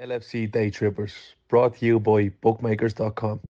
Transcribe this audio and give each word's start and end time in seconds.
LFC 0.00 0.50
Day 0.50 0.70
Trippers, 0.70 1.34
brought 1.48 1.76
to 1.78 1.86
you 1.86 1.98
by 1.98 2.28
bookmakers.com. 2.40 3.40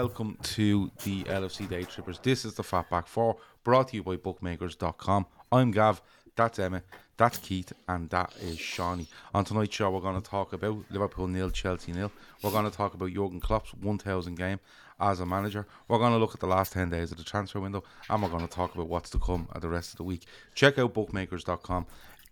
welcome 0.00 0.34
to 0.42 0.90
the 1.04 1.22
LFC 1.24 1.68
Day 1.68 1.82
Trippers. 1.82 2.18
This 2.20 2.46
is 2.46 2.54
the 2.54 2.62
Flatback 2.62 3.06
4 3.06 3.36
brought 3.62 3.88
to 3.88 3.96
you 3.96 4.02
by 4.02 4.16
bookmakers.com. 4.16 5.26
I'm 5.52 5.72
Gav, 5.72 6.00
that's 6.34 6.58
Emma, 6.58 6.82
that's 7.18 7.36
Keith, 7.36 7.74
and 7.86 8.08
that 8.08 8.32
is 8.40 8.58
Shawnee. 8.58 9.08
On 9.34 9.44
tonight's 9.44 9.76
show, 9.76 9.90
we're 9.90 10.00
going 10.00 10.18
to 10.18 10.26
talk 10.26 10.54
about 10.54 10.86
Liverpool 10.88 11.28
nil, 11.28 11.50
Chelsea 11.50 11.92
nil. 11.92 12.10
We're 12.42 12.50
going 12.50 12.64
to 12.64 12.74
talk 12.74 12.94
about 12.94 13.12
Jurgen 13.12 13.40
Klopp's 13.40 13.74
1000 13.74 14.36
game 14.36 14.58
as 14.98 15.20
a 15.20 15.26
manager. 15.26 15.66
We're 15.86 15.98
going 15.98 16.12
to 16.12 16.18
look 16.18 16.32
at 16.32 16.40
the 16.40 16.46
last 16.46 16.72
10 16.72 16.88
days 16.88 17.12
of 17.12 17.18
the 17.18 17.24
transfer 17.24 17.60
window 17.60 17.84
and 18.08 18.22
we're 18.22 18.30
going 18.30 18.48
to 18.48 18.54
talk 18.54 18.74
about 18.74 18.88
what's 18.88 19.10
to 19.10 19.18
come 19.18 19.48
at 19.54 19.60
the 19.60 19.68
rest 19.68 19.90
of 19.90 19.96
the 19.98 20.04
week. 20.04 20.24
Check 20.54 20.78
out 20.78 20.94
bookmakers.com 20.94 21.86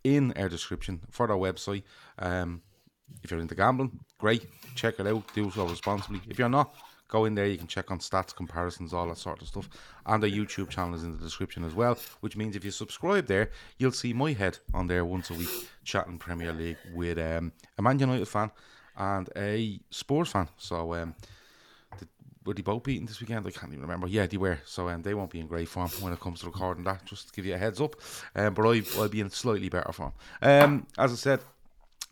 in 0.04 0.32
our 0.38 0.48
description 0.48 1.02
for 1.10 1.26
their 1.26 1.36
website. 1.36 1.82
Um, 2.18 2.62
if 3.22 3.30
you're 3.30 3.40
into 3.40 3.54
gambling, 3.54 4.00
great. 4.16 4.46
Check 4.74 5.00
it 5.00 5.06
out. 5.06 5.22
Do 5.34 5.50
so 5.50 5.66
responsibly. 5.66 6.22
If 6.28 6.38
you're 6.38 6.48
not, 6.48 6.74
go 7.08 7.24
in 7.24 7.34
there. 7.34 7.46
You 7.46 7.58
can 7.58 7.66
check 7.66 7.90
on 7.90 7.98
stats, 7.98 8.34
comparisons, 8.34 8.94
all 8.94 9.08
that 9.08 9.18
sort 9.18 9.42
of 9.42 9.48
stuff. 9.48 9.68
And 10.06 10.22
the 10.22 10.30
YouTube 10.30 10.68
channel 10.68 10.94
is 10.94 11.02
in 11.02 11.12
the 11.12 11.18
description 11.18 11.64
as 11.64 11.74
well, 11.74 11.98
which 12.20 12.36
means 12.36 12.54
if 12.54 12.64
you 12.64 12.70
subscribe 12.70 13.26
there, 13.26 13.50
you'll 13.78 13.92
see 13.92 14.12
my 14.12 14.32
head 14.32 14.58
on 14.72 14.86
there 14.86 15.04
once 15.04 15.30
a 15.30 15.34
week 15.34 15.48
chatting 15.84 16.18
Premier 16.18 16.52
League 16.52 16.76
with 16.94 17.18
um, 17.18 17.52
a 17.76 17.82
Man 17.82 17.98
United 17.98 18.28
fan 18.28 18.50
and 18.96 19.28
a 19.36 19.80
Spurs 19.90 20.30
fan. 20.30 20.48
So, 20.58 20.94
um, 20.94 21.14
the, 21.98 22.06
were 22.44 22.54
they 22.54 22.62
both 22.62 22.82
beaten 22.82 23.06
this 23.06 23.20
weekend? 23.20 23.46
I 23.46 23.50
can't 23.50 23.72
even 23.72 23.82
remember. 23.82 24.06
Yeah, 24.06 24.26
they 24.26 24.36
were. 24.36 24.58
So 24.64 24.88
um, 24.88 25.02
they 25.02 25.14
won't 25.14 25.30
be 25.30 25.40
in 25.40 25.46
great 25.46 25.68
form 25.68 25.88
when 26.00 26.12
it 26.12 26.20
comes 26.20 26.40
to 26.40 26.46
recording 26.46 26.84
that. 26.84 27.04
Just 27.04 27.28
to 27.28 27.34
give 27.34 27.46
you 27.46 27.54
a 27.54 27.58
heads 27.58 27.80
up. 27.80 27.96
Um, 28.34 28.54
but 28.54 28.66
I, 28.66 28.82
I'll 28.96 29.08
be 29.08 29.20
in 29.20 29.30
slightly 29.30 29.68
better 29.68 29.92
form. 29.92 30.12
Um, 30.42 30.86
as 30.98 31.12
I 31.12 31.16
said, 31.16 31.40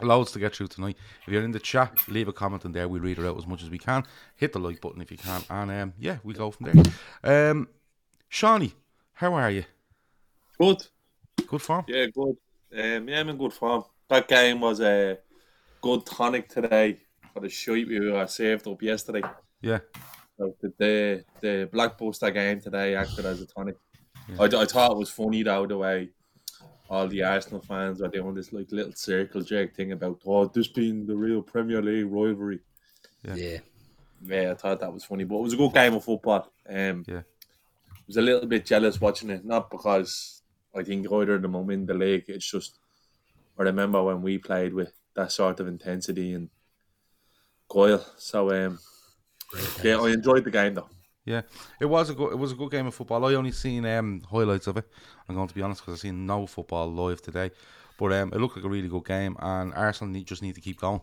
Loads 0.01 0.33
to 0.33 0.39
get 0.39 0.55
through 0.55 0.67
tonight. 0.69 0.97
If 1.27 1.33
you're 1.33 1.43
in 1.43 1.53
the 1.53 1.61
chat, 1.61 1.97
leave 2.09 2.29
a 2.29 2.33
comment 2.33 2.65
in 2.67 2.73
there. 2.73 2.87
We'll 2.87 3.01
read 3.01 3.19
it 3.19 3.25
out 3.25 3.39
as 3.39 3.47
much 3.47 3.63
as 3.63 3.71
we 3.71 3.79
can. 3.79 4.05
Hit 4.35 4.53
the 4.53 4.59
like 4.59 4.81
button 4.81 5.01
if 5.01 5.11
you 5.11 5.17
can. 5.17 5.43
And 5.49 5.71
um, 5.71 5.93
yeah, 5.99 6.19
we 6.23 6.35
go 6.35 6.51
from 6.51 6.67
there. 6.67 7.51
Um, 7.51 7.69
Shawnee, 8.29 8.75
how 9.15 9.33
are 9.35 9.51
you? 9.51 9.65
Good. 10.59 10.87
Good 11.47 11.63
form? 11.63 11.85
Yeah, 11.89 12.07
good. 12.07 12.37
Um, 12.77 13.09
yeah, 13.09 13.21
I'm 13.21 13.29
in 13.31 13.39
good 13.39 13.55
form. 13.55 13.85
That 14.09 14.29
game 14.29 14.61
was 14.61 14.81
a 14.81 15.19
good 15.81 16.05
tonic 16.05 16.49
today 16.49 17.01
for 17.33 17.41
the 17.41 17.49
shite 17.49 17.89
we 17.89 18.11
were 18.11 18.27
saved 18.27 18.69
up 18.69 18.83
yesterday. 18.83 19.23
Yeah. 19.63 19.79
So 20.37 20.55
the, 20.61 20.73
the 20.79 21.25
the 21.41 21.71
Blackbuster 21.73 22.33
game 22.33 22.61
today 22.61 22.95
acted 22.95 23.25
as 23.25 23.41
a 23.41 23.47
tonic. 23.47 23.77
I, 24.39 24.45
I 24.45 24.65
thought 24.67 24.93
it 24.93 24.99
was 24.99 25.11
funny 25.11 25.43
though 25.43 25.67
the 25.67 25.79
way 25.79 26.11
all 26.89 27.09
the 27.09 27.23
Arsenal 27.23 27.61
fans 27.61 28.01
are 28.01 28.09
doing 28.09 28.35
this 28.35 28.53
like 28.53 28.71
little 28.71 28.93
circle 28.93 29.43
jerk 29.43 29.75
thing 29.75 29.93
about 29.93 30.21
oh 30.27 30.47
this 30.47 30.69
being 30.69 31.07
the 31.07 31.17
real 31.17 31.43
Premier 31.43 31.83
League 31.83 32.07
rivalry. 32.07 32.61
Yeah. 33.25 33.59
Yeah, 34.23 34.53
I 34.53 34.55
thought 34.55 34.81
that 34.81 34.93
was 34.93 35.05
funny, 35.05 35.25
but 35.25 35.37
it 35.37 35.43
was 35.43 35.53
a 35.53 35.57
good 35.57 35.75
game 35.75 35.95
of 35.95 36.05
football. 36.05 36.51
Um, 36.69 37.05
Yeah. 37.07 37.21
I 37.21 38.03
was 38.07 38.17
a 38.17 38.23
little 38.23 38.47
bit 38.47 38.65
jealous 38.65 39.01
watching 39.01 39.31
it, 39.31 39.45
not 39.45 39.69
because 39.69 40.43
I 40.75 40.85
think 40.85 41.11
either 41.11 41.35
of 41.35 41.43
them 41.43 41.57
I'm 41.57 41.71
in 41.71 41.87
the 41.87 41.95
league. 41.95 42.25
It's 42.29 42.51
just 42.51 42.79
I 43.59 43.63
remember 43.63 44.03
when 44.03 44.23
we 44.23 44.39
played 44.39 44.73
with 44.75 44.93
that 45.15 45.33
sort 45.33 45.61
of 45.61 45.67
intensity 45.67 46.35
and 46.35 46.51
guile. 47.69 48.05
So 48.17 48.53
um, 48.53 48.79
yeah, 49.83 49.97
I 49.97 50.11
enjoyed 50.11 50.45
the 50.45 50.51
game 50.51 50.75
though. 50.75 50.89
Yeah, 51.27 51.43
it 51.81 51.87
was 51.87 52.09
a 52.09 52.15
good 52.15 52.33
it 52.33 52.39
was 52.39 52.53
a 52.53 52.55
good 52.55 52.71
game 52.71 52.87
of 52.87 52.95
football. 52.95 53.25
I 53.27 53.35
only 53.35 53.51
seen 53.51 53.85
um, 53.85 54.23
highlights 54.31 54.69
of 54.69 54.77
it. 54.77 54.89
I'm 55.29 55.35
going 55.35 55.49
to 55.49 55.55
be 55.55 55.61
honest 55.61 55.83
because 55.83 55.95
I've 55.95 56.01
seen 56.01 56.25
no 56.25 56.47
football 56.47 56.91
live 56.91 57.21
today, 57.21 57.51
but 57.99 58.13
um, 58.13 58.33
it 58.33 58.39
looked 58.39 58.57
like 58.57 58.65
a 58.65 58.69
really 58.69 58.89
good 58.89 59.05
game, 59.05 59.37
and 59.41 59.75
Arsenal 59.75 60.13
need, 60.13 60.27
just 60.27 60.41
need 60.41 60.55
to 60.55 60.61
keep 60.61 60.81
going, 60.81 61.01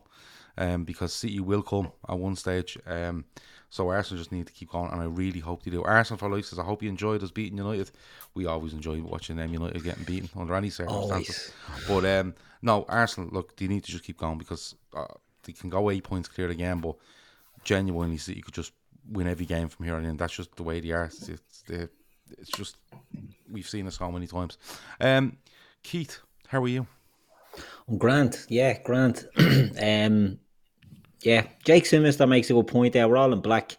um, 0.58 0.86
because 0.86 1.14
City 1.14 1.42
will 1.42 1.62
come 1.62 1.92
at 2.08 2.18
one 2.18 2.38
stage. 2.38 2.78
Um, 2.88 3.26
so 3.70 3.90
Arsenal 3.90 4.20
just 4.20 4.32
need 4.32 4.48
to 4.48 4.54
keep 4.54 4.70
going, 4.70 4.92
and 4.92 5.02
I 5.02 5.06
really 5.06 5.42
hope 5.42 5.64
they 5.64 5.72
do. 5.72 5.84
Arsenal 5.84 6.18
for 6.20 6.30
life 6.30 6.46
says 6.46 6.58
I 6.60 6.64
hope 6.64 6.82
you 6.82 6.88
enjoyed 6.90 7.22
us 7.22 7.32
beating 7.32 7.58
United. 7.58 7.92
We 8.34 8.46
always 8.46 8.72
enjoy 8.72 9.02
watching 9.02 9.36
them 9.36 9.52
United 9.52 9.84
getting 9.84 10.06
beaten 10.06 10.30
under 10.40 10.56
any 10.56 10.70
circumstances. 10.70 11.52
But 11.86 12.06
um, 12.06 12.34
no, 12.62 12.86
Arsenal 12.88 13.30
look 13.30 13.58
they 13.58 13.68
need 13.68 13.84
to 13.84 13.92
just 13.92 14.06
keep 14.06 14.20
going 14.20 14.38
because 14.38 14.76
uh, 14.96 15.08
they 15.44 15.52
can 15.52 15.70
go 15.70 15.92
eight 15.92 16.06
points 16.06 16.30
clear 16.30 16.50
again, 16.50 16.80
but 16.80 16.96
genuinely 17.66 18.18
City 18.18 18.42
could 18.42 18.54
just 18.54 18.72
win 19.10 19.28
every 19.28 19.46
game 19.46 19.70
from 19.70 19.86
here 19.86 19.96
on 19.96 20.06
in. 20.06 20.18
That's 20.18 20.34
just 20.34 20.56
the 20.56 20.64
way 20.64 20.80
they 20.80 20.92
are. 20.92 21.06
It's, 21.06 21.30
it's, 21.30 21.64
it's 21.70 22.52
just 22.52 22.78
we've 23.52 23.68
seen 23.68 23.86
this 23.86 23.96
so 23.96 24.12
many 24.12 24.28
times. 24.28 24.58
Um, 25.00 25.38
Keith, 25.84 26.20
how 26.48 26.62
are 26.64 26.68
you? 26.68 26.88
I'm 27.88 27.98
Grant, 27.98 28.46
yeah, 28.50 28.80
Grant. 28.82 29.26
um, 29.38 30.40
yeah, 31.22 31.48
Jake 31.64 31.86
Simmons 31.86 32.18
that 32.18 32.28
makes 32.28 32.50
a 32.50 32.54
good 32.54 32.68
point 32.68 32.94
there. 32.94 33.08
We're 33.08 33.18
all 33.18 33.34
in 33.34 33.42
black. 33.42 33.78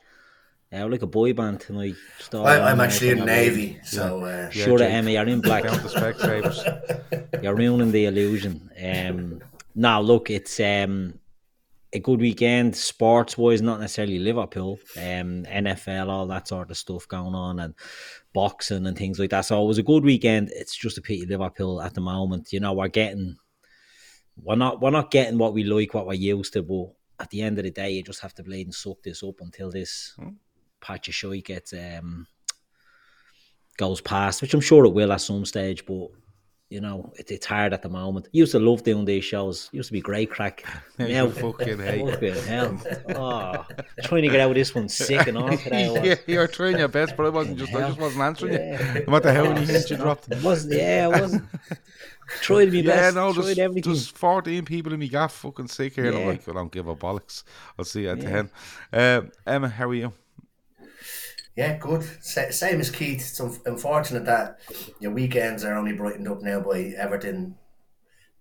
Uh, 0.72 0.88
like 0.88 1.02
a 1.02 1.06
boy 1.06 1.32
band 1.32 1.60
tonight. 1.60 1.94
Just 2.18 2.34
all 2.34 2.46
I, 2.46 2.58
on 2.58 2.66
I'm 2.66 2.80
actually 2.80 3.10
in 3.10 3.18
the 3.18 3.24
way. 3.24 3.48
Navy, 3.48 3.78
so 3.84 4.24
uh, 4.24 4.50
Yeah, 4.52 4.64
Sure, 4.64 4.78
Jake. 4.78 4.90
Emma, 4.92 5.10
you're 5.10 5.26
in 5.28 5.40
black. 5.40 5.62
Down 5.62 5.78
to 5.78 5.88
Specsavers. 5.88 7.42
You're 7.42 7.54
ruining 7.54 7.92
the 7.92 8.06
illusion. 8.06 8.70
Um, 8.82 9.40
now, 9.76 10.00
look, 10.00 10.30
it's 10.30 10.58
um, 10.58 11.18
a 11.94 12.00
good 12.00 12.20
weekend 12.20 12.76
sports 12.76 13.38
wise, 13.38 13.62
not 13.62 13.80
necessarily 13.80 14.18
Liverpool, 14.18 14.78
um, 14.96 15.44
NFL, 15.44 16.08
all 16.08 16.26
that 16.26 16.48
sort 16.48 16.70
of 16.70 16.76
stuff 16.76 17.06
going 17.06 17.34
on, 17.34 17.60
and 17.60 17.74
boxing 18.32 18.86
and 18.86 18.98
things 18.98 19.18
like 19.18 19.30
that. 19.30 19.42
So 19.42 19.62
it 19.62 19.66
was 19.66 19.78
a 19.78 19.82
good 19.84 20.04
weekend. 20.04 20.50
It's 20.52 20.76
just 20.76 20.98
a 20.98 21.02
pity 21.02 21.24
Liverpool 21.24 21.80
at 21.80 21.94
the 21.94 22.00
moment. 22.00 22.52
You 22.52 22.60
know, 22.60 22.72
we're 22.72 22.88
getting, 22.88 23.36
we're 24.36 24.56
not, 24.56 24.80
we're 24.80 24.90
not 24.90 25.12
getting 25.12 25.38
what 25.38 25.54
we 25.54 25.62
like, 25.62 25.94
what 25.94 26.06
we're 26.06 26.14
used 26.14 26.52
to. 26.54 26.62
But 26.62 26.88
at 27.20 27.30
the 27.30 27.42
end 27.42 27.58
of 27.58 27.64
the 27.64 27.70
day, 27.70 27.92
you 27.92 28.02
just 28.02 28.20
have 28.20 28.34
to 28.34 28.42
blade 28.42 28.66
and 28.66 28.74
suck 28.74 29.02
this 29.02 29.22
up 29.22 29.40
until 29.40 29.70
this 29.70 30.16
patch 30.80 31.08
of 31.08 31.14
shite 31.14 31.46
gets 31.46 31.72
um 31.72 32.26
goes 33.76 34.00
past, 34.00 34.42
which 34.42 34.54
I'm 34.54 34.60
sure 34.60 34.84
it 34.84 34.92
will 34.94 35.12
at 35.12 35.20
some 35.20 35.44
stage. 35.44 35.86
But 35.86 36.08
you 36.70 36.80
know, 36.80 37.12
it, 37.16 37.30
it's 37.30 37.46
hard 37.46 37.72
at 37.72 37.82
the 37.82 37.88
moment. 37.88 38.28
Used 38.32 38.52
to 38.52 38.58
love 38.58 38.82
doing 38.82 39.04
these 39.04 39.24
shows. 39.24 39.68
Used 39.72 39.88
to 39.88 39.92
be 39.92 40.00
great 40.00 40.30
crack. 40.30 40.64
Now 40.98 41.28
fucking 41.28 41.78
hate. 41.90 42.08
fucking 42.08 42.34
hell. 42.44 42.80
Oh, 43.16 43.66
trying 44.04 44.22
to 44.22 44.28
get 44.28 44.40
out 44.40 44.50
of 44.50 44.54
this 44.54 44.74
one 44.74 44.88
sick 44.88 45.26
and 45.26 45.36
all 45.36 45.56
today. 45.56 45.90
Yeah, 46.04 46.14
you're 46.26 46.46
trying 46.48 46.78
your 46.78 46.88
best, 46.88 47.16
but 47.16 47.26
I 47.26 47.30
wasn't 47.30 47.58
just 47.58 47.74
I 47.74 47.80
just 47.88 47.98
wasn't 47.98 48.22
answering 48.22 48.52
Yeah. 48.54 48.94
you. 48.98 49.04
No 49.06 49.12
matter 49.12 49.32
how 49.32 49.42
many 49.44 49.66
hints 49.66 49.90
you 49.90 49.96
dropped. 49.96 50.30
It 50.30 50.42
wasn't, 50.42 50.74
yeah, 50.74 51.10
I 51.12 51.20
wasn't. 51.20 51.44
Tried 52.40 52.68
my 52.72 52.78
Yeah, 52.78 52.82
best. 52.82 53.16
no, 53.16 53.32
tried 53.34 53.44
there's, 53.44 53.58
everything. 53.58 53.92
there's 53.92 54.08
14 54.08 54.64
people 54.64 54.92
in 54.92 55.00
me 55.00 55.08
gaff 55.08 55.32
fucking 55.34 55.68
sick 55.68 55.94
here. 55.96 56.06
And 56.06 56.16
I'm 56.16 56.22
Yeah. 56.22 56.28
like, 56.28 56.48
I 56.48 56.52
don't 56.52 56.72
give 56.72 56.86
a 56.88 56.96
bollocks. 56.96 57.42
I'll 57.78 57.84
see 57.84 58.02
you 58.02 58.10
at 58.10 58.22
Yeah. 58.22 58.44
10. 58.92 59.18
Um, 59.24 59.32
Emma, 59.46 59.68
how 59.68 59.88
are 59.88 59.94
you? 59.94 60.12
Yeah, 61.56 61.76
good. 61.78 62.02
Sa- 62.20 62.50
same 62.50 62.80
as 62.80 62.90
Keith. 62.90 63.20
It's 63.20 63.40
un- 63.40 63.58
unfortunate 63.66 64.24
that 64.26 64.58
your 65.00 65.12
weekends 65.12 65.64
are 65.64 65.74
only 65.76 65.92
brightened 65.92 66.28
up 66.28 66.42
now 66.42 66.60
by 66.60 66.92
Everton 66.96 67.56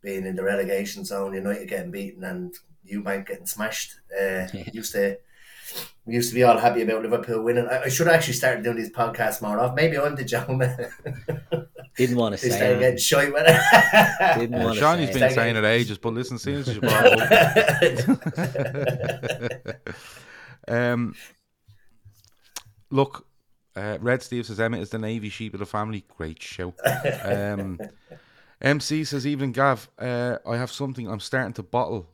being 0.01 0.25
in 0.25 0.35
the 0.35 0.43
relegation 0.43 1.05
zone, 1.05 1.33
United 1.33 1.67
getting 1.69 1.91
beaten, 1.91 2.23
and 2.23 2.53
you 2.83 3.01
Eubank 3.01 3.27
getting 3.27 3.45
smashed. 3.45 3.95
Uh, 4.19 4.47
Used 4.73 4.93
to. 4.93 5.17
We 6.05 6.13
used 6.15 6.29
to 6.29 6.35
be 6.35 6.43
all 6.43 6.57
happy 6.57 6.81
about 6.81 7.01
Liverpool 7.01 7.41
winning. 7.41 7.65
I, 7.67 7.83
I 7.83 7.87
should 7.89 8.07
have 8.07 8.15
actually 8.17 8.33
started 8.33 8.63
doing 8.63 8.75
these 8.75 8.91
podcasts 8.91 9.41
more 9.41 9.57
often. 9.59 9.75
Maybe 9.75 9.97
I'm 9.97 10.15
the 10.15 10.25
Jonah. 10.25 10.89
Didn't 11.95 12.17
want 12.17 12.35
to 12.37 12.41
they 12.41 12.49
say 12.49 12.57
started 12.57 12.77
it. 12.77 12.79
getting 12.81 12.97
shy 12.97 13.29
with 13.29 13.43
it. 13.47 14.37
Didn't 14.39 14.61
want 14.61 14.73
to 14.75 14.79
Shawnee's 14.81 15.13
say 15.13 15.19
been 15.19 15.33
saying 15.33 15.55
it 15.55 15.63
ages, 15.63 15.97
but 15.97 16.13
listen, 16.13 16.37
soon 16.37 16.55
as 16.55 16.67
you 16.75 16.81
brought 16.81 17.05
up. 17.05 17.25
um, 20.67 21.15
look, 22.93 23.25
uh, 23.75 23.97
Red 24.01 24.21
Steve 24.21 24.45
says 24.45 24.59
Emma 24.59 24.77
is 24.77 24.89
the 24.91 24.99
Navy 24.99 25.29
sheep 25.29 25.53
of 25.53 25.59
the 25.59 25.65
family. 25.65 26.05
Great 26.17 26.41
show. 26.41 26.73
Um, 27.23 27.79
MC 28.61 29.03
says, 29.03 29.25
even 29.27 29.51
Gav, 29.51 29.89
uh, 29.99 30.37
I 30.47 30.57
have 30.57 30.71
something. 30.71 31.09
I'm 31.09 31.19
starting 31.19 31.53
to 31.53 31.63
bottle 31.63 32.07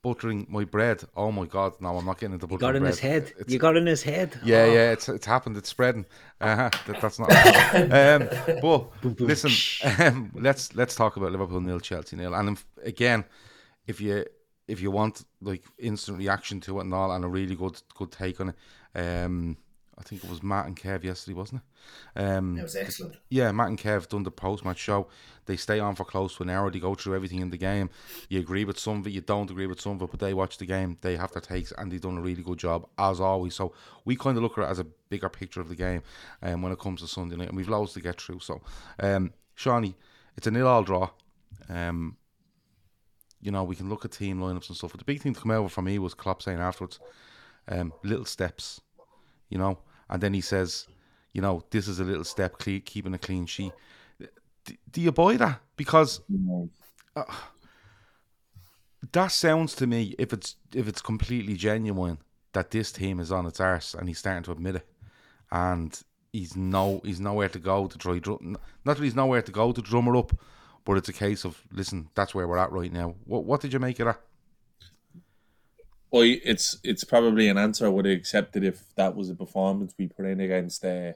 buttering 0.00 0.46
my 0.48 0.64
bread. 0.64 1.02
Oh 1.16 1.32
my 1.32 1.44
God, 1.46 1.74
no, 1.80 1.96
I'm 1.96 2.06
not 2.06 2.18
getting 2.20 2.34
into 2.34 2.46
buttering. 2.46 2.60
You 2.60 2.66
got 2.68 2.76
in 2.76 2.82
bread. 2.82 2.90
his 2.92 3.00
head. 3.00 3.22
It's- 3.40 3.52
You 3.52 3.58
got 3.58 3.76
in 3.76 3.86
his 3.86 4.02
head. 4.02 4.38
yeah, 4.44 4.62
Oh. 4.62 4.72
yeah, 4.72 4.92
it's 4.92 5.08
it's 5.08 5.26
happened. 5.26 5.56
It's 5.56 5.68
spreading. 5.68 6.06
Uh-huh, 6.40 6.70
that, 6.86 7.00
that's 7.00 7.18
not. 7.18 7.30
um, 7.92 8.28
but 8.62 9.20
listen, 9.20 9.50
um, 9.98 10.30
let's 10.34 10.74
let's 10.76 10.94
talk 10.94 11.16
about 11.16 11.32
Liverpool 11.32 11.60
nil, 11.60 11.80
Chelsea 11.80 12.16
nil, 12.16 12.34
and 12.34 12.50
if, 12.50 12.64
again, 12.84 13.24
if 13.86 14.00
you 14.00 14.24
if 14.68 14.80
you 14.80 14.90
want 14.92 15.24
like 15.40 15.64
instant 15.78 16.16
reaction 16.18 16.60
to 16.60 16.78
it 16.78 16.82
and 16.84 16.94
all, 16.94 17.10
and 17.12 17.24
a 17.24 17.28
really 17.28 17.56
good 17.56 17.82
good 17.96 18.12
take 18.12 18.40
on 18.40 18.50
it, 18.50 18.56
um, 19.24 19.56
I 19.98 20.02
think 20.02 20.24
it 20.24 20.30
was 20.30 20.42
Matt 20.42 20.66
and 20.66 20.76
Kev 20.76 21.04
yesterday, 21.04 21.34
wasn't 21.36 21.60
it? 22.16 22.20
Um, 22.20 22.56
That 22.56 22.62
was 22.62 22.76
excellent. 22.76 23.16
yeah, 23.28 23.52
Matt 23.52 23.68
and 23.68 23.78
Kev 23.78 24.08
done 24.08 24.22
the 24.22 24.30
post 24.30 24.64
match 24.64 24.78
show. 24.78 25.06
They 25.46 25.56
stay 25.56 25.80
on 25.80 25.94
for 25.96 26.04
close 26.04 26.36
to 26.36 26.44
an 26.44 26.50
hour. 26.50 26.70
They 26.70 26.80
go 26.80 26.94
through 26.94 27.14
everything 27.14 27.40
in 27.40 27.50
the 27.50 27.58
game. 27.58 27.90
You 28.28 28.40
agree 28.40 28.64
with 28.64 28.78
some 28.78 29.00
of 29.00 29.06
it, 29.06 29.10
you 29.10 29.20
don't 29.20 29.50
agree 29.50 29.66
with 29.66 29.80
some 29.80 29.92
of 29.96 30.02
it, 30.02 30.10
but 30.10 30.20
they 30.20 30.32
watch 30.34 30.56
the 30.58 30.64
game. 30.66 30.96
They 31.02 31.16
have 31.16 31.32
their 31.32 31.42
takes, 31.42 31.72
and 31.72 31.92
they've 31.92 32.00
done 32.00 32.16
a 32.16 32.22
really 32.22 32.42
good 32.42 32.58
job 32.58 32.88
as 32.98 33.20
always. 33.20 33.54
So 33.54 33.74
we 34.04 34.16
kind 34.16 34.36
of 34.36 34.42
look 34.42 34.56
at 34.58 34.64
it 34.64 34.70
as 34.70 34.78
a 34.78 34.84
bigger 34.84 35.28
picture 35.28 35.60
of 35.60 35.68
the 35.68 35.76
game, 35.76 36.02
um, 36.42 36.62
when 36.62 36.72
it 36.72 36.78
comes 36.78 37.00
to 37.02 37.06
Sunday 37.06 37.36
night, 37.36 37.48
and 37.48 37.56
we've 37.56 37.68
loads 37.68 37.92
to 37.92 38.00
get 38.00 38.20
through. 38.20 38.40
So, 38.40 38.62
um, 38.98 39.32
Shawnee, 39.54 39.94
it's 40.36 40.46
a 40.46 40.50
nil-all 40.50 40.84
draw. 40.84 41.10
Um, 41.68 42.16
you 43.40 43.50
know, 43.50 43.64
we 43.64 43.76
can 43.76 43.88
look 43.90 44.04
at 44.04 44.12
team 44.12 44.40
lineups 44.40 44.68
and 44.68 44.76
stuff. 44.76 44.92
But 44.92 45.00
the 45.00 45.04
big 45.04 45.20
thing 45.20 45.34
to 45.34 45.40
come 45.40 45.50
over 45.50 45.68
for 45.68 45.82
me 45.82 45.98
was 45.98 46.14
Klopp 46.14 46.40
saying 46.42 46.58
afterwards, 46.60 46.98
um, 47.68 47.92
little 48.04 48.24
steps, 48.24 48.80
you 49.52 49.58
know, 49.58 49.78
and 50.08 50.22
then 50.22 50.32
he 50.32 50.40
says, 50.40 50.86
you 51.34 51.42
know, 51.42 51.62
this 51.70 51.86
is 51.86 52.00
a 52.00 52.04
little 52.04 52.24
step, 52.24 52.58
keeping 52.58 53.14
a 53.14 53.18
clean 53.18 53.44
sheet. 53.44 53.72
D- 54.64 54.78
do 54.90 55.00
you 55.00 55.12
buy 55.12 55.36
that? 55.36 55.60
Because 55.76 56.20
uh, 57.14 57.24
that 59.12 59.28
sounds 59.28 59.74
to 59.74 59.86
me, 59.86 60.14
if 60.18 60.32
it's 60.32 60.56
if 60.74 60.88
it's 60.88 61.02
completely 61.02 61.54
genuine, 61.54 62.18
that 62.54 62.70
this 62.70 62.92
team 62.92 63.20
is 63.20 63.30
on 63.30 63.46
its 63.46 63.60
arse 63.60 63.92
and 63.94 64.08
he's 64.08 64.18
starting 64.18 64.44
to 64.44 64.52
admit 64.52 64.76
it, 64.76 64.86
and 65.50 66.00
he's 66.32 66.56
no 66.56 67.02
he's 67.04 67.20
nowhere 67.20 67.50
to 67.50 67.58
go 67.58 67.86
to 67.88 67.98
try. 67.98 68.18
Drum, 68.18 68.56
not 68.86 68.96
that 68.96 69.04
he's 69.04 69.14
nowhere 69.14 69.42
to 69.42 69.52
go 69.52 69.72
to 69.72 69.82
drum 69.82 70.06
her 70.06 70.16
up, 70.16 70.32
but 70.86 70.96
it's 70.96 71.10
a 71.10 71.12
case 71.12 71.44
of 71.44 71.62
listen, 71.72 72.08
that's 72.14 72.34
where 72.34 72.48
we're 72.48 72.56
at 72.56 72.72
right 72.72 72.92
now. 72.92 73.16
What 73.24 73.44
what 73.44 73.60
did 73.60 73.72
you 73.74 73.80
make 73.80 74.00
of 74.00 74.06
that? 74.06 74.20
Well, 76.12 76.24
it's 76.24 76.78
it's 76.84 77.04
probably 77.04 77.48
an 77.48 77.56
answer 77.56 77.86
I 77.86 77.88
would 77.88 78.04
have 78.04 78.16
accepted 78.16 78.64
if 78.64 78.94
that 78.96 79.16
was 79.16 79.30
a 79.30 79.34
performance 79.34 79.94
we 79.98 80.08
put 80.08 80.26
in 80.26 80.40
against 80.40 80.84
uh, 80.84 81.14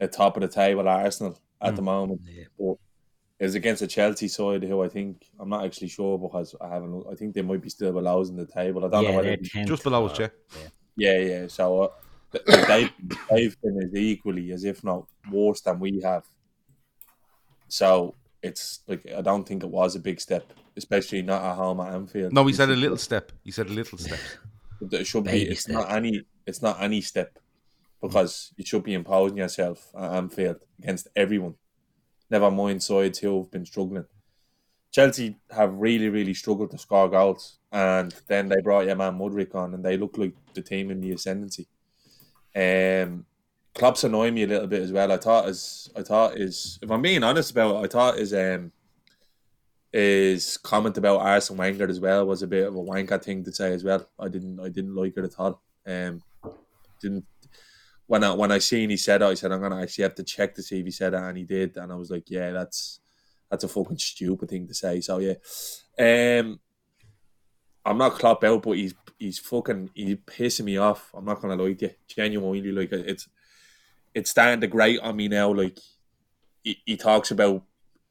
a 0.00 0.08
top 0.08 0.36
of 0.36 0.40
the 0.40 0.48
table 0.48 0.88
Arsenal 0.88 1.38
at 1.60 1.76
the 1.76 1.82
moment. 1.82 2.22
But 2.58 2.76
it 3.38 3.44
was 3.44 3.54
against 3.54 3.82
a 3.82 3.86
Chelsea 3.86 4.28
side 4.28 4.62
who 4.62 4.82
I 4.82 4.88
think 4.88 5.26
I'm 5.38 5.50
not 5.50 5.64
actually 5.66 5.88
sure 5.88 6.18
because 6.18 6.54
I 6.60 6.68
haven't. 6.68 7.04
I 7.10 7.14
think 7.16 7.34
they 7.34 7.42
might 7.42 7.60
be 7.60 7.68
still 7.68 7.92
below 7.92 8.22
us 8.22 8.30
in 8.30 8.36
the 8.36 8.46
table. 8.46 8.84
I 8.84 8.88
don't 8.88 9.04
know 9.04 9.10
Yeah, 9.10 9.16
whether 9.16 9.28
they're 9.28 9.36
10th. 9.36 9.66
Just 9.66 9.82
below 9.82 10.06
us, 10.06 10.18
yeah. 10.18 10.28
yeah, 10.96 11.18
yeah. 11.18 11.46
So 11.48 11.82
uh, 11.82 11.88
they 12.66 12.90
they've 13.30 13.60
been 13.60 13.78
as 13.82 13.94
equally 13.94 14.52
as 14.52 14.64
if 14.64 14.82
not 14.82 15.06
worse 15.30 15.60
than 15.60 15.80
we 15.80 16.00
have. 16.02 16.24
So 17.68 18.14
it's 18.42 18.80
like 18.86 19.06
I 19.12 19.20
don't 19.20 19.46
think 19.46 19.62
it 19.62 19.68
was 19.70 19.96
a 19.96 20.00
big 20.00 20.20
step, 20.20 20.52
especially 20.76 21.22
not 21.22 21.42
at 21.42 21.56
home 21.56 21.80
at 21.80 21.94
Anfield. 21.94 22.32
No, 22.32 22.46
he 22.46 22.52
said 22.52 22.70
a 22.70 22.76
little 22.76 22.96
step. 22.96 23.32
He 23.42 23.50
said 23.50 23.66
a 23.68 23.72
little 23.72 23.98
step. 23.98 24.20
It 24.90 25.06
should 25.06 25.24
be. 25.24 25.42
It's 25.44 25.62
step. 25.62 25.74
not 25.74 25.92
any. 25.92 26.26
It's 26.46 26.60
not 26.60 26.82
any 26.82 27.00
step 27.00 27.38
because 28.02 28.52
you 28.56 28.66
should 28.66 28.82
be 28.82 28.92
imposing 28.92 29.38
yourself 29.38 29.88
at 29.96 30.12
Anfield 30.12 30.58
against 30.78 31.08
everyone. 31.16 31.54
Never 32.28 32.50
mind 32.50 32.82
sides 32.82 33.20
who 33.20 33.38
have 33.38 33.50
been 33.50 33.64
struggling. 33.64 34.04
Chelsea 34.92 35.36
have 35.50 35.74
really, 35.74 36.10
really 36.10 36.34
struggled 36.34 36.70
to 36.72 36.78
score 36.78 37.08
goals, 37.08 37.58
and 37.72 38.14
then 38.26 38.48
they 38.48 38.60
brought 38.60 38.86
your 38.86 38.96
man 38.96 39.18
Mudryk 39.18 39.54
on, 39.54 39.72
and 39.72 39.84
they 39.84 39.96
look 39.96 40.18
like 40.18 40.34
the 40.52 40.60
team 40.60 40.90
in 40.90 41.00
the 41.00 41.12
ascendancy. 41.12 41.66
Um, 42.54 43.24
Klopp's 43.74 44.04
annoying 44.04 44.34
me 44.34 44.44
a 44.44 44.46
little 44.46 44.68
bit 44.68 44.82
as 44.82 44.92
well. 44.92 45.10
I 45.10 45.16
thought 45.16 45.48
is, 45.48 45.90
I 45.96 46.02
thought 46.02 46.36
is, 46.36 46.78
if 46.82 46.90
I'm 46.90 47.02
being 47.02 47.24
honest 47.24 47.50
about 47.50 47.76
it, 47.76 47.86
I 47.86 47.88
thought 47.88 48.18
is 48.18 48.34
um, 48.34 48.70
his 49.94 50.56
comment 50.56 50.98
about 50.98 51.20
Arsene 51.20 51.56
Wenger 51.56 51.88
as 51.88 52.00
well 52.00 52.26
was 52.26 52.42
a 52.42 52.48
bit 52.48 52.66
of 52.66 52.74
a 52.74 52.78
wanker 52.78 53.22
thing 53.22 53.44
to 53.44 53.52
say 53.52 53.72
as 53.72 53.84
well. 53.84 54.04
I 54.18 54.26
didn't 54.26 54.58
I 54.58 54.68
didn't 54.68 54.96
like 54.96 55.16
it 55.16 55.24
at 55.24 55.38
all. 55.38 55.62
Um, 55.86 56.20
didn't 57.00 57.24
when 58.06 58.24
I 58.24 58.32
when 58.32 58.50
I 58.50 58.58
seen 58.58 58.90
he 58.90 58.96
said 58.96 59.22
it, 59.22 59.26
I 59.26 59.34
said 59.34 59.52
I'm 59.52 59.60
gonna 59.60 59.80
actually 59.80 60.02
have 60.02 60.16
to 60.16 60.24
check 60.24 60.56
to 60.56 60.64
see 60.64 60.80
if 60.80 60.84
he 60.84 60.90
said 60.90 61.14
it, 61.14 61.20
and 61.20 61.38
he 61.38 61.44
did, 61.44 61.76
and 61.76 61.92
I 61.92 61.94
was 61.94 62.10
like, 62.10 62.28
yeah, 62.28 62.50
that's 62.50 62.98
that's 63.48 63.62
a 63.62 63.68
fucking 63.68 63.98
stupid 63.98 64.50
thing 64.50 64.66
to 64.66 64.74
say. 64.74 65.00
So 65.00 65.18
yeah, 65.20 65.34
um, 66.40 66.58
I'm 67.84 67.98
not 67.98 68.14
Klopp 68.14 68.42
out, 68.42 68.64
but 68.64 68.72
he's 68.72 68.94
he's 69.16 69.38
fucking 69.38 69.90
he's 69.94 70.16
pissing 70.26 70.64
me 70.64 70.76
off. 70.76 71.12
I'm 71.14 71.24
not 71.24 71.40
gonna 71.40 71.54
lie 71.54 71.72
to 71.72 71.86
you, 71.86 71.90
genuinely 72.08 72.72
like 72.72 72.90
it's 72.90 73.28
it's 74.12 74.30
starting 74.30 74.60
to 74.60 74.66
grate 74.66 74.98
on 74.98 75.14
me 75.14 75.28
now. 75.28 75.52
Like 75.52 75.78
he, 76.64 76.78
he 76.84 76.96
talks 76.96 77.30
about 77.30 77.62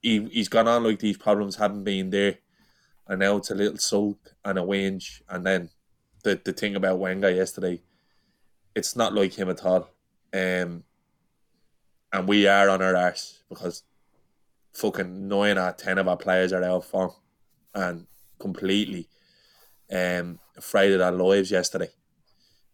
he 0.04 0.26
he's 0.26 0.50
gone 0.50 0.68
on 0.68 0.84
like 0.84 1.00
these 1.00 1.18
problems 1.18 1.56
haven't 1.56 1.86
been 1.86 2.12
there, 2.12 2.38
and 3.08 3.20
now 3.20 3.38
it's 3.38 3.50
a 3.50 3.56
little 3.56 3.78
sulk 3.78 4.36
and 4.46 4.60
a 4.60 4.62
whinge, 4.62 5.22
and 5.30 5.44
then 5.46 5.70
the 6.24 6.40
the 6.44 6.54
thing 6.54 6.76
about 6.76 7.00
Wenger 7.00 7.32
yesterday, 7.32 7.82
it's 8.76 8.96
not 8.96 9.14
like 9.14 9.34
him 9.34 9.50
at 9.50 9.66
all, 9.66 9.90
um, 10.34 10.84
and 12.12 12.28
we 12.28 12.46
are 12.46 12.70
on 12.70 12.82
our 12.82 12.96
arse 12.96 13.42
because 13.50 13.84
fucking 14.74 15.28
nine 15.28 15.58
out 15.58 15.70
of 15.70 15.78
ten 15.78 15.98
of 15.98 16.08
our 16.08 16.18
players 16.18 16.54
are 16.54 16.64
out 16.64 16.78
of 16.78 16.86
form, 16.86 17.12
and 17.74 18.06
completely 18.40 19.08
um 19.92 20.40
afraid 20.58 20.92
of 20.92 21.00
their 21.00 21.12
lives 21.12 21.50
yesterday. 21.50 21.90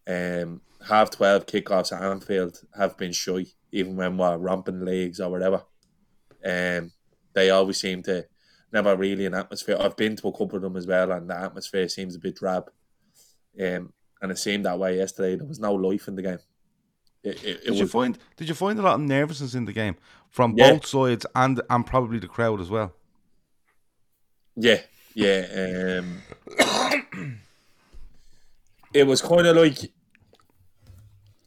Um, 0.06 0.62
half 0.88 1.10
twelve 1.10 1.46
kickoffs 1.46 1.92
at 1.92 2.02
Anfield 2.02 2.60
have 2.76 2.96
been 2.96 3.12
shy, 3.12 3.46
even 3.70 3.94
when 3.94 4.16
we're 4.16 4.36
romping 4.36 4.84
leagues 4.84 5.20
or 5.20 5.30
whatever. 5.30 5.62
Um, 6.44 6.90
they 7.32 7.50
always 7.50 7.78
seem 7.78 8.02
to 8.04 8.26
never 8.72 8.96
really 8.96 9.26
an 9.26 9.34
atmosphere. 9.34 9.76
I've 9.78 9.96
been 9.96 10.16
to 10.16 10.28
a 10.28 10.32
couple 10.32 10.56
of 10.56 10.62
them 10.62 10.76
as 10.76 10.86
well, 10.86 11.10
and 11.12 11.28
the 11.28 11.36
atmosphere 11.36 11.88
seems 11.88 12.14
a 12.14 12.18
bit 12.18 12.36
drab. 12.36 12.70
Um, 13.60 13.92
and 14.22 14.30
it 14.30 14.38
seemed 14.38 14.64
that 14.66 14.78
way 14.78 14.96
yesterday. 14.96 15.36
There 15.36 15.46
was 15.46 15.58
no 15.60 15.74
life 15.74 16.06
in 16.08 16.14
the 16.14 16.22
game. 16.22 16.38
it, 17.24 17.42
it, 17.44 17.64
Did 17.64 17.78
you 17.78 17.86
find 17.86 18.18
did 18.36 18.48
you 18.48 18.54
find 18.54 18.78
a 18.78 18.82
lot 18.82 18.94
of 18.94 19.00
nervousness 19.00 19.54
in 19.54 19.64
the 19.64 19.72
game 19.72 19.96
from 20.30 20.54
Yeah. 20.56 20.72
both 20.72 20.86
sides 20.86 21.26
and 21.34 21.60
and 21.68 21.86
probably 21.86 22.18
the 22.18 22.28
crowd 22.28 22.60
as 22.60 22.70
well? 22.70 22.92
Yeah, 24.56 24.80
yeah. 25.14 26.00
Um, 26.00 26.22
it 28.94 29.04
was 29.06 29.20
kind 29.22 29.46
of 29.46 29.56
like 29.56 29.78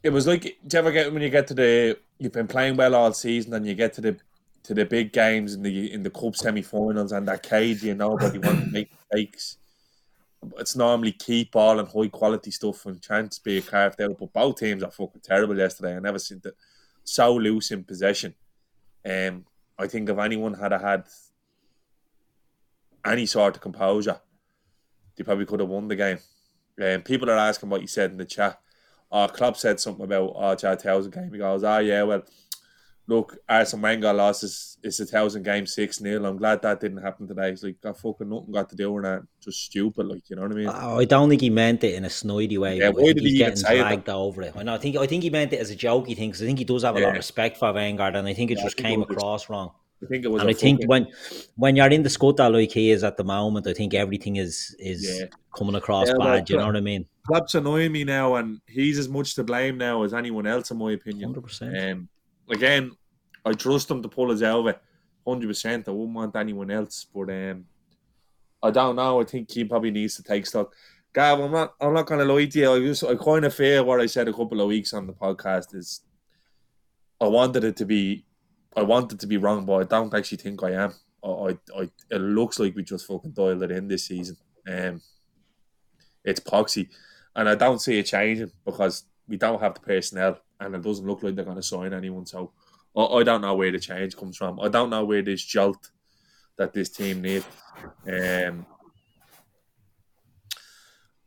it 0.03 0.09
was 0.11 0.27
like. 0.27 0.41
Do 0.43 0.49
you 0.71 0.79
ever 0.79 0.91
get 0.91 1.13
when 1.13 1.21
you 1.21 1.29
get 1.29 1.47
to 1.47 1.53
the 1.53 1.97
you've 2.19 2.31
been 2.33 2.47
playing 2.47 2.75
well 2.77 2.95
all 2.95 3.13
season 3.13 3.53
and 3.53 3.65
you 3.65 3.73
get 3.75 3.93
to 3.93 4.01
the 4.01 4.17
to 4.63 4.73
the 4.73 4.85
big 4.85 5.11
games 5.11 5.53
in 5.53 5.61
the 5.61 5.91
in 5.91 6.03
the 6.03 6.09
cup 6.09 6.35
semi-finals 6.35 7.11
and 7.11 7.27
that 7.27 7.43
cage 7.43 7.83
you 7.83 7.95
know, 7.95 8.17
but 8.17 8.33
nobody 8.33 8.47
wants 8.47 8.65
to 8.65 8.71
make 8.71 8.91
mistakes. 9.11 9.57
It's 10.57 10.75
normally 10.75 11.13
keep 11.13 11.51
ball 11.51 11.79
and 11.79 11.87
high 11.87 12.09
quality 12.09 12.51
stuff 12.51 12.85
and 12.85 13.01
chance 13.01 13.39
be 13.39 13.61
carved 13.61 14.01
out. 14.01 14.17
But 14.19 14.33
both 14.33 14.59
teams 14.59 14.83
are 14.83 14.91
fucking 14.91 15.21
terrible 15.21 15.57
yesterday. 15.57 15.95
I 15.95 15.99
never 15.99 16.19
seen 16.19 16.41
it 16.43 16.53
so 17.03 17.33
loose 17.35 17.71
in 17.71 17.83
possession. 17.83 18.35
Um, 19.05 19.45
I 19.77 19.87
think 19.87 20.09
if 20.09 20.17
anyone 20.17 20.53
had 20.53 20.71
had 20.73 21.05
any 23.05 23.25
sort 23.25 23.55
of 23.55 23.61
composure, 23.61 24.19
they 25.15 25.23
probably 25.23 25.45
could 25.45 25.59
have 25.59 25.69
won 25.69 25.87
the 25.87 25.95
game. 25.95 26.19
Um, 26.81 27.01
people 27.01 27.29
are 27.29 27.37
asking 27.37 27.69
what 27.69 27.81
you 27.81 27.87
said 27.87 28.11
in 28.11 28.17
the 28.17 28.25
chat. 28.25 28.59
Oh, 29.11 29.27
Klopp 29.27 29.57
said 29.57 29.79
something 29.79 30.05
about 30.05 30.33
our 30.35 30.57
oh, 30.61 30.71
a 30.71 30.75
thousand 30.75 31.13
game. 31.13 31.31
He 31.31 31.37
goes, 31.37 31.63
oh 31.63 31.77
yeah, 31.79 32.03
well, 32.03 32.23
look, 33.07 33.37
Arsene 33.49 33.81
Wenger 33.81 34.13
lost 34.13 34.41
his, 34.41 34.77
it's 34.83 34.99
a 34.99 35.05
thousand 35.05 35.43
game 35.43 35.65
six 35.65 35.99
0 35.99 36.23
I'm 36.25 36.37
glad 36.37 36.61
that 36.61 36.79
didn't 36.79 37.01
happen 37.01 37.27
today. 37.27 37.49
He's 37.49 37.63
like, 37.63 37.79
got 37.81 37.97
fucking 37.99 38.29
nothing 38.29 38.51
got 38.53 38.69
to 38.69 38.75
do 38.75 38.91
with 38.91 39.03
that. 39.03 39.23
Just 39.43 39.59
stupid, 39.65 40.07
like 40.07 40.29
you 40.29 40.35
know 40.35 40.43
what 40.43 40.51
I 40.51 40.55
mean? 40.55 40.67
Oh, 40.69 40.99
I 40.99 41.05
don't 41.05 41.29
think 41.29 41.41
he 41.41 41.49
meant 41.49 41.83
it 41.83 41.95
in 41.95 42.05
a 42.05 42.09
snidey 42.09 42.57
way. 42.57 42.77
Yeah, 42.79 42.89
why 42.89 43.13
did 43.13 43.19
he 43.23 43.37
getting 43.37 43.55
say 43.57 43.77
that? 43.77 43.83
dragged 43.87 44.09
over 44.09 44.41
it. 44.43 44.53
I 44.55 44.63
know. 44.63 44.75
I 44.75 44.77
think 44.77 44.95
I 44.97 45.05
think 45.07 45.23
he 45.23 45.29
meant 45.29 45.53
it 45.53 45.59
as 45.59 45.71
a 45.71 45.75
jokey 45.75 46.15
thing 46.15 46.29
because 46.29 46.41
I 46.41 46.45
think 46.45 46.59
he 46.59 46.65
does 46.65 46.83
have 46.83 46.95
a 46.95 46.99
lot 46.99 47.09
of 47.09 47.15
respect 47.15 47.57
for 47.57 47.73
Wenger, 47.73 48.03
and 48.03 48.27
I 48.27 48.33
think 48.33 48.51
it 48.51 48.57
Yeah, 48.57 48.63
just 48.63 48.77
think 48.77 48.87
came 48.87 49.01
it 49.01 49.07
was- 49.09 49.17
across 49.17 49.49
wrong. 49.49 49.71
I 50.01 50.05
think 50.07 50.25
it 50.25 50.27
was. 50.31 50.41
And 50.41 50.49
I 50.49 50.53
think 50.53 50.81
when 50.85 51.07
when 51.55 51.77
you're 51.77 51.87
in 51.87 52.03
the 52.03 52.09
scuttle 52.09 52.51
like 52.51 52.71
he 52.71 52.91
is 52.91 53.05
at 53.05 53.15
the 53.15 53.23
moment, 53.23 53.67
I 53.67 53.73
think 53.73 53.93
everything 53.93 54.35
is 54.35 54.75
is 54.77 55.03
Yeah. 55.07 55.27
coming 55.57 55.75
across 55.75 56.09
Yeah, 56.09 56.15
bad. 56.19 56.49
you 56.49 56.57
know 56.57 56.65
what 56.65 56.75
I 56.75 56.81
mean? 56.81 57.05
Klopp's 57.25 57.55
annoying 57.55 57.93
me 57.93 58.03
now, 58.03 58.35
and 58.35 58.59
he's 58.67 58.99
as 58.99 59.07
much 59.07 59.35
to 59.35 59.45
blame 59.45 59.77
now 59.77 60.03
as 60.03 60.13
anyone 60.13 60.45
else, 60.45 60.71
in 60.71 60.77
my 60.77 60.91
opinion. 60.91 61.29
Hundred 61.29 61.43
percent. 61.43 61.77
Um, 61.77 62.09
again, 62.49 62.91
I 63.45 63.53
trust 63.53 63.89
him 63.91 64.01
to 64.01 64.09
pull 64.09 64.31
us 64.31 64.41
it, 64.41 64.81
hundred 65.27 65.47
percent. 65.47 65.87
I 65.87 65.91
wouldn't 65.91 66.15
want 66.15 66.35
anyone 66.35 66.71
else, 66.71 67.05
but 67.13 67.29
um, 67.29 67.65
I 68.61 68.71
don't 68.71 68.95
know. 68.95 69.21
I 69.21 69.23
think 69.23 69.51
he 69.51 69.63
probably 69.65 69.91
needs 69.91 70.15
to 70.15 70.23
take 70.23 70.45
stock. 70.45 70.73
Gav, 71.13 71.39
I'm 71.39 71.51
not. 71.51 71.73
I'm 71.79 71.93
not 71.93 72.05
gonna 72.05 72.25
lie 72.25 72.45
to 72.45 72.59
you. 72.59 72.73
I 72.73 72.79
just, 72.79 73.03
I 73.03 73.15
kind 73.15 73.45
of 73.45 73.53
fear 73.53 73.83
what 73.83 74.01
I 74.01 74.07
said 74.07 74.27
a 74.27 74.33
couple 74.33 74.61
of 74.61 74.67
weeks 74.67 74.93
on 74.93 75.07
the 75.07 75.13
podcast 75.13 75.75
is. 75.75 76.01
I 77.21 77.27
wanted 77.27 77.63
it 77.63 77.77
to 77.77 77.85
be, 77.85 78.25
I 78.75 78.81
wanted 78.81 79.17
to 79.21 79.27
be 79.27 79.37
wrong, 79.37 79.65
but 79.65 79.75
I 79.75 79.83
don't 79.83 80.13
actually 80.13 80.39
think 80.39 80.61
I 80.61 80.71
am. 80.71 80.93
I, 81.23 81.27
I, 81.29 81.57
I 81.79 81.89
it 82.09 82.17
looks 82.17 82.59
like 82.59 82.75
we 82.75 82.83
just 82.83 83.07
fucking 83.07 83.31
dialed 83.31 83.63
it 83.63 83.71
in 83.71 83.87
this 83.87 84.07
season. 84.07 84.35
Um, 84.67 85.01
it's 86.25 86.41
poxy, 86.41 86.89
and 87.33 87.47
I 87.47 87.55
don't 87.55 87.79
see 87.79 87.97
it 87.97 88.07
changing 88.07 88.51
because 88.65 89.03
we 89.27 89.37
don't 89.37 89.61
have 89.61 89.75
the 89.75 89.79
personnel, 89.79 90.39
and 90.63 90.75
it 90.75 90.81
doesn't 90.81 91.05
look 91.05 91.23
like 91.23 91.35
they're 91.35 91.45
going 91.45 91.57
to 91.57 91.63
sign 91.63 91.93
anyone. 91.93 92.25
So 92.25 92.51
I, 92.95 93.03
I 93.03 93.23
don't 93.23 93.41
know 93.41 93.55
where 93.55 93.71
the 93.71 93.79
change 93.79 94.15
comes 94.17 94.37
from. 94.37 94.59
I 94.59 94.69
don't 94.69 94.89
know 94.89 95.05
where 95.05 95.21
this 95.21 95.43
jolt 95.43 95.91
that 96.57 96.73
this 96.73 96.89
team 96.89 97.21
needs. 97.21 97.45
Um, 98.07 98.65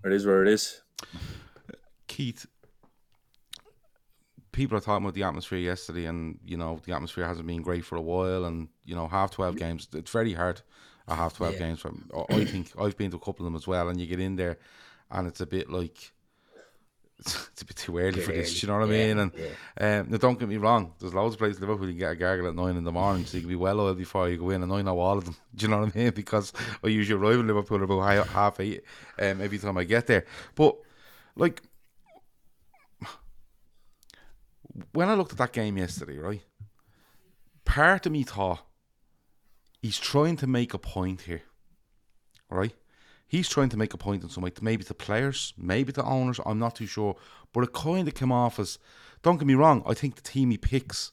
it 0.05 0.13
is 0.13 0.27
where 0.27 0.43
it 0.43 0.49
is. 0.49 0.83
Keith, 2.07 2.47
people 4.53 4.79
are 4.79 4.81
talking 4.81 5.05
about 5.05 5.15
the 5.15 5.25
atmosphere 5.25 5.59
yesterday, 5.59 6.07
and 6.07 6.39
you 6.45 6.57
know 6.57 6.81
the 6.85 6.93
atmosphere 6.93 7.27
hasn't 7.27 7.47
been 7.47 7.63
great 7.63 7.85
for 7.85 7.97
a 7.97 8.01
while, 8.01 8.45
and 8.45 8.69
you 8.85 8.95
know 8.95 9.09
half 9.09 9.31
twelve 9.33 9.57
games. 9.57 9.89
It's 9.93 10.11
very 10.11 10.33
hard. 10.33 10.63
A 11.09 11.15
half 11.15 11.37
twelve 11.37 11.55
Yeah. 11.55 11.61
games. 11.61 11.81
From 11.81 12.09
I 12.31 12.45
think 12.45 12.73
I've 12.79 12.97
been 12.97 13.11
to 13.11 13.17
a 13.17 13.21
couple 13.21 13.45
of 13.45 13.53
them 13.53 13.57
as 13.57 13.67
well, 13.67 13.89
and 13.89 14.01
you 14.01 14.07
get 14.07 14.21
in 14.21 14.37
there, 14.37 14.59
and 15.11 15.27
it's 15.27 15.41
a 15.41 15.47
bit 15.47 15.69
like 15.71 16.13
it's, 17.19 17.63
a 17.63 17.65
bit 17.65 17.77
too 17.77 17.99
early 17.99 18.21
for 18.21 18.33
this. 18.33 18.51
early. 18.51 18.59
You 18.61 18.69
know 18.69 18.79
what 18.79 18.89
I 18.89 18.93
Yeah, 18.93 19.15
mean? 19.15 19.19
And 19.19 19.33
um, 20.07 20.11
now 20.11 20.17
don't 20.19 20.39
get 20.39 20.49
me 20.49 20.57
wrong. 20.59 20.93
There's 20.99 21.15
loads 21.15 21.35
of 21.35 21.39
places 21.39 21.57
in 21.57 21.63
Liverpool 21.63 21.87
you 21.87 21.93
can 21.93 21.99
get 22.01 22.13
a 22.13 22.17
gargle 22.17 22.49
at 22.49 22.55
nine 22.55 22.77
in 22.77 22.85
the 22.85 22.93
morning, 22.93 23.25
so 23.25 23.37
you 23.37 23.43
can 23.43 23.49
be 23.49 23.57
well 23.57 23.81
oiled 23.81 23.99
before 23.99 24.29
you 24.29 24.37
go 24.39 24.51
in, 24.51 24.63
and 24.63 24.73
I 24.73 24.83
know 24.83 24.99
all 24.99 25.19
of 25.19 25.25
them. 25.25 25.37
Do 25.55 25.65
you 25.65 25.71
know 25.71 25.81
what 25.81 25.95
I 25.95 25.99
mean? 25.99 26.11
Because 26.11 26.53
I 26.85 26.89
usually 26.89 27.21
arrive 27.21 27.41
in 27.41 27.47
Liverpool 27.47 27.83
about 27.83 28.27
half 28.29 28.61
eight 28.61 28.83
um, 29.19 29.41
every 29.41 29.59
time 29.59 29.77
I 29.79 29.85
get 29.85 30.07
there. 30.07 30.25
But 30.55 30.77
like 31.37 31.63
when 34.93 35.09
I 35.09 35.15
looked 35.15 35.33
at 35.33 35.39
that 35.39 35.53
game 35.53 35.79
yesterday, 35.79 36.19
right? 36.19 36.43
Part 37.65 38.07
of 38.07 38.13
me 38.13 38.23
thought 38.23 38.65
he's 39.83 39.99
trying 39.99 40.37
to 40.37 40.47
make 40.47 40.75
a 40.75 40.79
point 40.79 41.23
here, 41.23 41.43
right? 42.51 42.75
He's 43.29 43.49
trying 43.49 43.71
to 43.71 43.77
make 43.77 43.93
a 43.93 43.99
point 43.99 44.23
in 44.23 44.29
some 44.29 44.45
way, 44.45 44.53
maybe 44.61 44.85
the 44.85 44.95
players, 44.95 45.53
maybe 45.59 45.93
the 45.93 46.05
owners. 46.05 46.39
I'm 46.47 46.59
not 46.59 46.77
too 46.77 46.87
sure, 46.87 47.17
but 47.53 47.65
it 47.65 47.73
kind 47.73 48.07
of 48.07 48.15
came 48.15 48.33
off 48.33 48.59
as. 48.59 48.79
Don't 49.23 49.39
get 49.39 49.47
me 49.47 49.55
wrong. 49.55 49.83
I 49.87 49.95
think 49.95 50.15
the 50.15 50.23
team 50.23 50.51
he 50.51 50.59
picks 50.59 51.11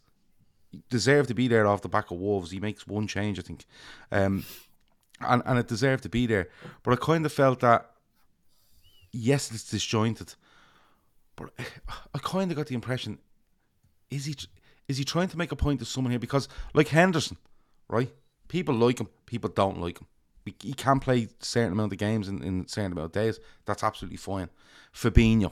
deserve 0.90 1.28
to 1.28 1.34
be 1.34 1.48
there 1.48 1.66
off 1.66 1.82
the 1.82 1.90
back 1.90 2.12
of 2.12 2.18
Wolves. 2.18 2.52
He 2.52 2.60
makes 2.60 2.86
one 2.86 3.08
change, 3.08 3.40
I 3.40 3.42
think, 3.42 3.66
um, 4.12 4.46
and 5.22 5.42
and 5.46 5.58
it 5.58 5.68
deserved 5.68 6.04
to 6.04 6.10
be 6.10 6.28
there. 6.28 6.50
But 6.84 6.92
I 6.94 6.96
kind 6.98 7.26
of 7.26 7.32
felt 7.32 7.62
that 7.62 7.90
yes, 9.12 9.52
it's 9.52 9.70
disjointed, 9.70 10.36
but 11.36 11.52
I 12.14 12.20
kind 12.20 12.52
of 12.52 12.58
got 12.58 12.68
the 12.68 12.76
impression 12.76 13.20
is 14.10 14.26
he 14.26 14.36
is 14.88 14.98
he 14.98 15.04
trying 15.04 15.30
to 15.30 15.38
make 15.38 15.52
a 15.52 15.56
point 15.56 15.80
to 15.80 15.86
someone 15.86 16.12
here 16.12 16.20
because 16.20 16.48
like 16.74 16.90
Henderson, 16.90 17.38
right? 17.88 18.12
People 18.48 18.76
like 18.76 19.00
him, 19.00 19.08
people 19.26 19.50
don't 19.50 19.80
like 19.80 20.00
him. 20.00 20.08
He, 20.46 20.74
can 20.74 21.00
play 21.00 21.30
certain 21.40 21.72
amount 21.72 21.94
of 21.94 21.98
games 21.98 22.28
in, 22.28 22.44
in 22.44 22.68
certain 22.68 22.92
amount 22.92 23.06
of 23.06 23.12
days. 23.14 23.40
That's 23.66 23.84
absolutely 23.84 24.18
fine. 24.18 24.50
Fabinho, 24.94 25.52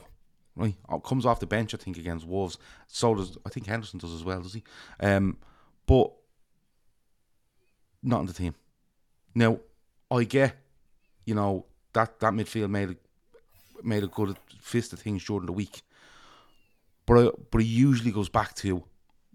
right, 0.54 0.74
oh, 0.88 1.00
comes 1.00 1.24
off 1.24 1.40
the 1.40 1.46
bench 1.46 1.74
I 1.74 1.78
think 1.78 1.96
against 1.96 2.26
Wolves. 2.26 2.58
So 2.88 3.14
does 3.14 3.38
I 3.46 3.48
think 3.48 3.66
Henderson 3.66 3.98
does 3.98 4.12
as 4.12 4.24
well, 4.24 4.42
does 4.42 4.54
he? 4.54 4.62
Um, 5.00 5.38
but 5.86 6.12
not 8.02 8.20
in 8.20 8.26
the 8.26 8.32
team. 8.32 8.54
Now 9.34 9.58
I 10.10 10.24
get, 10.24 10.56
you 11.24 11.34
know 11.34 11.66
that 11.94 12.20
that 12.20 12.32
midfield 12.32 12.70
made 12.70 12.90
a, 12.90 12.96
made 13.82 14.04
a 14.04 14.08
good 14.08 14.36
fist 14.60 14.92
of 14.92 14.98
things 14.98 15.24
during 15.24 15.46
the 15.46 15.52
week. 15.52 15.82
But 17.06 17.18
I, 17.18 17.30
but 17.50 17.62
it 17.62 17.66
usually 17.66 18.12
goes 18.12 18.28
back 18.28 18.54
to 18.56 18.84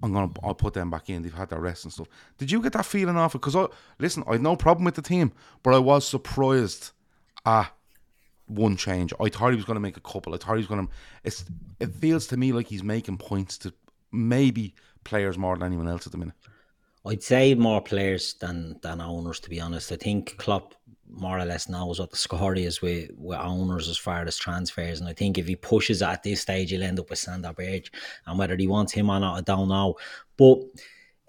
I'm 0.04 0.14
gonna 0.14 0.32
I'll 0.44 0.54
put 0.54 0.74
them 0.74 0.90
back 0.90 1.10
in. 1.10 1.24
They've 1.24 1.34
had 1.34 1.50
their 1.50 1.60
rest 1.60 1.84
and 1.84 1.94
stuff. 1.94 2.08
Did 2.38 2.52
you 2.52 2.62
get 2.62 2.74
that 2.74 2.86
feeling 2.86 3.18
off 3.18 3.34
it? 3.36 3.40
Because 3.40 3.56
I 3.56 3.68
listen, 4.00 4.24
I 4.28 4.34
had 4.34 4.42
no 4.42 4.56
problem 4.56 4.86
with 4.86 4.96
the 4.96 5.02
team, 5.02 5.32
but 5.64 5.74
I 5.74 5.80
was 5.80 6.08
surprised 6.08 6.92
at 7.46 7.72
one 8.46 8.78
change. 8.78 9.14
I 9.20 9.30
thought 9.30 9.50
he 9.50 9.56
was 9.56 9.66
gonna 9.66 9.80
make 9.80 9.98
a 9.98 10.02
couple. 10.02 10.34
I 10.34 10.38
thought 10.38 10.54
he 10.54 10.60
was 10.60 10.68
gonna. 10.68 10.88
It's 11.24 11.46
it 11.80 11.94
feels 11.96 12.28
to 12.28 12.38
me 12.38 12.52
like 12.52 12.68
he's 12.68 12.84
making 12.84 13.18
points 13.18 13.58
to 13.60 13.74
maybe 14.12 14.76
players 15.04 15.38
more 15.38 15.56
than 15.56 15.66
anyone 15.66 15.88
else 15.88 16.06
at 16.06 16.12
the 16.12 16.18
minute. 16.18 16.36
I'd 17.06 17.24
say 17.24 17.56
more 17.56 17.82
players 17.82 18.36
than 18.36 18.80
than 18.82 19.02
owners, 19.02 19.40
to 19.42 19.50
be 19.50 19.60
honest. 19.60 19.92
I 19.92 19.96
think 19.96 20.38
Klopp 20.38 20.76
more 21.10 21.40
or 21.40 21.46
less 21.46 21.70
knows 21.70 22.00
what 22.00 22.12
the 22.12 22.18
score 22.18 22.56
is 22.56 22.82
with, 22.82 23.12
with 23.18 23.40
owners 23.40 23.90
as 23.90 23.98
far 23.98 24.24
as 24.24 24.38
transfers. 24.38 25.00
And 25.00 25.10
I 25.10 25.14
think 25.14 25.38
if 25.38 25.48
he 25.48 25.56
pushes 25.56 26.02
at 26.02 26.24
this 26.24 26.42
stage, 26.42 26.72
he'll 26.72 26.84
end 26.84 27.00
up 27.00 27.10
with 27.10 27.20
Sander 27.20 27.54
Berge. 27.54 27.92
And 28.26 28.38
whether 28.38 28.56
he 28.56 28.68
wants 28.68 28.94
him 28.94 29.10
or 29.10 29.20
not, 29.20 29.38
I 29.38 29.42
don't 29.42 29.70
know. 29.70 29.96
But 30.38 30.60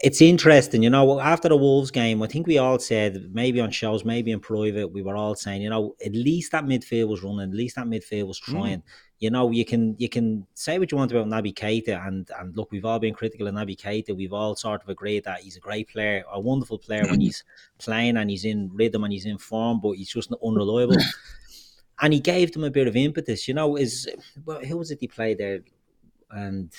it's 0.01 0.21
interesting, 0.21 0.83
you 0.83 0.91
know, 0.91 1.19
after 1.19 1.49
the 1.49 1.57
Wolves 1.57 1.91
game, 1.91 2.23
I 2.23 2.29
think 2.29 2.47
we 2.47 2.59
all 2.59 2.79
said, 2.79 3.31
maybe 3.33 3.61
on 3.61 3.71
shows, 3.73 4.05
maybe 4.05 4.31
in 4.31 4.39
private, 4.39 4.93
we 4.93 5.03
were 5.03 5.17
all 5.17 5.35
saying, 5.35 5.63
you 5.63 5.71
know, 5.71 5.97
at 6.05 6.13
least 6.13 6.53
that 6.53 6.65
midfield 6.65 7.09
was 7.09 7.23
running, 7.23 7.51
at 7.51 7.55
least 7.55 7.77
that 7.77 7.87
midfield 7.87 8.29
was 8.29 8.41
mm. 8.41 8.53
trying. 8.53 8.83
You 9.21 9.31
know, 9.31 9.51
you 9.51 9.65
can 9.65 9.97
you 9.99 10.09
can 10.09 10.47
say 10.55 10.79
what 10.79 10.93
you 10.93 10.99
want 10.99 11.11
about 11.11 11.27
Naby 11.27 11.53
Keita, 11.55 12.07
and 12.07 12.31
and 12.39 12.57
look, 12.57 12.71
we've 12.71 12.85
all 12.85 13.01
been 13.01 13.15
critical 13.15 13.49
of 13.49 13.55
Naby 13.55 13.77
Keita. 13.77 14.17
We've 14.17 14.33
all 14.33 14.55
sort 14.55 14.83
of 14.83 14.89
agreed 14.89 15.25
that 15.25 15.41
he's 15.41 15.57
a 15.57 15.61
great 15.61 15.89
player, 15.89 16.25
a 16.33 16.41
wonderful 16.41 16.79
player 16.79 17.03
when 17.11 17.21
he's 17.21 17.43
playing 17.79 18.17
and 18.17 18.31
he's 18.31 18.45
in 18.45 18.71
rhythm 18.73 19.03
and 19.03 19.13
he's 19.13 19.27
in 19.27 19.39
form, 19.39 19.81
but 19.81 19.93
he's 19.93 20.11
just 20.11 20.33
unreliable. 20.45 20.97
and 22.01 22.13
he 22.13 22.21
gave 22.21 22.53
them 22.53 22.65
a 22.65 22.71
bit 22.71 22.87
of 22.87 22.97
impetus. 22.97 23.49
You 23.49 23.55
know, 23.55 23.77
is 23.77 24.09
well, 24.45 24.65
who 24.65 24.77
was 24.77 24.91
it 24.91 25.01
he 25.01 25.09
played 25.09 25.39
there? 25.39 25.61
And 26.31 26.73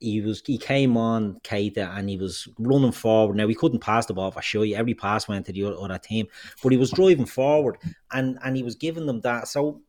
he 0.00 0.20
was 0.20 0.42
he 0.44 0.58
came 0.58 0.96
on 0.96 1.40
Keita 1.40 1.96
and 1.96 2.08
he 2.08 2.16
was 2.16 2.48
running 2.58 2.92
forward. 2.92 3.36
Now 3.36 3.48
he 3.48 3.54
couldn't 3.54 3.80
pass 3.80 4.06
the 4.06 4.14
ball 4.14 4.28
I 4.28 4.34
for 4.34 4.42
sure. 4.42 4.66
Every 4.74 4.94
pass 4.94 5.28
went 5.28 5.46
to 5.46 5.52
the 5.52 5.64
other, 5.64 5.76
other 5.78 5.98
team, 5.98 6.26
but 6.62 6.72
he 6.72 6.78
was 6.78 6.90
driving 6.90 7.26
forward 7.26 7.78
and 8.12 8.38
and 8.44 8.56
he 8.56 8.62
was 8.62 8.74
giving 8.74 9.06
them 9.06 9.20
that. 9.20 9.48
So 9.48 9.80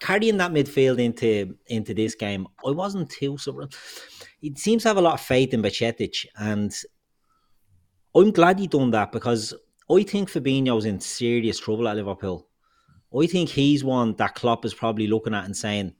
carrying 0.00 0.36
that 0.38 0.52
midfield 0.52 0.98
into 0.98 1.56
into 1.66 1.94
this 1.94 2.14
game, 2.14 2.46
I 2.66 2.70
wasn't 2.70 3.10
too 3.10 3.38
surprised. 3.38 3.74
He 4.40 4.54
seems 4.54 4.82
to 4.82 4.90
have 4.90 4.96
a 4.96 5.02
lot 5.02 5.14
of 5.14 5.20
faith 5.20 5.52
in 5.52 5.62
Bajcetic, 5.62 6.26
and 6.36 6.72
I'm 8.14 8.30
glad 8.30 8.58
he 8.58 8.66
done 8.66 8.90
that 8.92 9.12
because 9.12 9.54
I 9.90 10.02
think 10.02 10.30
Fabinho's 10.30 10.84
in 10.84 11.00
serious 11.00 11.58
trouble 11.58 11.88
at 11.88 11.96
Liverpool. 11.96 12.46
I 13.16 13.26
think 13.26 13.48
he's 13.48 13.82
one 13.82 14.14
that 14.16 14.34
Klopp 14.34 14.64
is 14.64 14.74
probably 14.74 15.06
looking 15.06 15.34
at 15.34 15.46
and 15.46 15.56
saying, 15.56 15.94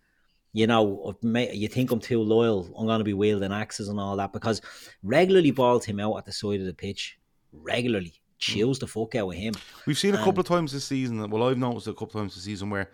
you 0.52 0.67
know, 0.67 1.14
you 1.23 1.69
think 1.69 1.90
I'm 1.90 2.00
too 2.00 2.21
loyal, 2.21 2.67
I'm 2.76 2.87
going 2.87 2.99
to 2.99 3.05
be 3.05 3.14
wielding 3.14 3.52
axes 3.52 3.88
and 3.88 3.99
all 3.99 4.17
that 4.17 4.33
because 4.33 4.61
regularly 5.02 5.50
balls 5.50 5.85
him 5.85 6.00
out 6.00 6.17
at 6.19 6.26
the 6.26 6.33
side 6.33 6.61
of 6.61 6.67
the 6.67 6.75
pitch, 6.75 7.19
regularly 7.52 8.11
hmm. 8.11 8.38
chills 8.38 8.78
the 8.78 8.87
fuck 8.87 9.14
out 9.14 9.31
of 9.31 9.35
him. 9.35 9.55
We've 9.87 9.99
seen 9.99 10.14
a 10.14 10.19
couple 10.19 10.33
um, 10.33 10.38
of 10.40 10.47
times 10.47 10.73
this 10.73 10.85
season. 10.85 11.28
Well, 11.31 11.45
I've 11.45 11.59
noticed 11.59 11.87
a 11.87 11.93
couple 11.93 12.07
of 12.07 12.25
times 12.25 12.35
this 12.35 12.45
season 12.45 12.71
where 12.71 12.90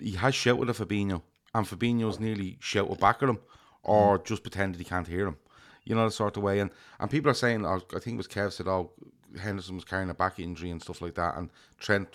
he 0.00 0.12
has 0.12 0.34
shouted 0.34 0.70
at 0.70 0.76
Fabinho, 0.76 1.22
and 1.54 1.66
Fabinho's 1.66 2.20
nearly 2.20 2.58
shouted 2.60 3.00
back 3.00 3.22
at 3.22 3.28
him, 3.28 3.38
or 3.82 4.18
mm. 4.18 4.24
just 4.24 4.42
pretended 4.42 4.78
he 4.78 4.84
can't 4.84 5.06
hear 5.06 5.26
him. 5.26 5.36
You 5.84 5.94
know 5.94 6.04
the 6.04 6.10
sort 6.10 6.36
of 6.36 6.42
way, 6.42 6.60
and 6.60 6.70
and 6.98 7.10
people 7.10 7.30
are 7.30 7.34
saying, 7.34 7.64
I 7.64 7.78
think 8.00 8.14
it 8.14 8.16
was 8.16 8.28
Kev 8.28 8.52
said, 8.52 8.68
oh, 8.68 8.92
Henderson 9.40 9.76
was 9.76 9.84
carrying 9.84 10.10
a 10.10 10.14
back 10.14 10.38
injury 10.38 10.70
and 10.70 10.82
stuff 10.82 11.00
like 11.00 11.14
that, 11.14 11.36
and 11.36 11.50
Trent 11.78 12.08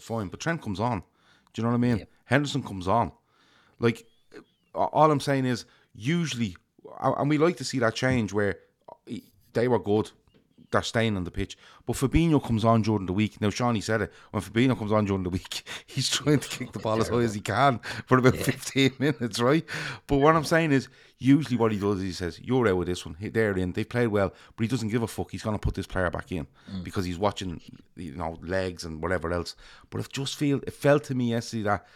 fine, 0.00 0.28
but 0.28 0.40
Trent 0.40 0.62
comes 0.62 0.80
on. 0.80 1.02
Do 1.52 1.62
you 1.62 1.64
know 1.64 1.70
what 1.70 1.76
I 1.76 1.94
mean? 1.94 2.06
Henderson 2.24 2.62
comes 2.62 2.88
on. 2.88 3.12
Like 3.78 4.06
all 4.74 5.10
I'm 5.10 5.20
saying 5.20 5.46
is, 5.46 5.64
usually, 5.94 6.56
and 7.00 7.28
we 7.28 7.38
like 7.38 7.56
to 7.58 7.64
see 7.64 7.78
that 7.78 7.94
change 7.94 8.32
where 8.32 8.56
uh, 8.88 9.16
they 9.52 9.68
were 9.68 9.78
good 9.78 10.10
they're 10.74 10.82
staying 10.82 11.16
on 11.16 11.24
the 11.24 11.30
pitch. 11.30 11.56
But 11.86 11.96
Fabinho 11.96 12.42
comes 12.42 12.64
on 12.64 12.82
during 12.82 13.06
the 13.06 13.12
week. 13.12 13.40
Now, 13.40 13.50
Shawnee 13.50 13.80
said 13.80 14.02
it. 14.02 14.12
When 14.30 14.42
Fabinho 14.42 14.78
comes 14.78 14.92
on 14.92 15.04
during 15.04 15.22
the 15.22 15.30
week, 15.30 15.62
he's 15.86 16.10
trying 16.10 16.40
to 16.40 16.48
kick 16.48 16.72
the 16.72 16.78
ball 16.78 17.00
as 17.00 17.08
high 17.08 17.22
as 17.22 17.34
he 17.34 17.40
can 17.40 17.78
for 18.06 18.18
about 18.18 18.36
yeah. 18.36 18.42
15 18.42 18.92
minutes, 18.98 19.40
right? 19.40 19.64
But 20.06 20.16
what 20.16 20.36
I'm 20.36 20.44
saying 20.44 20.72
is, 20.72 20.88
usually 21.18 21.56
what 21.56 21.72
he 21.72 21.78
does 21.78 21.98
is 21.98 22.02
he 22.02 22.12
says, 22.12 22.40
You're 22.40 22.68
out 22.68 22.76
with 22.76 22.88
this 22.88 23.06
one. 23.06 23.16
They're 23.20 23.56
in. 23.56 23.72
They've 23.72 23.88
played 23.88 24.08
well, 24.08 24.32
but 24.56 24.62
he 24.62 24.68
doesn't 24.68 24.88
give 24.88 25.02
a 25.02 25.06
fuck. 25.06 25.30
He's 25.30 25.42
going 25.42 25.56
to 25.56 25.60
put 25.60 25.74
this 25.74 25.86
player 25.86 26.10
back 26.10 26.30
in 26.32 26.46
mm. 26.70 26.84
because 26.84 27.04
he's 27.04 27.18
watching, 27.18 27.60
you 27.96 28.16
know, 28.16 28.38
legs 28.42 28.84
and 28.84 29.02
whatever 29.02 29.32
else. 29.32 29.56
But 29.90 30.00
it 30.00 30.12
just 30.12 30.36
feel 30.36 30.60
it 30.66 30.72
felt 30.72 31.04
to 31.04 31.14
me 31.14 31.30
yesterday 31.30 31.62
that, 31.62 31.86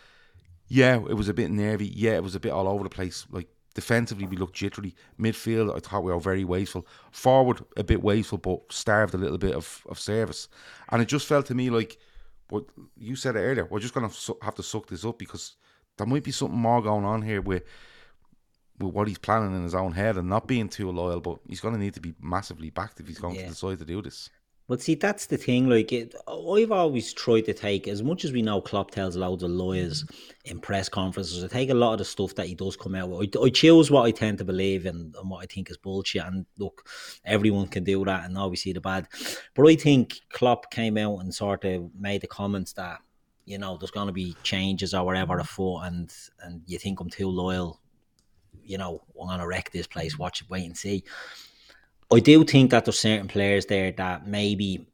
yeah, 0.68 0.96
it 0.96 1.14
was 1.14 1.28
a 1.28 1.34
bit 1.34 1.50
nervy. 1.50 1.86
Yeah, 1.88 2.12
it 2.12 2.22
was 2.22 2.34
a 2.34 2.40
bit 2.40 2.52
all 2.52 2.68
over 2.68 2.84
the 2.84 2.90
place. 2.90 3.26
Like, 3.30 3.48
Defensively, 3.78 4.26
we 4.26 4.36
looked 4.36 4.56
jittery. 4.56 4.92
Midfield, 5.20 5.72
I 5.72 5.78
thought 5.78 6.02
we 6.02 6.10
were 6.10 6.18
very 6.18 6.42
wasteful. 6.42 6.84
Forward, 7.12 7.64
a 7.76 7.84
bit 7.84 8.02
wasteful, 8.02 8.38
but 8.38 8.72
starved 8.72 9.14
a 9.14 9.16
little 9.16 9.38
bit 9.38 9.54
of, 9.54 9.86
of 9.88 10.00
service. 10.00 10.48
And 10.88 11.00
it 11.00 11.06
just 11.06 11.28
felt 11.28 11.46
to 11.46 11.54
me 11.54 11.70
like 11.70 11.96
what 12.48 12.64
you 12.96 13.14
said 13.14 13.36
it 13.36 13.38
earlier. 13.38 13.66
We're 13.66 13.78
just 13.78 13.94
going 13.94 14.10
to 14.10 14.36
have 14.42 14.56
to 14.56 14.64
suck 14.64 14.88
this 14.88 15.04
up 15.04 15.16
because 15.16 15.54
there 15.96 16.08
might 16.08 16.24
be 16.24 16.32
something 16.32 16.58
more 16.58 16.82
going 16.82 17.04
on 17.04 17.22
here 17.22 17.40
with 17.40 17.62
with 18.80 18.92
what 18.92 19.06
he's 19.06 19.18
planning 19.18 19.54
in 19.54 19.62
his 19.62 19.76
own 19.76 19.92
head 19.92 20.16
and 20.16 20.28
not 20.28 20.48
being 20.48 20.68
too 20.68 20.90
loyal. 20.90 21.20
But 21.20 21.38
he's 21.46 21.60
going 21.60 21.74
to 21.74 21.80
need 21.80 21.94
to 21.94 22.00
be 22.00 22.16
massively 22.20 22.70
backed 22.70 22.98
if 22.98 23.06
he's 23.06 23.20
going 23.20 23.36
yeah. 23.36 23.42
to 23.42 23.48
decide 23.50 23.78
to 23.78 23.84
do 23.84 24.02
this. 24.02 24.28
But 24.68 24.82
see, 24.82 24.96
that's 24.96 25.24
the 25.26 25.38
thing. 25.38 25.66
Like, 25.66 25.92
it, 25.94 26.14
I've 26.28 26.70
always 26.70 27.14
tried 27.14 27.46
to 27.46 27.54
take 27.54 27.88
as 27.88 28.02
much 28.02 28.26
as 28.26 28.32
we 28.32 28.42
know. 28.42 28.60
Klopp 28.60 28.90
tells 28.90 29.16
loads 29.16 29.42
of 29.42 29.50
lawyers 29.50 30.04
mm-hmm. 30.04 30.50
in 30.50 30.60
press 30.60 30.90
conferences. 30.90 31.42
I 31.42 31.48
take 31.48 31.70
a 31.70 31.74
lot 31.74 31.94
of 31.94 31.98
the 31.98 32.04
stuff 32.04 32.34
that 32.34 32.46
he 32.46 32.54
does 32.54 32.76
come 32.76 32.94
out 32.94 33.08
with. 33.08 33.34
I, 33.34 33.46
I 33.46 33.48
choose 33.48 33.90
what 33.90 34.02
I 34.02 34.10
tend 34.10 34.36
to 34.38 34.44
believe 34.44 34.84
and, 34.84 35.14
and 35.16 35.30
what 35.30 35.42
I 35.42 35.46
think 35.46 35.70
is 35.70 35.78
bullshit. 35.78 36.22
And 36.22 36.44
look, 36.58 36.86
everyone 37.24 37.68
can 37.68 37.82
do 37.82 38.04
that, 38.04 38.26
and 38.26 38.36
obviously 38.36 38.74
the 38.74 38.82
bad. 38.82 39.08
But 39.54 39.66
I 39.66 39.74
think 39.74 40.20
Klopp 40.28 40.70
came 40.70 40.98
out 40.98 41.20
and 41.20 41.34
sort 41.34 41.64
of 41.64 41.90
made 41.98 42.20
the 42.20 42.26
comments 42.26 42.74
that 42.74 43.00
you 43.46 43.56
know 43.56 43.78
there's 43.78 43.90
going 43.90 44.08
to 44.08 44.12
be 44.12 44.36
changes 44.42 44.92
or 44.92 45.02
whatever 45.02 45.34
mm-hmm. 45.34 45.40
afoot, 45.40 45.80
and 45.84 46.14
and 46.42 46.60
you 46.66 46.78
think 46.78 47.00
I'm 47.00 47.08
too 47.08 47.28
loyal. 47.28 47.80
You 48.62 48.76
know, 48.76 49.00
I'm 49.18 49.28
going 49.28 49.40
to 49.40 49.46
wreck 49.46 49.70
this 49.70 49.86
place. 49.86 50.18
Watch, 50.18 50.42
it, 50.42 50.50
wait 50.50 50.66
and 50.66 50.76
see. 50.76 51.04
I 52.10 52.20
do 52.20 52.44
think 52.44 52.70
that 52.70 52.84
there's 52.84 52.98
certain 52.98 53.28
players 53.28 53.66
there 53.66 53.92
that 53.92 54.26
maybe 54.26 54.86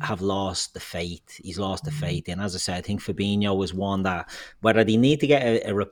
have 0.00 0.20
lost 0.22 0.74
the 0.74 0.80
faith. 0.80 1.36
He's 1.42 1.58
lost 1.58 1.84
the 1.84 1.90
mm-hmm. 1.90 2.00
faith, 2.00 2.28
and 2.28 2.40
as 2.40 2.54
I 2.54 2.58
said, 2.58 2.78
I 2.78 2.80
think 2.80 3.02
Fabinho 3.02 3.56
was 3.56 3.74
one 3.74 4.02
that 4.04 4.30
whether 4.60 4.84
they 4.84 4.96
need 4.96 5.20
to 5.20 5.26
get 5.26 5.42
a, 5.42 5.70
a 5.70 5.74
re, 5.74 5.86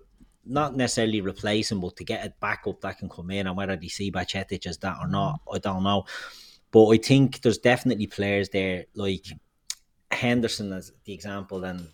not 0.47 0.77
necessarily 0.77 1.21
replace 1.21 1.71
him, 1.71 1.81
but 1.81 1.97
to 1.97 2.05
get 2.05 2.27
a 2.27 2.33
backup 2.41 2.81
that 2.81 2.99
can 2.99 3.09
come 3.09 3.31
in, 3.31 3.47
and 3.47 3.57
whether 3.57 3.77
they 3.77 3.89
see 3.89 4.11
Bajcetic 4.11 4.67
as 4.67 4.79
that 4.79 4.97
or 5.01 5.09
not, 5.09 5.41
mm-hmm. 5.41 5.57
I 5.57 5.59
don't 5.59 5.83
know. 5.83 6.05
But 6.73 6.89
I 6.89 6.99
think 6.99 7.41
there's 7.41 7.59
definitely 7.59 8.07
players 8.07 8.49
there 8.49 8.85
like 8.95 9.27
Henderson 10.11 10.73
as 10.73 10.93
the 11.05 11.13
example, 11.13 11.65
and 11.65 11.89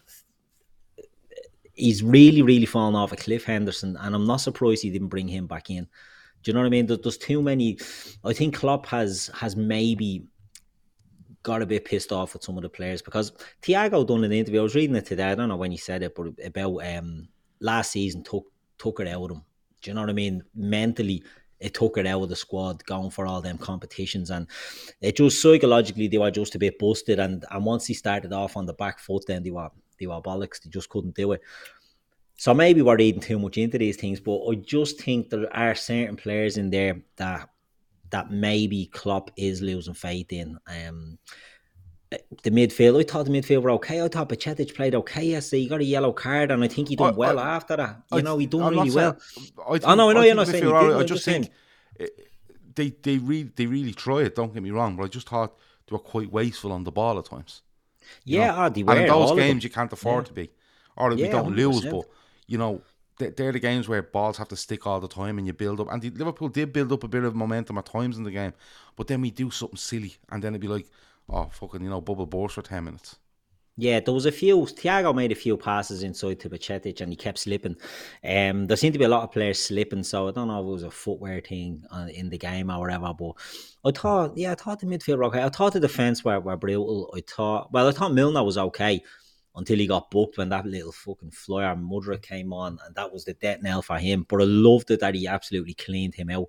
he's 1.72 2.02
really, 2.02 2.42
really 2.42 2.66
fallen 2.66 2.94
off 2.94 3.12
a 3.12 3.16
cliff, 3.16 3.44
Henderson, 3.44 3.96
and 4.00 4.14
I'm 4.14 4.26
not 4.26 4.36
surprised 4.36 4.82
he 4.82 4.90
didn't 4.90 5.08
bring 5.08 5.28
him 5.28 5.46
back 5.46 5.70
in. 5.70 5.86
Do 6.46 6.50
you 6.50 6.54
know 6.54 6.60
what 6.60 6.66
I 6.66 6.70
mean? 6.70 6.86
There's 6.86 7.18
too 7.18 7.42
many. 7.42 7.76
I 8.24 8.32
think 8.32 8.54
Klopp 8.54 8.86
has 8.86 9.32
has 9.34 9.56
maybe 9.56 10.22
got 11.42 11.60
a 11.60 11.66
bit 11.66 11.84
pissed 11.84 12.12
off 12.12 12.34
with 12.34 12.44
some 12.44 12.56
of 12.56 12.62
the 12.62 12.68
players 12.68 13.02
because 13.02 13.32
Thiago 13.62 14.06
done 14.06 14.22
an 14.22 14.30
interview. 14.30 14.60
I 14.60 14.62
was 14.62 14.76
reading 14.76 14.94
it 14.94 15.06
today. 15.06 15.24
I 15.24 15.34
don't 15.34 15.48
know 15.48 15.56
when 15.56 15.72
he 15.72 15.76
said 15.76 16.04
it, 16.04 16.14
but 16.14 16.28
about 16.44 16.86
um, 16.86 17.26
last 17.58 17.90
season 17.90 18.22
took 18.22 18.46
took 18.78 19.00
it 19.00 19.08
out 19.08 19.24
of 19.24 19.38
him. 19.38 19.42
Do 19.82 19.90
you 19.90 19.94
know 19.94 20.02
what 20.02 20.10
I 20.10 20.12
mean? 20.12 20.44
Mentally, 20.54 21.24
it 21.58 21.74
took 21.74 21.98
it 21.98 22.06
out 22.06 22.22
of 22.22 22.28
the 22.28 22.36
squad 22.36 22.84
going 22.86 23.10
for 23.10 23.26
all 23.26 23.42
them 23.42 23.58
competitions, 23.58 24.30
and 24.30 24.46
it 25.00 25.16
just 25.16 25.42
psychologically 25.42 26.06
they 26.06 26.18
were 26.18 26.30
just 26.30 26.54
a 26.54 26.60
bit 26.60 26.78
busted. 26.78 27.18
And 27.18 27.44
and 27.50 27.64
once 27.64 27.86
he 27.86 27.94
started 27.94 28.32
off 28.32 28.56
on 28.56 28.66
the 28.66 28.74
back 28.74 29.00
foot, 29.00 29.24
then 29.26 29.42
they 29.42 29.50
were 29.50 29.70
they 29.98 30.06
were 30.06 30.22
bollocks. 30.22 30.62
They 30.62 30.70
just 30.70 30.90
couldn't 30.90 31.16
do 31.16 31.32
it. 31.32 31.40
So 32.36 32.52
maybe 32.52 32.82
we're 32.82 32.96
reading 32.96 33.20
too 33.20 33.38
much 33.38 33.56
into 33.56 33.78
these 33.78 33.96
things, 33.96 34.20
but 34.20 34.46
I 34.46 34.56
just 34.56 35.00
think 35.00 35.30
there 35.30 35.54
are 35.56 35.74
certain 35.74 36.16
players 36.16 36.58
in 36.58 36.70
there 36.70 37.00
that 37.16 37.48
that 38.10 38.30
maybe 38.30 38.86
Klopp 38.86 39.30
is 39.36 39.62
losing 39.62 39.94
faith 39.94 40.32
in. 40.32 40.58
Um, 40.68 41.18
the 42.10 42.50
midfield, 42.50 43.00
I 43.00 43.02
thought 43.02 43.26
the 43.26 43.32
midfield 43.32 43.62
were 43.62 43.70
okay. 43.72 44.02
I 44.02 44.08
thought 44.08 44.28
Bajcetic 44.28 44.74
played 44.74 44.94
okay 44.94 45.24
yesterday. 45.24 45.62
He 45.62 45.68
got 45.68 45.80
a 45.80 45.84
yellow 45.84 46.12
card, 46.12 46.50
and 46.50 46.62
I 46.62 46.68
think 46.68 46.88
he 46.88 46.96
done 46.96 47.14
I, 47.14 47.16
well 47.16 47.38
I, 47.38 47.56
after 47.56 47.76
that. 47.76 48.02
You 48.12 48.18
I, 48.18 48.20
know, 48.20 48.38
he 48.38 48.46
done 48.46 48.74
really 48.74 48.90
well. 48.90 49.16
I, 49.68 49.72
think, 49.72 49.84
I 49.86 49.94
know, 49.94 50.10
I 50.10 50.12
know, 50.12 50.22
you're 50.22 50.34
not 50.34 50.46
saying. 50.46 50.72
I 50.72 51.02
just 51.02 51.24
think 51.24 51.50
they 52.76 52.90
they 53.02 53.18
really 53.18 53.50
they 53.56 53.66
really 53.66 53.92
try 53.92 54.20
it. 54.20 54.36
Don't 54.36 54.54
get 54.54 54.62
me 54.62 54.70
wrong, 54.70 54.96
but 54.96 55.04
I 55.04 55.08
just 55.08 55.28
thought 55.28 55.56
they 55.86 55.94
were 55.94 55.98
quite 55.98 56.30
wasteful 56.30 56.72
on 56.72 56.84
the 56.84 56.92
ball 56.92 57.18
at 57.18 57.24
times. 57.24 57.62
Yeah, 58.24 58.52
know? 58.52 58.68
they 58.68 58.82
were. 58.82 58.92
And 58.92 59.02
in 59.02 59.08
those 59.08 59.36
games, 59.36 59.64
you 59.64 59.70
can't 59.70 59.92
afford 59.92 60.24
yeah. 60.24 60.28
to 60.28 60.32
be, 60.34 60.50
or 60.96 61.12
yeah, 61.12 61.26
we 61.26 61.32
don't 61.32 61.54
100%. 61.54 61.56
lose. 61.56 61.84
But 61.86 62.04
you 62.46 62.58
know, 62.58 62.82
they're 63.18 63.52
the 63.52 63.58
games 63.58 63.88
where 63.88 64.02
balls 64.02 64.36
have 64.36 64.48
to 64.48 64.56
stick 64.56 64.86
all 64.86 65.00
the 65.00 65.08
time 65.08 65.38
and 65.38 65.46
you 65.46 65.52
build 65.52 65.80
up. 65.80 65.90
And 65.90 66.02
the, 66.02 66.10
Liverpool 66.10 66.48
did 66.48 66.72
build 66.72 66.92
up 66.92 67.04
a 67.04 67.08
bit 67.08 67.24
of 67.24 67.34
momentum 67.34 67.78
at 67.78 67.86
times 67.86 68.18
in 68.18 68.24
the 68.24 68.30
game, 68.30 68.52
but 68.94 69.06
then 69.06 69.20
we 69.20 69.30
do 69.30 69.50
something 69.50 69.76
silly, 69.76 70.16
and 70.30 70.42
then 70.42 70.52
it'd 70.52 70.60
be 70.60 70.68
like, 70.68 70.86
oh 71.28 71.48
fucking, 71.52 71.82
you 71.82 71.90
know, 71.90 72.00
bubble 72.00 72.26
burst 72.26 72.54
for 72.54 72.62
ten 72.62 72.84
minutes. 72.84 73.16
Yeah, 73.78 74.00
there 74.00 74.14
was 74.14 74.24
a 74.24 74.32
few. 74.32 74.60
Thiago 74.60 75.14
made 75.14 75.32
a 75.32 75.34
few 75.34 75.58
passes 75.58 76.02
inside 76.02 76.40
to 76.40 76.48
Bajcetic 76.48 77.02
and 77.02 77.12
he 77.12 77.16
kept 77.16 77.38
slipping. 77.38 77.76
Um, 78.24 78.66
there 78.66 78.76
seemed 78.76 78.94
to 78.94 78.98
be 78.98 79.04
a 79.04 79.08
lot 79.08 79.24
of 79.24 79.32
players 79.32 79.62
slipping, 79.62 80.02
so 80.02 80.28
I 80.28 80.30
don't 80.30 80.48
know 80.48 80.60
if 80.60 80.66
it 80.66 80.70
was 80.70 80.82
a 80.82 80.90
footwear 80.90 81.42
thing 81.42 81.84
uh, 81.92 82.06
in 82.10 82.30
the 82.30 82.38
game 82.38 82.70
or 82.70 82.80
whatever. 82.80 83.12
But 83.12 83.32
I 83.84 83.90
thought, 83.90 84.32
yeah, 84.34 84.52
I 84.52 84.54
thought 84.54 84.80
the 84.80 84.86
midfield 84.86 85.18
were 85.18 85.24
okay. 85.24 85.42
I 85.42 85.50
thought 85.50 85.74
the 85.74 85.80
defense 85.80 86.24
were, 86.24 86.40
were 86.40 86.56
brutal. 86.56 87.12
I 87.14 87.20
thought, 87.20 87.70
well, 87.70 87.86
I 87.86 87.92
thought 87.92 88.14
Milner 88.14 88.42
was 88.42 88.56
okay 88.56 89.02
until 89.56 89.78
he 89.78 89.86
got 89.86 90.10
booked 90.10 90.36
when 90.38 90.50
that 90.50 90.66
little 90.66 90.92
fucking 90.92 91.30
flyer 91.30 91.74
Mudryk 91.74 92.22
came 92.22 92.52
on, 92.52 92.78
and 92.84 92.94
that 92.94 93.12
was 93.12 93.24
the 93.24 93.34
death 93.34 93.62
knell 93.62 93.82
for 93.82 93.98
him. 93.98 94.26
But 94.28 94.42
I 94.42 94.44
loved 94.44 94.90
it 94.90 95.00
that 95.00 95.14
he 95.14 95.26
absolutely 95.26 95.74
cleaned 95.74 96.14
him 96.14 96.30
out. 96.30 96.46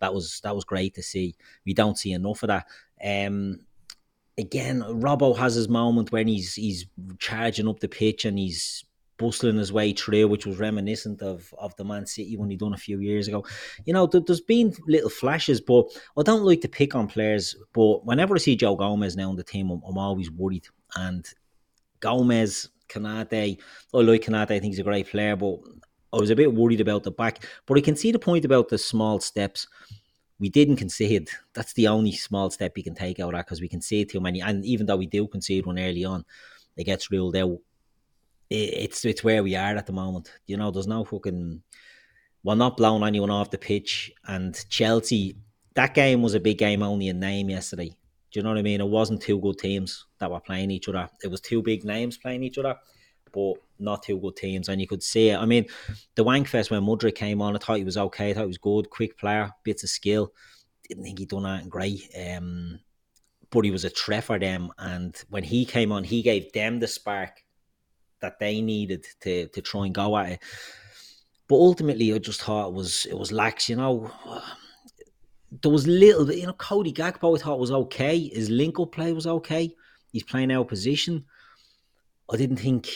That 0.00 0.14
was 0.14 0.40
that 0.44 0.54
was 0.54 0.64
great 0.64 0.94
to 0.94 1.02
see. 1.02 1.34
We 1.64 1.74
don't 1.74 1.98
see 1.98 2.12
enough 2.12 2.42
of 2.42 2.48
that. 2.48 2.66
Um, 3.04 3.60
again, 4.38 4.82
Robbo 4.82 5.36
has 5.36 5.54
his 5.54 5.68
moment 5.68 6.12
when 6.12 6.28
he's 6.28 6.54
he's 6.54 6.86
charging 7.18 7.68
up 7.68 7.80
the 7.80 7.88
pitch 7.88 8.24
and 8.24 8.38
he's 8.38 8.84
bustling 9.18 9.56
his 9.56 9.72
way 9.72 9.92
through, 9.92 10.26
which 10.28 10.46
was 10.46 10.58
reminiscent 10.58 11.22
of 11.22 11.54
of 11.56 11.74
the 11.76 11.84
Man 11.84 12.04
City 12.04 12.36
when 12.36 12.50
he 12.50 12.56
done 12.56 12.74
a 12.74 12.78
few 12.78 13.00
years 13.00 13.28
ago. 13.28 13.44
You 13.86 13.94
know, 13.94 14.06
there's 14.06 14.40
been 14.40 14.74
little 14.86 15.10
flashes, 15.10 15.60
but 15.60 15.86
I 16.18 16.22
don't 16.22 16.44
like 16.44 16.60
to 16.62 16.68
pick 16.68 16.94
on 16.94 17.06
players. 17.06 17.56
But 17.72 18.04
whenever 18.04 18.34
I 18.34 18.38
see 18.38 18.56
Joe 18.56 18.76
Gomez 18.76 19.16
now 19.16 19.30
on 19.30 19.36
the 19.36 19.44
team, 19.44 19.70
I'm, 19.70 19.82
I'm 19.86 19.98
always 19.98 20.30
worried. 20.30 20.66
And 20.96 21.26
Gomez, 22.02 22.68
Konate. 22.88 23.58
I 23.94 23.96
like 23.96 24.22
Konate. 24.22 24.50
I 24.50 24.60
think 24.60 24.64
he's 24.64 24.80
a 24.80 24.84
great 24.84 25.08
player, 25.08 25.34
but 25.36 25.60
I 26.12 26.18
was 26.18 26.28
a 26.28 26.36
bit 26.36 26.52
worried 26.52 26.82
about 26.82 27.04
the 27.04 27.10
back. 27.10 27.46
But 27.64 27.78
I 27.78 27.80
can 27.80 27.96
see 27.96 28.12
the 28.12 28.18
point 28.18 28.44
about 28.44 28.68
the 28.68 28.76
small 28.76 29.18
steps. 29.20 29.66
We 30.38 30.50
didn't 30.50 30.76
concede. 30.76 31.30
That's 31.54 31.72
the 31.72 31.88
only 31.88 32.12
small 32.12 32.50
step 32.50 32.76
you 32.76 32.84
can 32.84 32.94
take 32.94 33.20
out 33.20 33.28
of 33.28 33.32
that 33.32 33.46
because 33.46 33.60
we 33.60 33.68
concede 33.68 34.10
too 34.10 34.20
many. 34.20 34.40
And 34.40 34.64
even 34.66 34.86
though 34.86 34.96
we 34.96 35.06
do 35.06 35.26
concede 35.26 35.64
one 35.64 35.78
early 35.78 36.04
on, 36.04 36.24
it 36.76 36.84
gets 36.84 37.10
ruled 37.10 37.36
out. 37.36 37.58
It's 38.50 39.04
it's 39.06 39.24
where 39.24 39.42
we 39.42 39.56
are 39.56 39.76
at 39.76 39.86
the 39.86 39.92
moment. 39.92 40.30
You 40.46 40.58
know, 40.58 40.70
there's 40.70 40.86
no 40.86 41.04
fucking. 41.04 41.62
We're 42.44 42.56
not 42.56 42.76
blowing 42.76 43.04
anyone 43.04 43.30
off 43.30 43.50
the 43.50 43.56
pitch. 43.56 44.12
And 44.26 44.54
Chelsea, 44.68 45.36
that 45.74 45.94
game 45.94 46.22
was 46.22 46.34
a 46.34 46.40
big 46.40 46.58
game 46.58 46.82
only 46.82 47.06
in 47.06 47.20
name 47.20 47.48
yesterday. 47.48 47.96
Do 48.32 48.38
you 48.40 48.44
know 48.44 48.50
what 48.50 48.58
I 48.58 48.62
mean? 48.62 48.80
It 48.80 48.88
wasn't 48.88 49.20
two 49.20 49.38
good 49.38 49.58
teams 49.58 50.06
that 50.18 50.30
were 50.30 50.40
playing 50.40 50.70
each 50.70 50.88
other. 50.88 51.08
It 51.22 51.28
was 51.28 51.40
two 51.40 51.62
big 51.62 51.84
names 51.84 52.16
playing 52.16 52.42
each 52.42 52.58
other, 52.58 52.76
but 53.32 53.54
not 53.78 54.02
two 54.02 54.18
good 54.18 54.36
teams. 54.36 54.68
And 54.68 54.80
you 54.80 54.86
could 54.86 55.02
see 55.02 55.28
it. 55.30 55.36
I 55.36 55.44
mean, 55.44 55.66
the 56.14 56.24
Wankfest 56.24 56.70
when 56.70 56.82
Mudryk 56.82 57.14
came 57.14 57.42
on, 57.42 57.54
I 57.54 57.58
thought 57.58 57.76
he 57.76 57.84
was 57.84 57.98
okay. 57.98 58.30
I 58.30 58.34
thought 58.34 58.42
he 58.42 58.46
was 58.46 58.58
good, 58.58 58.88
quick 58.88 59.18
player, 59.18 59.50
bits 59.64 59.82
of 59.82 59.90
skill. 59.90 60.32
Didn't 60.88 61.04
think 61.04 61.18
he'd 61.18 61.28
done 61.28 61.42
that 61.42 61.68
great. 61.68 62.08
Um, 62.18 62.80
but 63.50 63.64
he 63.66 63.70
was 63.70 63.84
a 63.84 63.90
threat 63.90 64.24
for 64.24 64.38
them. 64.38 64.70
And 64.78 65.14
when 65.28 65.44
he 65.44 65.64
came 65.64 65.92
on, 65.92 66.02
he 66.02 66.22
gave 66.22 66.52
them 66.52 66.80
the 66.80 66.88
spark 66.88 67.42
that 68.20 68.38
they 68.38 68.62
needed 68.62 69.04
to 69.20 69.48
to 69.48 69.60
try 69.60 69.84
and 69.84 69.94
go 69.94 70.16
at 70.16 70.32
it. 70.32 70.38
but 71.48 71.56
ultimately, 71.56 72.14
I 72.14 72.18
just 72.18 72.40
thought 72.40 72.68
it 72.68 72.72
was 72.74 73.06
it 73.06 73.18
was 73.18 73.30
lax. 73.30 73.68
You 73.68 73.76
know, 73.76 74.10
there 75.60 75.70
was 75.70 75.86
little 75.86 76.24
bit. 76.24 76.38
You 76.38 76.46
know, 76.46 76.54
Cody 76.54 76.92
Gakpo 76.92 77.38
I 77.38 77.42
thought 77.42 77.58
was 77.58 77.70
okay. 77.70 78.28
His 78.28 78.48
link 78.48 78.78
up 78.80 78.92
play 78.92 79.12
was 79.12 79.26
okay. 79.26 79.74
He's 80.12 80.22
playing 80.22 80.52
out 80.52 80.62
of 80.62 80.68
position. 80.68 81.24
I 82.32 82.36
didn't 82.36 82.56
think 82.56 82.88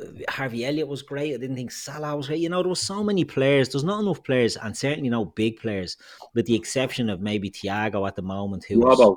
uh, 0.00 0.06
Harvey 0.28 0.64
Elliott 0.64 0.88
was 0.88 1.02
great. 1.02 1.34
I 1.34 1.38
didn't 1.38 1.56
think 1.56 1.70
Salah 1.70 2.16
was 2.16 2.28
great. 2.28 2.40
You 2.40 2.48
know, 2.48 2.62
there 2.62 2.68
was 2.70 2.80
so 2.80 3.04
many 3.04 3.24
players. 3.24 3.68
There's 3.68 3.84
not 3.84 4.00
enough 4.00 4.22
players, 4.24 4.56
and 4.56 4.76
certainly 4.76 5.10
no 5.10 5.26
big 5.26 5.58
players, 5.58 5.96
with 6.34 6.46
the 6.46 6.54
exception 6.54 7.10
of 7.10 7.20
maybe 7.20 7.50
Thiago 7.50 8.06
at 8.06 8.16
the 8.16 8.22
moment. 8.22 8.64
Who 8.64 8.80
Robbo, 8.80 9.16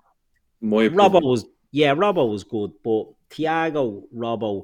was, 0.62 0.90
Robbo 0.90 1.22
was 1.22 1.46
yeah, 1.72 1.94
Robbo 1.94 2.30
was 2.30 2.44
good, 2.44 2.72
but 2.84 3.08
Thiago, 3.30 4.04
Robbo, 4.14 4.64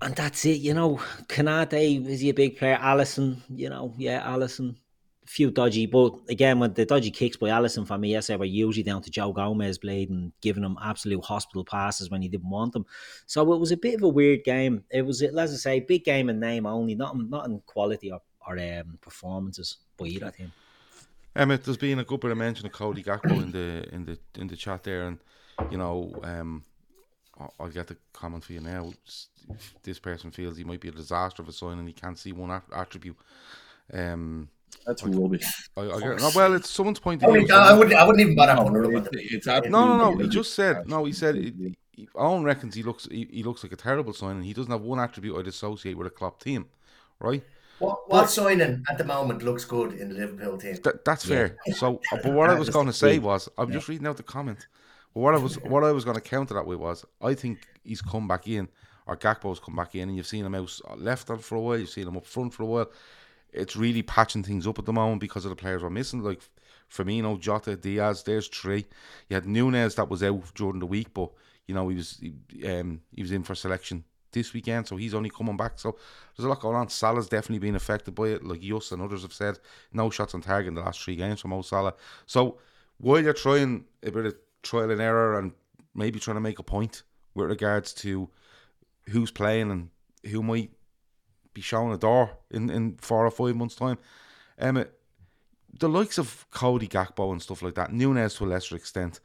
and 0.00 0.14
that's 0.14 0.44
it. 0.46 0.60
You 0.60 0.74
know, 0.74 1.00
Konate 1.28 2.06
is 2.06 2.20
he 2.20 2.30
a 2.30 2.34
big 2.34 2.56
player? 2.56 2.78
Alisson, 2.80 3.36
you 3.48 3.68
know, 3.68 3.94
yeah, 3.98 4.22
Alisson. 4.22 4.76
Few 5.30 5.52
dodgy, 5.52 5.86
but 5.86 6.14
again, 6.28 6.58
when 6.58 6.74
the 6.74 6.84
dodgy 6.84 7.12
kicks 7.12 7.36
by 7.36 7.50
Alisson 7.50 7.86
for 7.86 7.96
me 7.96 8.10
yesterday 8.10 8.36
were 8.36 8.44
usually 8.46 8.82
down 8.82 9.00
to 9.02 9.10
Joe 9.12 9.32
Gomez 9.32 9.78
blade 9.78 10.10
and 10.10 10.32
giving 10.40 10.64
him 10.64 10.76
absolute 10.82 11.24
hospital 11.24 11.64
passes 11.64 12.10
when 12.10 12.20
he 12.20 12.26
didn't 12.28 12.50
want 12.50 12.72
them. 12.72 12.84
So 13.26 13.52
it 13.52 13.60
was 13.60 13.70
a 13.70 13.76
bit 13.76 13.94
of 13.94 14.02
a 14.02 14.08
weird 14.08 14.42
game. 14.42 14.82
It 14.90 15.02
was, 15.02 15.22
as 15.22 15.52
I 15.52 15.56
say, 15.56 15.78
big 15.78 16.02
game 16.02 16.30
in 16.30 16.40
name 16.40 16.66
only, 16.66 16.96
not 16.96 17.16
not 17.16 17.46
in 17.46 17.60
quality 17.60 18.10
or, 18.10 18.20
or 18.44 18.58
um, 18.58 18.98
performances 19.00 19.76
by 19.96 20.06
either 20.06 20.32
team. 20.32 20.52
Emmett, 21.36 21.62
there's 21.62 21.76
been 21.76 22.00
a 22.00 22.04
good 22.04 22.18
bit 22.18 22.32
of 22.32 22.38
mention 22.38 22.66
of 22.66 22.72
Cody 22.72 23.04
Gakpo 23.04 23.40
in 23.40 23.52
the 23.52 23.88
in 23.94 24.04
the 24.04 24.18
in 24.34 24.48
the 24.48 24.56
chat 24.56 24.82
there, 24.82 25.02
and 25.06 25.18
you 25.70 25.78
know, 25.78 26.12
um, 26.24 26.64
I'll 27.60 27.68
get 27.68 27.86
the 27.86 27.96
comment 28.12 28.42
for 28.42 28.52
you 28.52 28.60
now. 28.60 28.92
This 29.84 30.00
person 30.00 30.32
feels 30.32 30.56
he 30.56 30.64
might 30.64 30.80
be 30.80 30.88
a 30.88 30.92
disaster 30.92 31.40
of 31.40 31.48
a 31.48 31.52
sign, 31.52 31.78
and 31.78 31.86
he 31.86 31.94
can't 31.94 32.18
see 32.18 32.32
one 32.32 32.60
attribute. 32.74 33.16
Um, 33.92 34.48
that's 34.86 35.02
rubbish. 35.04 35.44
I, 35.76 35.82
I 35.82 36.00
get, 36.00 36.18
no, 36.18 36.30
well, 36.34 36.54
it's 36.54 36.70
someone's 36.70 36.98
point 36.98 37.22
I, 37.22 37.26
view. 37.26 37.40
wouldn't, 37.42 37.50
I 37.52 37.72
wouldn't. 37.72 37.96
I 37.96 38.04
wouldn't 38.04 38.20
even 38.22 38.34
bother 38.34 38.54
No, 38.54 38.62
wondering 38.64 38.92
it- 38.94 38.98
about 38.98 39.14
it's 39.14 39.46
No, 39.46 39.96
no, 39.96 40.10
no. 40.12 40.18
He 40.18 40.28
just 40.28 40.54
said 40.54 40.88
no. 40.88 41.04
He 41.04 41.12
said 41.12 41.36
it, 41.36 41.54
he, 41.92 42.08
Owen 42.14 42.44
reckons 42.44 42.74
he 42.74 42.82
looks 42.82 43.06
he, 43.10 43.28
he 43.30 43.42
looks 43.42 43.62
like 43.62 43.72
a 43.72 43.76
terrible 43.76 44.12
sign, 44.12 44.36
and 44.36 44.44
he 44.44 44.52
doesn't 44.52 44.72
have 44.72 44.82
one 44.82 44.98
attribute 44.98 45.36
I'd 45.38 45.46
associate 45.46 45.96
with 45.98 46.06
a 46.06 46.10
Klopp 46.10 46.42
team, 46.42 46.66
right? 47.18 47.42
What, 47.78 48.10
what 48.10 48.28
signing 48.30 48.84
at 48.90 48.98
the 48.98 49.04
moment 49.04 49.42
looks 49.42 49.64
good 49.64 49.94
in 49.94 50.10
the 50.10 50.14
Liverpool 50.14 50.58
team? 50.58 50.76
That, 50.84 51.02
that's 51.04 51.24
fair. 51.24 51.56
So, 51.74 51.98
uh, 52.12 52.18
but 52.22 52.32
what 52.34 52.50
I 52.50 52.54
was 52.54 52.68
going 52.76 52.86
to 52.86 52.92
say 52.92 53.18
was, 53.18 53.48
I'm 53.56 53.72
just 53.72 53.88
reading 53.88 54.06
out 54.06 54.18
the 54.18 54.22
comment. 54.22 54.66
But 55.14 55.20
what 55.20 55.34
I 55.34 55.38
was, 55.38 55.58
what 55.62 55.82
I 55.82 55.90
was 55.90 56.04
going 56.04 56.16
to 56.16 56.20
counter 56.20 56.52
that 56.54 56.66
with 56.66 56.78
was, 56.78 57.06
I 57.22 57.32
think 57.32 57.60
he's 57.82 58.02
come 58.02 58.28
back 58.28 58.46
in, 58.48 58.68
or 59.06 59.16
Gakpo's 59.16 59.60
come 59.60 59.76
back 59.76 59.94
in, 59.94 60.08
and 60.08 60.16
you've 60.16 60.26
seen 60.26 60.44
him 60.44 60.54
out 60.54 60.70
left 60.98 61.30
on 61.30 61.38
for 61.38 61.54
a 61.54 61.60
while, 61.60 61.78
you've 61.78 61.88
seen 61.88 62.06
him 62.06 62.18
up 62.18 62.26
front 62.26 62.52
for 62.52 62.64
a 62.64 62.66
while. 62.66 62.90
It's 63.52 63.76
really 63.76 64.02
patching 64.02 64.42
things 64.42 64.66
up 64.66 64.78
at 64.78 64.84
the 64.84 64.92
moment 64.92 65.20
because 65.20 65.44
of 65.44 65.50
the 65.50 65.56
players 65.56 65.82
we're 65.82 65.90
missing, 65.90 66.22
like 66.22 66.40
Firmino, 66.90 67.38
Jota, 67.38 67.76
Diaz. 67.76 68.22
There's 68.22 68.48
three. 68.48 68.86
You 69.28 69.34
had 69.34 69.46
Nunez 69.46 69.94
that 69.96 70.08
was 70.08 70.22
out 70.22 70.42
during 70.54 70.80
the 70.80 70.86
week, 70.86 71.12
but 71.14 71.30
you 71.66 71.74
know 71.74 71.88
he 71.88 71.96
was 71.96 72.20
he, 72.20 72.66
um, 72.66 73.00
he 73.14 73.22
was 73.22 73.32
in 73.32 73.42
for 73.42 73.54
selection 73.54 74.04
this 74.32 74.52
weekend, 74.52 74.86
so 74.86 74.96
he's 74.96 75.14
only 75.14 75.30
coming 75.30 75.56
back. 75.56 75.78
So 75.78 75.96
there's 76.36 76.44
a 76.44 76.48
lot 76.48 76.60
going 76.60 76.76
on. 76.76 76.88
Salah's 76.88 77.28
definitely 77.28 77.58
been 77.58 77.76
affected 77.76 78.14
by 78.14 78.28
it, 78.28 78.44
like 78.44 78.62
Yus 78.62 78.92
and 78.92 79.02
others 79.02 79.22
have 79.22 79.32
said. 79.32 79.58
No 79.92 80.10
shots 80.10 80.34
on 80.34 80.40
target 80.40 80.68
in 80.68 80.74
the 80.74 80.82
last 80.82 81.02
three 81.02 81.16
games 81.16 81.40
from 81.40 81.50
Mo 81.50 81.62
Salah. 81.62 81.94
So 82.26 82.58
while 82.98 83.22
you're 83.22 83.32
trying 83.32 83.84
a 84.02 84.10
bit 84.10 84.26
of 84.26 84.36
trial 84.62 84.90
and 84.90 85.00
error 85.00 85.38
and 85.38 85.52
maybe 85.94 86.20
trying 86.20 86.36
to 86.36 86.40
make 86.40 86.58
a 86.58 86.62
point 86.62 87.02
with 87.34 87.48
regards 87.48 87.92
to 87.94 88.28
who's 89.08 89.30
playing 89.30 89.70
and 89.70 89.90
who 90.30 90.42
might 90.42 90.70
be 91.54 91.60
showing 91.60 91.92
a 91.92 91.98
door 91.98 92.30
in, 92.50 92.70
in 92.70 92.96
four 93.00 93.26
or 93.26 93.30
five 93.30 93.56
months' 93.56 93.74
time, 93.74 93.98
um, 94.58 94.84
the 95.78 95.88
likes 95.88 96.18
of 96.18 96.46
Cody 96.50 96.88
Gakpo 96.88 97.32
and 97.32 97.40
stuff 97.40 97.62
like 97.62 97.74
that, 97.74 97.92
Nunez 97.92 98.34
to 98.36 98.44
a 98.44 98.46
lesser 98.46 98.76
extent, 98.76 99.20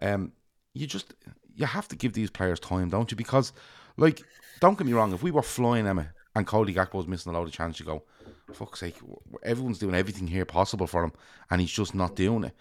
um, 0.00 0.32
you 0.74 0.86
just 0.86 1.14
you 1.54 1.66
have 1.66 1.88
to 1.88 1.96
give 1.96 2.12
these 2.12 2.30
players 2.30 2.60
time, 2.60 2.88
don't 2.88 3.10
you? 3.10 3.16
Because, 3.16 3.52
like, 3.96 4.22
don't 4.60 4.78
get 4.78 4.86
me 4.86 4.92
wrong, 4.92 5.12
if 5.12 5.22
we 5.22 5.32
were 5.32 5.42
flying 5.42 5.86
Emma 5.86 6.08
and 6.36 6.46
Cody 6.46 6.72
Gakpo's 6.72 7.08
missing 7.08 7.34
a 7.34 7.38
lot 7.38 7.46
of 7.46 7.52
chance, 7.52 7.80
you 7.80 7.86
go, 7.86 8.04
fuck's 8.52 8.80
sake, 8.80 8.96
everyone's 9.42 9.78
doing 9.78 9.94
everything 9.94 10.28
here 10.28 10.44
possible 10.44 10.86
for 10.86 11.02
him, 11.02 11.12
and 11.50 11.60
he's 11.60 11.72
just 11.72 11.94
not 11.94 12.14
doing 12.14 12.44
it. 12.44 12.54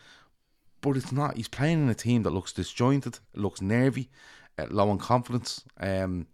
But 0.82 0.97
it's 0.97 1.12
not. 1.12 1.38
He's 1.38 1.47
playing 1.47 1.84
in 1.84 1.89
a 1.89 1.95
team 1.95 2.23
that 2.23 2.32
looks 2.32 2.53
disjointed, 2.53 3.19
looks 3.36 3.62
nervy, 3.62 4.10
uh, 4.58 4.67
low 4.69 4.89
on 4.89 4.97
confidence, 4.97 5.63
um, 5.80 6.27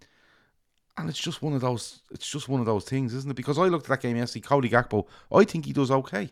and 0.98 1.10
it's 1.10 1.20
just 1.20 1.42
one 1.42 1.54
of 1.54 1.62
those. 1.62 2.02
It's 2.12 2.30
just 2.30 2.50
one 2.50 2.60
of 2.60 2.66
those 2.66 2.86
things, 2.86 3.14
isn't 3.14 3.30
it? 3.30 3.36
Because 3.36 3.58
I 3.58 3.64
looked 3.64 3.86
at 3.86 3.90
that 3.90 4.02
game 4.02 4.18
yesterday, 4.18 4.46
Cody 4.46 4.70
Gakpo. 4.70 5.06
I 5.32 5.44
think 5.44 5.66
he 5.66 5.74
does 5.74 5.92
okay. 5.92 6.30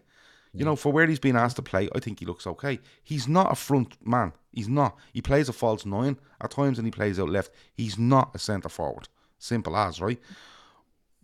You 0.53 0.65
know, 0.65 0.75
for 0.75 0.91
where 0.91 1.07
he's 1.07 1.19
been 1.19 1.37
asked 1.37 1.55
to 1.55 1.61
play, 1.61 1.87
I 1.95 1.99
think 1.99 2.19
he 2.19 2.25
looks 2.25 2.45
okay. 2.45 2.79
He's 3.03 3.25
not 3.25 3.53
a 3.53 3.55
front 3.55 3.95
man. 4.05 4.33
He's 4.51 4.67
not. 4.67 4.97
He 5.13 5.21
plays 5.21 5.47
a 5.47 5.53
false 5.53 5.85
nine 5.85 6.17
at 6.41 6.51
times 6.51 6.77
and 6.77 6.85
he 6.85 6.91
plays 6.91 7.19
out 7.21 7.29
left. 7.29 7.51
He's 7.73 7.97
not 7.97 8.31
a 8.33 8.39
centre 8.39 8.67
forward. 8.67 9.07
Simple 9.39 9.77
as, 9.77 10.01
right? 10.01 10.19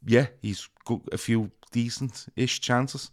Yeah, 0.06 0.28
he's 0.42 0.70
got 0.86 1.02
a 1.12 1.18
few 1.18 1.52
decent 1.74 2.28
ish 2.38 2.62
chances. 2.62 3.12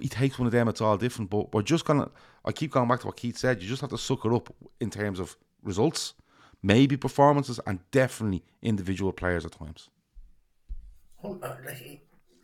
He 0.00 0.08
takes 0.08 0.38
one 0.38 0.46
of 0.46 0.52
them, 0.52 0.68
it's 0.68 0.80
all 0.80 0.96
different. 0.96 1.28
But 1.28 1.52
we're 1.52 1.60
just 1.60 1.84
gonna 1.84 2.10
I 2.44 2.52
keep 2.52 2.70
going 2.70 2.88
back 2.88 3.00
to 3.00 3.06
what 3.08 3.16
Keith 3.16 3.36
said, 3.36 3.60
you 3.62 3.68
just 3.68 3.82
have 3.82 3.90
to 3.90 3.98
suck 3.98 4.24
it 4.24 4.32
up 4.32 4.48
in 4.80 4.88
terms 4.88 5.20
of 5.20 5.36
results, 5.62 6.14
maybe 6.62 6.96
performances, 6.96 7.60
and 7.66 7.80
definitely 7.90 8.44
individual 8.62 9.12
players 9.12 9.44
at 9.44 9.52
times. 9.52 9.88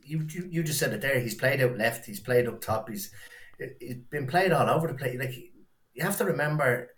You, 0.07 0.27
you 0.29 0.49
you 0.51 0.63
just 0.63 0.79
said 0.79 0.93
it 0.93 1.01
there. 1.01 1.19
He's 1.21 1.35
played 1.35 1.61
out 1.61 1.79
left. 1.79 2.07
He's 2.07 2.21
played 2.21 2.47
up 2.47 2.61
top. 2.61 2.89
He's 2.89 3.11
he's 3.81 3.97
been 4.11 4.27
played 4.27 4.53
all 4.53 4.69
over 4.69 4.89
the 4.89 4.95
place. 4.95 5.19
Like 5.19 5.35
you 5.95 6.03
have 6.03 6.19
to 6.19 6.25
remember 6.25 6.91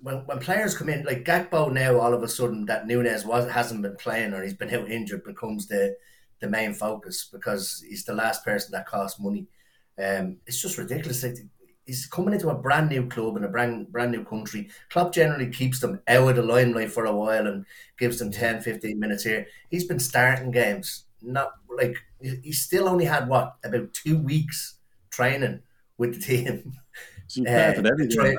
when 0.00 0.16
when 0.26 0.38
players 0.40 0.76
come 0.76 0.90
in, 0.90 1.04
like 1.04 1.24
Gakpo 1.24 1.72
now, 1.72 1.98
all 1.98 2.12
of 2.12 2.22
a 2.22 2.28
sudden 2.28 2.66
that 2.66 2.86
Nunez 2.86 3.24
was 3.24 3.50
hasn't 3.50 3.82
been 3.82 3.96
playing 3.96 4.34
or 4.34 4.42
he's 4.42 4.54
been 4.54 4.74
out 4.74 4.90
injured 4.90 5.24
becomes 5.24 5.68
the 5.68 5.96
the 6.40 6.48
main 6.48 6.74
focus 6.74 7.28
because 7.32 7.82
he's 7.88 8.04
the 8.04 8.14
last 8.14 8.44
person 8.44 8.72
that 8.72 8.86
costs 8.86 9.18
money. 9.18 9.46
Um, 9.98 10.38
it's 10.46 10.60
just 10.60 10.76
ridiculous. 10.76 11.22
Like, 11.22 11.36
he's 11.86 12.06
coming 12.06 12.34
into 12.34 12.48
a 12.48 12.54
brand 12.54 12.88
new 12.90 13.06
club 13.08 13.36
in 13.36 13.44
a 13.44 13.48
brand 13.48 13.90
brand 13.92 14.12
new 14.12 14.24
country. 14.24 14.70
Klopp 14.90 15.12
generally 15.12 15.50
keeps 15.50 15.80
them 15.80 16.00
out 16.08 16.28
of 16.30 16.36
the 16.36 16.42
limelight 16.42 16.92
for 16.92 17.04
a 17.06 17.14
while 17.16 17.46
and 17.46 17.66
gives 17.98 18.18
them 18.18 18.30
10, 18.30 18.60
15 18.62 18.98
minutes 18.98 19.24
here. 19.24 19.46
He's 19.70 19.84
been 19.84 19.98
starting 19.98 20.50
games. 20.50 21.04
Not 21.22 21.52
like 21.68 21.96
he 22.20 22.52
still 22.52 22.88
only 22.88 23.04
had 23.06 23.28
what 23.28 23.56
about 23.64 23.92
two 23.94 24.18
weeks 24.18 24.78
training 25.10 25.62
with 25.98 26.14
the 26.14 26.20
team. 26.20 26.72
So 27.26 27.40
he's 27.42 27.50
better 27.54 27.82
than 27.82 28.02
Uh, 28.02 28.06
try- 28.14 28.36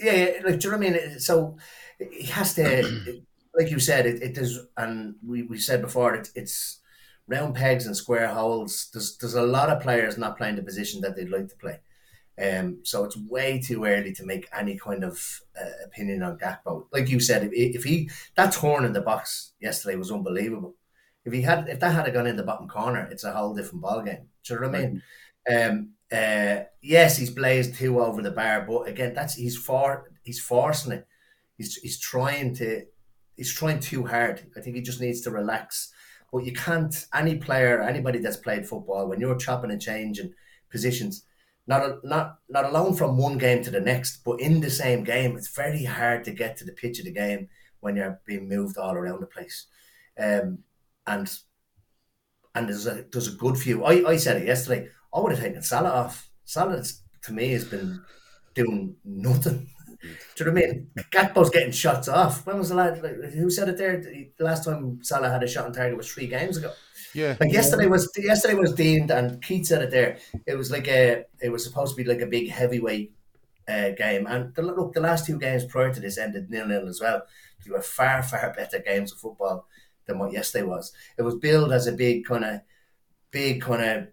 yeah, 0.00 0.12
yeah, 0.12 0.40
like 0.44 0.60
do 0.60 0.68
you 0.68 0.72
know 0.72 0.78
what 0.78 0.86
I 0.86 0.90
mean? 0.90 1.20
So 1.20 1.56
he 1.98 2.26
has 2.26 2.54
to, 2.54 3.22
like 3.54 3.70
you 3.70 3.78
said, 3.78 4.06
it, 4.06 4.22
it 4.22 4.38
is, 4.38 4.58
and 4.76 5.14
we, 5.26 5.42
we 5.42 5.58
said 5.58 5.80
before, 5.82 6.14
it, 6.14 6.30
it's 6.34 6.80
round 7.28 7.54
pegs 7.54 7.86
and 7.86 7.96
square 7.96 8.28
holes. 8.28 8.90
There's 8.92 9.16
there's 9.18 9.34
a 9.34 9.42
lot 9.42 9.70
of 9.70 9.82
players 9.82 10.18
not 10.18 10.36
playing 10.36 10.56
the 10.56 10.62
position 10.62 11.00
that 11.02 11.16
they'd 11.16 11.30
like 11.30 11.48
to 11.48 11.56
play. 11.56 11.80
Um, 12.42 12.80
so 12.82 13.04
it's 13.04 13.16
way 13.16 13.60
too 13.60 13.84
early 13.84 14.12
to 14.12 14.26
make 14.26 14.48
any 14.56 14.76
kind 14.76 15.04
of 15.04 15.40
uh, 15.60 15.84
opinion 15.84 16.22
on 16.22 16.38
Gakpo. 16.38 16.86
Like 16.92 17.08
you 17.08 17.20
said, 17.20 17.44
if, 17.44 17.52
if 17.52 17.84
he 17.84 18.10
that 18.34 18.52
torn 18.52 18.84
in 18.84 18.92
the 18.92 19.00
box 19.00 19.52
yesterday 19.60 19.96
was 19.96 20.10
unbelievable. 20.10 20.74
If 21.24 21.32
he 21.32 21.42
had, 21.42 21.68
if 21.68 21.80
that 21.80 21.94
had 21.94 22.12
gone 22.12 22.26
in 22.26 22.36
the 22.36 22.42
bottom 22.42 22.68
corner, 22.68 23.08
it's 23.10 23.24
a 23.24 23.32
whole 23.32 23.54
different 23.54 23.82
ball 23.82 24.02
game. 24.02 24.28
Do 24.44 24.54
you 24.54 24.60
know 24.60 24.68
what 24.68 24.76
I 24.76 24.80
mean? 24.80 25.02
Um, 25.50 25.90
uh, 26.12 26.64
yes, 26.82 27.16
he's 27.16 27.30
blazed 27.30 27.76
two 27.76 28.00
over 28.00 28.20
the 28.20 28.30
bar, 28.30 28.66
but 28.68 28.88
again, 28.88 29.14
that's 29.14 29.34
he's 29.34 29.56
for 29.56 30.10
he's 30.22 30.40
forcing 30.40 30.92
it. 30.92 31.06
He's 31.56 31.76
he's 31.76 31.98
trying 31.98 32.54
to 32.56 32.82
he's 33.36 33.54
trying 33.54 33.80
too 33.80 34.06
hard. 34.06 34.42
I 34.56 34.60
think 34.60 34.76
he 34.76 34.82
just 34.82 35.00
needs 35.00 35.20
to 35.22 35.30
relax. 35.30 35.92
But 36.32 36.44
you 36.44 36.52
can't 36.52 36.94
any 37.14 37.36
player, 37.36 37.80
anybody 37.80 38.18
that's 38.18 38.36
played 38.36 38.66
football, 38.66 39.08
when 39.08 39.20
you're 39.20 39.36
chopping 39.36 39.70
and 39.70 39.80
changing 39.80 40.34
positions, 40.68 41.24
not 41.66 42.04
not 42.04 42.38
not 42.48 42.64
alone 42.66 42.94
from 42.94 43.16
one 43.16 43.38
game 43.38 43.62
to 43.64 43.70
the 43.70 43.80
next, 43.80 44.22
but 44.24 44.40
in 44.40 44.60
the 44.60 44.70
same 44.70 45.04
game, 45.04 45.36
it's 45.36 45.54
very 45.54 45.84
hard 45.84 46.24
to 46.24 46.32
get 46.32 46.56
to 46.58 46.64
the 46.64 46.72
pitch 46.72 46.98
of 46.98 47.06
the 47.06 47.12
game 47.12 47.48
when 47.80 47.96
you're 47.96 48.20
being 48.26 48.48
moved 48.48 48.78
all 48.78 48.94
around 48.94 49.20
the 49.20 49.26
place. 49.26 49.66
Um, 50.18 50.58
and 51.06 51.28
and 52.54 52.68
there's 52.68 52.86
a 52.86 53.04
there's 53.12 53.28
a 53.28 53.36
good 53.36 53.56
few. 53.56 53.84
I, 53.84 54.10
I 54.10 54.16
said 54.16 54.40
it 54.42 54.46
yesterday. 54.46 54.88
I 55.12 55.20
would 55.20 55.32
have 55.32 55.40
taken 55.40 55.62
Salah 55.62 55.90
off. 55.90 56.28
Salah 56.44 56.82
to 57.22 57.32
me 57.32 57.48
has 57.52 57.64
been 57.64 58.02
doing 58.54 58.96
nothing. 59.04 59.68
Do 60.36 60.44
you 60.44 60.46
know 60.46 60.52
what 60.52 60.64
I 60.64 60.66
mean? 60.66 60.90
Gakpo's 61.10 61.50
getting 61.50 61.72
shots 61.72 62.08
off. 62.08 62.44
When 62.46 62.58
was 62.58 62.68
the 62.68 62.74
last? 62.74 63.02
Like, 63.02 63.14
who 63.32 63.48
said 63.48 63.68
it 63.70 63.78
there? 63.78 64.00
The 64.00 64.44
last 64.44 64.64
time 64.64 64.98
Salah 65.02 65.30
had 65.30 65.42
a 65.42 65.48
shot 65.48 65.64
on 65.64 65.72
target 65.72 65.96
was 65.96 66.12
three 66.12 66.26
games 66.26 66.58
ago. 66.58 66.72
Yeah. 67.14 67.36
Like 67.40 67.52
yesterday 67.52 67.86
was 67.86 68.10
yesterday 68.16 68.54
was 68.54 68.72
deemed, 68.72 69.10
and 69.10 69.40
Keith 69.42 69.66
said 69.66 69.82
it 69.82 69.90
there. 69.90 70.18
It 70.46 70.56
was 70.56 70.70
like 70.70 70.88
a 70.88 71.24
it 71.40 71.50
was 71.50 71.64
supposed 71.64 71.96
to 71.96 72.02
be 72.02 72.08
like 72.08 72.20
a 72.20 72.26
big 72.26 72.50
heavyweight 72.50 73.12
uh, 73.68 73.90
game, 73.90 74.26
and 74.26 74.54
the, 74.54 74.62
look, 74.62 74.92
the 74.92 75.00
last 75.00 75.26
two 75.26 75.38
games 75.38 75.64
prior 75.64 75.92
to 75.92 76.00
this 76.00 76.18
ended 76.18 76.50
nil 76.50 76.66
nil 76.66 76.88
as 76.88 77.00
well. 77.00 77.22
They 77.64 77.70
were 77.70 77.80
far 77.80 78.22
far 78.22 78.52
better 78.52 78.78
games 78.80 79.12
of 79.12 79.18
football 79.18 79.68
than 80.06 80.18
what 80.18 80.32
yesterday 80.32 80.64
was. 80.64 80.92
It 81.16 81.22
was 81.22 81.36
billed 81.36 81.72
as 81.72 81.86
a 81.86 81.92
big 81.92 82.24
kind 82.26 82.44
of, 82.44 82.60
big 83.30 83.62
kind 83.62 83.82
of 83.82 84.08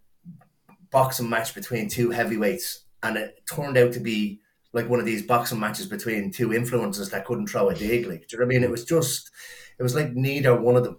boxing 0.90 1.30
match 1.30 1.56
between 1.56 1.90
two 1.90 2.12
heavyweights, 2.12 2.86
and 3.04 3.18
it 3.18 3.42
turned 3.52 3.78
out 3.78 3.94
to 3.94 4.00
be 4.00 4.40
like 4.74 4.90
one 4.90 5.00
of 5.00 5.06
these 5.06 5.24
boxing 5.24 5.60
matches 5.60 5.88
between 5.88 6.32
two 6.32 6.50
influencers 6.50 7.12
that 7.12 7.26
couldn't 7.26 7.48
throw 7.48 7.70
a 7.70 7.76
dig. 7.76 8.06
Like, 8.06 8.28
do 8.28 8.36
you 8.36 8.40
know 8.40 8.46
what 8.46 8.56
I 8.56 8.60
mean? 8.60 8.64
It 8.64 8.72
was 8.72 8.86
just, 8.86 9.32
it 9.78 9.84
was 9.84 9.96
like 9.96 10.14
neither 10.14 10.56
one 10.56 10.78
of 10.78 10.84
them. 10.84 10.98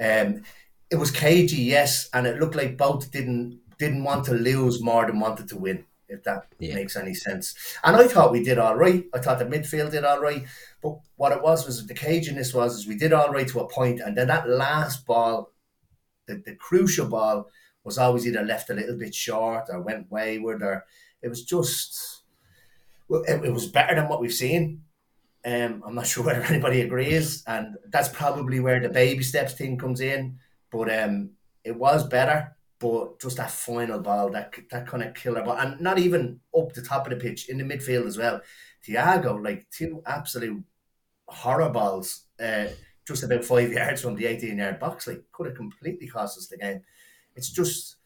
Um, 0.00 0.42
it 0.90 0.96
was 0.96 1.10
cagey, 1.10 1.62
yes, 1.62 2.08
and 2.12 2.26
it 2.26 2.38
looked 2.40 2.56
like 2.56 2.76
both 2.76 3.10
didn't 3.10 3.60
didn't 3.78 4.04
want 4.04 4.24
to 4.26 4.34
lose 4.34 4.82
more 4.82 5.06
than 5.06 5.20
wanted 5.20 5.48
to 5.48 5.56
win. 5.58 5.84
If 6.08 6.24
that 6.24 6.48
Yeah. 6.58 6.74
makes 6.74 6.96
any 6.96 7.14
sense. 7.14 7.54
And 7.84 7.94
I 7.96 8.08
thought 8.08 8.32
we 8.32 8.42
did 8.42 8.58
all 8.58 8.74
right. 8.76 9.04
I 9.14 9.20
thought 9.20 9.38
the 9.38 9.44
midfield 9.44 9.92
did 9.92 10.04
all 10.04 10.20
right. 10.20 10.44
But 10.82 10.98
what 11.14 11.30
it 11.32 11.40
was 11.40 11.64
was 11.64 11.86
the 11.86 11.94
caginess 11.94 12.52
was 12.52 12.74
is 12.76 12.86
we 12.88 12.96
did 12.96 13.12
all 13.12 13.30
right 13.32 13.46
to 13.48 13.60
a 13.60 13.68
point, 13.68 14.00
and 14.00 14.16
then 14.16 14.26
that 14.26 14.48
last 14.48 15.06
ball, 15.06 15.52
the, 16.26 16.36
the 16.44 16.56
crucial 16.56 17.08
ball, 17.08 17.48
was 17.84 17.98
always 17.98 18.26
either 18.26 18.42
left 18.42 18.70
a 18.70 18.74
little 18.74 18.96
bit 18.98 19.14
short 19.14 19.64
or 19.70 19.80
went 19.80 20.10
wayward, 20.10 20.62
or 20.62 20.84
it 21.22 21.28
was 21.28 21.44
just 21.44 22.22
well, 23.08 23.22
it, 23.26 23.44
it 23.44 23.52
was 23.52 23.66
better 23.66 23.94
than 23.94 24.08
what 24.08 24.20
we've 24.20 24.32
seen. 24.32 24.82
Um, 25.44 25.82
I'm 25.86 25.94
not 25.94 26.06
sure 26.12 26.24
whether 26.24 26.42
anybody 26.42 26.80
agrees, 26.82 27.42
and 27.46 27.76
that's 27.88 28.08
probably 28.08 28.60
where 28.60 28.80
the 28.80 28.88
baby 28.88 29.22
steps 29.22 29.54
thing 29.54 29.78
comes 29.78 30.00
in. 30.00 30.38
But 30.70 30.92
um, 31.02 31.30
it 31.64 31.76
was 31.76 32.06
better, 32.06 32.56
but 32.78 33.20
just 33.20 33.36
that 33.36 33.50
final 33.50 34.00
ball, 34.00 34.30
that 34.30 34.54
that 34.70 34.86
kind 34.86 35.02
of 35.02 35.14
killer 35.14 35.42
ball, 35.42 35.58
and 35.58 35.80
not 35.80 35.98
even 35.98 36.40
up 36.56 36.72
the 36.72 36.82
top 36.82 37.06
of 37.06 37.10
the 37.10 37.22
pitch 37.22 37.48
in 37.48 37.58
the 37.58 37.64
midfield 37.64 38.06
as 38.06 38.16
well. 38.16 38.40
Thiago, 38.86 39.42
like 39.42 39.66
two 39.70 40.02
absolute 40.06 40.64
horror 41.28 41.68
balls, 41.68 42.24
uh, 42.42 42.66
just 43.06 43.22
about 43.22 43.44
five 43.44 43.72
yards 43.72 44.02
from 44.02 44.16
the 44.16 44.26
18 44.26 44.58
yard 44.58 44.78
box, 44.78 45.06
like 45.06 45.22
could 45.32 45.46
have 45.46 45.56
completely 45.56 46.06
cost 46.06 46.38
us 46.38 46.46
the 46.46 46.56
game. 46.56 46.80
It's 47.36 47.50
just 47.50 47.96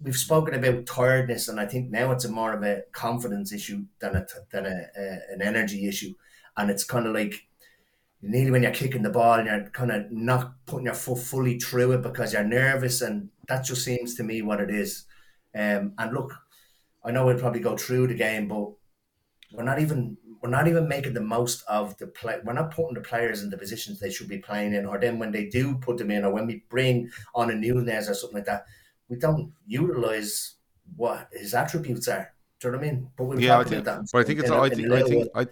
we've 0.00 0.16
spoken 0.16 0.54
about 0.54 0.86
tiredness, 0.86 1.48
and 1.48 1.58
I 1.58 1.66
think 1.66 1.90
now 1.90 2.12
it's 2.12 2.24
a 2.24 2.30
more 2.30 2.52
of 2.52 2.62
a 2.62 2.82
confidence 2.92 3.52
issue 3.52 3.84
than 4.00 4.16
a 4.16 4.26
than 4.50 4.66
a, 4.66 4.86
a 4.96 5.18
an 5.32 5.42
energy 5.42 5.88
issue, 5.88 6.14
and 6.56 6.70
it's 6.70 6.84
kind 6.84 7.06
of 7.06 7.14
like 7.14 7.47
nearly 8.22 8.50
when 8.50 8.62
you're 8.62 8.72
kicking 8.72 9.02
the 9.02 9.10
ball 9.10 9.38
and 9.38 9.46
you're 9.46 9.70
kind 9.70 9.92
of 9.92 10.10
not 10.10 10.52
putting 10.66 10.86
your 10.86 10.94
foot 10.94 11.18
fully 11.18 11.58
through 11.58 11.92
it 11.92 12.02
because 12.02 12.32
you're 12.32 12.44
nervous, 12.44 13.00
and 13.00 13.28
that 13.48 13.64
just 13.64 13.84
seems 13.84 14.14
to 14.14 14.22
me 14.22 14.42
what 14.42 14.60
it 14.60 14.70
is. 14.70 15.04
Um, 15.54 15.94
and 15.98 16.12
look, 16.12 16.34
I 17.04 17.10
know 17.10 17.26
we'll 17.26 17.38
probably 17.38 17.60
go 17.60 17.76
through 17.76 18.08
the 18.08 18.14
game, 18.14 18.48
but 18.48 18.70
we're 19.52 19.64
not 19.64 19.80
even 19.80 20.16
we're 20.42 20.50
not 20.50 20.68
even 20.68 20.86
making 20.86 21.14
the 21.14 21.20
most 21.20 21.64
of 21.68 21.96
the 21.98 22.06
play. 22.06 22.38
We're 22.44 22.52
not 22.52 22.70
putting 22.70 22.94
the 22.94 23.00
players 23.00 23.42
in 23.42 23.50
the 23.50 23.58
positions 23.58 23.98
they 23.98 24.10
should 24.10 24.28
be 24.28 24.38
playing 24.38 24.74
in, 24.74 24.86
or 24.86 24.98
then 24.98 25.18
when 25.18 25.32
they 25.32 25.46
do 25.46 25.76
put 25.76 25.96
them 25.96 26.10
in, 26.10 26.24
or 26.24 26.32
when 26.32 26.46
we 26.46 26.64
bring 26.68 27.10
on 27.34 27.50
a 27.50 27.54
Nunez 27.54 28.08
or 28.08 28.14
something 28.14 28.38
like 28.38 28.46
that, 28.46 28.66
we 29.08 29.16
don't 29.16 29.52
utilize 29.66 30.56
what 30.96 31.28
his 31.32 31.54
attributes 31.54 32.08
are. 32.08 32.32
Do 32.60 32.68
you 32.68 32.72
know 32.72 32.78
what 32.78 32.86
I 32.86 32.90
mean? 32.90 33.10
But 33.16 33.24
we'll 33.24 33.40
Yeah, 33.40 33.58
I 33.58 33.64
think, 33.64 33.84
that. 33.84 34.06
but 34.12 34.18
I 34.18 34.24
think 34.24 34.40
it's. 34.40 34.48
in 34.48 34.54
I 34.54 34.68
think. 34.68 34.92
I 34.92 35.02
think. 35.02 35.28
I, 35.34 35.46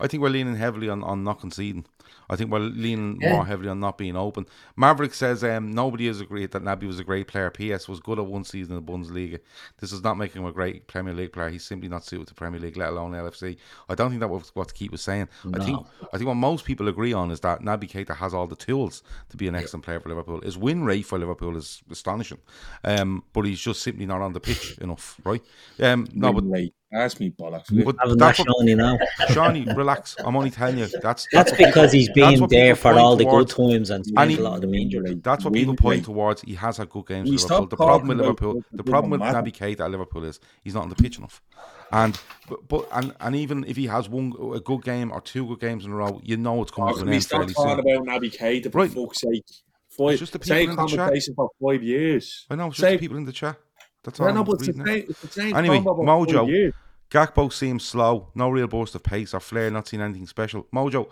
I 0.00 0.06
think 0.06 0.22
we're 0.22 0.30
leaning 0.30 0.56
heavily 0.56 0.88
on, 0.88 1.02
on 1.04 1.22
not 1.22 1.40
conceding. 1.40 1.84
I 2.32 2.36
think 2.36 2.50
we're 2.50 2.60
leaning 2.60 3.18
Yeah. 3.20 3.34
more 3.34 3.46
heavily 3.46 3.68
on 3.68 3.78
not 3.80 3.98
being 3.98 4.16
open. 4.16 4.46
Maverick 4.76 5.12
says 5.14 5.44
um, 5.44 5.70
nobody 5.70 6.06
has 6.06 6.20
agreed 6.20 6.52
that 6.52 6.62
Naby 6.62 6.86
was 6.86 6.98
a 6.98 7.04
great 7.04 7.28
player. 7.28 7.50
PS 7.50 7.88
was 7.88 8.00
good 8.00 8.18
at 8.18 8.24
one 8.26 8.44
season 8.44 8.76
in 8.76 8.84
the 8.84 8.92
Bundesliga. 8.92 9.38
This 9.80 9.92
is 9.92 10.02
not 10.02 10.16
making 10.16 10.42
him 10.42 10.48
a 10.48 10.52
great 10.52 10.86
Premier 10.88 11.12
League 11.12 11.32
player. 11.32 11.50
He's 11.50 11.64
simply 11.64 11.88
not 11.88 12.04
suited 12.04 12.28
to 12.28 12.34
Premier 12.34 12.58
League, 12.58 12.76
let 12.76 12.88
alone 12.88 13.12
LFC. 13.12 13.58
I 13.88 13.94
don't 13.94 14.08
think 14.10 14.20
that 14.20 14.28
was 14.28 14.50
what 14.54 14.72
Keith 14.74 14.90
was 14.90 15.02
saying. 15.02 15.28
I 15.54 15.64
think 15.64 15.78
I 16.12 16.16
think 16.16 16.26
what 16.28 16.34
most 16.34 16.64
people 16.64 16.88
agree 16.88 17.12
on 17.12 17.30
is 17.30 17.40
that 17.40 17.60
Naby 17.60 17.90
Keita 17.90 18.16
has 18.16 18.32
all 18.32 18.46
the 18.46 18.56
tools 18.56 19.02
to 19.28 19.36
be 19.36 19.46
an 19.48 19.54
excellent 19.54 19.84
player 19.84 20.00
for 20.00 20.08
Liverpool. 20.08 20.40
His 20.40 20.56
win 20.56 20.84
rate 20.84 21.04
for 21.06 21.18
Liverpool 21.18 21.56
is 21.56 21.82
astonishing, 21.90 22.38
um, 22.84 23.24
but 23.34 23.42
he's 23.44 23.60
just 23.60 23.82
simply 23.82 24.06
not 24.06 24.22
on 24.22 24.32
the 24.32 24.40
pitch 24.40 24.78
enough, 24.80 25.20
right? 25.24 25.42
Um, 25.80 26.06
no, 26.14 26.32
but 26.32 26.44
Win 26.92 26.98
rate. 27.00 27.04
Ask 27.04 27.20
me 27.20 27.30
bollocks. 27.30 27.84
but 27.84 27.96
Having 28.00 28.18
that's 28.18 28.38
that 28.38 28.46
what- 28.46 28.56
Shawnee 28.58 28.74
now. 28.74 28.98
Shawnee, 29.30 29.66
relax. 29.74 30.16
I'm 30.24 30.36
only 30.36 30.50
telling 30.50 30.78
you 30.78 30.86
that's 31.02 31.26
That's 31.32 31.50
what 31.52 31.58
because 31.58 31.72
people- 31.74 31.88
he's 31.90 32.06
that's 32.08 32.14
been 32.32 32.40
what 32.40 32.50
there 32.50 32.74
people 32.74 32.76
for 32.82 32.88
point 32.92 32.98
all 33.04 33.16
the 33.16 33.24
towards. 33.24 33.54
good 33.54 33.70
times 33.70 33.90
and 33.90 34.04
And 34.16 34.30
he- 34.30 34.36
a 34.38 34.40
lot 34.40 34.54
of 34.56 34.60
them 34.62 34.74
injured. 34.74 35.22
That's 35.22 35.44
what 35.44 35.52
Win 35.52 35.60
people 35.62 35.76
point 35.76 35.98
rate. 35.98 36.04
towards. 36.04 36.42
He 36.42 36.54
has 36.54 36.76
had 36.76 36.88
good 36.90 37.06
games 37.06 37.30
We 37.30 37.36
for 37.36 37.42
Liverpool. 37.42 37.56
stop 37.58 37.70
The 37.70 37.76
problem 37.76 37.98
talking 38.00 38.08
with 38.08 38.18
about 38.18 38.26
Liverpool, 38.26 38.54
the 38.70 38.76
doesn't 38.78 38.90
problem 38.90 39.10
with 39.10 39.20
matter. 39.20 39.38
Naby 39.42 39.52
Keita 39.56 39.80
at 39.80 39.90
Liverpool 39.90 40.24
is 40.24 40.40
he's 40.62 40.74
not 40.74 40.82
on 40.84 40.88
the 40.88 40.94
pitch 40.96 41.18
enough. 41.18 41.42
And 41.90 42.18
but, 42.48 42.66
but 42.68 42.88
and, 42.92 43.14
and 43.20 43.36
even 43.36 43.64
if 43.68 43.76
he 43.76 43.86
has 43.86 44.08
one 44.08 44.32
a 44.54 44.60
good 44.60 44.82
game 44.82 45.12
or 45.12 45.20
two 45.20 45.46
good 45.46 45.60
games 45.60 45.84
in 45.84 45.92
a 45.92 45.94
row, 45.94 46.20
you 46.24 46.36
know 46.36 46.62
it's 46.62 46.70
coming 46.70 46.90
Oh, 46.90 46.92
to 46.94 46.98
can 47.00 47.08
an 47.08 47.10
we 47.10 47.14
end 47.16 47.24
stop 47.24 47.38
fairly 47.40 47.54
talking 47.54 47.84
soon. 47.84 47.96
about 48.08 48.22
Naby 48.22 48.36
Keita 48.36 48.72
for 48.72 48.78
Right. 48.78 48.90
fuck's 48.90 49.20
sake? 49.20 49.44
Five, 49.90 50.18
just 50.18 50.32
the 50.32 50.38
people 50.38 50.56
same 50.56 50.70
in 50.70 50.76
the 50.76 50.86
chat. 50.86 50.98
conversation 51.00 51.34
for 51.34 51.50
five 51.62 51.82
years. 51.82 52.46
I 52.48 52.54
know 52.54 52.68
it's 52.68 52.76
just 52.76 52.80
Same- 52.88 52.96
the 52.96 53.00
people 53.00 53.18
in 53.18 53.26
the 53.26 53.32
chat. 53.32 53.56
That's 54.02 54.20
all. 54.20 54.26
Yeah, 54.26 54.34
no, 54.34 54.44
but 54.44 54.54
it's 54.54 54.66
the 54.66 54.84
same, 54.84 55.04
it's 55.08 55.20
the 55.20 55.28
same 55.28 55.56
Anyway, 55.56 55.78
Mojo. 55.80 56.72
Gakpo 57.10 57.52
seems 57.52 57.84
slow, 57.84 58.28
no 58.34 58.48
real 58.48 58.66
burst 58.66 58.94
of 58.94 59.02
pace 59.02 59.34
or 59.34 59.40
flair, 59.40 59.70
not 59.70 59.86
seen 59.86 60.00
anything 60.00 60.26
special. 60.26 60.66
Mojo, 60.74 61.10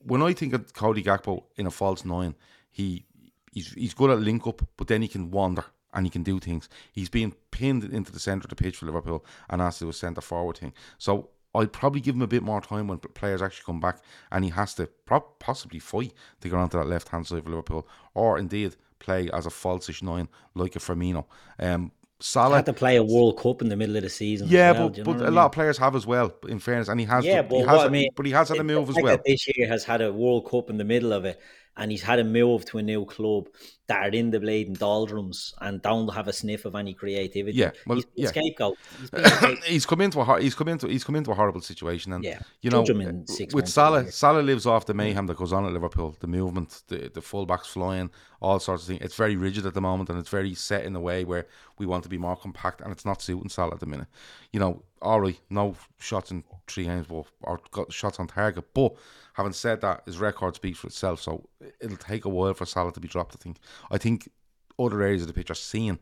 when 0.00 0.20
I 0.20 0.32
think 0.32 0.52
of 0.52 0.74
Cody 0.74 1.02
Gakpo 1.02 1.44
in 1.56 1.66
a 1.66 1.70
false 1.70 2.04
nine, 2.04 2.34
he 2.70 3.04
he's 3.52 3.72
he's 3.72 3.94
good 3.94 4.10
at 4.10 4.18
link 4.18 4.46
up, 4.46 4.62
but 4.76 4.88
then 4.88 5.02
he 5.02 5.08
can 5.08 5.30
wander 5.30 5.64
and 5.94 6.04
he 6.04 6.10
can 6.10 6.22
do 6.22 6.38
things. 6.40 6.68
He's 6.92 7.08
being 7.08 7.34
pinned 7.50 7.84
into 7.84 8.12
the 8.12 8.18
centre 8.18 8.46
of 8.46 8.50
the 8.50 8.56
pitch 8.56 8.76
for 8.76 8.86
Liverpool 8.86 9.24
and 9.48 9.62
asked 9.62 9.78
to 9.78 9.84
do 9.84 9.90
a 9.90 9.94
centre 9.94 10.20
forward 10.20 10.58
thing. 10.58 10.72
So 10.98 11.30
I'd 11.54 11.72
probably 11.72 12.00
give 12.00 12.14
him 12.14 12.22
a 12.22 12.26
bit 12.26 12.42
more 12.42 12.60
time 12.60 12.88
when 12.88 12.98
players 12.98 13.40
actually 13.40 13.64
come 13.64 13.80
back, 13.80 13.98
and 14.30 14.44
he 14.44 14.50
has 14.50 14.74
to 14.74 14.88
possibly 15.38 15.78
fight 15.78 16.12
to 16.40 16.48
get 16.48 16.56
onto 16.56 16.78
that 16.78 16.86
left 16.86 17.08
hand 17.08 17.26
side 17.26 17.44
for 17.44 17.50
Liverpool, 17.50 17.86
or 18.14 18.38
indeed 18.38 18.76
play 18.98 19.30
as 19.32 19.46
a 19.46 19.50
falsish 19.50 20.02
nine 20.02 20.28
like 20.54 20.76
a 20.76 20.78
Firmino. 20.78 21.24
Um, 21.58 21.92
Salah 22.20 22.56
had 22.56 22.66
to 22.66 22.72
play 22.72 22.96
a 22.96 23.02
World 23.02 23.38
Cup 23.38 23.62
in 23.62 23.68
the 23.68 23.76
middle 23.76 23.96
of 23.96 24.02
the 24.02 24.08
season. 24.08 24.48
yeah, 24.50 24.72
well, 24.72 24.88
but, 24.88 25.04
but 25.04 25.16
a 25.16 25.24
mean? 25.24 25.34
lot 25.34 25.46
of 25.46 25.52
players 25.52 25.78
have 25.78 25.94
as 25.94 26.04
well. 26.04 26.34
In 26.48 26.58
fairness, 26.58 26.88
and 26.88 26.98
he 26.98 27.06
has. 27.06 27.24
Yeah, 27.24 27.42
the- 27.42 27.48
but 27.48 27.56
he 27.58 27.62
has 27.64 27.80
I 27.80 27.88
mean, 27.88 28.10
but 28.16 28.26
he 28.26 28.32
has 28.32 28.48
had 28.48 28.58
a 28.58 28.64
move 28.64 28.88
as 28.90 28.96
well. 29.00 29.18
This 29.24 29.46
year 29.56 29.68
has 29.68 29.84
had 29.84 30.00
a 30.00 30.12
World 30.12 30.50
Cup 30.50 30.68
in 30.68 30.78
the 30.78 30.84
middle 30.84 31.12
of 31.12 31.24
it, 31.24 31.40
and 31.78 31.90
he's 31.90 32.02
had 32.02 32.18
a 32.18 32.24
move 32.24 32.64
to 32.66 32.78
a 32.78 32.82
new 32.82 33.04
club 33.04 33.48
that 33.86 34.06
are 34.06 34.10
in 34.10 34.30
the 34.30 34.38
bleeding 34.38 34.74
doldrums 34.74 35.54
and 35.62 35.80
don't 35.80 36.08
have 36.08 36.28
a 36.28 36.32
sniff 36.32 36.66
of 36.66 36.74
any 36.74 36.92
creativity. 36.92 37.56
Yeah, 37.56 37.70
well, 37.86 37.96
he's 37.96 38.06
yeah. 38.14 38.28
scapegoat. 38.28 38.76
He's 39.00 39.10
been 39.10 39.24
a 39.24 39.28
scapegoat. 39.28 39.64
he's 39.64 39.86
come 39.86 40.00
into 40.02 40.20
a 40.20 40.40
he's 40.40 40.54
come 40.54 40.68
into 40.68 40.88
he's 40.88 41.04
come 41.04 41.16
into 41.16 41.30
a 41.30 41.34
horrible 41.34 41.62
situation, 41.62 42.12
and 42.12 42.22
Yeah, 42.22 42.40
you 42.60 42.70
know, 42.70 42.84
judge 42.84 42.90
him 42.96 43.00
in 43.00 43.26
six 43.26 43.54
with 43.54 43.68
Salah. 43.68 44.10
Salah 44.10 44.40
lives 44.40 44.66
off 44.66 44.86
the 44.86 44.94
mayhem 44.94 45.26
that 45.28 45.36
goes 45.36 45.52
on 45.52 45.64
at 45.64 45.72
Liverpool, 45.72 46.16
the 46.20 46.26
movement, 46.26 46.82
the 46.88 47.10
the 47.14 47.20
fullbacks 47.20 47.66
flying, 47.66 48.10
all 48.40 48.58
sorts 48.58 48.82
of 48.82 48.88
things. 48.88 49.00
It's 49.02 49.16
very 49.16 49.36
rigid 49.36 49.64
at 49.64 49.74
the 49.74 49.80
moment, 49.80 50.10
and 50.10 50.18
it's 50.18 50.28
very 50.28 50.54
set 50.54 50.84
in 50.84 50.94
a 50.94 51.00
way 51.00 51.24
where 51.24 51.46
we 51.78 51.86
want 51.86 52.02
to 52.02 52.08
be 52.08 52.18
more 52.18 52.36
compact, 52.36 52.80
and 52.80 52.92
it's 52.92 53.06
not 53.06 53.22
suiting 53.22 53.48
Salah 53.48 53.74
at 53.74 53.80
the 53.80 53.86
minute. 53.86 54.08
You 54.52 54.60
know, 54.60 54.82
all 55.02 55.20
right, 55.20 55.38
no 55.50 55.76
shots 55.98 56.30
in 56.30 56.44
three 56.66 56.84
games, 56.84 57.06
but 57.08 57.24
or 57.42 57.60
got 57.70 57.92
shots 57.92 58.18
on 58.18 58.26
target. 58.26 58.64
But 58.74 58.94
having 59.34 59.52
said 59.52 59.80
that, 59.80 60.02
his 60.06 60.18
record 60.18 60.54
speaks 60.56 60.78
for 60.78 60.88
itself. 60.88 61.20
So 61.20 61.48
it'll 61.80 61.96
take 61.96 62.24
a 62.24 62.28
while 62.28 62.54
for 62.54 62.66
Salah 62.66 62.92
to 62.92 63.00
be 63.00 63.08
dropped. 63.08 63.34
I 63.34 63.38
think. 63.42 63.58
I 63.90 63.98
think 63.98 64.28
other 64.78 65.02
areas 65.02 65.22
of 65.22 65.28
the 65.28 65.34
pitch 65.34 65.50
are 65.50 65.54
seen, 65.54 65.98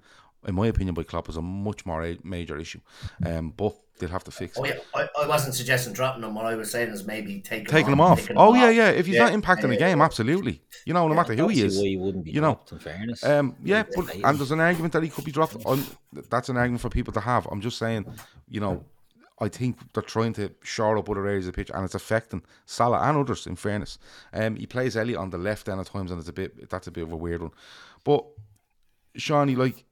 in 0.47 0.55
my 0.55 0.67
opinion, 0.67 0.95
by 0.95 1.03
Klopp 1.03 1.29
is 1.29 1.37
a 1.37 1.43
much 1.43 1.87
more 1.87 2.15
major 2.23 2.59
issue. 2.59 2.81
Um, 3.25 3.53
but 3.57 3.75
they'll 3.99 4.09
have 4.11 4.25
to 4.25 4.31
fix 4.31 4.57
it. 4.57 4.61
Oh 4.61 4.65
yeah, 4.65 4.79
I, 4.95 5.23
I 5.23 5.27
wasn't 5.27 5.55
suggesting 5.55 5.93
dropping 5.93 6.23
them. 6.23 6.35
What 6.35 6.47
I 6.47 6.55
was 6.55 6.71
saying 6.71 6.91
is 6.91 7.05
maybe 7.05 7.41
taking 7.41 7.67
taking 7.67 7.87
him 7.93 7.99
them 7.99 8.01
off. 8.01 8.21
taking 8.21 8.37
Oh 8.37 8.53
them 8.53 8.63
yeah, 8.63 8.71
yeah. 8.71 8.91
If 8.91 9.07
he's 9.07 9.17
Yeah, 9.17 9.29
not 9.31 9.33
impacting 9.33 9.69
the 9.69 9.77
game, 9.77 10.01
absolutely. 10.01 10.63
You 10.85 10.95
know, 10.95 11.09
no 11.09 11.15
matter 11.15 11.35
who 11.35 11.49
he 11.49 11.63
is, 11.63 11.77
see 11.77 11.91
he 11.91 11.97
wouldn't 11.97 12.25
be 12.25 12.31
you 12.31 12.41
know. 12.41 12.55
dropped, 12.55 12.73
in 12.73 12.79
fairness. 12.79 13.25
Um, 13.25 13.57
yeah, 13.65 13.85
but 13.95 14.15
and 14.15 14.39
there's 14.39 14.53
an 14.53 14.61
argument 14.61 14.93
that 14.93 15.03
he 15.03 15.09
could 15.09 15.25
be 15.25 15.33
dropped. 15.33 15.57
I'm, 15.67 15.85
that's 16.31 16.49
an 16.49 16.57
argument 16.57 16.81
for 16.81 16.89
people 16.91 17.13
to 17.15 17.21
have. 17.21 17.47
I'm 17.51 17.61
just 17.61 17.79
saying, 17.79 18.07
you 18.49 18.61
know, 18.61 18.85
I 19.41 19.49
think 19.49 19.93
they're 19.93 20.03
trying 20.03 20.33
to 20.35 20.53
shore 20.63 20.97
up 20.97 21.11
other 21.11 21.27
areas 21.27 21.47
of 21.47 21.53
the 21.53 21.57
pitch, 21.57 21.71
and 21.75 21.85
it's 21.85 21.95
affecting 21.95 22.43
Salah 22.65 23.01
and 23.01 23.19
others. 23.19 23.47
In 23.47 23.57
fairness, 23.57 23.99
um, 24.33 24.57
he 24.57 24.67
plays 24.67 24.97
Elliott 24.97 25.19
on 25.19 25.31
the 25.31 25.39
left 25.39 25.69
end 25.69 25.81
at 25.81 25.87
times, 25.87 26.11
and 26.11 26.19
it's 26.21 26.29
a 26.29 26.33
bit 26.33 26.71
that's 26.71 26.87
a 26.87 26.91
bit 26.91 27.03
of 27.05 27.13
a 27.13 27.17
weird 27.17 27.43
one. 27.43 27.53
But 28.05 28.25
Shawnee, 29.17 29.57
like 29.57 29.85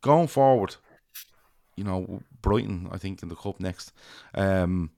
going 0.00 0.28
forward, 0.28 0.76
you 1.76 1.84
know, 1.84 2.22
Brighton, 2.42 2.88
I 2.90 2.98
think 2.98 3.22
in 3.22 3.28
the 3.28 3.36
cup 3.36 3.60
next. 3.60 3.92
Um, 4.34 4.90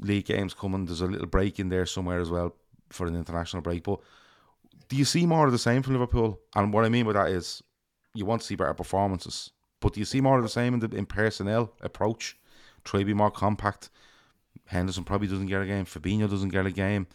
league 0.00 0.26
games 0.26 0.54
coming. 0.54 0.86
There's 0.86 1.00
a 1.00 1.06
little 1.06 1.26
break 1.26 1.58
in 1.58 1.68
there 1.68 1.86
somewhere 1.86 2.20
as 2.20 2.30
well 2.30 2.54
for 2.90 3.06
an 3.06 3.16
international 3.16 3.62
break. 3.62 3.84
But 3.84 4.00
do 4.88 4.96
you 4.96 5.04
see 5.04 5.26
more 5.26 5.46
of 5.46 5.52
the 5.52 5.58
same 5.58 5.82
from 5.82 5.94
Liverpool? 5.94 6.40
And 6.54 6.72
what 6.72 6.84
I 6.84 6.88
mean 6.88 7.06
by 7.06 7.12
that 7.12 7.28
is 7.28 7.62
you 8.14 8.26
want 8.26 8.42
to 8.42 8.46
see 8.46 8.56
better 8.56 8.74
performances. 8.74 9.50
But 9.80 9.94
do 9.94 10.00
you 10.00 10.06
see 10.06 10.20
more 10.20 10.36
of 10.36 10.42
the 10.42 10.48
same 10.48 10.74
in 10.74 10.80
the 10.80 10.94
in 10.96 11.06
personnel 11.06 11.72
approach? 11.80 12.36
Try 12.84 13.00
to 13.00 13.06
be 13.06 13.14
more 13.14 13.30
compact. 13.30 13.90
Henderson 14.66 15.04
probably 15.04 15.28
doesn't 15.28 15.46
get 15.46 15.62
a 15.62 15.66
game. 15.66 15.84
Fabinho 15.84 16.28
doesn't 16.28 16.50
get 16.50 16.66
a 16.66 16.70
game. 16.70 17.06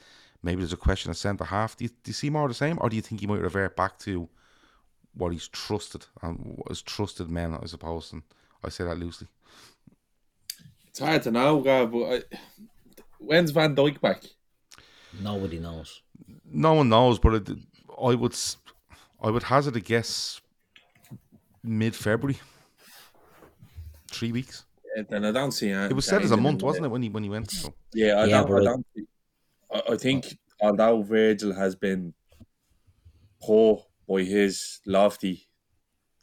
Maybe 0.44 0.62
there's 0.62 0.74
a 0.74 0.78
question 0.78 1.10
of 1.10 1.18
centre 1.18 1.46
half. 1.46 1.76
Do 1.76 1.86
you, 1.86 1.90
do 1.90 2.10
you 2.10 2.14
see 2.14 2.30
more 2.30 2.44
of 2.44 2.50
the 2.50 2.56
same, 2.56 2.78
or 2.82 2.90
do 2.90 2.96
you 2.96 3.02
think 3.02 3.22
he 3.22 3.28
might 3.28 3.42
revert 3.42 3.76
back 3.76 3.98
to 4.00 4.30
what 5.14 5.32
he's 5.32 5.48
trusted 5.48 6.06
and 6.22 6.38
what 6.56 6.70
his 6.70 6.82
trusted 6.82 7.30
men, 7.30 7.58
I 7.62 7.66
suppose? 7.66 8.14
And 8.14 8.24
I 8.64 8.70
say 8.70 8.84
that 8.84 8.98
loosely. 8.98 9.28
It's 10.88 11.00
hard 11.00 11.24
to 11.24 11.32
know, 11.32 11.60
Gav, 11.62 11.92
but 11.92 12.04
I, 12.06 12.22
when's 13.20 13.52
Van 13.52 13.76
Dijk 13.76 14.00
back? 14.02 14.24
Nobody 15.22 15.60
knows. 15.60 16.02
No 16.50 16.74
one 16.74 16.90
knows, 16.90 17.20
but 17.20 17.34
it, 17.36 17.50
I 18.02 18.16
would 18.16 18.32
s- 18.34 18.58
I 19.22 19.30
would 19.30 19.44
hazard 19.44 19.76
a 19.76 19.80
guess 19.80 20.42
mid 21.64 21.96
February. 21.96 22.40
Three 24.12 24.32
weeks. 24.32 24.66
And 25.10 25.28
I 25.28 25.32
don't 25.32 25.52
see 25.52 25.70
It 25.70 25.92
was 25.94 26.06
said 26.06 26.22
as 26.22 26.32
a 26.32 26.38
month, 26.38 26.64
wasn't 26.64 26.86
it, 26.86 26.90
when 26.90 27.02
he 27.04 27.10
when 27.10 27.24
he 27.24 27.30
went? 27.30 27.52
So. 27.52 27.74
Yeah, 27.94 28.14
I 28.22 28.26
Yeah, 28.26 28.44
don't. 28.44 28.62
I, 28.62 28.64
don't 28.64 28.86
think- 28.94 29.08
I, 29.74 29.82
I 29.94 29.98
think 29.98 30.38
although 30.62 31.02
Virgil 31.02 31.54
has 31.54 31.76
been 31.76 32.14
poor 33.42 33.84
by 34.08 34.24
his 34.24 34.80
lofty, 34.86 35.48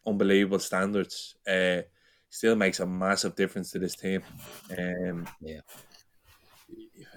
unbelievable 0.07 0.59
standards, 0.59 1.35
uh, 1.47 1.83
still 2.33 2.57
makes 2.57 2.81
a 2.81 2.87
massive 2.87 3.37
difference 3.37 3.71
to 3.71 3.79
this 3.79 3.95
team. 3.95 4.23
Um, 4.77 5.29
Yeah. 5.41 5.61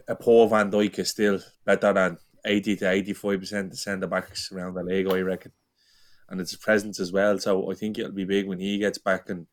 a 0.10 0.16
poor 0.16 0.48
Van 0.50 0.70
Dijk 0.70 1.00
is 1.00 1.10
still 1.10 1.40
better 1.64 1.94
than 1.94 2.18
eighty 2.46 2.76
to 2.76 2.90
eighty-five 2.92 3.40
percent 3.40 3.72
of 3.72 3.80
centre 3.80 4.08
backs 4.08 4.52
around 4.52 4.74
the 4.74 4.84
league, 4.84 5.08
I 5.08 5.20
reckon, 5.22 5.54
and 6.30 6.42
it's 6.42 6.52
his 6.52 6.60
presence 6.60 7.00
as 7.00 7.12
well. 7.14 7.40
So 7.40 7.72
I 7.72 7.76
think 7.76 7.98
it'll 7.98 8.12
be 8.12 8.26
big 8.26 8.46
when 8.48 8.60
he 8.60 8.78
gets 8.78 8.98
back. 8.98 9.30
And 9.30 9.48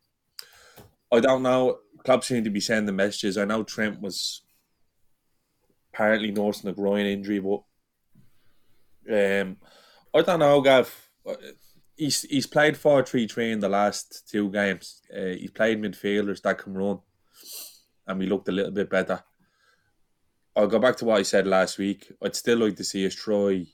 I 1.12 1.20
don't 1.20 1.44
know. 1.44 1.78
Clubs 2.04 2.26
seem 2.26 2.42
to 2.42 2.50
be 2.50 2.60
sending 2.60 2.96
messages. 2.96 3.38
I 3.38 3.44
know 3.44 3.62
Trent 3.62 4.00
was 4.00 4.42
apparently 5.94 6.32
nursing 6.32 6.70
a 6.70 6.72
groin 6.72 7.06
injury, 7.06 7.38
but 7.38 7.62
um, 9.08 9.56
I 10.12 10.22
don't 10.22 10.40
know, 10.40 10.60
Gav. 10.60 11.08
He's 11.96 12.22
he's 12.22 12.46
played 12.46 12.76
four 12.76 13.02
three 13.04 13.28
three 13.28 13.52
in 13.52 13.60
the 13.60 13.68
last 13.68 14.28
two 14.28 14.50
games. 14.50 15.02
Uh, 15.14 15.36
he's 15.38 15.50
played 15.50 15.80
midfielders 15.80 16.42
that 16.42 16.58
can 16.58 16.74
run, 16.74 17.00
and 18.06 18.18
we 18.18 18.26
looked 18.26 18.48
a 18.48 18.52
little 18.52 18.72
bit 18.72 18.90
better. 18.90 19.22
I'll 20.54 20.66
go 20.66 20.78
back 20.78 20.96
to 20.96 21.04
what 21.04 21.18
I 21.18 21.22
said 21.22 21.46
last 21.46 21.78
week. 21.78 22.12
I'd 22.22 22.36
still 22.36 22.58
like 22.58 22.76
to 22.76 22.84
see 22.84 23.06
us 23.06 23.14
try 23.14 23.66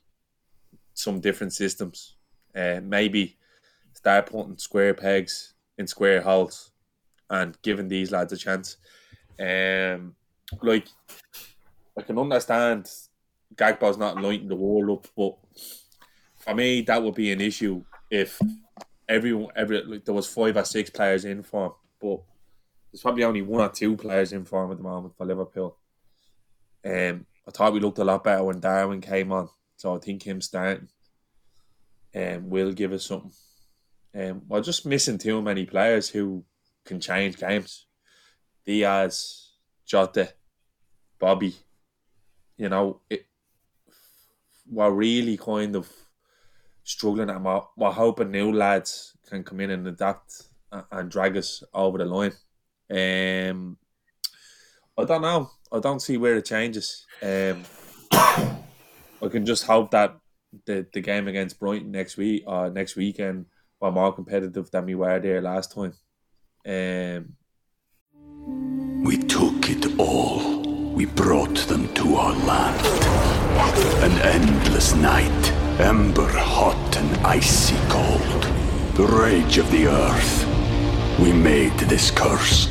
some 0.94 1.20
different 1.20 1.52
systems. 1.52 2.16
Uh, 2.54 2.80
maybe 2.82 3.38
start 3.94 4.26
putting 4.26 4.58
square 4.58 4.94
pegs 4.94 5.54
in 5.76 5.86
square 5.86 6.20
holes 6.20 6.70
and 7.30 7.60
giving 7.62 7.88
these 7.88 8.10
lads 8.10 8.32
a 8.32 8.36
chance. 8.36 8.76
Um, 9.38 10.14
like 10.62 10.88
I 11.96 12.02
can 12.02 12.18
understand 12.18 12.90
Gakpo's 13.54 13.98
not 13.98 14.20
lighting 14.20 14.48
the 14.48 14.56
wall 14.56 14.92
up, 14.92 15.06
but 15.16 15.36
for 16.38 16.54
me 16.54 16.82
that 16.82 17.02
would 17.02 17.14
be 17.14 17.32
an 17.32 17.40
issue 17.40 17.84
if 18.10 18.40
everyone 19.08 19.52
every 19.56 19.82
like, 19.82 20.04
there 20.04 20.14
was 20.14 20.26
five 20.26 20.56
or 20.56 20.64
six 20.64 20.90
players 20.90 21.24
in 21.24 21.42
form, 21.42 21.72
but 22.00 22.20
there's 22.90 23.02
probably 23.02 23.24
only 23.24 23.42
one 23.42 23.60
or 23.60 23.68
two 23.68 23.96
players 23.96 24.32
in 24.32 24.44
form 24.44 24.70
at 24.70 24.78
the 24.78 24.82
moment 24.82 25.16
for 25.16 25.26
Liverpool. 25.26 25.76
Um, 26.84 27.26
I 27.46 27.50
thought 27.50 27.72
we 27.72 27.80
looked 27.80 27.98
a 27.98 28.04
lot 28.04 28.24
better 28.24 28.44
when 28.44 28.60
Darwin 28.60 29.00
came 29.00 29.32
on, 29.32 29.48
so 29.76 29.94
I 29.94 29.98
think 29.98 30.22
him 30.22 30.40
starting 30.40 30.88
um, 32.14 32.48
will 32.48 32.72
give 32.72 32.92
us 32.92 33.06
something. 33.06 33.32
Um, 34.14 34.42
we're 34.48 34.62
just 34.62 34.86
missing 34.86 35.18
too 35.18 35.42
many 35.42 35.66
players 35.66 36.08
who 36.08 36.44
can 36.84 37.00
change 37.00 37.38
games. 37.38 37.86
Diaz, 38.64 39.50
Jota, 39.86 40.32
Bobby, 41.18 41.54
you 42.56 42.68
know, 42.68 43.00
it, 43.08 43.26
we're 44.70 44.90
really 44.90 45.36
kind 45.36 45.76
of 45.76 45.90
struggling 46.88 47.30
and 47.30 47.44
we're, 47.44 47.60
we're 47.76 47.92
hoping 47.92 48.30
new 48.30 48.52
lads 48.52 49.16
can 49.28 49.44
come 49.44 49.60
in 49.60 49.70
and 49.70 49.86
adapt 49.86 50.48
and, 50.90 51.10
drag 51.10 51.36
us 51.36 51.62
over 51.74 51.98
the 51.98 52.04
line. 52.04 52.32
Um, 52.90 53.76
I 54.98 55.04
don't 55.04 55.22
know. 55.22 55.50
I 55.70 55.80
don't 55.80 56.00
see 56.00 56.16
where 56.16 56.36
it 56.36 56.46
changes. 56.46 57.06
Um, 57.22 57.64
I 58.12 59.28
can 59.30 59.44
just 59.44 59.64
hope 59.64 59.90
that 59.90 60.16
the, 60.64 60.86
the 60.92 61.00
game 61.00 61.28
against 61.28 61.60
Brighton 61.60 61.90
next 61.90 62.16
week 62.16 62.44
or 62.46 62.70
next 62.70 62.96
weekend 62.96 63.46
were 63.80 63.92
more 63.92 64.12
competitive 64.12 64.70
than 64.70 64.86
we 64.86 64.94
were 64.94 65.20
there 65.20 65.42
last 65.42 65.74
time. 65.74 65.92
Um, 66.66 67.36
We 69.04 69.18
took 69.18 69.68
it 69.70 69.98
all. 69.98 70.62
We 70.94 71.04
brought 71.04 71.56
them 71.68 71.92
to 71.94 72.16
our 72.16 72.34
land. 72.44 72.80
An 74.02 74.12
endless 74.22 74.94
night, 74.94 75.52
ember 75.78 76.28
hot 76.28 76.96
and 76.96 77.16
icy 77.26 77.76
cold. 77.88 78.42
The 78.96 79.06
rage 79.06 79.58
of 79.58 79.70
the 79.70 79.86
earth. 79.86 80.44
We 81.18 81.32
made 81.32 81.72
this 81.80 82.10
curse. 82.10 82.66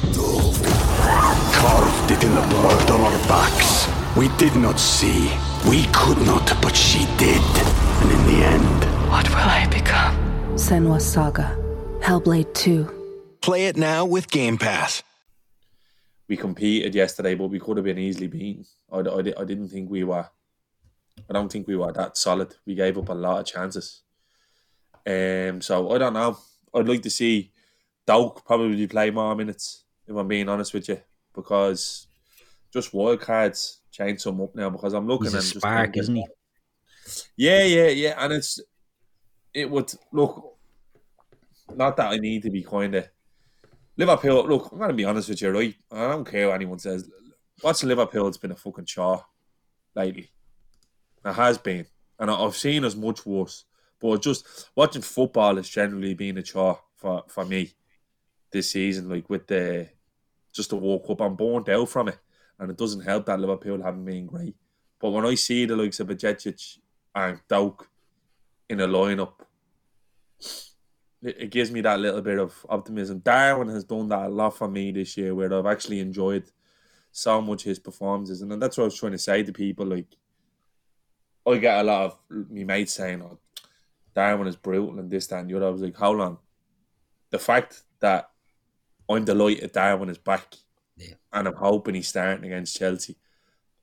Carved 1.54 2.12
it 2.12 2.24
in 2.24 2.34
the 2.36 2.42
blood 2.50 2.90
on 2.92 3.02
our 3.02 3.28
backs. 3.28 3.88
We 4.16 4.28
did 4.38 4.56
not 4.56 4.80
see. 4.80 5.32
We 5.70 5.86
could 5.94 6.20
not, 6.26 6.46
but 6.62 6.76
she 6.76 7.06
did. 7.18 7.42
And 8.02 8.12
in 8.12 8.26
the 8.28 8.46
end, 8.46 8.84
What 9.10 9.28
will 9.30 9.38
I 9.38 9.68
become? 9.68 10.16
Senua's 10.56 11.06
Saga. 11.06 11.56
Hellblade 12.02 12.54
2. 12.54 13.38
Play 13.42 13.68
it 13.68 13.78
now 13.78 14.06
with 14.06 14.30
Game 14.30 14.58
Pass. 14.58 15.04
we 16.28 16.36
competed 16.36 16.94
yesterday, 16.94 17.36
but 17.36 17.48
we 17.48 17.60
could 17.60 17.78
have 17.78 17.86
been 17.86 17.98
easily 17.98 18.28
beaten. 18.28 18.66
I, 18.92 18.98
I, 19.00 19.20
I 19.42 19.46
didn't 19.46 19.70
think 19.70 19.90
we 19.90 20.04
were. 20.04 20.28
I 21.30 21.34
don't 21.34 21.52
think 21.52 21.68
we 21.68 21.76
were 21.76 21.92
that 21.94 22.18
solid. 22.18 22.56
We 22.66 22.76
gave 22.76 22.98
up 22.98 23.10
a 23.10 23.14
lot 23.14 23.40
of 23.40 23.46
chances. 23.46 24.02
Um, 25.06 25.62
so 25.62 25.92
I 25.92 25.98
don't 25.98 26.14
know. 26.14 26.38
I'd 26.74 26.88
like 26.88 27.02
to 27.04 27.10
see 27.10 27.52
Doak 28.06 28.46
probably 28.46 28.88
play 28.88 29.10
more 29.12 29.36
minutes. 29.36 29.84
If 30.08 30.16
I'm 30.16 30.28
being 30.28 30.48
honest 30.48 30.74
with 30.74 30.88
you, 30.88 31.02
because 31.36 32.08
just 32.74 32.94
wild 32.94 33.20
cards 33.20 33.82
change 33.92 34.22
some 34.22 34.40
up 34.42 34.56
now. 34.56 34.70
Because 34.70 34.94
I'm 34.94 35.08
looking 35.08 35.26
He's 35.26 35.34
a 35.34 35.38
and 35.38 35.46
spark, 35.46 35.86
thinking- 35.94 36.02
isn't 36.02 36.16
he? 36.16 36.26
Yeah, 37.36 37.64
yeah, 37.64 37.88
yeah. 37.88 38.14
And 38.18 38.34
it's 38.34 38.60
it 39.54 39.70
would 39.70 39.92
look 40.12 40.56
not 41.76 41.98
that 41.98 42.12
I 42.12 42.18
need 42.18 42.44
to 42.44 42.50
be 42.50 42.64
kind 42.64 42.96
of 42.96 43.08
Liverpool. 43.98 44.48
Look, 44.48 44.70
I'm 44.72 44.78
gonna 44.80 44.94
be 44.94 45.06
honest 45.06 45.30
with 45.30 45.42
you, 45.42 45.52
right? 45.52 45.76
I 45.92 46.08
don't 46.08 46.26
care 46.30 46.48
what 46.48 46.56
anyone 46.56 46.80
says. 46.80 47.10
Watch 47.64 47.84
Liverpool. 47.84 48.28
It's 48.28 48.38
been 48.38 48.52
a 48.52 48.56
fucking 48.56 48.86
chore 48.86 49.26
lately. 49.96 50.30
It 51.28 51.34
has 51.34 51.58
been, 51.58 51.86
and 52.20 52.32
I've 52.32 52.56
seen 52.56 52.86
as 52.86 52.96
much 52.96 53.26
worse. 53.26 53.66
But 54.00 54.22
just 54.22 54.70
watching 54.76 55.02
football 55.02 55.56
has 55.58 55.68
generally 55.68 56.14
been 56.14 56.38
a 56.38 56.44
chore 56.44 56.80
for 56.96 57.24
for 57.28 57.46
me 57.46 57.74
this 58.52 58.72
season. 58.72 59.10
Like 59.10 59.30
with 59.30 59.48
the 59.48 59.90
just 60.54 60.70
to 60.70 60.76
walk 60.76 61.10
up, 61.10 61.22
I'm 61.22 61.36
burnt 61.36 61.70
out 61.70 61.90
from 61.90 62.10
it, 62.10 62.18
and 62.60 62.72
it 62.72 62.78
doesn't 62.78 63.02
help 63.02 63.26
that 63.26 63.40
Liverpool 63.40 63.82
haven't 63.82 64.06
been 64.06 64.26
great. 64.26 64.56
But 65.00 65.12
when 65.12 65.26
I 65.26 65.36
see 65.36 65.66
the 65.66 65.76
likes 65.76 66.00
of 66.00 66.08
Bajcetic 66.08 66.78
and 67.14 67.40
Doak 67.48 67.88
in 68.70 68.80
a 68.80 68.88
lineup, 68.88 69.34
it, 71.22 71.42
it 71.42 71.50
gives 71.52 71.72
me 71.72 71.82
that 71.82 72.00
little 72.00 72.22
bit 72.22 72.40
of 72.40 72.66
optimism. 72.70 73.20
Darwin 73.20 73.70
has 73.70 73.84
done 73.84 74.08
that 74.10 74.26
a 74.26 74.30
lot 74.30 74.58
for 74.58 74.68
me 74.68 74.92
this 74.92 75.18
year, 75.18 75.36
where 75.36 75.54
I've 75.54 75.66
actually 75.66 76.00
enjoyed 76.00 76.50
so 77.12 77.42
much 77.42 77.64
his 77.64 77.80
performances, 77.80 78.42
and 78.42 78.62
that's 78.62 78.78
what 78.78 78.84
I 78.84 78.86
was 78.86 79.00
trying 79.00 79.12
to 79.12 79.18
say 79.18 79.44
to 79.44 79.52
people. 79.52 79.86
Like, 79.86 80.08
I 81.48 81.58
get 81.58 81.80
a 81.80 81.84
lot 81.84 82.06
of 82.06 82.50
me 82.50 82.64
mates 82.64 82.94
saying, 82.94 83.22
"Oh, 83.22 83.40
Darwin 84.14 84.48
is 84.48 84.56
brutal 84.56 85.00
and 85.00 85.10
this, 85.10 85.28
that, 85.28 85.40
and 85.40 85.50
the 85.50 85.56
other." 85.58 85.68
I 85.68 85.70
was 85.70 85.82
like, 85.82 85.98
"How 85.98 86.12
long?" 86.12 86.40
The 87.30 87.40
fact 87.40 87.84
that 88.00 88.30
I'm 89.10 89.26
delighted 89.26 89.72
Darwin 89.72 90.10
is 90.10 90.18
back, 90.18 90.56
Yeah. 90.98 91.14
and 91.34 91.48
I'm 91.48 91.56
hoping 91.56 91.96
he's 91.96 92.10
starting 92.10 92.46
against 92.46 92.78
Chelsea. 92.78 93.16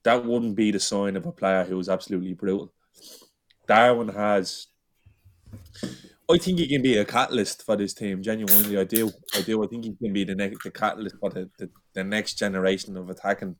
That 0.03 0.23
wouldn't 0.25 0.55
be 0.55 0.71
the 0.71 0.79
sign 0.79 1.15
of 1.15 1.25
a 1.25 1.31
player 1.31 1.63
who 1.63 1.79
is 1.79 1.89
absolutely 1.89 2.33
brutal. 2.33 2.71
Darwin 3.67 4.09
has. 4.09 4.67
I 6.27 6.37
think 6.39 6.57
he 6.59 6.67
can 6.67 6.81
be 6.81 6.97
a 6.97 7.05
catalyst 7.05 7.63
for 7.63 7.75
this 7.75 7.93
team. 7.93 8.21
Genuinely, 8.23 8.77
I 8.77 8.83
do. 8.83 9.11
I 9.35 9.41
do. 9.41 9.63
I 9.63 9.67
think 9.67 9.85
he 9.85 9.95
can 9.95 10.13
be 10.13 10.23
the 10.23 10.35
next 10.35 10.63
the 10.63 10.71
catalyst 10.71 11.17
for 11.19 11.29
the, 11.29 11.49
the, 11.57 11.69
the 11.93 12.03
next 12.03 12.35
generation 12.35 12.97
of 12.97 13.09
attacking 13.09 13.55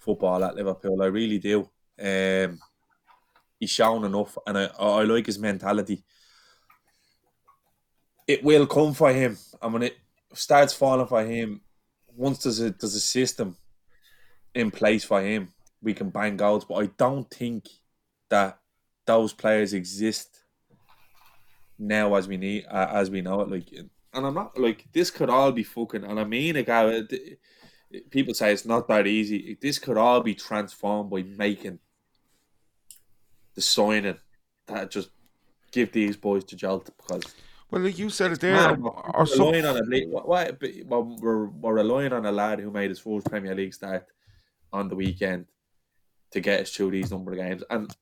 football 0.00 0.42
at 0.44 0.54
Liverpool. 0.54 1.02
I 1.02 1.06
really 1.06 1.38
do. 1.38 1.68
Um, 2.00 2.58
he's 3.58 3.70
shown 3.70 4.04
enough, 4.04 4.36
and 4.46 4.58
I, 4.58 4.70
I 4.78 5.02
like 5.04 5.26
his 5.26 5.38
mentality. 5.38 6.04
It 8.26 8.44
will 8.44 8.66
come 8.66 8.94
for 8.94 9.12
him, 9.12 9.38
and 9.60 9.72
when 9.72 9.82
it 9.82 9.96
starts 10.34 10.72
falling 10.72 11.06
for 11.06 11.24
him, 11.24 11.62
once 12.14 12.42
there's 12.42 12.60
a 12.60 12.70
there's 12.70 12.94
a 12.94 13.00
system 13.00 13.56
in 14.54 14.70
place 14.70 15.04
for 15.04 15.22
him, 15.22 15.52
we 15.82 15.94
can 15.94 16.10
bang 16.10 16.36
goals. 16.36 16.64
But 16.64 16.74
I 16.76 16.86
don't 16.98 17.30
think 17.30 17.66
that 18.28 18.58
those 19.06 19.32
players 19.32 19.72
exist 19.72 20.42
now 21.78 22.14
as 22.14 22.28
we 22.28 22.36
need 22.36 22.66
uh, 22.70 22.88
as 22.92 23.10
we 23.10 23.22
know 23.22 23.40
it. 23.40 23.48
Like, 23.48 23.72
and 23.72 24.26
I'm 24.26 24.34
not 24.34 24.58
like 24.58 24.86
this 24.92 25.10
could 25.10 25.30
all 25.30 25.52
be 25.52 25.62
fucking. 25.62 26.04
And 26.04 26.20
I 26.20 26.24
mean, 26.24 26.56
like, 26.56 26.66
th- 27.08 27.38
people 28.10 28.34
say 28.34 28.52
it's 28.52 28.66
not 28.66 28.88
that 28.88 29.06
easy. 29.06 29.56
This 29.60 29.78
could 29.78 29.96
all 29.96 30.20
be 30.20 30.34
transformed 30.34 31.10
by 31.10 31.22
making 31.22 31.78
the 33.58 33.62
signing 33.62 34.16
that 34.68 34.88
just 34.88 35.10
give 35.72 35.90
these 35.90 36.16
boys 36.16 36.44
to 36.44 36.54
jolt 36.54 36.88
because. 36.96 37.34
Well, 37.70 37.82
like 37.82 37.98
you 37.98 38.08
said 38.08 38.30
it 38.30 38.40
there, 38.40 38.54
Man, 38.54 38.80
we're, 38.80 39.24
relying 39.24 39.66
on 39.66 39.76
a, 39.76 39.82
la- 39.84 40.06
what, 40.06 40.28
what, 40.28 40.62
well, 40.86 41.18
we're, 41.20 41.46
we're 41.46 41.74
relying 41.74 42.12
on 42.12 42.24
a 42.24 42.30
lad 42.30 42.60
who 42.60 42.70
made 42.70 42.90
his 42.90 43.00
first 43.00 43.26
Premier 43.28 43.54
League 43.56 43.74
start 43.74 44.06
on 44.72 44.88
the 44.88 44.94
weekend 44.94 45.46
to 46.30 46.40
get 46.40 46.60
us 46.60 46.70
through 46.70 46.92
these 46.92 47.10
number 47.10 47.32
of 47.32 47.38
games. 47.38 47.64
And 47.68 47.94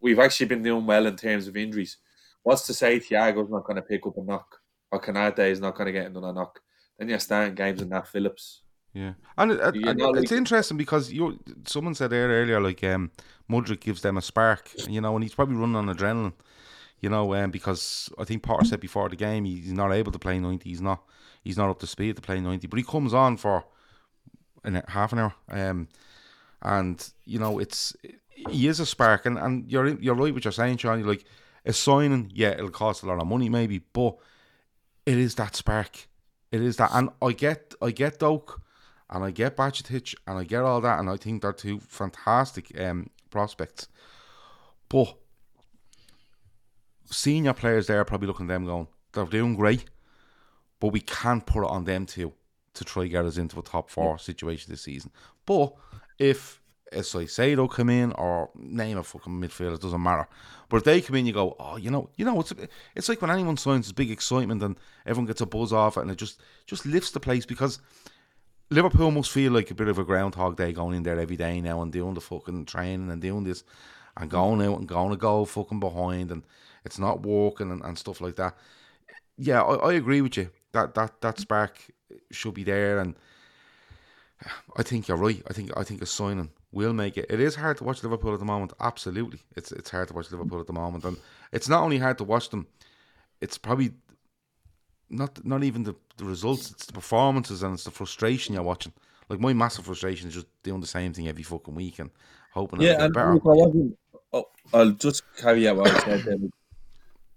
we've 0.00 0.20
actually 0.20 0.46
been 0.46 0.62
doing 0.62 0.86
well 0.86 1.06
in 1.06 1.16
terms 1.16 1.48
of 1.48 1.56
injuries. 1.56 1.96
What's 2.44 2.64
to 2.68 2.74
say 2.74 3.00
Thiago's 3.00 3.50
not 3.50 3.64
going 3.64 3.76
to 3.76 3.82
pick 3.82 4.06
up 4.06 4.16
a 4.16 4.22
knock 4.22 4.60
or 4.92 5.02
Konate 5.02 5.50
is 5.50 5.60
not 5.60 5.74
going 5.74 5.86
to 5.86 5.92
get 5.92 6.06
another 6.06 6.32
knock? 6.32 6.60
Then 6.96 7.08
you're 7.08 7.18
starting 7.18 7.56
games 7.56 7.82
in 7.82 7.88
Nat 7.88 8.06
Phillips. 8.06 8.62
Yeah, 8.94 9.12
and, 9.36 9.52
it, 9.52 9.60
and 9.60 10.00
it's 10.00 10.30
like- 10.30 10.32
interesting 10.32 10.76
because 10.76 11.12
you 11.12 11.38
someone 11.66 11.94
said 11.94 12.10
there 12.10 12.28
earlier 12.28 12.60
like 12.60 12.82
um 12.84 13.10
Mudryk 13.50 13.80
gives 13.80 14.02
them 14.02 14.16
a 14.16 14.22
spark, 14.22 14.70
you 14.88 15.00
know, 15.00 15.14
and 15.14 15.22
he's 15.22 15.34
probably 15.34 15.56
running 15.56 15.76
on 15.76 15.86
adrenaline, 15.86 16.32
you 17.00 17.08
know, 17.08 17.34
um, 17.34 17.50
because 17.50 18.10
I 18.18 18.24
think 18.24 18.42
Potter 18.42 18.64
said 18.64 18.80
before 18.80 19.08
the 19.08 19.16
game 19.16 19.44
he's 19.44 19.72
not 19.72 19.92
able 19.92 20.12
to 20.12 20.18
play 20.18 20.38
ninety, 20.38 20.70
he's 20.70 20.80
not 20.80 21.02
he's 21.44 21.56
not 21.56 21.70
up 21.70 21.78
to 21.80 21.86
speed 21.86 22.16
to 22.16 22.22
play 22.22 22.40
ninety, 22.40 22.66
but 22.66 22.78
he 22.78 22.82
comes 22.82 23.14
on 23.14 23.36
for 23.36 23.64
an, 24.64 24.82
half 24.88 25.12
an 25.12 25.18
hour, 25.20 25.34
um, 25.50 25.88
and 26.62 27.10
you 27.24 27.38
know 27.38 27.58
it's 27.58 27.94
he 28.50 28.68
is 28.68 28.80
a 28.80 28.86
spark, 28.86 29.26
and, 29.26 29.38
and 29.38 29.70
you're 29.70 29.86
you're 30.00 30.14
right 30.14 30.32
what 30.34 30.44
you're 30.44 30.52
saying, 30.52 30.78
Sean. 30.78 31.02
Like 31.04 31.24
a 31.64 31.72
signing, 31.72 32.32
yeah, 32.34 32.50
it'll 32.50 32.70
cost 32.70 33.02
a 33.02 33.06
lot 33.06 33.20
of 33.20 33.26
money 33.26 33.48
maybe, 33.48 33.80
but 33.92 34.16
it 35.06 35.18
is 35.18 35.34
that 35.36 35.54
spark. 35.56 36.08
It 36.50 36.62
is 36.62 36.76
that, 36.78 36.90
and 36.94 37.10
I 37.20 37.32
get, 37.32 37.74
I 37.82 37.90
get 37.90 38.18
Doak, 38.20 38.62
and 39.10 39.24
I 39.24 39.30
get 39.30 39.56
Bajcetic, 39.56 40.14
and 40.26 40.38
I 40.38 40.44
get 40.44 40.62
all 40.62 40.80
that, 40.80 41.00
and 41.00 41.08
I 41.08 41.16
think 41.16 41.42
they're 41.42 41.52
two 41.52 41.80
fantastic 41.80 42.78
um, 42.80 43.10
prospects. 43.30 43.88
But 44.88 45.14
senior 47.04 47.52
players 47.54 47.86
there 47.86 48.00
are 48.00 48.04
probably 48.04 48.28
looking 48.28 48.46
at 48.46 48.54
them 48.54 48.66
going, 48.66 48.88
they're 49.12 49.24
doing 49.24 49.54
great, 49.54 49.84
but 50.80 50.88
we 50.88 51.00
can't 51.00 51.46
put 51.46 51.64
it 51.64 51.70
on 51.70 51.84
them 51.84 52.06
too 52.06 52.32
to 52.74 52.84
try 52.84 53.06
get 53.06 53.24
us 53.24 53.38
into 53.38 53.58
a 53.58 53.62
top 53.62 53.90
four 53.90 54.18
situation 54.18 54.70
this 54.70 54.82
season. 54.82 55.10
But 55.46 55.74
if 56.18 56.60
as 56.92 57.14
I 57.14 57.26
say 57.26 57.54
they'll 57.54 57.68
come 57.68 57.90
in 57.90 58.12
or 58.12 58.50
name 58.54 58.98
a 58.98 59.02
fucking 59.02 59.40
midfielder, 59.40 59.74
it 59.74 59.82
doesn't 59.82 60.02
matter. 60.02 60.26
But 60.68 60.78
if 60.78 60.84
they 60.84 61.00
come 61.00 61.16
in, 61.16 61.26
you 61.26 61.32
go, 61.32 61.56
oh, 61.58 61.76
you 61.76 61.90
know, 61.90 62.10
you 62.16 62.24
know, 62.24 62.40
it's 62.40 62.52
it's 62.94 63.08
like 63.08 63.20
when 63.20 63.30
anyone 63.30 63.56
signs, 63.56 63.86
it's 63.86 63.92
big 63.92 64.10
excitement 64.10 64.62
and 64.62 64.78
everyone 65.06 65.26
gets 65.26 65.40
a 65.40 65.46
buzz 65.46 65.72
off 65.72 65.96
it, 65.96 66.02
and 66.02 66.10
it 66.10 66.16
just 66.16 66.40
just 66.66 66.86
lifts 66.86 67.10
the 67.10 67.20
place 67.20 67.46
because 67.46 67.80
Liverpool 68.70 69.10
must 69.10 69.30
feel 69.30 69.52
like 69.52 69.70
a 69.70 69.74
bit 69.74 69.88
of 69.88 69.98
a 69.98 70.04
groundhog 70.04 70.56
day 70.56 70.72
going 70.72 70.96
in 70.96 71.02
there 71.02 71.18
every 71.18 71.36
day 71.36 71.60
now 71.60 71.80
and 71.82 71.92
doing 71.92 72.14
the 72.14 72.20
fucking 72.20 72.66
training 72.66 73.10
and 73.10 73.22
doing 73.22 73.44
this 73.44 73.64
and 74.16 74.28
mm. 74.28 74.32
going 74.32 74.62
out 74.62 74.78
and 74.78 74.88
going 74.88 75.10
to 75.10 75.16
go 75.16 75.44
fucking 75.44 75.80
behind 75.80 76.30
and 76.30 76.42
it's 76.84 76.98
not 76.98 77.22
working 77.22 77.70
and, 77.70 77.82
and 77.82 77.98
stuff 77.98 78.20
like 78.20 78.36
that. 78.36 78.56
Yeah, 79.36 79.62
I, 79.62 79.90
I 79.90 79.92
agree 79.94 80.20
with 80.20 80.36
you. 80.36 80.50
That 80.72 80.94
that 80.94 81.20
that 81.22 81.38
spark 81.38 81.78
should 82.30 82.54
be 82.54 82.64
there 82.64 82.98
and 82.98 83.14
I 84.76 84.82
think 84.82 85.08
you're 85.08 85.16
right. 85.16 85.42
I 85.48 85.52
think 85.52 85.70
I 85.76 85.82
think 85.82 86.02
a 86.02 86.06
signing 86.06 86.50
will 86.72 86.92
make 86.92 87.16
it. 87.16 87.26
It 87.28 87.40
is 87.40 87.54
hard 87.54 87.78
to 87.78 87.84
watch 87.84 88.02
Liverpool 88.02 88.34
at 88.34 88.38
the 88.38 88.44
moment. 88.44 88.72
Absolutely, 88.80 89.40
it's 89.56 89.72
it's 89.72 89.90
hard 89.90 90.08
to 90.08 90.14
watch 90.14 90.30
Liverpool 90.30 90.60
at 90.60 90.66
the 90.66 90.72
moment, 90.72 91.04
and 91.04 91.16
it's 91.52 91.68
not 91.68 91.82
only 91.82 91.98
hard 91.98 92.18
to 92.18 92.24
watch 92.24 92.50
them. 92.50 92.66
It's 93.40 93.58
probably 93.58 93.92
not 95.10 95.44
not 95.44 95.64
even 95.64 95.84
the, 95.84 95.94
the 96.16 96.24
results. 96.24 96.70
It's 96.70 96.86
the 96.86 96.92
performances 96.92 97.62
and 97.62 97.74
it's 97.74 97.84
the 97.84 97.90
frustration 97.90 98.54
you're 98.54 98.62
watching. 98.62 98.92
Like 99.28 99.40
my 99.40 99.52
massive 99.52 99.84
frustration 99.86 100.28
is 100.28 100.34
just 100.34 100.46
doing 100.62 100.80
the 100.80 100.86
same 100.86 101.12
thing 101.12 101.28
every 101.28 101.42
fucking 101.42 101.74
week 101.74 101.98
and 101.98 102.10
hoping 102.52 102.80
it'll 102.80 102.92
Yeah, 102.92 102.96
get 102.96 103.06
and 103.06 103.14
better. 103.14 103.34
look, 103.34 103.42
I 103.44 103.48
wasn't. 103.48 103.98
Oh, 104.32 104.44
I'll 104.72 104.90
just 104.92 105.22
caveat 105.36 105.76
what 105.76 105.90
I 105.94 105.98
said 106.04 106.24
there. 106.24 106.36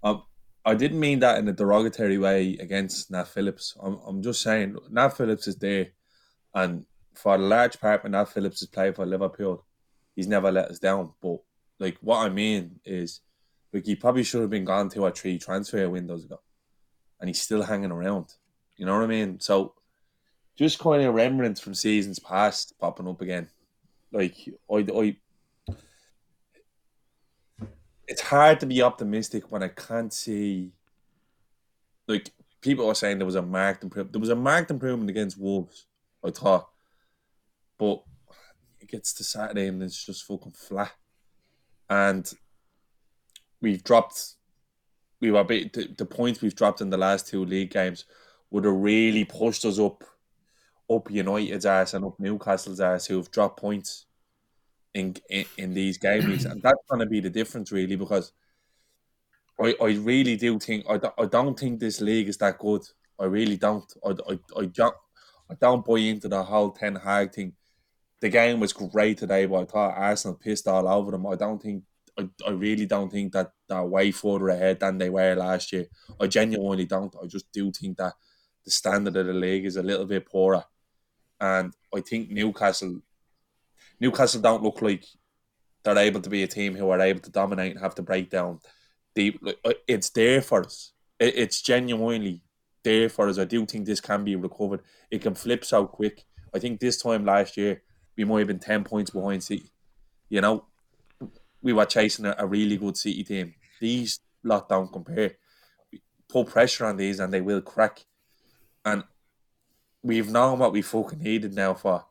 Um, 0.02 0.22
I 0.64 0.74
didn't 0.74 1.00
mean 1.00 1.20
that 1.20 1.38
in 1.38 1.48
a 1.48 1.52
derogatory 1.52 2.18
way 2.18 2.56
against 2.60 3.10
Nat 3.10 3.28
Phillips. 3.28 3.76
I'm, 3.80 3.98
I'm 4.06 4.22
just 4.22 4.42
saying 4.42 4.76
Nat 4.90 5.10
Phillips 5.10 5.46
is 5.48 5.56
there, 5.56 5.88
and 6.54 6.86
for 7.14 7.34
a 7.34 7.38
large 7.38 7.80
part 7.80 8.02
when 8.02 8.12
Nat 8.12 8.26
Phillips 8.26 8.60
has 8.60 8.68
played 8.68 8.96
for 8.96 9.06
Liverpool, 9.06 9.64
he's 10.14 10.28
never 10.28 10.50
let 10.52 10.70
us 10.70 10.78
down. 10.78 11.12
But 11.20 11.38
like 11.78 11.98
what 12.00 12.18
I 12.24 12.28
mean 12.28 12.80
is, 12.84 13.20
like 13.72 13.86
he 13.86 13.96
probably 13.96 14.22
should 14.24 14.40
have 14.42 14.50
been 14.50 14.64
gone 14.64 14.88
two 14.88 15.02
or 15.02 15.10
three 15.10 15.38
transfer 15.38 15.88
windows 15.90 16.24
ago, 16.24 16.40
and 17.22 17.28
he's 17.28 17.40
still 17.40 17.62
hanging 17.62 17.92
around. 17.92 18.34
You 18.76 18.84
know 18.84 18.94
what 18.94 19.04
I 19.04 19.06
mean? 19.06 19.38
So 19.38 19.74
just 20.56 20.80
kind 20.80 21.04
of 21.04 21.14
remnants 21.14 21.60
from 21.60 21.72
seasons 21.72 22.18
past 22.18 22.74
popping 22.80 23.06
up 23.06 23.20
again. 23.20 23.48
Like 24.12 24.36
I, 24.68 24.84
I 24.92 25.16
it's 28.08 28.22
hard 28.22 28.58
to 28.60 28.66
be 28.66 28.82
optimistic 28.82 29.52
when 29.52 29.62
I 29.62 29.68
can't 29.68 30.12
see. 30.12 30.72
Like 32.08 32.30
people 32.60 32.88
are 32.88 32.94
saying, 32.94 33.18
there 33.18 33.24
was 33.26 33.36
a 33.36 33.42
marked 33.42 33.84
improvement. 33.84 34.12
There 34.12 34.20
was 34.20 34.28
a 34.28 34.36
marked 34.36 34.72
improvement 34.72 35.08
against 35.08 35.38
Wolves. 35.38 35.86
I 36.24 36.30
thought, 36.30 36.68
but 37.78 38.02
it 38.80 38.88
gets 38.88 39.12
to 39.14 39.24
Saturday 39.24 39.68
and 39.68 39.80
it's 39.80 40.04
just 40.04 40.24
fucking 40.24 40.52
flat. 40.52 40.92
And 41.88 42.30
we've 43.60 43.84
dropped. 43.84 44.34
We 45.22 45.30
were 45.30 45.44
bit, 45.44 45.72
the, 45.72 45.88
the 45.96 46.04
points 46.04 46.42
we've 46.42 46.54
dropped 46.54 46.82
in 46.82 46.90
the 46.90 46.98
last 46.98 47.28
two 47.28 47.46
league 47.46 47.70
games 47.70 48.04
would 48.50 48.64
have 48.64 48.74
really 48.74 49.24
pushed 49.24 49.64
us 49.64 49.78
up, 49.78 50.04
up 50.90 51.10
United's 51.10 51.64
ass 51.64 51.94
and 51.94 52.04
up 52.04 52.20
Newcastle's 52.20 52.80
ass, 52.80 53.06
who 53.06 53.16
have 53.16 53.30
dropped 53.30 53.58
points 53.60 54.04
in 54.94 55.16
in, 55.30 55.46
in 55.56 55.74
these 55.74 55.96
games, 55.96 56.44
and 56.44 56.60
that's 56.60 56.84
going 56.90 57.00
to 57.00 57.06
be 57.06 57.20
the 57.20 57.30
difference, 57.30 57.72
really, 57.72 57.96
because 57.96 58.32
I, 59.60 59.74
I 59.80 59.92
really 59.92 60.36
do 60.36 60.58
think 60.58 60.84
I, 60.88 60.98
don't- 60.98 61.14
I 61.18 61.26
don't 61.26 61.58
think 61.58 61.80
this 61.80 62.00
league 62.00 62.28
is 62.28 62.36
that 62.38 62.58
good. 62.58 62.82
I 63.20 63.24
really 63.26 63.56
don't. 63.56 63.90
I, 64.04 64.10
I, 64.10 64.38
I 64.60 64.64
don't 64.66 64.94
I 65.50 65.54
don't 65.60 65.84
buy 65.84 65.98
into 65.98 66.28
the 66.28 66.42
whole 66.42 66.70
Ten 66.72 66.96
Hag 66.96 67.32
thing. 67.32 67.52
The 68.20 68.28
game 68.28 68.60
was 68.60 68.72
great 68.72 69.18
today, 69.18 69.46
but 69.46 69.60
I 69.62 69.64
thought 69.64 69.96
Arsenal 69.96 70.36
pissed 70.36 70.68
all 70.68 70.88
over 70.88 71.10
them. 71.10 71.26
I 71.26 71.34
don't 71.36 71.62
think 71.62 71.84
I, 72.18 72.28
I 72.46 72.50
really 72.50 72.86
don't 72.86 73.10
think 73.10 73.32
that 73.32 73.52
they're 73.68 73.84
way 73.84 74.10
further 74.10 74.48
ahead 74.48 74.80
than 74.80 74.98
they 74.98 75.10
were 75.10 75.34
last 75.34 75.72
year. 75.72 75.86
I 76.20 76.26
genuinely 76.26 76.84
don't. 76.84 77.14
I 77.22 77.26
just 77.26 77.50
do 77.52 77.72
think 77.72 77.98
that 77.98 78.14
the 78.64 78.70
standard 78.70 79.16
of 79.16 79.26
the 79.26 79.32
league 79.32 79.64
is 79.64 79.76
a 79.76 79.82
little 79.82 80.06
bit 80.06 80.26
poorer. 80.26 80.64
And 81.40 81.74
I 81.94 82.00
think 82.00 82.30
Newcastle 82.30 83.00
Newcastle 83.98 84.40
don't 84.40 84.62
look 84.62 84.82
like 84.82 85.04
they're 85.84 85.98
able 85.98 86.20
to 86.20 86.30
be 86.30 86.42
a 86.42 86.46
team 86.48 86.74
who 86.74 86.90
are 86.90 87.00
able 87.00 87.20
to 87.20 87.30
dominate 87.30 87.72
and 87.72 87.80
have 87.80 87.94
to 87.96 88.02
break 88.02 88.30
down 88.30 88.60
deep. 89.14 89.40
It's 89.88 90.10
there 90.10 90.42
for 90.42 90.64
us. 90.64 90.92
It, 91.18 91.36
it's 91.36 91.62
genuinely 91.62 92.42
there 92.84 93.08
for 93.08 93.28
us. 93.28 93.38
I 93.38 93.44
do 93.44 93.64
think 93.66 93.86
this 93.86 94.00
can 94.00 94.24
be 94.24 94.36
recovered. 94.36 94.82
It 95.10 95.22
can 95.22 95.34
flip 95.34 95.64
so 95.64 95.86
quick. 95.86 96.24
I 96.54 96.58
think 96.58 96.80
this 96.80 97.02
time 97.02 97.24
last 97.24 97.56
year 97.56 97.82
we 98.16 98.24
might 98.24 98.40
have 98.40 98.48
been 98.48 98.58
ten 98.58 98.84
points 98.84 99.10
behind 99.10 99.42
City. 99.42 99.72
You 100.28 100.40
know, 100.40 100.66
we 101.62 101.72
were 101.72 101.84
chasing 101.84 102.26
a, 102.26 102.34
a 102.38 102.46
really 102.46 102.76
good 102.76 102.96
City 102.96 103.24
team. 103.24 103.54
These 103.80 104.20
lot 104.42 104.68
don't 104.68 104.92
compare. 104.92 105.36
Put 106.28 106.48
pressure 106.48 106.86
on 106.86 106.96
these 106.96 107.20
and 107.20 107.32
they 107.32 107.40
will 107.40 107.60
crack. 107.60 108.04
And 108.84 109.04
we've 110.02 110.30
known 110.30 110.58
what 110.58 110.72
we 110.72 110.82
fucking 110.82 111.20
needed 111.22 111.54
now 111.54 111.74
for 111.74 112.04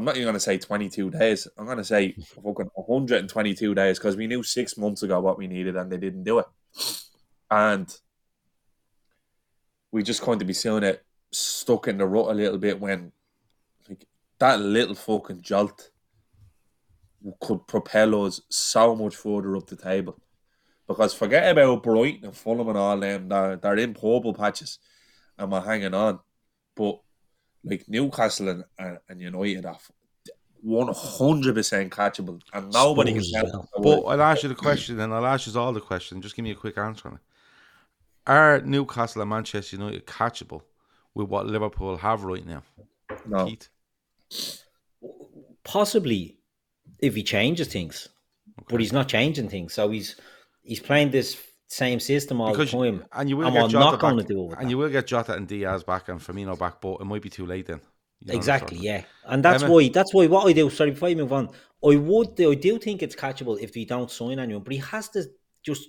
I'm 0.00 0.04
not 0.06 0.16
even 0.16 0.24
going 0.24 0.34
to 0.34 0.40
say 0.40 0.56
22 0.56 1.10
days. 1.10 1.46
I'm 1.58 1.66
going 1.66 1.76
to 1.76 1.84
say 1.84 2.12
fucking 2.34 2.70
122 2.74 3.74
days 3.74 3.98
because 3.98 4.16
we 4.16 4.26
knew 4.26 4.42
six 4.42 4.78
months 4.78 5.02
ago 5.02 5.20
what 5.20 5.36
we 5.36 5.46
needed 5.46 5.76
and 5.76 5.92
they 5.92 5.98
didn't 5.98 6.24
do 6.24 6.38
it. 6.38 6.46
And 7.50 7.94
we 9.92 10.02
just 10.02 10.22
kind 10.22 10.40
of 10.40 10.46
be 10.46 10.54
seeing 10.54 10.84
it 10.84 11.04
stuck 11.32 11.86
in 11.86 11.98
the 11.98 12.06
rut 12.06 12.30
a 12.30 12.34
little 12.34 12.56
bit 12.56 12.80
when 12.80 13.12
like, 13.90 14.06
that 14.38 14.58
little 14.60 14.94
fucking 14.94 15.42
jolt 15.42 15.90
could 17.40 17.66
propel 17.66 18.24
us 18.26 18.40
so 18.48 18.94
much 18.96 19.16
further 19.16 19.56
up 19.56 19.66
the 19.66 19.76
table. 19.76 20.18
Because 20.88 21.14
forget 21.14 21.50
about 21.50 21.82
Brighton 21.82 22.24
and 22.24 22.36
Fulham 22.36 22.68
and 22.68 22.78
all 22.78 22.98
them, 22.98 23.28
they're, 23.28 23.56
they're 23.56 23.76
in 23.76 23.94
purple 23.94 24.34
patches 24.34 24.78
and 25.38 25.52
we're 25.52 25.60
hanging 25.60 25.94
on. 25.94 26.18
But 26.74 27.00
like 27.62 27.88
Newcastle 27.88 28.48
and, 28.48 28.64
and, 28.78 28.98
and 29.08 29.20
United 29.20 29.66
are 29.66 29.78
one 30.62 30.92
hundred 30.94 31.54
percent 31.54 31.90
catchable, 31.90 32.40
and 32.52 32.72
nobody 32.72 33.12
can 33.12 33.22
Spurs 33.22 33.44
as 33.44 33.50
tell. 33.52 33.68
But 33.82 34.02
I'll 34.02 34.22
ask 34.22 34.42
you 34.42 34.48
the 34.48 34.54
question, 34.54 34.98
and 35.00 35.12
I'll 35.14 35.26
ask 35.26 35.46
you 35.46 35.58
all 35.58 35.72
the 35.72 35.80
question. 35.80 36.20
Just 36.20 36.36
give 36.36 36.42
me 36.42 36.50
a 36.50 36.54
quick 36.54 36.76
answer 36.76 37.08
on 37.08 37.14
it. 37.14 37.20
Are 38.26 38.60
Newcastle 38.60 39.22
and 39.22 39.30
Manchester 39.30 39.76
United 39.76 40.06
catchable 40.06 40.62
with 41.14 41.28
what 41.28 41.46
Liverpool 41.46 41.96
have 41.96 42.24
right 42.24 42.44
now? 42.46 42.62
No. 43.26 43.46
Keith? 43.46 43.68
Possibly, 45.64 46.39
if 47.02 47.14
he 47.14 47.22
changes 47.22 47.68
things, 47.68 48.08
but 48.68 48.80
he's 48.80 48.92
not 48.92 49.08
changing 49.08 49.48
things. 49.48 49.74
So 49.74 49.90
he's 49.90 50.16
he's 50.62 50.80
playing 50.80 51.10
this 51.10 51.40
same 51.68 52.00
system 52.00 52.40
all 52.40 52.50
Because 52.50 52.72
the 52.72 52.78
time. 52.78 53.04
and 53.12 53.28
you 53.28 53.36
will 53.36 53.46
and 53.46 53.54
get 53.54 53.70
Jota 53.70 53.78
not 53.78 54.00
going 54.00 54.16
to 54.26 54.32
it 54.32 54.36
with 54.48 54.58
and 54.58 54.66
that. 54.66 54.70
you 54.70 54.78
will 54.78 54.88
get 54.88 55.06
Jota 55.06 55.34
and 55.34 55.46
Diaz 55.46 55.84
back 55.84 56.08
and 56.08 56.20
Firmino 56.20 56.58
back, 56.58 56.80
but 56.80 57.00
it 57.00 57.04
might 57.04 57.22
be 57.22 57.30
too 57.30 57.46
late 57.46 57.66
then. 57.66 57.80
You 58.20 58.32
know, 58.32 58.36
Exactly, 58.36 58.78
yeah, 58.78 59.04
and 59.24 59.42
that's 59.44 59.62
Emma? 59.62 59.72
why 59.72 59.88
that's 59.88 60.12
why 60.12 60.26
what 60.26 60.46
I 60.46 60.52
do. 60.52 60.68
Sorry, 60.68 60.90
before 60.90 61.08
I 61.08 61.14
move 61.14 61.32
on, 61.32 61.48
I 61.84 61.96
would 61.96 62.34
do, 62.34 62.52
I 62.52 62.54
do 62.54 62.78
think 62.78 63.02
it's 63.02 63.16
catchable 63.16 63.58
if 63.58 63.74
he 63.74 63.84
don't 63.86 64.10
sign 64.10 64.38
anyone, 64.38 64.62
but 64.62 64.72
he 64.74 64.78
has 64.80 65.08
to 65.10 65.24
just 65.62 65.88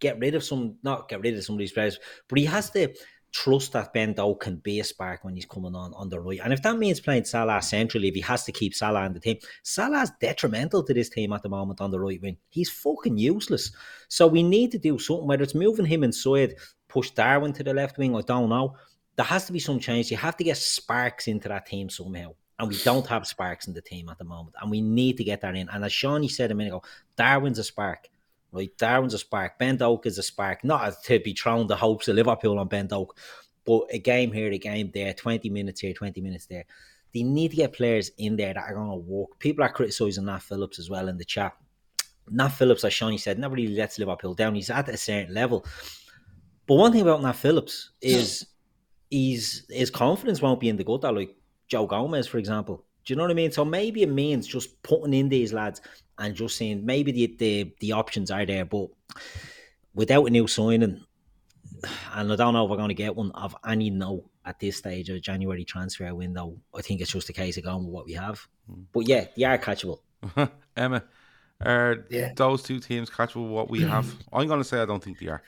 get 0.00 0.18
rid 0.18 0.34
of 0.34 0.42
some, 0.44 0.76
not 0.82 1.08
get 1.08 1.20
rid 1.22 1.34
of 1.38 1.44
some 1.44 1.54
of 1.54 1.60
these 1.60 1.72
players, 1.72 1.98
but 2.28 2.38
he 2.38 2.44
has 2.44 2.68
to 2.70 2.92
trust 3.32 3.72
that 3.72 3.92
Ben 3.92 4.12
Doak 4.12 4.40
can 4.40 4.56
be 4.56 4.80
a 4.80 4.84
spark 4.84 5.24
when 5.24 5.34
he's 5.34 5.46
coming 5.46 5.74
on 5.74 5.94
on 5.94 6.08
the 6.08 6.20
right. 6.20 6.40
And 6.44 6.52
if 6.52 6.62
that 6.62 6.78
means 6.78 7.00
playing 7.00 7.24
Salah 7.24 7.62
centrally, 7.62 8.08
if 8.08 8.14
he 8.14 8.20
has 8.20 8.44
to 8.44 8.52
keep 8.52 8.74
Salah 8.74 9.06
in 9.06 9.14
the 9.14 9.20
team, 9.20 9.38
Salah's 9.62 10.12
detrimental 10.20 10.82
to 10.84 10.94
this 10.94 11.08
team 11.08 11.32
at 11.32 11.42
the 11.42 11.48
moment 11.48 11.80
on 11.80 11.90
the 11.90 11.98
right 11.98 12.20
wing. 12.20 12.36
He's 12.50 12.70
fucking 12.70 13.16
useless. 13.16 13.72
So 14.08 14.26
we 14.26 14.42
need 14.42 14.70
to 14.72 14.78
do 14.78 14.98
something, 14.98 15.26
whether 15.26 15.42
it's 15.42 15.54
moving 15.54 15.86
him 15.86 16.04
inside, 16.04 16.56
push 16.88 17.10
Darwin 17.10 17.52
to 17.54 17.64
the 17.64 17.74
left 17.74 17.98
wing, 17.98 18.14
I 18.14 18.20
don't 18.20 18.50
know. 18.50 18.76
There 19.16 19.26
has 19.26 19.46
to 19.46 19.52
be 19.52 19.58
some 19.58 19.80
change. 19.80 20.10
You 20.10 20.18
have 20.18 20.36
to 20.36 20.44
get 20.44 20.56
sparks 20.56 21.26
into 21.26 21.48
that 21.48 21.66
team 21.66 21.88
somehow. 21.88 22.34
And 22.58 22.68
we 22.68 22.76
don't 22.78 23.06
have 23.06 23.26
sparks 23.26 23.66
in 23.66 23.74
the 23.74 23.82
team 23.82 24.08
at 24.08 24.18
the 24.18 24.24
moment. 24.24 24.56
And 24.60 24.70
we 24.70 24.80
need 24.80 25.16
to 25.16 25.24
get 25.24 25.40
that 25.40 25.56
in. 25.56 25.68
And 25.70 25.84
as 25.84 25.92
Shawnee 25.92 26.28
said 26.28 26.50
a 26.50 26.54
minute 26.54 26.70
ago, 26.70 26.82
Darwin's 27.16 27.58
a 27.58 27.64
spark 27.64 28.08
right? 28.52 28.70
Darwin's 28.78 29.14
a 29.14 29.18
spark. 29.18 29.58
Ben 29.58 29.76
Doak 29.76 30.06
is 30.06 30.18
a 30.18 30.22
spark. 30.22 30.62
Not 30.64 31.02
to 31.04 31.18
be 31.18 31.34
thrown 31.34 31.66
the 31.66 31.76
hopes 31.76 32.08
of 32.08 32.16
Liverpool 32.16 32.58
on 32.58 32.68
Ben 32.68 32.86
Doak, 32.86 33.16
but 33.64 33.82
a 33.90 33.98
game 33.98 34.32
here, 34.32 34.50
a 34.50 34.58
game 34.58 34.90
there, 34.92 35.14
20 35.14 35.48
minutes 35.50 35.80
here, 35.80 35.92
20 35.92 36.20
minutes 36.20 36.46
there. 36.46 36.64
They 37.14 37.22
need 37.22 37.50
to 37.50 37.56
get 37.56 37.72
players 37.72 38.10
in 38.18 38.36
there 38.36 38.54
that 38.54 38.64
are 38.64 38.74
going 38.74 38.90
to 38.90 38.96
walk. 38.96 39.38
People 39.38 39.64
are 39.64 39.72
criticising 39.72 40.24
Nat 40.24 40.42
Phillips 40.42 40.78
as 40.78 40.88
well 40.88 41.08
in 41.08 41.18
the 41.18 41.24
chat. 41.24 41.54
Nat 42.30 42.48
Phillips, 42.48 42.84
as 42.84 42.92
Shawnee 42.92 43.18
said, 43.18 43.38
never 43.38 43.54
really 43.54 43.74
lets 43.74 43.98
Liverpool 43.98 44.34
down. 44.34 44.54
He's 44.54 44.70
at 44.70 44.88
a 44.88 44.96
certain 44.96 45.34
level. 45.34 45.66
But 46.66 46.76
one 46.76 46.92
thing 46.92 47.02
about 47.02 47.22
Nat 47.22 47.32
Phillips 47.32 47.90
is 48.00 48.46
he's 49.10 49.66
his 49.68 49.90
confidence 49.90 50.40
won't 50.40 50.60
be 50.60 50.68
in 50.68 50.76
the 50.76 50.84
gutter 50.84 51.12
like 51.12 51.36
Joe 51.68 51.86
Gomez, 51.86 52.26
for 52.26 52.38
example. 52.38 52.84
Do 53.04 53.12
you 53.12 53.16
know 53.16 53.24
what 53.24 53.30
I 53.30 53.34
mean? 53.34 53.52
So 53.52 53.64
maybe 53.64 54.02
it 54.02 54.08
means 54.08 54.46
just 54.46 54.82
putting 54.82 55.14
in 55.14 55.28
these 55.28 55.52
lads 55.52 55.80
and 56.18 56.34
just 56.34 56.56
saying 56.56 56.84
maybe 56.84 57.12
the 57.12 57.34
the, 57.38 57.72
the 57.80 57.92
options 57.92 58.30
are 58.30 58.46
there, 58.46 58.64
but 58.64 58.88
without 59.94 60.24
a 60.24 60.30
new 60.30 60.46
signing, 60.46 61.04
and 62.14 62.32
I 62.32 62.36
don't 62.36 62.54
know 62.54 62.64
if 62.64 62.70
we're 62.70 62.76
going 62.76 62.88
to 62.88 62.94
get 62.94 63.16
one 63.16 63.32
of 63.32 63.56
any 63.66 63.90
note 63.90 64.24
at 64.44 64.58
this 64.58 64.76
stage 64.76 65.08
of 65.08 65.20
January 65.20 65.64
transfer 65.64 66.14
window. 66.14 66.56
I 66.74 66.82
think 66.82 67.00
it's 67.00 67.12
just 67.12 67.28
a 67.28 67.32
case 67.32 67.56
of 67.56 67.64
going 67.64 67.84
with 67.84 67.92
what 67.92 68.06
we 68.06 68.12
have. 68.12 68.46
Mm. 68.70 68.84
But 68.92 69.08
yeah, 69.08 69.26
they 69.36 69.44
are 69.44 69.58
catchable. 69.58 70.00
Emma, 70.76 71.02
are 71.60 72.06
yeah. 72.10 72.32
those 72.36 72.62
two 72.62 72.80
teams 72.80 73.10
catchable 73.10 73.44
with 73.44 73.52
what 73.52 73.70
we 73.70 73.82
have? 73.82 74.12
I'm 74.32 74.46
going 74.46 74.60
to 74.60 74.64
say 74.64 74.80
I 74.80 74.86
don't 74.86 75.02
think 75.02 75.18
they 75.18 75.28
are. 75.28 75.42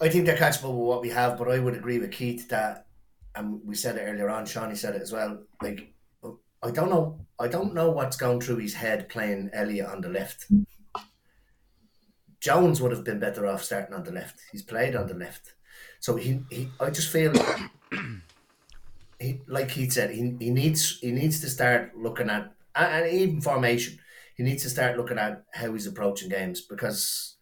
I 0.00 0.08
think 0.08 0.26
they're 0.26 0.36
catchable 0.36 0.70
with 0.70 0.86
what 0.86 1.02
we 1.02 1.10
have, 1.10 1.38
but 1.38 1.50
I 1.50 1.58
would 1.58 1.74
agree 1.74 1.98
with 1.98 2.12
Keith 2.12 2.48
that, 2.48 2.86
and 3.34 3.60
we 3.64 3.74
said 3.74 3.96
it 3.96 4.00
earlier 4.02 4.30
on. 4.30 4.46
Shawnee 4.46 4.76
said 4.76 4.94
it 4.94 5.02
as 5.02 5.12
well. 5.12 5.42
Like 5.62 5.92
I 6.62 6.70
don't 6.70 6.90
know. 6.90 7.26
I 7.38 7.48
don't 7.48 7.74
know 7.74 7.90
what's 7.90 8.16
going 8.16 8.40
through 8.40 8.56
his 8.56 8.74
head 8.74 9.08
playing 9.08 9.50
Elliott 9.52 9.86
on 9.86 10.00
the 10.00 10.08
left. 10.08 10.46
Jones 12.40 12.80
would 12.80 12.92
have 12.92 13.04
been 13.04 13.20
better 13.20 13.46
off 13.46 13.62
starting 13.62 13.94
on 13.94 14.04
the 14.04 14.12
left. 14.12 14.40
He's 14.52 14.62
played 14.62 14.96
on 14.96 15.06
the 15.06 15.14
left, 15.14 15.54
so 16.00 16.16
he, 16.16 16.40
he 16.50 16.68
I 16.80 16.90
just 16.90 17.10
feel 17.10 17.32
he, 19.20 19.40
like 19.46 19.70
he 19.70 19.88
said, 19.90 20.10
he, 20.10 20.36
he 20.38 20.50
needs 20.50 20.98
he 21.00 21.12
needs 21.12 21.40
to 21.40 21.48
start 21.48 21.96
looking 21.96 22.30
at 22.30 22.52
and 22.74 23.06
even 23.12 23.40
formation. 23.40 23.98
He 24.36 24.44
needs 24.44 24.62
to 24.62 24.70
start 24.70 24.96
looking 24.96 25.18
at 25.18 25.44
how 25.52 25.72
he's 25.72 25.86
approaching 25.86 26.28
games 26.28 26.60
because 26.60 27.36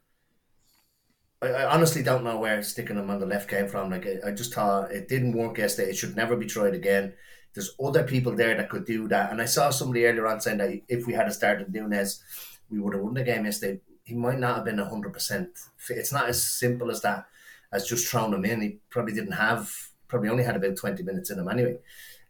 I, 1.42 1.48
I 1.48 1.74
honestly 1.74 2.02
don't 2.02 2.24
know 2.24 2.38
where 2.38 2.62
sticking 2.62 2.96
him 2.96 3.10
on 3.10 3.20
the 3.20 3.26
left 3.26 3.50
came 3.50 3.68
from. 3.68 3.90
Like 3.90 4.06
I, 4.06 4.28
I 4.28 4.30
just 4.32 4.54
thought 4.54 4.90
it 4.90 5.08
didn't 5.08 5.36
work 5.36 5.58
yesterday. 5.58 5.90
It 5.90 5.96
should 5.96 6.16
never 6.16 6.36
be 6.36 6.46
tried 6.46 6.74
again. 6.74 7.14
There's 7.56 7.74
other 7.82 8.02
people 8.02 8.36
there 8.36 8.54
that 8.54 8.68
could 8.68 8.84
do 8.84 9.08
that. 9.08 9.32
And 9.32 9.40
I 9.40 9.46
saw 9.46 9.70
somebody 9.70 10.04
earlier 10.04 10.26
on 10.26 10.40
saying 10.40 10.58
that 10.58 10.78
if 10.88 11.06
we 11.06 11.14
had 11.14 11.32
started 11.32 11.72
Nunez, 11.72 12.22
we 12.70 12.78
would 12.78 12.92
have 12.92 13.02
won 13.02 13.14
the 13.14 13.24
game 13.24 13.46
yesterday. 13.46 13.80
He 14.04 14.14
might 14.14 14.38
not 14.38 14.56
have 14.56 14.64
been 14.66 14.76
100%. 14.76 15.48
It's 15.88 16.12
not 16.12 16.28
as 16.28 16.42
simple 16.46 16.90
as 16.90 17.00
that, 17.00 17.26
as 17.72 17.88
just 17.88 18.06
throwing 18.06 18.34
him 18.34 18.44
in. 18.44 18.60
He 18.60 18.78
probably 18.90 19.14
didn't 19.14 19.32
have, 19.32 19.72
probably 20.06 20.28
only 20.28 20.44
had 20.44 20.54
about 20.54 20.76
20 20.76 21.02
minutes 21.02 21.30
in 21.30 21.38
him 21.38 21.48
anyway. 21.48 21.78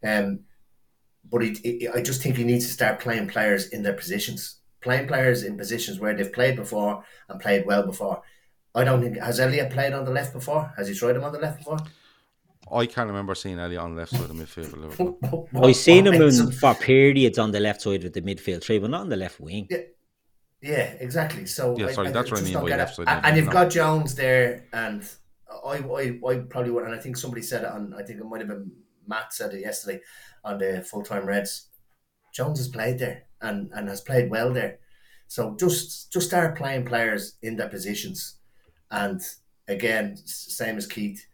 Um, 0.04 0.40
but 1.28 1.42
he, 1.42 1.54
he, 1.54 1.88
I 1.88 2.02
just 2.02 2.22
think 2.22 2.36
he 2.36 2.44
needs 2.44 2.66
to 2.66 2.72
start 2.72 3.00
playing 3.00 3.26
players 3.26 3.70
in 3.70 3.82
their 3.82 3.94
positions, 3.94 4.60
playing 4.80 5.08
players 5.08 5.42
in 5.42 5.58
positions 5.58 5.98
where 5.98 6.14
they've 6.14 6.32
played 6.32 6.54
before 6.54 7.04
and 7.28 7.40
played 7.40 7.66
well 7.66 7.84
before. 7.84 8.22
I 8.76 8.84
don't 8.84 9.02
think 9.02 9.16
has 9.16 9.40
Elliott 9.40 9.72
played 9.72 9.92
on 9.92 10.04
the 10.04 10.12
left 10.12 10.32
before. 10.32 10.72
Has 10.76 10.86
he 10.86 10.94
tried 10.94 11.16
him 11.16 11.24
on 11.24 11.32
the 11.32 11.40
left 11.40 11.58
before? 11.58 11.78
I 12.72 12.86
can't 12.86 13.06
remember 13.06 13.34
seeing 13.34 13.58
Elliott 13.58 13.80
on 13.80 13.94
the 13.94 14.00
left 14.00 14.10
side 14.12 14.22
of 14.22 14.28
the 14.28 14.34
midfield. 14.34 15.64
I've 15.64 15.76
seen 15.76 16.06
him 16.06 16.14
in, 16.14 16.52
for 16.52 16.74
periods 16.74 17.38
on 17.38 17.52
the 17.52 17.60
left 17.60 17.82
side 17.82 18.04
of 18.04 18.12
the 18.12 18.22
midfield 18.22 18.62
tree, 18.62 18.78
but 18.78 18.90
not 18.90 19.02
on 19.02 19.08
the 19.08 19.16
left 19.16 19.38
wing. 19.38 19.68
Yeah, 19.70 19.78
yeah 20.60 20.94
exactly. 20.98 21.46
So 21.46 21.76
yeah, 21.78 21.92
sorry, 21.92 22.08
I, 22.08 22.10
that's 22.10 22.30
I 22.30 22.34
what 22.34 22.42
I 22.42 22.44
mean 22.44 22.54
by 22.54 22.76
left 22.76 22.96
side. 22.96 23.08
And, 23.08 23.26
and 23.26 23.36
you've 23.36 23.50
got 23.50 23.70
Jones 23.70 24.16
there, 24.16 24.64
and 24.72 25.08
I, 25.64 25.78
I, 25.78 26.18
I 26.28 26.38
probably 26.48 26.72
would, 26.72 26.84
and 26.84 26.94
I 26.94 26.98
think 26.98 27.16
somebody 27.16 27.42
said 27.42 27.62
it 27.62 27.70
on. 27.70 27.94
I 27.94 28.02
think 28.02 28.20
it 28.20 28.24
might 28.24 28.40
have 28.40 28.48
been 28.48 28.72
Matt 29.06 29.32
said 29.32 29.54
it 29.54 29.60
yesterday 29.60 30.00
on 30.44 30.58
the 30.58 30.82
full 30.82 31.02
time 31.02 31.26
Reds. 31.26 31.68
Jones 32.34 32.58
has 32.58 32.68
played 32.68 32.98
there 32.98 33.24
and 33.40 33.70
and 33.74 33.88
has 33.88 34.00
played 34.00 34.28
well 34.28 34.52
there. 34.52 34.80
So 35.28 35.54
just 35.58 36.12
just 36.12 36.26
start 36.28 36.58
playing 36.58 36.84
players 36.84 37.36
in 37.42 37.56
their 37.56 37.68
positions, 37.68 38.38
and 38.90 39.20
again, 39.68 40.16
same 40.24 40.76
as 40.78 40.86
Keith 40.86 41.24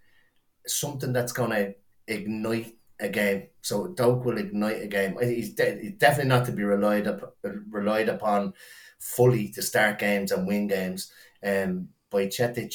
something 0.66 1.12
that's 1.12 1.32
going 1.32 1.50
to 1.50 1.74
ignite 2.06 2.76
a 3.00 3.08
game. 3.08 3.48
So 3.62 3.88
Doak 3.88 4.24
will 4.24 4.38
ignite 4.38 4.82
a 4.82 4.86
game. 4.86 5.16
He's, 5.20 5.54
de- 5.54 5.80
he's 5.80 5.92
definitely 5.98 6.28
not 6.30 6.46
to 6.46 6.52
be 6.52 6.62
relied 6.64 7.06
up, 7.06 7.36
relied 7.70 8.08
upon 8.08 8.54
fully 9.00 9.48
to 9.50 9.62
start 9.62 9.98
games 9.98 10.32
and 10.32 10.46
win 10.46 10.68
games. 10.68 11.12
Um, 11.44 11.88
Bajcetic, 12.10 12.74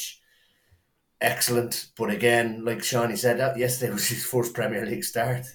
excellent, 1.22 1.88
but 1.98 2.10
again, 2.10 2.64
like 2.66 2.84
Shawnee 2.84 3.16
said, 3.16 3.40
that 3.40 3.58
yesterday 3.58 3.94
was 3.94 4.08
his 4.08 4.26
first 4.26 4.54
Premier 4.54 4.86
League 4.86 5.04
start. 5.04 5.46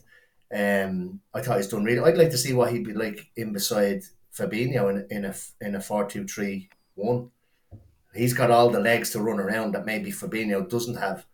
Um, 0.55 1.21
I 1.33 1.41
thought 1.41 1.57
he's 1.57 1.69
done 1.69 1.85
really. 1.85 2.01
I'd 2.01 2.19
like 2.19 2.31
to 2.31 2.39
see 2.39 2.53
what 2.53 2.73
he'd 2.73 2.85
be 2.85 2.93
like 2.93 3.31
in 3.37 3.53
beside 3.53 4.03
Fabinho 4.37 4.91
in, 4.91 5.07
in 5.11 5.25
a 5.25 5.35
in 5.61 5.75
a 5.75 5.81
four 5.81 6.07
two 6.07 6.27
three 6.27 6.69
one. 6.95 7.31
He's 8.15 8.35
got 8.35 8.51
all 8.51 8.69
the 8.71 8.81
legs 8.81 9.11
to 9.11 9.21
run 9.23 9.41
around 9.41 9.73
that 9.73 9.87
maybe 9.87 10.13
Fabinho 10.13 10.69
doesn't 10.69 10.97
have. 10.97 11.27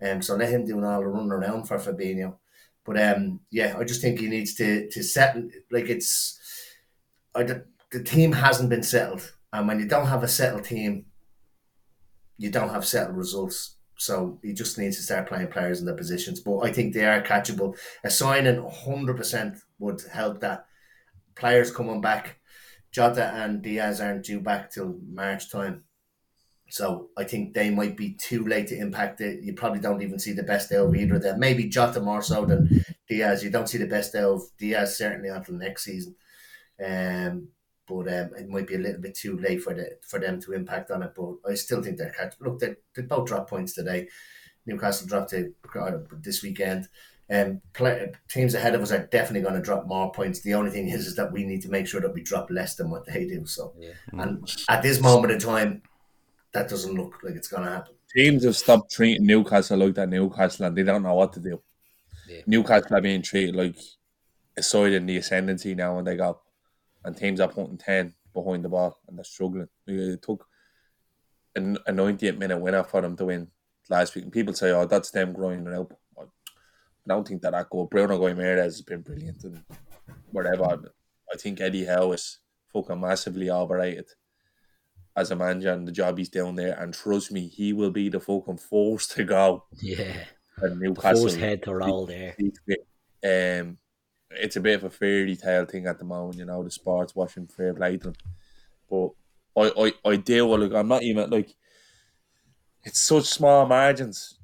Um, 0.00 0.22
so 0.22 0.36
let 0.36 0.50
him 0.50 0.64
do 0.64 0.78
an 0.78 0.84
all 0.84 1.04
running 1.04 1.32
around 1.32 1.64
for 1.64 1.78
Fabinho. 1.78 2.36
But 2.84 3.02
um, 3.02 3.40
yeah, 3.50 3.76
I 3.78 3.84
just 3.84 4.00
think 4.00 4.20
he 4.20 4.28
needs 4.28 4.54
to 4.54 4.88
to 4.90 5.02
set 5.02 5.36
like 5.70 5.88
it's. 5.88 6.38
I, 7.34 7.42
the, 7.42 7.64
the 7.92 8.02
team 8.02 8.32
hasn't 8.32 8.70
been 8.70 8.82
settled, 8.82 9.32
and 9.52 9.68
when 9.68 9.78
you 9.78 9.86
don't 9.86 10.06
have 10.06 10.22
a 10.22 10.28
settled 10.28 10.64
team, 10.64 11.06
you 12.38 12.50
don't 12.50 12.70
have 12.70 12.86
settled 12.86 13.16
results. 13.16 13.76
So 13.98 14.38
he 14.42 14.52
just 14.52 14.78
needs 14.78 14.96
to 14.96 15.02
start 15.02 15.28
playing 15.28 15.48
players 15.48 15.80
in 15.80 15.86
their 15.86 15.96
positions. 15.96 16.40
But 16.40 16.60
I 16.60 16.72
think 16.72 16.94
they 16.94 17.04
are 17.04 17.20
catchable. 17.20 17.76
A 18.04 18.10
signing 18.10 18.62
100% 18.62 19.58
would 19.80 20.00
help 20.10 20.40
that. 20.40 20.66
Players 21.34 21.70
coming 21.70 22.00
back, 22.00 22.38
Jota 22.92 23.32
and 23.34 23.60
Diaz 23.60 24.00
aren't 24.00 24.24
due 24.24 24.40
back 24.40 24.70
till 24.70 24.98
March 25.08 25.50
time. 25.50 25.84
So 26.70 27.08
I 27.16 27.24
think 27.24 27.54
they 27.54 27.70
might 27.70 27.96
be 27.96 28.12
too 28.12 28.46
late 28.46 28.66
to 28.68 28.78
impact 28.78 29.20
it. 29.20 29.42
You 29.42 29.54
probably 29.54 29.80
don't 29.80 30.02
even 30.02 30.18
see 30.18 30.32
the 30.32 30.42
best 30.42 30.70
of 30.72 30.94
either 30.94 31.16
of 31.16 31.22
them. 31.22 31.40
Maybe 31.40 31.64
Jota 31.64 32.00
more 32.00 32.22
so 32.22 32.44
than 32.44 32.84
Diaz. 33.08 33.42
You 33.42 33.50
don't 33.50 33.68
see 33.68 33.78
the 33.78 33.86
best 33.86 34.12
day 34.12 34.20
of 34.20 34.42
Diaz 34.58 34.96
certainly 34.98 35.30
until 35.30 35.54
next 35.54 35.84
season. 35.84 36.14
Um, 36.84 37.48
but 37.86 38.06
um, 38.08 38.30
it 38.38 38.48
might 38.48 38.66
be 38.66 38.74
a 38.74 38.78
little 38.78 39.00
bit 39.00 39.14
too 39.14 39.38
late 39.38 39.62
for 39.62 39.72
the 39.72 39.98
for 40.02 40.20
them 40.20 40.40
to 40.42 40.52
impact 40.52 40.90
on 40.90 41.02
it. 41.02 41.12
But 41.16 41.36
I 41.50 41.54
still 41.54 41.82
think 41.82 41.96
they're 41.96 42.10
catch. 42.10 42.34
Look, 42.40 42.58
they, 42.58 42.76
they 42.94 43.02
both 43.02 43.26
dropped 43.26 43.48
points 43.48 43.72
today. 43.72 44.08
Newcastle 44.66 45.08
dropped 45.08 45.32
it 45.32 45.54
this 46.22 46.42
weekend. 46.42 46.88
Um, 47.30 47.60
play, 47.74 48.12
teams 48.28 48.54
ahead 48.54 48.74
of 48.74 48.82
us 48.82 48.92
are 48.92 49.06
definitely 49.06 49.42
going 49.42 49.54
to 49.54 49.64
drop 49.64 49.86
more 49.86 50.12
points. 50.12 50.40
The 50.40 50.54
only 50.54 50.70
thing 50.70 50.88
is, 50.88 51.06
is 51.06 51.16
that 51.16 51.32
we 51.32 51.44
need 51.44 51.62
to 51.62 51.70
make 51.70 51.86
sure 51.86 52.00
that 52.00 52.14
we 52.14 52.22
drop 52.22 52.50
less 52.50 52.74
than 52.74 52.90
what 52.90 53.06
they 53.06 53.26
do. 53.26 53.46
So, 53.46 53.74
yeah. 53.78 53.92
and 54.12 54.50
at 54.68 54.82
this 54.82 55.00
moment 55.00 55.32
in 55.32 55.38
time, 55.38 55.82
that 56.52 56.68
doesn't 56.68 56.94
look 56.94 57.18
like 57.22 57.34
it's 57.34 57.48
going 57.48 57.64
to 57.64 57.70
happen. 57.70 57.94
Teams 58.14 58.44
have 58.44 58.56
stopped 58.56 58.90
treating 58.90 59.26
Newcastle 59.26 59.78
like 59.78 59.94
that 59.94 60.08
Newcastle, 60.08 60.66
and 60.66 60.76
they 60.76 60.82
don't 60.82 61.02
know 61.02 61.14
what 61.14 61.32
to 61.34 61.40
do. 61.40 61.60
Yeah. 62.28 62.40
Newcastle 62.46 62.96
are 62.96 63.00
being 63.00 63.22
treated 63.22 63.54
like 63.54 63.76
a 64.56 64.62
side 64.62 64.92
in 64.92 65.06
the 65.06 65.18
ascendancy 65.18 65.74
now, 65.74 65.98
and 65.98 66.06
they 66.06 66.16
got 66.16 66.40
and 67.04 67.16
teams 67.16 67.40
are 67.40 67.48
putting 67.48 67.78
ten 67.78 68.14
behind 68.34 68.64
the 68.64 68.68
ball 68.68 68.98
and 69.06 69.16
they're 69.16 69.24
struggling. 69.24 69.68
It 69.86 70.22
took 70.22 70.46
a, 71.56 71.76
a 71.86 71.92
98 71.92 72.38
minute 72.38 72.58
winner 72.58 72.84
for 72.84 73.00
them 73.00 73.16
to 73.16 73.26
win 73.26 73.48
last 73.88 74.14
week, 74.14 74.24
and 74.24 74.32
people 74.32 74.54
say, 74.54 74.70
"Oh, 74.70 74.86
that's 74.86 75.10
them 75.10 75.32
growing 75.32 75.66
out." 75.68 75.92
I 76.18 76.24
don't 77.14 77.26
think 77.26 77.42
that 77.42 77.52
that 77.52 77.70
goal. 77.70 77.86
Bruno 77.86 78.18
Guimaraes 78.18 78.64
has 78.64 78.82
been 78.82 79.00
brilliant 79.00 79.42
and 79.44 79.62
whatever. 80.30 80.92
I 81.32 81.36
think 81.38 81.60
Eddie 81.60 81.86
Howe 81.86 82.12
is 82.12 82.38
fucking 82.72 83.00
massively 83.00 83.50
overrated 83.50 84.06
as 85.16 85.30
a 85.30 85.36
manager 85.36 85.72
and 85.72 85.86
the 85.86 85.92
job 85.92 86.18
he's 86.18 86.28
down 86.28 86.54
there. 86.54 86.78
And 86.80 86.94
trust 86.94 87.32
me, 87.32 87.48
he 87.48 87.72
will 87.72 87.90
be 87.90 88.08
the 88.08 88.20
fucking 88.20 88.58
force 88.58 89.06
to 89.08 89.24
go. 89.24 89.64
Yeah. 89.80 90.24
And 90.58 90.80
Newcastle. 90.80 91.22
Force 91.22 91.36
head 91.36 91.62
to 91.64 91.74
roll 91.74 92.06
there. 92.06 92.36
Um, 93.24 93.78
it's 94.30 94.56
a 94.56 94.60
bit 94.60 94.76
of 94.76 94.84
a 94.84 94.90
fairy 94.90 95.36
tale 95.36 95.64
thing 95.64 95.86
at 95.86 95.98
the 95.98 96.04
moment, 96.04 96.38
you 96.38 96.44
know, 96.44 96.62
the 96.62 96.70
sports 96.70 97.14
watching 97.14 97.46
fair 97.46 97.74
play 97.74 97.96
to 97.96 98.10
them. 98.10 98.14
But 98.90 99.10
I, 99.56 99.92
I, 100.04 100.10
I 100.10 100.16
deal 100.16 100.50
with 100.50 100.60
like 100.60 100.72
I'm 100.72 100.88
not 100.88 101.02
even 101.02 101.30
like 101.30 101.54
it's 102.84 103.00
such 103.00 103.24
small 103.24 103.66
margins. 103.66 104.38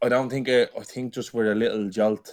I 0.00 0.08
don't 0.08 0.30
think. 0.30 0.48
Uh, 0.48 0.66
I 0.78 0.84
think 0.84 1.14
just 1.14 1.34
with 1.34 1.48
a 1.48 1.54
little 1.54 1.88
jolt, 1.88 2.30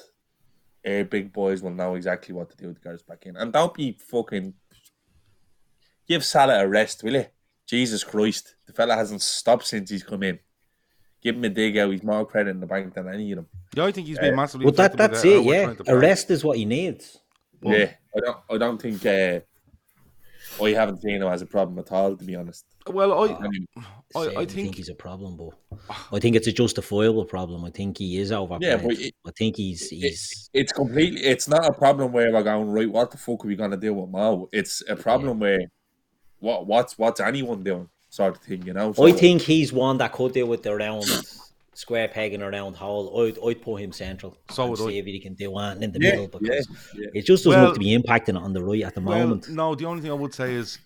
uh, 0.85 1.03
big 1.03 1.33
boys 1.33 1.63
will 1.63 1.71
know 1.71 1.95
exactly 1.95 2.35
what 2.35 2.49
to 2.51 2.57
do 2.57 2.67
with 2.67 2.81
the 2.81 2.89
guys 2.89 3.01
back 3.01 3.25
in, 3.25 3.35
and 3.37 3.51
don't 3.51 3.73
be 3.73 3.97
fucking. 3.99 4.53
Give 6.07 6.23
Salah 6.23 6.63
a 6.63 6.67
rest, 6.67 7.03
will 7.03 7.13
you? 7.13 7.25
Jesus 7.67 8.03
Christ, 8.03 8.55
the 8.67 8.73
fella 8.73 8.95
hasn't 8.95 9.21
stopped 9.21 9.65
since 9.65 9.89
he's 9.89 10.03
come 10.03 10.23
in. 10.23 10.39
Give 11.21 11.35
him 11.35 11.43
a 11.45 11.49
dig 11.49 11.77
out. 11.77 11.91
He's 11.91 12.03
more 12.03 12.25
credit 12.25 12.51
in 12.51 12.59
the 12.59 12.67
bank 12.67 12.93
than 12.93 13.07
any 13.11 13.31
of 13.31 13.37
them. 13.37 13.47
Yeah, 13.75 13.85
I 13.85 13.91
think 13.91 14.05
he's 14.07 14.19
been 14.19 14.33
Uh, 14.33 14.37
massively. 14.37 14.65
Well, 14.65 14.73
that 14.73 14.95
that's 14.95 15.23
it. 15.25 15.43
Yeah, 15.43 15.63
trying 15.65 15.75
to 15.77 15.91
a 15.91 15.97
rest 15.97 16.29
is 16.29 16.43
what 16.43 16.57
he 16.57 16.65
needs. 16.65 17.17
Yeah, 17.63 17.91
I 18.15 18.19
don't. 18.19 18.37
I 18.51 18.57
don't 18.59 18.79
think. 18.79 19.03
Uh, 19.03 19.39
I 20.63 20.69
haven't 20.69 21.01
seen 21.01 21.15
him 21.21 21.23
as 21.27 21.41
a 21.41 21.45
problem 21.47 21.79
at 21.79 21.91
all, 21.91 22.15
to 22.15 22.23
be 22.23 22.35
honest. 22.35 22.63
Well, 22.87 23.11
I, 23.13 23.33
I 24.15 24.19
I, 24.21 24.35
I 24.41 24.45
think 24.45 24.75
he's 24.75 24.89
a 24.89 24.93
problem, 24.93 25.35
but 25.35 25.89
I 26.13 26.19
think 26.19 26.35
it's 26.35 26.45
a 26.45 26.51
justifiable 26.51 27.25
problem. 27.25 27.65
I 27.65 27.71
think 27.71 27.97
he 27.97 28.19
is 28.19 28.31
overplayed. 28.31 28.61
Yeah, 28.71 28.77
but 28.77 28.91
it- 28.99 29.15
I 29.25 29.31
think 29.35 29.57
he's 29.57 29.89
he's 29.89 30.49
it's 30.53 30.71
completely. 30.71 31.21
It's 31.23 31.47
not 31.47 31.65
a 31.65 31.73
problem 31.73 32.11
where 32.11 32.31
we're 32.31 32.43
going 32.43 32.69
right. 32.69 32.89
What 32.89 33.09
the 33.09 33.17
fuck 33.17 33.43
are 33.43 33.47
we 33.47 33.55
gonna 33.55 33.75
do 33.77 33.95
with 33.95 34.11
Mo? 34.11 34.47
It's 34.53 34.83
a 34.87 34.95
problem 34.95 35.39
where 35.39 35.61
what 36.39 36.65
what's 36.67 36.97
what's 36.97 37.19
anyone 37.19 37.63
doing, 37.63 37.89
sort 38.09 38.35
of 38.35 38.41
thing. 38.41 38.63
You 38.65 38.73
know. 38.73 38.93
I 39.01 39.11
think 39.11 39.41
he's 39.41 39.71
one 39.73 39.97
that 39.99 40.11
could 40.13 40.33
deal 40.33 40.47
with 40.47 40.63
the 40.63 40.75
round 40.75 41.05
square 41.73 42.07
peg 42.07 42.33
in 42.33 42.41
a 42.41 42.49
round 42.49 42.75
hole. 42.75 43.21
I'd, 43.21 43.37
I'd 43.45 43.61
put 43.61 43.81
him 43.81 43.91
central. 43.91 44.37
So 44.51 44.63
and 44.63 44.71
would 44.71 44.81
I. 44.93 44.93
if 44.97 45.05
he 45.05 45.19
can 45.19 45.33
do 45.33 45.51
one 45.51 45.83
in 45.83 45.91
the 45.91 45.99
Yeah, 45.99 46.11
middle 46.11 46.27
because 46.27 46.67
yeah, 46.93 47.01
yeah. 47.01 47.07
it 47.13 47.25
just 47.25 47.43
doesn't 47.43 47.59
Well- 47.59 47.67
look 47.69 47.73
to 47.75 47.79
be 47.79 47.97
impacting 47.97 48.39
on 48.39 48.53
the 48.53 48.63
right 48.63 48.83
at 48.83 48.95
the 48.95 49.01
Well, 49.01 49.19
moment. 49.19 49.49
no, 49.49 49.75
the 49.75 49.85
only 49.85 50.01
thing 50.01 50.11
I 50.11 50.15
would 50.15 50.33
say 50.33 50.53
is 50.53 50.79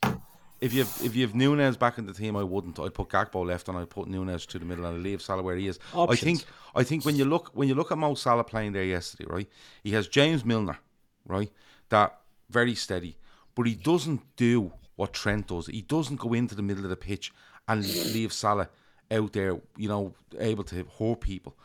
if 0.62 0.74
you 0.74 0.80
have, 0.84 1.02
if 1.04 1.16
you 1.16 1.22
have 1.26 1.36
Nunez 1.36 1.78
back 1.78 1.98
in 2.00 2.06
the 2.06 2.14
team, 2.14 2.36
I 2.36 2.44
wouldn't. 2.44 2.80
I'd 2.80 2.94
put 2.94 3.10
Gakpo 3.10 3.46
left 3.46 3.70
and 3.70 3.78
I'd 3.78 3.90
put 3.90 4.08
Nunez 4.08 4.46
to 4.48 4.60
the 4.60 4.66
middle 4.66 4.86
and 4.86 4.98
I'd 4.98 5.04
leave 5.04 5.22
Salah 5.22 5.42
where 5.44 5.56
he 5.56 5.68
is. 5.68 5.80
I 5.96 6.16
think 6.16 6.44
I 6.76 6.84
think 6.84 7.06
when 7.06 7.16
you 7.16 7.26
look 7.26 7.52
when 7.54 7.68
you 7.70 7.76
look 7.76 7.92
at 7.92 7.98
Mo 7.98 8.14
Salah 8.16 8.44
playing 8.44 8.74
there 8.74 8.84
yesterday, 8.84 9.26
right? 9.30 9.48
He 9.84 9.92
has 9.92 10.08
James 10.08 10.44
Milner, 10.44 10.78
right? 11.26 11.50
That 11.90 12.20
very 12.50 12.76
steady, 12.76 13.16
but 13.56 13.68
he 13.68 13.76
doesn't 13.76 14.22
do 14.36 14.74
what 15.00 15.14
Trent 15.14 15.48
does. 15.48 15.68
He 15.68 15.82
doesn't 15.82 16.20
go 16.20 16.34
into 16.34 16.56
the 16.56 16.62
middle 16.62 16.84
of 16.84 16.90
the 16.90 16.98
pitch 16.98 17.32
and 17.70 17.86
leave 18.14 18.34
Salah 18.34 18.68
out 19.10 19.32
there, 19.32 19.58
you 19.78 19.88
know, 19.88 20.14
able 20.38 20.66
to 20.66 20.86
hurt 21.00 21.22
people. 21.22 21.56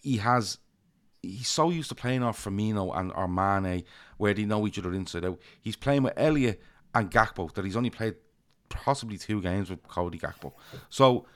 He 0.00 0.16
has 0.16 0.56
he's 1.20 1.48
so 1.48 1.68
used 1.68 1.90
to 1.90 1.94
playing 1.94 2.22
off 2.22 2.42
Firmino 2.42 2.98
and 2.98 3.12
or 3.14 3.28
Mane, 3.28 3.84
where 4.16 4.32
they 4.32 4.46
know 4.46 4.66
each 4.66 4.78
other 4.78 4.94
inside 4.94 5.26
out. 5.26 5.38
He's 5.60 5.76
playing 5.76 6.04
with 6.04 6.14
Elliott 6.16 6.62
and 6.94 7.10
Gakpo 7.10 7.52
that 7.52 7.66
he's 7.66 7.76
only 7.76 7.90
played 7.90 8.14
possibly 8.70 9.18
two 9.18 9.42
games 9.42 9.68
with 9.68 9.86
Cody 9.86 10.18
Gakpo. 10.18 10.54
So 10.88 11.26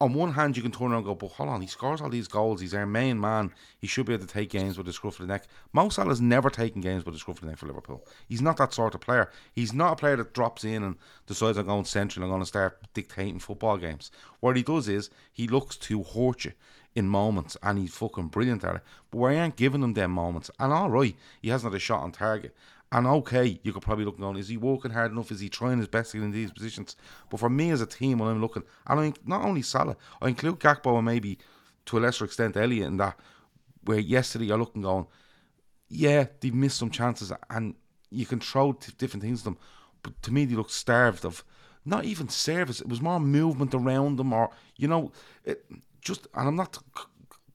on 0.00 0.14
one 0.14 0.32
hand, 0.32 0.56
you 0.56 0.62
can 0.62 0.72
turn 0.72 0.90
around 0.90 0.98
and 0.98 1.06
go, 1.06 1.14
but 1.14 1.32
hold 1.32 1.50
on, 1.50 1.60
he 1.60 1.66
scores 1.66 2.00
all 2.00 2.08
these 2.08 2.28
goals. 2.28 2.60
He's 2.60 2.74
our 2.74 2.86
main 2.86 3.20
man. 3.20 3.52
He 3.78 3.86
should 3.86 4.06
be 4.06 4.14
able 4.14 4.26
to 4.26 4.32
take 4.32 4.48
games 4.48 4.78
with 4.78 4.86
the 4.86 4.92
scruff 4.92 5.20
of 5.20 5.26
the 5.26 5.32
neck. 5.32 5.46
Mo 5.72 5.90
Salah's 5.90 6.20
never 6.20 6.48
taken 6.48 6.80
games 6.80 7.04
with 7.04 7.14
the 7.14 7.18
scruff 7.18 7.38
of 7.38 7.42
the 7.42 7.48
neck 7.48 7.58
for 7.58 7.66
Liverpool. 7.66 8.06
He's 8.26 8.40
not 8.40 8.56
that 8.56 8.72
sort 8.72 8.94
of 8.94 9.02
player. 9.02 9.30
He's 9.52 9.74
not 9.74 9.92
a 9.92 9.96
player 9.96 10.16
that 10.16 10.32
drops 10.32 10.64
in 10.64 10.82
and 10.82 10.96
decides 11.26 11.58
I'm 11.58 11.66
going 11.66 11.84
central. 11.84 12.24
And 12.24 12.32
I'm 12.32 12.36
going 12.36 12.42
to 12.42 12.46
start 12.46 12.80
dictating 12.94 13.38
football 13.38 13.76
games. 13.76 14.10
What 14.40 14.56
he 14.56 14.62
does 14.62 14.88
is 14.88 15.10
he 15.32 15.46
looks 15.46 15.76
to 15.76 16.02
hurt 16.02 16.46
you 16.46 16.52
in 16.94 17.06
moments, 17.06 17.58
and 17.62 17.78
he's 17.78 17.94
fucking 17.94 18.28
brilliant 18.28 18.64
at 18.64 18.76
it. 18.76 18.82
But 19.10 19.18
we 19.18 19.36
aren't 19.36 19.56
giving 19.56 19.82
him 19.82 19.92
them 19.92 20.12
moments. 20.12 20.50
And 20.58 20.72
all 20.72 20.90
right, 20.90 21.14
he 21.42 21.50
hasn't 21.50 21.70
had 21.70 21.76
a 21.76 21.80
shot 21.80 22.02
on 22.02 22.12
target. 22.12 22.56
And 22.92 23.06
okay, 23.06 23.58
you 23.62 23.72
could 23.72 23.82
probably 23.82 24.04
look 24.04 24.18
go, 24.18 24.34
is 24.36 24.48
he 24.48 24.56
working 24.56 24.92
hard 24.92 25.10
enough? 25.10 25.32
Is 25.32 25.40
he 25.40 25.48
trying 25.48 25.78
his 25.78 25.88
best 25.88 26.12
to 26.12 26.18
get 26.18 26.24
in 26.24 26.30
these 26.30 26.52
positions? 26.52 26.96
But 27.28 27.40
for 27.40 27.50
me 27.50 27.70
as 27.70 27.80
a 27.80 27.86
team, 27.86 28.18
when 28.18 28.28
I'm 28.28 28.40
looking, 28.40 28.62
and 28.86 29.00
I 29.00 29.12
not 29.24 29.44
only 29.44 29.62
Salah, 29.62 29.96
I 30.22 30.28
include 30.28 30.60
Gakpo 30.60 30.96
and 30.96 31.04
maybe 31.04 31.38
to 31.86 31.98
a 31.98 32.00
lesser 32.00 32.24
extent 32.24 32.56
Elliott 32.56 32.86
in 32.86 32.96
that, 32.98 33.18
where 33.82 33.98
yesterday 33.98 34.46
you're 34.46 34.58
looking 34.58 34.82
going, 34.82 35.06
yeah, 35.88 36.26
they've 36.40 36.54
missed 36.54 36.78
some 36.78 36.90
chances, 36.90 37.32
and 37.50 37.74
you 38.10 38.26
can 38.26 38.40
throw 38.40 38.72
t- 38.72 38.92
different 38.98 39.22
things 39.22 39.40
at 39.40 39.44
them. 39.44 39.58
But 40.02 40.20
to 40.22 40.32
me, 40.32 40.44
they 40.44 40.54
look 40.54 40.70
starved 40.70 41.24
of 41.24 41.44
not 41.84 42.04
even 42.04 42.28
service. 42.28 42.80
It 42.80 42.88
was 42.88 43.00
more 43.00 43.20
movement 43.20 43.74
around 43.74 44.16
them, 44.16 44.32
or 44.32 44.50
you 44.76 44.88
know, 44.88 45.12
it 45.44 45.64
just. 46.00 46.26
And 46.34 46.48
I'm 46.48 46.56
not 46.56 46.72
t- 46.72 46.80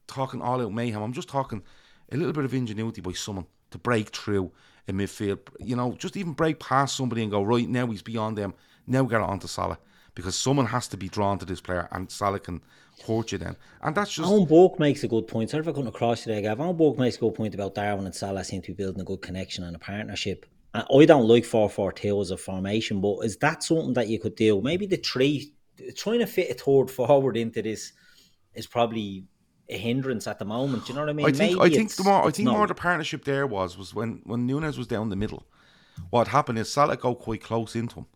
talking 0.06 0.42
all 0.42 0.60
out 0.60 0.72
mayhem. 0.72 1.02
I'm 1.02 1.12
just 1.12 1.28
talking 1.28 1.62
a 2.10 2.16
little 2.16 2.32
bit 2.32 2.44
of 2.44 2.54
ingenuity 2.54 3.00
by 3.00 3.12
someone 3.12 3.46
to 3.70 3.78
break 3.78 4.10
through 4.10 4.52
in 4.86 4.96
midfield. 4.96 5.40
You 5.60 5.76
know, 5.76 5.92
just 5.92 6.16
even 6.16 6.32
break 6.32 6.58
past 6.58 6.96
somebody 6.96 7.22
and 7.22 7.30
go 7.30 7.42
right 7.42 7.68
now. 7.68 7.86
He's 7.86 8.02
beyond 8.02 8.38
them. 8.38 8.54
Now 8.86 9.04
get 9.04 9.20
it 9.20 9.22
onto 9.22 9.46
Salah 9.46 9.78
because 10.14 10.36
someone 10.36 10.66
has 10.66 10.88
to 10.88 10.96
be 10.96 11.08
drawn 11.08 11.38
to 11.38 11.44
this 11.44 11.60
player, 11.60 11.88
and 11.92 12.10
Salah 12.10 12.40
can 12.40 12.60
hurt 13.06 13.32
you 13.32 13.38
then. 13.38 13.56
And 13.82 13.94
that's 13.94 14.12
just 14.12 14.28
Owen 14.28 14.44
Bork 14.44 14.78
makes 14.78 15.02
a 15.04 15.08
good 15.08 15.26
point. 15.26 15.50
Sorry 15.50 15.62
if 15.62 15.68
I 15.68 15.72
couldn't 15.72 15.88
across 15.88 16.24
there, 16.24 16.40
Gav. 16.40 16.60
Owen 16.60 16.76
Bork 16.76 16.98
makes 16.98 17.16
a 17.16 17.20
good 17.20 17.34
point 17.34 17.54
about 17.54 17.74
Darwin 17.74 18.06
and 18.06 18.14
Salah 18.14 18.44
seem 18.44 18.62
to 18.62 18.72
be 18.72 18.82
building 18.82 19.00
a 19.00 19.04
good 19.04 19.22
connection 19.22 19.64
and 19.64 19.74
a 19.74 19.78
partnership. 19.78 20.46
I 20.74 21.04
don't 21.04 21.28
like 21.28 21.44
4 21.44 21.68
4 21.68 21.92
2 21.92 22.20
as 22.20 22.30
a 22.30 22.36
formation, 22.36 23.00
but 23.00 23.18
is 23.20 23.36
that 23.38 23.62
something 23.62 23.92
that 23.94 24.08
you 24.08 24.18
could 24.18 24.36
do? 24.36 24.60
Maybe 24.62 24.86
the 24.86 24.96
three, 24.96 25.52
trying 25.96 26.20
to 26.20 26.26
fit 26.26 26.50
a 26.50 26.54
third 26.54 26.90
forward 26.90 27.36
into 27.36 27.60
this 27.60 27.92
is 28.54 28.66
probably 28.66 29.24
a 29.72 29.78
hindrance 29.78 30.26
at 30.26 30.38
the 30.38 30.44
moment. 30.44 30.86
Do 30.86 30.92
you 30.92 30.94
know 30.96 31.02
what 31.02 31.10
I 31.10 31.12
mean? 31.14 31.26
I 31.26 31.32
think 31.32 31.58
Maybe 31.58 31.74
I 31.74 31.76
think 31.76 31.94
the 31.94 32.04
more 32.04 32.26
I 32.26 32.30
think 32.30 32.46
not. 32.46 32.56
more 32.56 32.66
the 32.66 32.74
partnership 32.74 33.24
there 33.24 33.46
was 33.46 33.76
was 33.76 33.94
when 33.94 34.20
when 34.24 34.46
Nunez 34.46 34.78
was 34.78 34.86
down 34.86 35.08
the 35.08 35.16
middle. 35.16 35.46
What 36.10 36.28
happened 36.28 36.58
is 36.58 36.72
Salah 36.72 36.96
go 36.96 37.14
quite 37.14 37.42
close 37.42 37.76
into 37.76 37.96
him, 38.00 38.06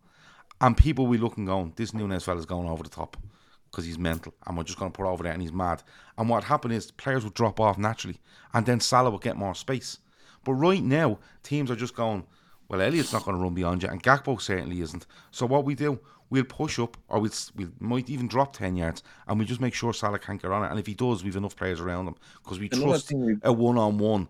and 0.61 0.75
people 0.75 1.05
will 1.05 1.13
be 1.13 1.23
looking 1.23 1.45
going, 1.45 1.73
this 1.75 1.93
Nunez 1.93 2.23
fella's 2.23 2.45
going 2.45 2.67
over 2.67 2.83
the 2.83 2.89
top 2.89 3.17
because 3.69 3.85
he's 3.85 3.99
mental, 3.99 4.33
and 4.45 4.57
we're 4.57 4.63
just 4.63 4.79
going 4.79 4.91
to 4.91 4.97
put 4.97 5.05
over 5.05 5.23
there, 5.23 5.33
and 5.33 5.41
he's 5.41 5.53
mad. 5.53 5.83
And 6.17 6.29
what 6.29 6.45
happened 6.45 6.73
is 6.73 6.89
players 6.91 7.23
would 7.23 7.33
drop 7.33 7.59
off 7.59 7.77
naturally, 7.77 8.17
and 8.53 8.65
then 8.65 8.79
Salah 8.79 9.11
would 9.11 9.21
get 9.21 9.37
more 9.37 9.53
space. 9.53 9.99
But 10.43 10.53
right 10.53 10.81
now, 10.81 11.19
teams 11.43 11.69
are 11.69 11.75
just 11.75 11.95
going, 11.95 12.25
well, 12.69 12.81
Elliott's 12.81 13.13
not 13.13 13.23
going 13.23 13.37
to 13.37 13.43
run 13.43 13.53
beyond 13.53 13.83
you, 13.83 13.89
and 13.89 14.01
Gakpo 14.01 14.41
certainly 14.41 14.81
isn't. 14.81 15.05
So 15.31 15.45
what 15.45 15.65
we 15.65 15.75
do, 15.75 15.99
we'll 16.29 16.43
push 16.43 16.79
up, 16.79 16.97
or 17.07 17.19
we'll, 17.19 17.31
we 17.55 17.67
might 17.79 18.09
even 18.09 18.27
drop 18.27 18.55
10 18.55 18.75
yards, 18.75 19.03
and 19.27 19.39
we 19.39 19.45
just 19.45 19.61
make 19.61 19.73
sure 19.73 19.93
Salah 19.93 20.19
can't 20.19 20.41
get 20.41 20.51
on 20.51 20.63
it. 20.63 20.69
And 20.69 20.79
if 20.79 20.87
he 20.87 20.93
does, 20.93 21.23
we've 21.23 21.35
enough 21.35 21.55
players 21.55 21.79
around 21.79 22.07
him, 22.07 22.15
because 22.43 22.59
we 22.59 22.69
Another 22.71 22.87
trust 22.87 23.13
we- 23.13 23.37
a 23.43 23.53
one-on-one 23.53 24.27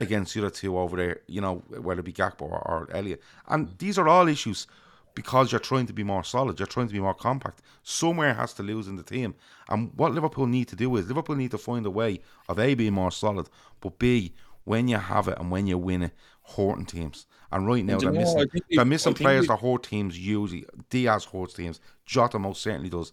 against 0.00 0.34
the 0.34 0.40
other 0.40 0.50
two 0.50 0.76
over 0.78 0.96
there, 0.96 1.20
you 1.26 1.40
know, 1.40 1.62
whether 1.68 2.00
it 2.00 2.04
be 2.04 2.12
Gakpo 2.12 2.42
or, 2.42 2.58
or 2.58 2.88
Elliott. 2.92 3.22
And 3.48 3.76
these 3.78 3.98
are 3.98 4.08
all 4.08 4.28
issues 4.28 4.66
because 5.14 5.50
you're 5.50 5.58
trying 5.58 5.86
to 5.86 5.94
be 5.94 6.04
more 6.04 6.22
solid, 6.22 6.58
you're 6.60 6.66
trying 6.66 6.86
to 6.88 6.92
be 6.92 7.00
more 7.00 7.14
compact. 7.14 7.62
Somewhere 7.82 8.34
has 8.34 8.52
to 8.52 8.62
lose 8.62 8.86
in 8.86 8.96
the 8.96 9.02
team. 9.02 9.34
And 9.70 9.90
what 9.96 10.12
Liverpool 10.12 10.46
need 10.46 10.68
to 10.68 10.76
do 10.76 10.94
is 10.96 11.08
Liverpool 11.08 11.36
need 11.36 11.52
to 11.52 11.58
find 11.58 11.86
a 11.86 11.90
way 11.90 12.20
of 12.48 12.58
A 12.58 12.74
being 12.74 12.92
more 12.92 13.10
solid, 13.10 13.48
but 13.80 13.98
B 13.98 14.34
when 14.66 14.86
you 14.88 14.98
have 14.98 15.26
it 15.28 15.38
and 15.38 15.50
when 15.50 15.66
you 15.66 15.78
win 15.78 16.02
it, 16.02 16.12
hurting 16.56 16.84
teams. 16.86 17.26
And 17.50 17.66
right 17.66 17.84
now 17.84 17.94
And 17.94 18.02
they're 18.02 18.12
know, 18.12 18.20
missing 18.20 18.40
I 18.40 18.44
think 18.52 18.64
they're 18.70 18.84
missing 18.84 19.14
think 19.14 19.24
players 19.24 19.42
we- 19.42 19.48
that 19.48 19.60
hurt 19.60 19.82
teams 19.84 20.18
usually. 20.18 20.66
Diaz 20.90 21.24
hurts 21.24 21.54
teams. 21.54 21.80
Jota 22.04 22.38
most 22.38 22.60
certainly 22.60 22.90
does. 22.90 23.12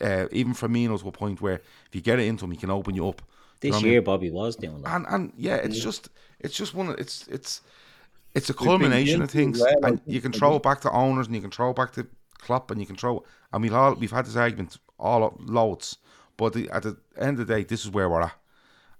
Uh, 0.00 0.26
even 0.30 0.52
Firmino's 0.54 1.02
to 1.02 1.08
a 1.08 1.12
point 1.12 1.40
where 1.40 1.54
if 1.86 1.94
you 1.94 2.00
get 2.00 2.20
it 2.20 2.26
into 2.28 2.44
him, 2.44 2.52
he 2.52 2.56
can 2.56 2.70
open 2.70 2.94
you 2.94 3.08
up. 3.08 3.20
You 3.62 3.70
know 3.70 3.76
This 3.76 3.80
I 3.80 3.82
mean? 3.84 3.92
year, 3.92 4.02
Bobby 4.02 4.30
was 4.30 4.56
doing 4.56 4.80
that. 4.82 4.94
and 4.94 5.06
and 5.08 5.32
yeah, 5.36 5.56
it's 5.56 5.80
just 5.82 6.08
it's 6.40 6.56
just 6.56 6.74
one. 6.74 6.88
of- 6.90 6.98
It's 7.00 7.26
it's 7.28 7.62
it's 8.34 8.48
a 8.50 8.54
culmination 8.54 9.22
of 9.22 9.30
things, 9.30 9.60
well, 9.60 9.74
and 9.84 10.00
you 10.06 10.20
can 10.20 10.32
I 10.34 10.38
throw 10.38 10.56
it 10.56 10.62
back 10.62 10.80
to 10.82 10.90
owners, 10.92 11.26
and 11.26 11.34
you 11.36 11.42
can 11.42 11.50
throw 11.50 11.70
it 11.70 11.76
back 11.76 11.92
to 11.92 12.06
Klopp, 12.38 12.70
and 12.70 12.80
you 12.80 12.86
can 12.86 12.96
throw. 12.96 13.24
And 13.52 13.62
we've 13.62 13.74
all 13.74 13.94
we've 13.94 14.10
had 14.10 14.26
this 14.26 14.36
argument 14.36 14.78
all 14.98 15.24
up- 15.24 15.36
loads, 15.38 15.98
but 16.36 16.52
the, 16.54 16.68
at 16.70 16.82
the 16.84 16.96
end 17.18 17.38
of 17.40 17.46
the 17.46 17.54
day, 17.54 17.62
this 17.64 17.84
is 17.84 17.90
where 17.90 18.08
we're 18.08 18.22
at, 18.22 18.34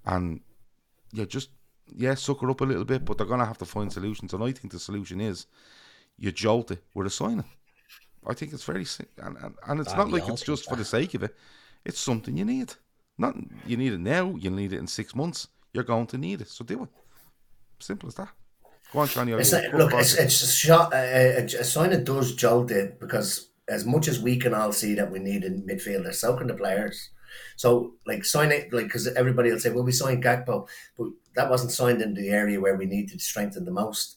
and 0.06 0.40
you 1.12 1.26
just 1.26 1.50
yeah, 1.96 2.14
suck 2.14 2.36
sucker 2.38 2.50
up 2.50 2.60
a 2.60 2.64
little 2.64 2.84
bit, 2.84 3.04
but 3.04 3.18
they're 3.18 3.26
gonna 3.26 3.46
have 3.46 3.58
to 3.58 3.66
find 3.66 3.92
solutions, 3.92 4.32
and 4.32 4.42
I 4.42 4.52
think 4.52 4.72
the 4.72 4.78
solution 4.78 5.20
is 5.20 5.46
you 6.18 6.32
jolt 6.32 6.70
it 6.70 6.82
with 6.94 7.06
a 7.06 7.10
signing. 7.10 7.44
I 8.26 8.34
think 8.34 8.52
it's 8.52 8.64
very 8.64 8.86
and 9.18 9.36
and, 9.38 9.54
and 9.66 9.80
it's 9.80 9.94
not 9.94 10.10
like 10.10 10.28
it's 10.28 10.42
just 10.42 10.68
for 10.68 10.76
the 10.76 10.84
sake 10.84 11.14
of 11.14 11.22
it. 11.24 11.34
It's 11.84 12.00
something 12.00 12.36
you 12.36 12.44
need. 12.44 12.74
Not 13.18 13.36
you 13.66 13.76
need 13.76 13.92
it 13.92 14.00
now. 14.00 14.34
You 14.36 14.50
need 14.50 14.72
it 14.72 14.78
in 14.78 14.86
six 14.86 15.14
months. 15.14 15.48
You're 15.72 15.84
going 15.84 16.06
to 16.08 16.18
need 16.18 16.40
it, 16.40 16.48
so 16.48 16.64
do 16.64 16.84
it. 16.84 16.88
Simple 17.80 18.08
as 18.08 18.14
that. 18.16 18.28
Go 18.92 19.00
on, 19.00 19.08
Johnny. 19.08 19.32
It's 19.32 19.52
look, 19.52 19.92
it's, 19.94 20.14
it's 20.14 20.42
a, 20.42 20.46
shot, 20.46 20.92
a, 20.92 21.38
a, 21.38 21.44
a 21.44 21.64
sign 21.64 21.90
that 21.90 22.04
does 22.04 22.34
jolt 22.34 22.70
it 22.70 23.00
because 23.00 23.48
as 23.68 23.86
much 23.86 24.06
as 24.06 24.20
we 24.20 24.36
can 24.36 24.54
all 24.54 24.72
see 24.72 24.94
that 24.94 25.10
we 25.10 25.18
need 25.18 25.44
in 25.44 25.62
midfielders, 25.62 26.16
so 26.16 26.36
can 26.36 26.46
the 26.46 26.54
players. 26.54 27.10
So, 27.56 27.94
like, 28.06 28.24
sign 28.24 28.52
it, 28.52 28.72
like, 28.72 28.84
because 28.84 29.08
everybody 29.08 29.50
will 29.50 29.58
say, 29.58 29.70
well, 29.70 29.84
we 29.84 29.92
signed 29.92 30.22
Gakpo, 30.22 30.68
but 30.98 31.08
that 31.34 31.50
wasn't 31.50 31.72
signed 31.72 32.02
in 32.02 32.14
the 32.14 32.28
area 32.28 32.60
where 32.60 32.76
we 32.76 32.86
needed 32.86 33.18
to 33.18 33.24
strengthen 33.24 33.64
the 33.64 33.70
most. 33.70 34.16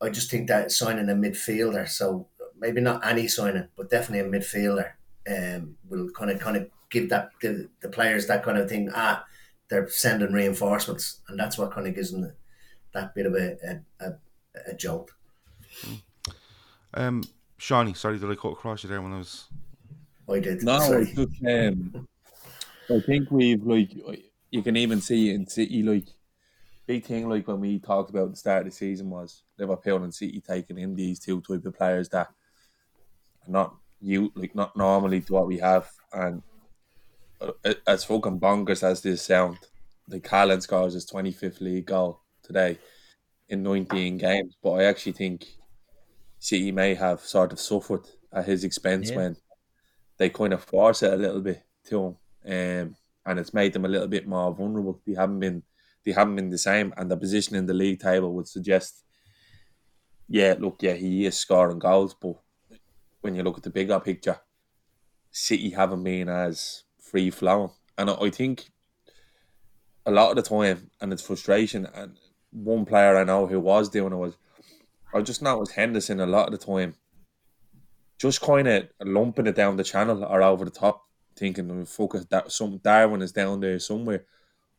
I 0.00 0.10
just 0.10 0.30
think 0.30 0.48
that 0.48 0.72
signing 0.72 1.08
a 1.08 1.14
midfielder, 1.14 1.88
so 1.88 2.28
maybe 2.58 2.80
not 2.80 3.06
any 3.06 3.28
signing, 3.28 3.68
but 3.76 3.90
definitely 3.90 4.26
a 4.26 4.40
midfielder, 4.40 4.92
um, 5.30 5.76
will 5.88 6.10
kind 6.10 6.30
of 6.30 6.40
kind 6.40 6.56
of 6.56 6.68
give 6.90 7.08
that 7.10 7.30
the, 7.40 7.68
the 7.80 7.88
players 7.88 8.26
that 8.26 8.42
kind 8.42 8.58
of 8.58 8.68
thing. 8.68 8.90
Ah, 8.94 9.24
they're 9.68 9.88
sending 9.88 10.32
reinforcements, 10.32 11.20
and 11.28 11.38
that's 11.38 11.56
what 11.56 11.72
kind 11.72 11.86
of 11.86 11.94
gives 11.94 12.10
them 12.10 12.22
the, 12.22 12.34
that 12.92 13.14
bit 13.14 13.26
of 13.26 13.34
a 13.34 13.56
a, 13.64 14.06
a, 14.06 14.12
a 14.72 14.74
jolt. 14.74 15.10
Um, 16.94 17.22
Shawnee, 17.58 17.94
sorry, 17.94 18.18
did 18.18 18.30
I 18.30 18.34
cut 18.34 18.52
across 18.52 18.82
you 18.82 18.90
there 18.90 19.00
when 19.00 19.12
I 19.12 19.18
was? 19.18 19.44
I 20.28 20.40
did. 20.40 20.62
No, 20.62 20.78
sorry. 20.80 21.02
it's 21.02 21.12
just, 21.12 21.44
um, 21.46 22.08
I 22.90 23.00
think 23.00 23.30
we've 23.30 23.62
like 23.62 23.90
you 24.50 24.62
can 24.62 24.76
even 24.76 25.00
see 25.00 25.30
in 25.30 25.46
City 25.46 25.82
like 25.82 26.08
big 26.92 27.04
thing 27.04 27.28
like 27.28 27.48
when 27.48 27.60
we 27.60 27.78
talked 27.78 28.10
about 28.10 28.30
the 28.30 28.36
start 28.36 28.66
of 28.66 28.66
the 28.66 28.76
season 28.76 29.08
was 29.08 29.44
Liverpool 29.58 30.04
and 30.04 30.14
City 30.14 30.42
taking 30.46 30.78
in 30.78 30.94
these 30.94 31.18
two 31.18 31.40
type 31.40 31.64
of 31.64 31.74
players 31.74 32.08
that 32.10 32.28
are 32.28 33.50
not 33.50 33.76
you 34.00 34.30
like 34.34 34.54
not 34.54 34.76
normally 34.76 35.20
to 35.22 35.32
what 35.32 35.46
we 35.46 35.58
have 35.58 35.90
and 36.12 36.42
uh, 37.40 37.74
as 37.86 38.04
fucking 38.04 38.38
bonkers 38.38 38.82
as 38.82 39.00
this 39.00 39.22
sound, 39.22 39.58
the 40.06 40.20
Haaland 40.20 40.62
scores 40.62 40.92
his 40.92 41.06
twenty 41.06 41.32
fifth 41.32 41.60
league 41.62 41.86
goal 41.86 42.20
today 42.42 42.78
in 43.48 43.62
nineteen 43.62 44.18
games, 44.18 44.56
but 44.62 44.72
I 44.72 44.84
actually 44.84 45.12
think 45.12 45.46
City 46.38 46.72
may 46.72 46.94
have 46.94 47.20
sort 47.20 47.52
of 47.52 47.58
suffered 47.60 48.06
at 48.32 48.44
his 48.44 48.64
expense 48.64 49.10
Yeah. 49.10 49.16
when 49.16 49.36
they 50.18 50.28
kind 50.28 50.52
of 50.52 50.62
force 50.62 51.02
it 51.02 51.12
a 51.12 51.16
little 51.16 51.40
bit 51.40 51.62
to 51.86 52.04
him, 52.04 52.16
um, 52.46 52.96
and 53.26 53.38
it's 53.38 53.54
made 53.54 53.72
them 53.72 53.86
a 53.86 53.88
little 53.88 54.08
bit 54.08 54.26
more 54.26 54.54
vulnerable. 54.54 55.00
They 55.06 55.14
haven't 55.14 55.40
been 55.40 55.62
they 56.04 56.12
haven't 56.12 56.36
been 56.36 56.50
the 56.50 56.58
same, 56.58 56.92
and 56.96 57.10
the 57.10 57.16
position 57.16 57.56
in 57.56 57.66
the 57.66 57.74
league 57.74 58.00
table 58.00 58.32
would 58.34 58.48
suggest, 58.48 59.04
yeah, 60.28 60.54
look, 60.58 60.82
yeah, 60.82 60.94
he 60.94 61.26
is 61.26 61.36
scoring 61.36 61.78
goals, 61.78 62.14
but 62.14 62.36
when 63.20 63.34
you 63.34 63.42
look 63.42 63.56
at 63.56 63.62
the 63.62 63.70
bigger 63.70 64.00
picture, 64.00 64.40
City 65.30 65.70
haven't 65.70 66.04
been 66.04 66.28
as 66.28 66.84
free 67.00 67.30
flowing, 67.30 67.70
and 67.96 68.10
I, 68.10 68.30
think 68.30 68.70
a 70.04 70.10
lot 70.10 70.30
of 70.30 70.36
the 70.36 70.42
time, 70.42 70.90
and 71.00 71.12
it's 71.12 71.22
frustration. 71.22 71.86
And 71.94 72.18
one 72.50 72.84
player 72.84 73.16
I 73.16 73.24
know 73.24 73.46
who 73.46 73.60
was 73.60 73.88
doing 73.88 74.12
it 74.12 74.16
was, 74.16 74.36
I 75.14 75.22
just 75.22 75.42
noticed 75.42 75.72
Henderson 75.72 76.20
a 76.20 76.26
lot 76.26 76.52
of 76.52 76.58
the 76.58 76.66
time, 76.66 76.94
just 78.18 78.40
kind 78.40 78.68
of 78.68 78.88
lumping 79.02 79.46
it 79.46 79.56
down 79.56 79.76
the 79.76 79.84
channel 79.84 80.24
or 80.24 80.42
over 80.42 80.64
the 80.64 80.70
top, 80.70 81.02
thinking, 81.36 81.70
"Oh, 81.70 81.84
"Fuck 81.84 82.28
that 82.28 82.52
some 82.52 82.78
Darwin 82.78 83.22
is 83.22 83.32
down 83.32 83.60
there 83.60 83.78
somewhere." 83.78 84.24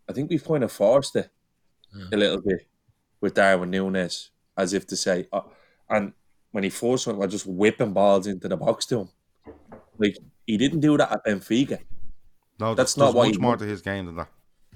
I 0.09 0.13
think 0.13 0.29
we've 0.29 0.43
kind 0.43 0.63
of 0.63 0.71
forced 0.71 1.15
it 1.15 1.29
a 2.11 2.17
little 2.17 2.41
bit 2.41 2.67
with 3.21 3.33
Darwin 3.35 3.69
Nunez, 3.71 4.31
as 4.57 4.73
if 4.73 4.85
to 4.87 4.95
say, 4.95 5.27
uh, 5.31 5.41
and 5.89 6.13
when 6.51 6.63
he 6.63 6.69
forced 6.69 7.07
one, 7.07 7.17
we're 7.17 7.27
just 7.27 7.45
whipping 7.47 7.93
balls 7.93 8.27
into 8.27 8.47
the 8.47 8.57
box 8.57 8.85
to 8.87 8.99
him. 9.01 9.09
Like 9.97 10.17
he 10.45 10.57
didn't 10.57 10.81
do 10.81 10.97
that 10.97 11.11
at 11.11 11.25
Benfica. 11.25 11.79
No, 12.59 12.75
That's 12.75 12.93
that's 12.93 12.97
not 12.97 13.05
not 13.05 13.15
what 13.15 13.25
much 13.27 13.35
he 13.35 13.41
more 13.41 13.49
want- 13.51 13.59
to 13.61 13.65
his 13.65 13.81
game 13.81 14.05
than 14.07 14.15
that. 14.17 14.29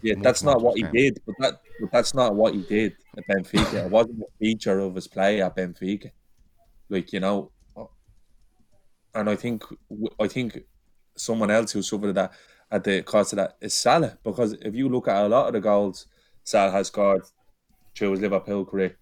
Yeah, 0.03 0.13
Much 0.15 0.23
that's 0.23 0.43
not 0.43 0.61
what 0.61 0.75
he 0.77 0.83
game. 0.83 0.91
did. 0.93 1.19
But 1.25 1.35
that, 1.39 1.61
but 1.81 1.91
that's 1.91 2.13
not 2.13 2.35
what 2.35 2.53
he 2.53 2.61
did 2.61 2.95
at 3.17 3.23
Benfica. 3.27 3.85
It 3.85 3.91
wasn't 3.91 4.21
a 4.21 4.25
feature 4.39 4.79
of 4.79 4.93
his 4.95 5.07
play 5.07 5.41
at 5.41 5.55
Benfica. 5.55 6.11
Like 6.89 7.11
you 7.13 7.19
know, 7.19 7.51
and 9.15 9.29
I 9.29 9.35
think 9.35 9.63
I 10.19 10.27
think 10.27 10.59
someone 11.17 11.51
else 11.51 11.71
who 11.71 11.81
suffered 11.81 12.13
that 12.15 12.31
at 12.71 12.83
the 12.83 13.01
cost 13.03 13.33
of 13.33 13.37
that 13.37 13.57
is 13.61 13.73
Salah. 13.73 14.17
Because 14.23 14.53
if 14.53 14.75
you 14.75 14.89
look 14.89 15.07
at 15.07 15.25
a 15.25 15.27
lot 15.27 15.47
of 15.47 15.53
the 15.53 15.61
goals 15.61 16.07
Salah 16.43 16.71
has 16.71 16.87
scored 16.87 17.23
through 17.95 18.11
his 18.11 18.21
Liverpool 18.21 18.65
career, 18.65 18.97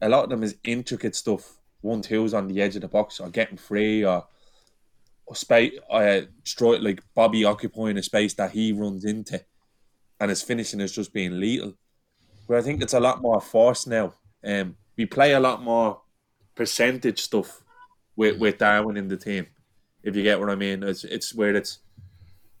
a 0.00 0.08
lot 0.08 0.24
of 0.24 0.30
them 0.30 0.42
is 0.42 0.56
intricate 0.64 1.16
stuff. 1.16 1.58
One 1.80 2.02
twos 2.02 2.34
on 2.34 2.48
the 2.48 2.60
edge 2.60 2.76
of 2.76 2.82
the 2.82 2.88
box 2.88 3.20
or 3.20 3.28
getting 3.28 3.56
free 3.56 4.04
or 4.04 4.26
or 5.26 5.34
space 5.34 5.72
uh, 5.90 6.20
straight 6.44 6.82
like 6.82 7.02
Bobby 7.14 7.44
occupying 7.44 7.98
a 7.98 8.02
space 8.02 8.34
that 8.34 8.52
he 8.52 8.72
runs 8.72 9.04
into 9.04 9.44
and 10.20 10.30
his 10.30 10.42
finishing 10.42 10.80
is 10.80 10.92
just 10.92 11.12
being 11.12 11.38
lethal. 11.38 11.74
Where 12.46 12.58
I 12.58 12.62
think 12.62 12.82
it's 12.82 12.94
a 12.94 13.00
lot 13.00 13.20
more 13.20 13.40
force 13.40 13.86
now. 13.86 14.14
Um, 14.44 14.76
we 14.96 15.06
play 15.06 15.32
a 15.32 15.40
lot 15.40 15.62
more 15.62 16.00
percentage 16.54 17.20
stuff 17.20 17.62
with, 18.14 18.38
with 18.38 18.58
Darwin 18.58 18.96
in 18.96 19.08
the 19.08 19.16
team. 19.16 19.46
If 20.06 20.14
you 20.16 20.22
get 20.22 20.38
what 20.40 20.48
I 20.50 20.54
mean, 20.54 20.82
it's 20.84 21.02
it's 21.04 21.34
where 21.34 21.54
it's 21.56 21.80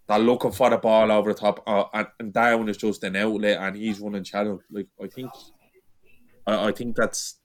they're 0.08 0.18
looking 0.18 0.52
for 0.52 0.68
the 0.70 0.78
ball 0.78 1.10
over 1.10 1.32
the 1.32 1.38
top, 1.38 1.62
uh, 1.66 1.84
and, 1.94 2.06
and 2.20 2.32
Darwin 2.32 2.68
is 2.68 2.76
just 2.76 3.02
an 3.04 3.16
outlet, 3.16 3.58
and 3.60 3.76
he's 3.76 4.00
running 4.00 4.24
channel. 4.24 4.60
Like 4.70 4.88
I 5.02 5.06
think, 5.06 5.30
I, 6.46 6.68
I 6.68 6.72
think 6.72 6.96
that's. 6.96 7.38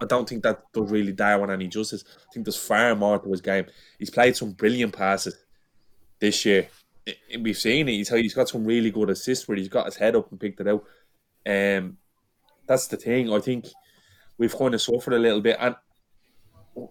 I 0.00 0.04
don't 0.04 0.28
think 0.28 0.42
that 0.42 0.62
does 0.74 0.90
really 0.90 1.12
Darwin 1.12 1.50
any 1.50 1.68
justice. 1.68 2.04
I 2.06 2.32
think 2.32 2.44
there's 2.44 2.56
far 2.58 2.94
more 2.94 3.18
to 3.18 3.30
his 3.30 3.40
game. 3.40 3.66
He's 3.98 4.10
played 4.10 4.36
some 4.36 4.52
brilliant 4.52 4.94
passes 4.94 5.34
this 6.20 6.44
year. 6.44 6.68
I- 7.08 7.38
We've 7.40 7.56
seen 7.56 7.88
it. 7.88 7.92
He's, 7.92 8.10
he's 8.10 8.34
got 8.34 8.48
some 8.50 8.64
really 8.66 8.90
good 8.90 9.08
assists 9.08 9.48
where 9.48 9.56
he's 9.56 9.68
got 9.70 9.86
his 9.86 9.96
head 9.96 10.16
up 10.16 10.30
and 10.30 10.38
picked 10.40 10.60
it 10.60 10.68
out. 10.68 10.84
Um, 11.46 11.96
that's 12.66 12.88
the 12.88 12.98
thing. 12.98 13.32
I 13.32 13.38
think 13.40 13.66
we've 14.36 14.56
kind 14.56 14.74
of 14.74 14.82
suffered 14.82 15.14
a 15.14 15.18
little 15.18 15.40
bit, 15.40 15.56
and 15.58 15.76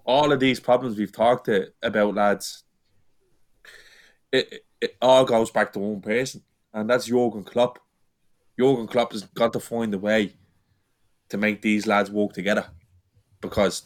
all 0.04 0.32
of 0.32 0.40
these 0.40 0.60
problems 0.60 0.98
we've 0.98 1.12
talked 1.12 1.46
to, 1.46 1.72
about, 1.82 2.16
lads, 2.16 2.64
it, 4.32 4.66
it, 4.82 4.96
all 5.02 5.26
goes 5.26 5.52
back 5.52 5.72
to 5.74 5.80
one 5.80 6.02
person, 6.02 6.42
and 6.74 6.90
that's 6.90 7.06
Jurgen 7.06 7.44
Klopp. 7.44 7.80
Jurgen 8.60 8.88
Klopp 8.88 9.12
has 9.12 9.24
got 9.24 9.54
to 9.54 9.60
find 9.60 9.94
a 9.94 9.98
way 9.98 10.34
to 11.30 11.38
make 11.38 11.62
these 11.62 11.88
lads 11.88 12.12
work 12.12 12.34
together 12.34 12.66
because 13.42 13.84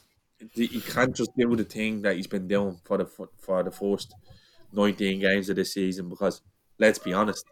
he 0.54 0.82
can't 0.82 1.16
just 1.16 1.36
do 1.38 1.56
the 1.56 1.64
thing 1.64 2.02
that 2.02 2.16
he's 2.16 2.28
been 2.28 2.48
doing 2.48 2.80
for 2.86 2.98
the 2.98 3.06
for, 3.06 3.64
the 3.64 3.72
first 3.72 4.14
19 4.72 5.20
games 5.20 5.50
of 5.50 5.58
this 5.58 5.74
season 5.74 6.08
because 6.08 6.42
let's 6.78 7.00
be 7.00 7.12
honest, 7.12 7.46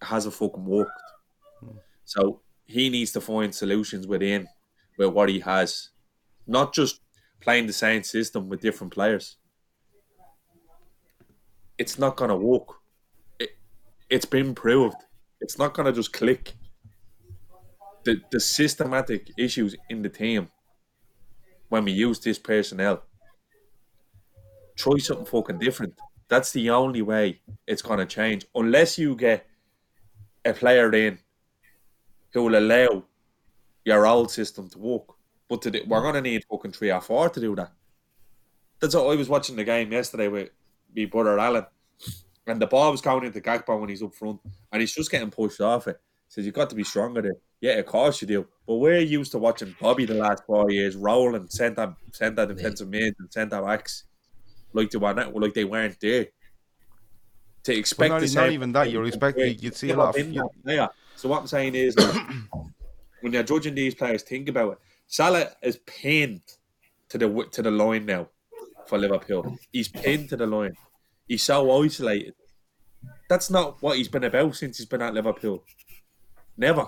it 0.00 0.06
hasn't 0.06 0.34
fucking 0.34 0.64
worked. 0.64 0.90
Hmm. 1.60 1.76
So 2.04 2.40
he 2.64 2.88
needs 2.88 3.12
to 3.12 3.20
find 3.20 3.54
solutions 3.54 4.06
within 4.06 4.48
with 4.98 5.10
what 5.10 5.28
he 5.28 5.40
has, 5.40 5.90
not 6.46 6.74
just 6.74 7.00
playing 7.42 7.66
the 7.66 7.72
same 7.72 8.02
system 8.02 8.48
with 8.48 8.60
different 8.60 8.92
players. 8.92 9.36
It's 11.76 11.98
not 11.98 12.16
gonna 12.16 12.36
work. 12.36 12.68
It, 13.38 13.50
it's 14.08 14.24
been 14.24 14.54
proved. 14.54 14.96
It's 15.40 15.58
not 15.58 15.74
gonna 15.74 15.92
just 15.92 16.12
click. 16.12 16.54
The 18.04 18.20
the 18.30 18.40
systematic 18.40 19.30
issues 19.36 19.74
in 19.90 20.02
the 20.02 20.08
team 20.08 20.48
when 21.68 21.84
we 21.84 21.92
use 21.92 22.20
this 22.20 22.38
personnel. 22.38 23.02
Try 24.76 24.98
something 24.98 25.26
fucking 25.26 25.58
different. 25.58 25.94
That's 26.28 26.52
the 26.52 26.70
only 26.70 27.02
way 27.02 27.40
it's 27.66 27.82
gonna 27.82 28.06
change. 28.06 28.46
Unless 28.54 28.98
you 28.98 29.16
get 29.16 29.46
a 30.44 30.52
player 30.52 30.92
in 30.94 31.18
who 32.32 32.44
will 32.44 32.58
allow 32.58 33.04
your 33.84 34.06
old 34.06 34.30
system 34.30 34.68
to 34.70 34.78
work. 34.78 35.06
But 35.52 35.60
to 35.60 35.70
do, 35.70 35.82
we're 35.86 36.00
gonna 36.00 36.22
need 36.22 36.46
fucking 36.50 36.72
three 36.72 36.90
or 36.90 37.02
four 37.02 37.28
to 37.28 37.38
do 37.38 37.54
that. 37.56 37.72
That's 38.80 38.94
what 38.94 39.12
I 39.12 39.16
was 39.16 39.28
watching 39.28 39.54
the 39.54 39.64
game 39.64 39.92
yesterday 39.92 40.28
with 40.28 40.48
my 40.96 41.04
brother 41.04 41.38
Alan, 41.38 41.66
and 42.46 42.58
the 42.58 42.66
ball 42.66 42.90
was 42.90 43.02
going 43.02 43.24
into 43.26 43.38
Gakpo 43.42 43.78
when 43.78 43.90
he's 43.90 44.02
up 44.02 44.14
front, 44.14 44.40
and 44.72 44.80
he's 44.80 44.94
just 44.94 45.10
getting 45.10 45.30
pushed 45.30 45.60
off 45.60 45.88
it. 45.88 46.00
Says 46.28 46.46
you've 46.46 46.54
got 46.54 46.70
to 46.70 46.74
be 46.74 46.84
stronger 46.84 47.20
there. 47.20 47.36
Yeah, 47.60 47.72
of 47.72 47.84
course 47.84 48.22
you 48.22 48.28
do. 48.28 48.46
But 48.66 48.76
we're 48.76 49.00
used 49.00 49.32
to 49.32 49.38
watching 49.38 49.76
Bobby 49.78 50.06
the 50.06 50.14
last 50.14 50.42
four 50.46 50.70
years 50.70 50.96
rolling 50.96 51.46
centre 51.50 51.94
centre 52.14 52.46
defensive 52.46 52.88
mids 52.88 53.16
and 53.20 53.30
centre 53.30 53.60
backs 53.60 54.04
like 54.72 54.88
they 54.88 54.96
were 54.96 55.12
not, 55.12 55.34
like 55.36 55.52
they 55.52 55.64
weren't 55.64 56.00
there. 56.00 56.28
To 57.64 57.76
expect 57.76 58.08
not- 58.08 58.22
the 58.22 58.34
not 58.34 58.50
even 58.52 58.72
that, 58.72 58.90
you're 58.90 59.04
expecting- 59.04 59.58
you'd 59.58 59.76
see 59.76 59.90
a 59.90 59.96
lot 59.96 60.18
of- 60.18 60.32
player. 60.64 60.88
So 61.14 61.28
what 61.28 61.40
I'm 61.40 61.46
saying 61.46 61.74
is, 61.74 61.94
like, 61.98 62.26
when 63.20 63.34
you're 63.34 63.42
judging 63.42 63.74
these 63.74 63.94
players, 63.94 64.22
think 64.22 64.48
about 64.48 64.72
it. 64.72 64.78
Salah 65.12 65.50
is 65.62 65.76
pinned 65.84 66.40
to 67.10 67.18
the 67.18 67.28
to 67.52 67.60
the 67.60 67.70
line 67.70 68.06
now 68.06 68.30
for 68.86 68.96
Liverpool. 68.96 69.58
He's 69.70 69.88
pinned 69.88 70.30
to 70.30 70.38
the 70.38 70.46
line. 70.46 70.72
He's 71.28 71.42
so 71.42 71.82
isolated. 71.82 72.32
That's 73.28 73.50
not 73.50 73.82
what 73.82 73.98
he's 73.98 74.08
been 74.08 74.24
about 74.24 74.56
since 74.56 74.78
he's 74.78 74.86
been 74.86 75.02
at 75.02 75.12
Liverpool. 75.12 75.64
Never. 76.56 76.86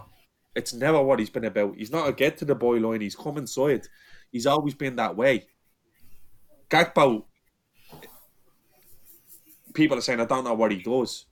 It's 0.56 0.72
never 0.72 1.02
what 1.02 1.18
he's 1.18 1.28
been 1.28 1.44
about. 1.44 1.76
He's 1.76 1.90
not 1.90 2.08
a 2.08 2.14
get 2.14 2.38
to 2.38 2.46
the 2.46 2.54
boy 2.54 2.78
line. 2.78 3.02
He's 3.02 3.14
come 3.14 3.36
inside. 3.36 3.86
He's 4.32 4.46
always 4.46 4.72
been 4.72 4.96
that 4.96 5.14
way. 5.14 5.44
Gakpo. 6.70 7.24
People 9.74 9.98
are 9.98 10.00
saying 10.00 10.20
I 10.20 10.24
don't 10.24 10.44
know 10.44 10.54
what 10.54 10.72
he 10.72 10.78
does. 10.78 11.26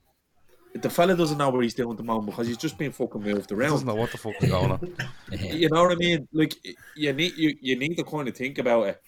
The 0.75 0.89
fella 0.89 1.15
doesn't 1.15 1.37
know 1.37 1.49
what 1.49 1.63
he's 1.63 1.75
doing 1.75 1.91
at 1.91 1.97
the 1.97 2.03
moment 2.03 2.27
because 2.27 2.47
he's 2.47 2.57
just 2.57 2.77
been 2.77 2.91
fucking 2.91 3.21
moved 3.21 3.49
He 3.49 3.55
around 3.55 3.71
doesn't 3.71 3.87
know 3.87 3.95
what 3.95 4.11
the 4.11 4.17
fuck 4.17 4.33
is 4.41 4.49
going 4.49 4.71
on. 4.71 4.95
you 5.31 5.69
know 5.69 5.83
what 5.83 5.91
I 5.91 5.95
mean? 5.95 6.27
Like 6.33 6.55
you 6.95 7.13
need 7.13 7.37
you, 7.37 7.55
you 7.61 7.77
need 7.77 7.95
to 7.95 8.03
kind 8.03 8.27
of 8.27 8.35
think 8.35 8.57
about 8.57 8.87
it. 8.87 9.01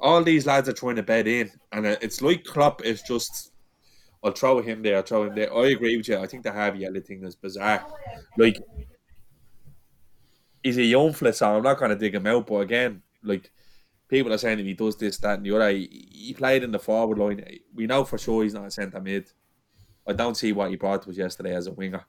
All 0.00 0.22
these 0.22 0.46
lads 0.46 0.68
are 0.68 0.74
trying 0.74 0.96
to 0.96 1.02
bed 1.02 1.26
in, 1.26 1.50
and 1.72 1.86
uh, 1.86 1.96
it's 2.00 2.20
like 2.22 2.44
Klopp 2.44 2.84
is 2.84 3.02
just. 3.02 3.50
I'll 4.24 4.30
throw 4.30 4.62
him 4.62 4.82
there. 4.82 4.96
I'll 4.96 5.02
throw 5.02 5.24
him 5.24 5.34
there. 5.34 5.52
I 5.52 5.70
agree 5.70 5.96
with 5.96 6.06
you. 6.06 6.16
I 6.16 6.28
think 6.28 6.44
the 6.44 6.52
Harvey 6.52 6.84
Elliott 6.84 7.08
thing 7.08 7.24
is 7.24 7.34
bizarre. 7.34 7.84
Like 8.38 8.56
he's 10.62 10.78
a 10.78 10.84
young 10.84 11.12
fella, 11.12 11.32
so 11.32 11.56
I'm 11.56 11.62
not 11.62 11.78
going 11.78 11.90
to 11.90 11.96
dig 11.96 12.14
him 12.14 12.26
out. 12.26 12.46
But 12.46 12.56
again, 12.56 13.02
like 13.22 13.50
people 14.08 14.32
are 14.32 14.38
saying 14.38 14.58
if 14.58 14.66
he 14.66 14.74
does 14.74 14.96
this, 14.96 15.18
that, 15.18 15.38
and 15.38 15.46
the 15.46 15.54
other, 15.54 15.70
he, 15.70 16.06
he 16.12 16.34
played 16.34 16.62
in 16.62 16.72
the 16.72 16.78
forward 16.78 17.18
line. 17.18 17.44
We 17.74 17.86
know 17.86 18.04
for 18.04 18.18
sure 18.18 18.42
he's 18.42 18.54
not 18.54 18.66
a 18.66 18.70
centre 18.70 19.00
mid. 19.00 19.30
I 20.06 20.12
don't 20.12 20.36
see 20.36 20.52
what 20.52 20.70
he 20.70 20.76
brought 20.76 21.02
to 21.02 21.10
us 21.10 21.16
yesterday 21.16 21.54
as 21.54 21.66
a 21.66 21.72
winger. 21.72 22.04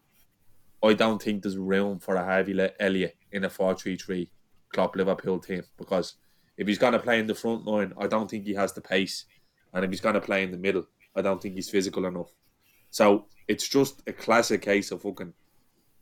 I 0.83 0.93
don't 0.93 1.21
think 1.21 1.43
there's 1.43 1.57
room 1.57 1.99
for 1.99 2.15
a 2.15 2.23
Harvey 2.23 2.59
Elliott 2.79 3.15
in 3.31 3.45
a 3.45 3.49
4-3-3 3.49 4.27
Klopp 4.73 4.95
Liverpool 4.95 5.39
team 5.39 5.63
because 5.77 6.15
if 6.57 6.67
he's 6.67 6.77
going 6.77 6.93
to 6.93 6.99
play 6.99 7.19
in 7.19 7.27
the 7.27 7.35
front 7.35 7.65
line, 7.65 7.93
I 7.97 8.07
don't 8.07 8.29
think 8.29 8.45
he 8.45 8.53
has 8.53 8.73
the 8.73 8.81
pace, 8.81 9.25
and 9.73 9.83
if 9.83 9.91
he's 9.91 10.01
going 10.01 10.15
to 10.15 10.21
play 10.21 10.43
in 10.43 10.51
the 10.51 10.57
middle, 10.57 10.85
I 11.15 11.21
don't 11.21 11.41
think 11.41 11.55
he's 11.55 11.69
physical 11.69 12.05
enough. 12.05 12.31
So 12.89 13.25
it's 13.47 13.67
just 13.67 14.03
a 14.07 14.13
classic 14.13 14.61
case 14.61 14.91
of 14.91 15.01
fucking 15.01 15.33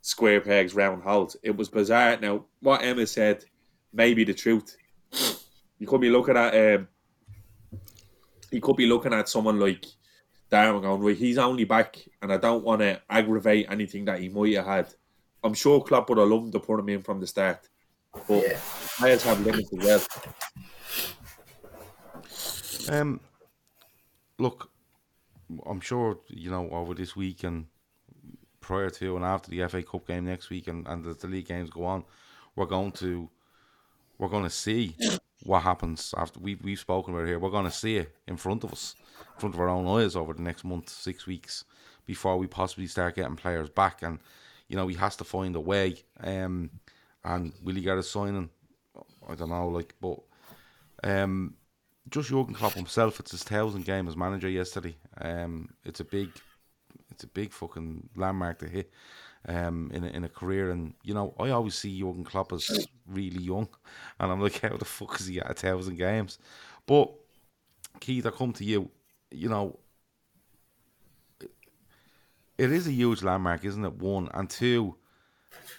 square 0.02 0.40
pegs, 0.40 0.74
round 0.74 1.02
holes. 1.02 1.36
It 1.42 1.56
was 1.56 1.68
bizarre. 1.68 2.18
Now, 2.20 2.46
what 2.60 2.82
Emma 2.82 3.06
said 3.06 3.44
may 3.92 4.14
be 4.14 4.24
the 4.24 4.34
truth. 4.34 4.76
You 5.78 5.86
could 5.86 6.00
be 6.00 6.10
looking 6.10 6.36
at 6.36 6.54
um, 6.54 6.88
you 8.50 8.60
could 8.60 8.76
be 8.76 8.86
looking 8.86 9.14
at 9.14 9.28
someone 9.28 9.58
like 9.58 9.86
Darwin 10.52 10.82
going, 10.82 11.00
right, 11.00 11.16
he's 11.16 11.38
only 11.38 11.64
back, 11.64 11.96
and 12.20 12.30
I 12.30 12.36
don't 12.36 12.62
want 12.62 12.82
to 12.82 13.00
aggravate 13.08 13.68
anything 13.70 14.04
that 14.04 14.20
he 14.20 14.28
might 14.28 14.54
have 14.54 14.66
had. 14.66 14.94
I'm 15.42 15.54
sure 15.54 15.82
Klopp 15.82 16.10
would 16.10 16.18
have 16.18 16.28
loved 16.28 16.52
to 16.52 16.60
put 16.60 16.78
him 16.78 16.90
in 16.90 17.02
from 17.02 17.20
the 17.20 17.26
start, 17.26 17.66
but 18.28 18.42
Yeah. 18.42 18.60
players 18.98 19.22
have 19.22 19.40
limits 19.40 19.70
as 19.72 20.06
well. 22.88 23.00
Um, 23.00 23.20
look, 24.38 24.70
I'm 25.64 25.80
sure 25.80 26.18
you 26.28 26.50
know 26.50 26.68
over 26.68 26.92
this 26.92 27.16
week 27.16 27.44
and 27.44 27.66
prior 28.60 28.90
to 28.90 29.16
and 29.16 29.24
after 29.24 29.50
the 29.50 29.66
FA 29.68 29.82
Cup 29.82 30.06
game 30.06 30.26
next 30.26 30.50
week 30.50 30.68
and, 30.68 30.86
and 30.86 31.06
as 31.06 31.16
the 31.16 31.28
league 31.28 31.48
games 31.48 31.70
go 31.70 31.84
on, 31.86 32.04
we're 32.56 32.66
going 32.66 32.92
to 32.92 33.30
we're 34.18 34.28
going 34.28 34.44
to 34.44 34.50
see 34.50 34.96
what 35.44 35.62
happens 35.62 36.14
after 36.16 36.38
we 36.40 36.56
we've 36.56 36.78
spoken 36.78 37.14
about 37.14 37.24
it 37.24 37.28
here. 37.28 37.38
We're 37.38 37.50
going 37.50 37.64
to 37.64 37.70
see 37.70 37.96
it 37.96 38.14
in 38.28 38.36
front 38.36 38.64
of 38.64 38.72
us, 38.72 38.94
in 39.34 39.40
front 39.40 39.54
of 39.54 39.60
our 39.60 39.68
own 39.68 39.86
eyes 39.86 40.16
over 40.16 40.32
the 40.34 40.42
next 40.42 40.64
month, 40.64 40.88
six 40.88 41.26
weeks 41.26 41.64
before 42.06 42.36
we 42.36 42.46
possibly 42.46 42.86
start 42.86 43.16
getting 43.16 43.36
players 43.36 43.68
back. 43.68 44.02
And 44.02 44.18
you 44.68 44.76
know 44.76 44.86
he 44.88 44.96
has 44.96 45.16
to 45.16 45.24
find 45.24 45.54
a 45.56 45.60
way. 45.60 45.96
Um, 46.20 46.70
and 47.24 47.52
will 47.62 47.74
he 47.74 47.82
get 47.82 47.98
a 47.98 48.02
signing? 48.02 48.50
I 49.28 49.34
don't 49.34 49.50
know. 49.50 49.68
Like, 49.68 49.94
but 50.00 50.18
um, 51.04 51.54
just 52.08 52.30
Jurgen 52.30 52.54
Klopp 52.54 52.74
himself. 52.74 53.20
It's 53.20 53.30
his 53.30 53.44
thousand 53.44 53.84
game 53.84 54.08
as 54.08 54.16
manager 54.16 54.48
yesterday. 54.48 54.96
Um, 55.20 55.70
it's 55.84 56.00
a 56.00 56.04
big, 56.04 56.30
it's 57.10 57.24
a 57.24 57.28
big 57.28 57.52
fucking 57.52 58.08
landmark 58.16 58.58
to 58.60 58.68
hit. 58.68 58.90
Um, 59.44 59.90
in 59.92 60.04
a, 60.04 60.06
in 60.06 60.22
a 60.22 60.28
career, 60.28 60.70
and 60.70 60.94
you 61.02 61.14
know, 61.14 61.34
I 61.36 61.50
always 61.50 61.74
see 61.74 61.98
Jurgen 61.98 62.22
Klopp 62.22 62.52
as 62.52 62.86
really 63.08 63.42
young, 63.42 63.66
and 64.20 64.30
I'm 64.30 64.40
like, 64.40 64.60
how 64.62 64.76
the 64.76 64.84
fuck 64.84 65.20
is 65.20 65.26
he 65.26 65.40
at 65.40 65.50
a 65.50 65.54
thousand 65.54 65.96
games? 65.96 66.38
But 66.86 67.12
Keith, 67.98 68.24
I 68.24 68.30
come 68.30 68.52
to 68.52 68.64
you. 68.64 68.88
You 69.32 69.48
know, 69.48 69.78
it 72.58 72.70
is 72.70 72.86
a 72.86 72.92
huge 72.92 73.22
landmark, 73.22 73.64
isn't 73.64 73.84
it? 73.84 73.94
One 73.94 74.28
and 74.34 74.48
two. 74.48 74.96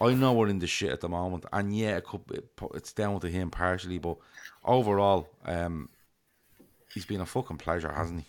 I 0.00 0.14
know 0.14 0.32
we're 0.32 0.48
in 0.48 0.58
the 0.58 0.66
shit 0.66 0.90
at 0.90 1.00
the 1.00 1.08
moment, 1.08 1.44
and 1.52 1.76
yeah, 1.76 1.96
it 1.96 2.04
could, 2.04 2.22
it, 2.32 2.48
it's 2.74 2.92
down 2.92 3.20
to 3.20 3.28
him 3.28 3.50
partially, 3.50 3.98
but 3.98 4.16
overall, 4.64 5.28
um, 5.44 5.88
he's 6.92 7.04
been 7.04 7.20
a 7.20 7.26
fucking 7.26 7.58
pleasure, 7.58 7.92
hasn't 7.92 8.20
he? 8.20 8.26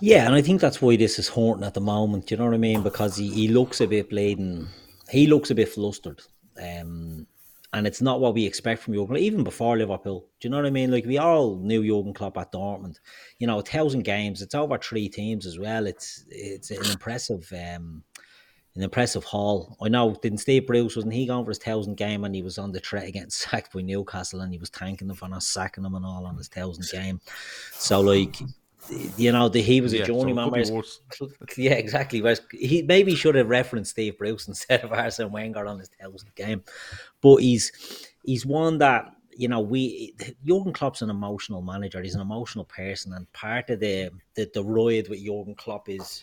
Yeah, 0.00 0.26
and 0.26 0.34
I 0.34 0.42
think 0.42 0.60
that's 0.60 0.82
why 0.82 0.96
this 0.96 1.18
is 1.18 1.28
haunting 1.28 1.64
at 1.64 1.74
the 1.74 1.80
moment. 1.80 2.30
You 2.30 2.36
know 2.36 2.46
what 2.46 2.54
I 2.54 2.58
mean? 2.58 2.82
Because 2.82 3.16
he, 3.16 3.30
he 3.30 3.48
looks 3.48 3.80
a 3.80 3.86
bit 3.86 4.10
bladen. 4.10 4.68
He 5.08 5.28
looks 5.28 5.50
a 5.50 5.54
bit 5.54 5.68
flustered. 5.68 6.20
Um, 6.60 7.26
and 7.72 7.86
it's 7.86 8.02
not 8.02 8.20
what 8.20 8.34
we 8.34 8.44
expect 8.44 8.82
from 8.82 8.94
Jurgen, 8.94 9.16
even 9.16 9.44
before 9.44 9.78
Liverpool. 9.78 10.26
Do 10.40 10.46
you 10.46 10.50
know 10.50 10.58
what 10.58 10.66
I 10.66 10.70
mean? 10.70 10.90
Like 10.90 11.06
we 11.06 11.18
all 11.18 11.56
knew 11.56 11.82
Jurgen 11.82 12.12
Klopp 12.12 12.36
at 12.36 12.52
Dortmund. 12.52 12.98
You 13.38 13.46
know, 13.46 13.58
a 13.58 13.62
thousand 13.62 14.02
games. 14.02 14.42
It's 14.42 14.54
over 14.54 14.76
three 14.78 15.08
teams 15.08 15.46
as 15.46 15.58
well. 15.58 15.86
It's 15.86 16.24
it's 16.28 16.70
an 16.70 16.84
impressive 16.90 17.50
um, 17.52 18.02
an 18.74 18.82
impressive 18.82 19.24
haul. 19.24 19.76
I 19.82 19.88
know, 19.88 20.14
didn't 20.22 20.38
Steve 20.38 20.66
Bruce, 20.66 20.96
wasn't 20.96 21.14
he 21.14 21.26
going 21.26 21.44
for 21.44 21.50
his 21.50 21.58
thousand 21.58 21.96
game 21.96 22.24
and 22.24 22.34
he 22.34 22.42
was 22.42 22.58
on 22.58 22.72
the 22.72 22.80
threat 22.80 23.12
getting 23.12 23.30
sacked 23.30 23.72
by 23.72 23.82
Newcastle 23.82 24.40
and 24.40 24.52
he 24.52 24.58
was 24.58 24.70
thanking 24.70 25.08
them 25.08 25.16
for 25.16 25.28
not 25.28 25.42
sacking 25.42 25.84
him 25.84 25.94
and 25.94 26.06
all 26.06 26.26
on 26.26 26.36
his 26.36 26.48
thousand 26.48 26.86
game. 26.90 27.20
So, 27.72 28.00
like, 28.00 28.36
you 29.16 29.32
know, 29.32 29.48
the, 29.48 29.60
he 29.62 29.80
was 29.80 29.92
a 29.92 29.98
Yeah, 29.98 30.06
so 30.06 30.18
journeyman. 30.20 30.44
could 30.50 30.54
be 30.54 30.70
whereas- 30.70 30.70
worse. 30.72 31.00
yeah, 31.56 31.72
exactly. 31.72 32.20
Whereas 32.20 32.40
he 32.50 32.82
maybe 32.82 33.14
should 33.14 33.34
have 33.34 33.48
referenced 33.48 33.92
Steve 33.92 34.18
Bruce 34.18 34.48
instead 34.48 34.82
of 34.82 34.92
Arsene 34.92 35.30
Wenger 35.30 35.66
on 35.66 35.78
his 35.78 35.90
thousand 36.00 36.34
game. 36.34 36.62
But 37.20 37.36
he's 37.36 37.72
he's 38.24 38.44
one 38.46 38.78
that 38.78 39.14
you 39.42 39.48
know 39.48 39.60
we 39.60 40.14
Jurgen 40.46 40.72
Klopp's 40.72 41.02
an 41.02 41.10
emotional 41.10 41.62
manager. 41.62 42.00
He's 42.00 42.14
an 42.14 42.20
emotional 42.20 42.64
person, 42.64 43.12
and 43.12 43.30
part 43.32 43.70
of 43.70 43.80
the 43.80 44.10
the, 44.34 44.48
the 44.54 44.62
ride 44.62 45.08
with 45.08 45.18
Jurgen 45.18 45.56
Klopp 45.56 45.88
is 45.88 46.22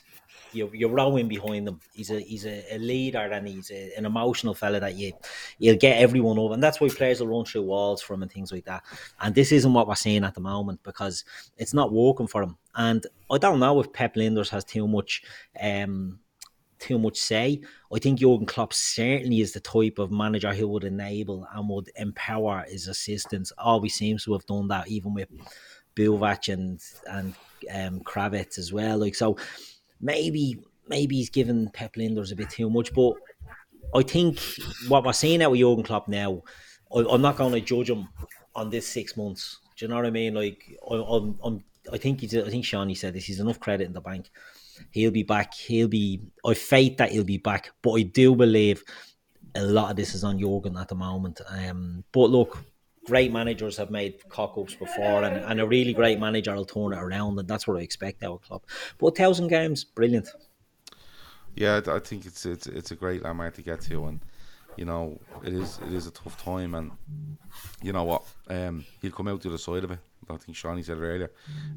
you're, 0.53 0.74
you're 0.74 0.89
rowing 0.89 1.28
behind 1.28 1.67
him. 1.67 1.82
He's 1.93 2.11
a 2.11 2.22
he's 2.22 2.45
a, 2.45 2.63
a 2.74 2.78
leader 2.78 3.20
and 3.20 3.45
he's 3.45 3.72
a, 3.72 3.91
an 3.97 4.05
emotional 4.05 4.53
fella 4.53 4.80
that 4.80 4.95
you 4.95 5.11
you'll 5.57 5.76
get 5.76 6.01
everyone 6.01 6.39
over, 6.39 6.53
and 6.53 6.63
that's 6.63 6.80
why 6.80 6.88
players 6.88 7.20
will 7.20 7.28
run 7.28 7.43
through 7.43 7.63
walls 7.63 8.01
for 8.01 8.13
him 8.13 8.24
and 8.24 8.32
things 8.32 8.53
like 8.53 8.63
that. 8.63 8.84
And 9.20 9.36
this 9.36 9.51
isn't 9.51 9.74
what 9.74 9.89
we're 9.89 9.95
seeing 9.95 10.24
at 10.24 10.34
the 10.34 10.39
moment 10.39 10.82
because 10.84 11.26
it's 11.57 11.74
not 11.74 11.91
working 11.91 12.28
for 12.28 12.41
him. 12.41 12.55
And 12.76 13.05
I 13.30 13.38
don't 13.38 13.59
know 13.59 13.82
if 13.82 13.91
Pep 13.91 14.15
Lijnders 14.15 14.49
has 14.49 14.63
too 14.63 14.88
much. 14.88 15.24
Um, 15.61 16.20
too 16.80 16.98
much 16.98 17.18
say. 17.18 17.62
I 17.94 18.00
think 18.00 18.20
Jurgen 18.20 18.46
Klopp 18.46 18.74
certainly 18.74 19.42
is 19.42 19.54
the 19.54 19.60
type 19.60 20.00
of 20.00 20.12
manager 20.12 20.54
who 20.54 20.68
would 20.70 20.84
enable 20.84 21.48
and 21.54 21.70
would 21.70 21.90
empower 21.96 22.66
his 22.68 22.88
assistants. 22.88 23.52
Always 23.58 23.96
seems 23.96 24.24
to 24.26 24.34
have 24.34 24.46
done 24.46 24.68
that, 24.70 24.88
even 24.88 25.14
with 25.14 25.30
Buvac 25.96 26.52
and 26.52 26.80
and 27.10 27.34
um, 27.74 28.00
Krawietz 28.02 28.58
as 28.58 28.72
well. 28.72 28.98
Like 28.98 29.16
so, 29.16 29.38
maybe 30.02 30.60
maybe 30.88 31.18
he's 31.18 31.30
given 31.30 31.70
Pep 31.70 31.94
Lijnders 31.94 32.32
a 32.32 32.36
bit 32.36 32.50
too 32.50 32.70
much. 32.70 32.94
But 32.94 33.14
I 33.94 34.02
think 34.02 34.40
what 34.88 35.04
we're 35.04 35.14
seeing 35.14 35.42
out 35.42 35.52
with 35.52 35.60
Jurgen 35.60 35.84
Klopp 35.84 36.08
now, 36.08 36.44
I, 36.96 37.00
I'm 37.10 37.22
not 37.22 37.38
going 37.38 37.54
to 37.54 37.62
judge 37.62 37.90
him 37.90 38.08
on 38.56 38.70
this 38.70 38.88
six 38.88 39.16
months. 39.16 39.60
Do 39.78 39.86
you 39.86 39.90
know 39.90 39.96
what 39.96 40.06
I 40.06 40.12
mean? 40.12 40.34
Like 40.34 40.64
I, 40.90 40.96
I'm, 40.96 41.64
I 41.92 41.98
think 41.98 42.22
he's, 42.22 42.36
I 42.36 42.50
think 42.50 42.66
Shawnee 42.66 42.96
said 42.96 43.14
this. 43.14 43.26
He's 43.26 43.40
enough 43.40 43.60
credit 43.60 43.86
in 43.86 43.94
the 43.94 44.02
bank. 44.02 44.30
He'll 44.92 45.12
be 45.12 45.24
back. 45.24 45.54
He'll 45.54 45.88
be. 45.88 46.22
I 46.46 46.54
faith 46.54 46.98
that 46.98 47.12
he'll 47.12 47.24
be 47.24 47.38
back, 47.38 47.72
but 47.82 47.94
I 47.94 48.04
do 48.04 48.36
believe 48.36 48.84
a 49.56 49.64
lot 49.64 49.90
of 49.92 49.96
this 49.96 50.14
is 50.14 50.24
on 50.24 50.40
Jurgen 50.40 50.78
at 50.78 50.88
the 50.88 50.96
moment. 50.96 51.42
Um, 51.48 52.04
but 52.12 52.30
look, 52.30 52.64
great 53.06 53.32
managers 53.32 53.78
have 53.78 53.90
made 53.90 54.28
cock 54.30 54.58
ups 54.58 54.76
before, 54.76 55.24
and, 55.24 55.38
and 55.38 55.60
a 55.60 55.68
really 55.68 55.94
great 55.94 56.20
manager 56.20 56.56
will 56.56 56.66
turn 56.66 56.94
it 56.94 57.02
around, 57.02 57.40
and 57.40 57.48
that's 57.48 57.68
what 57.68 57.78
I 57.78 57.82
expect 57.82 58.24
our 58.24 58.38
club. 58.38 58.64
But 58.98 59.18
thousand 59.18 59.48
games, 59.48 59.84
brilliant. 59.84 60.30
Yeah, 61.56 61.82
I 61.86 61.96
I 61.96 62.00
think 62.00 62.26
it's 62.26 62.46
it's 62.46 62.68
it's 62.68 62.92
a 62.92 62.96
great 62.96 63.24
landmark 63.24 63.56
to 63.56 63.62
get 63.62 63.82
to, 63.82 64.06
and 64.06 64.22
you 64.80 64.86
know 64.86 65.20
it 65.44 65.54
is 65.54 65.78
it 65.86 65.94
is 65.94 66.08
a 66.08 66.12
tough 66.12 66.42
time, 66.42 66.74
and 66.74 66.92
you 67.84 67.92
know 67.92 68.06
what, 68.06 68.24
um, 68.50 68.86
he'll 69.02 69.12
come 69.12 69.28
out 69.28 69.42
to 69.42 69.50
the 69.50 69.58
side 69.58 69.84
of 69.84 69.92
it. 69.92 70.00
I 70.30 70.38
think 70.38 70.56
Shawnee 70.56 70.84
said 70.84 70.98
it 70.98 71.02
earlier. 71.02 71.32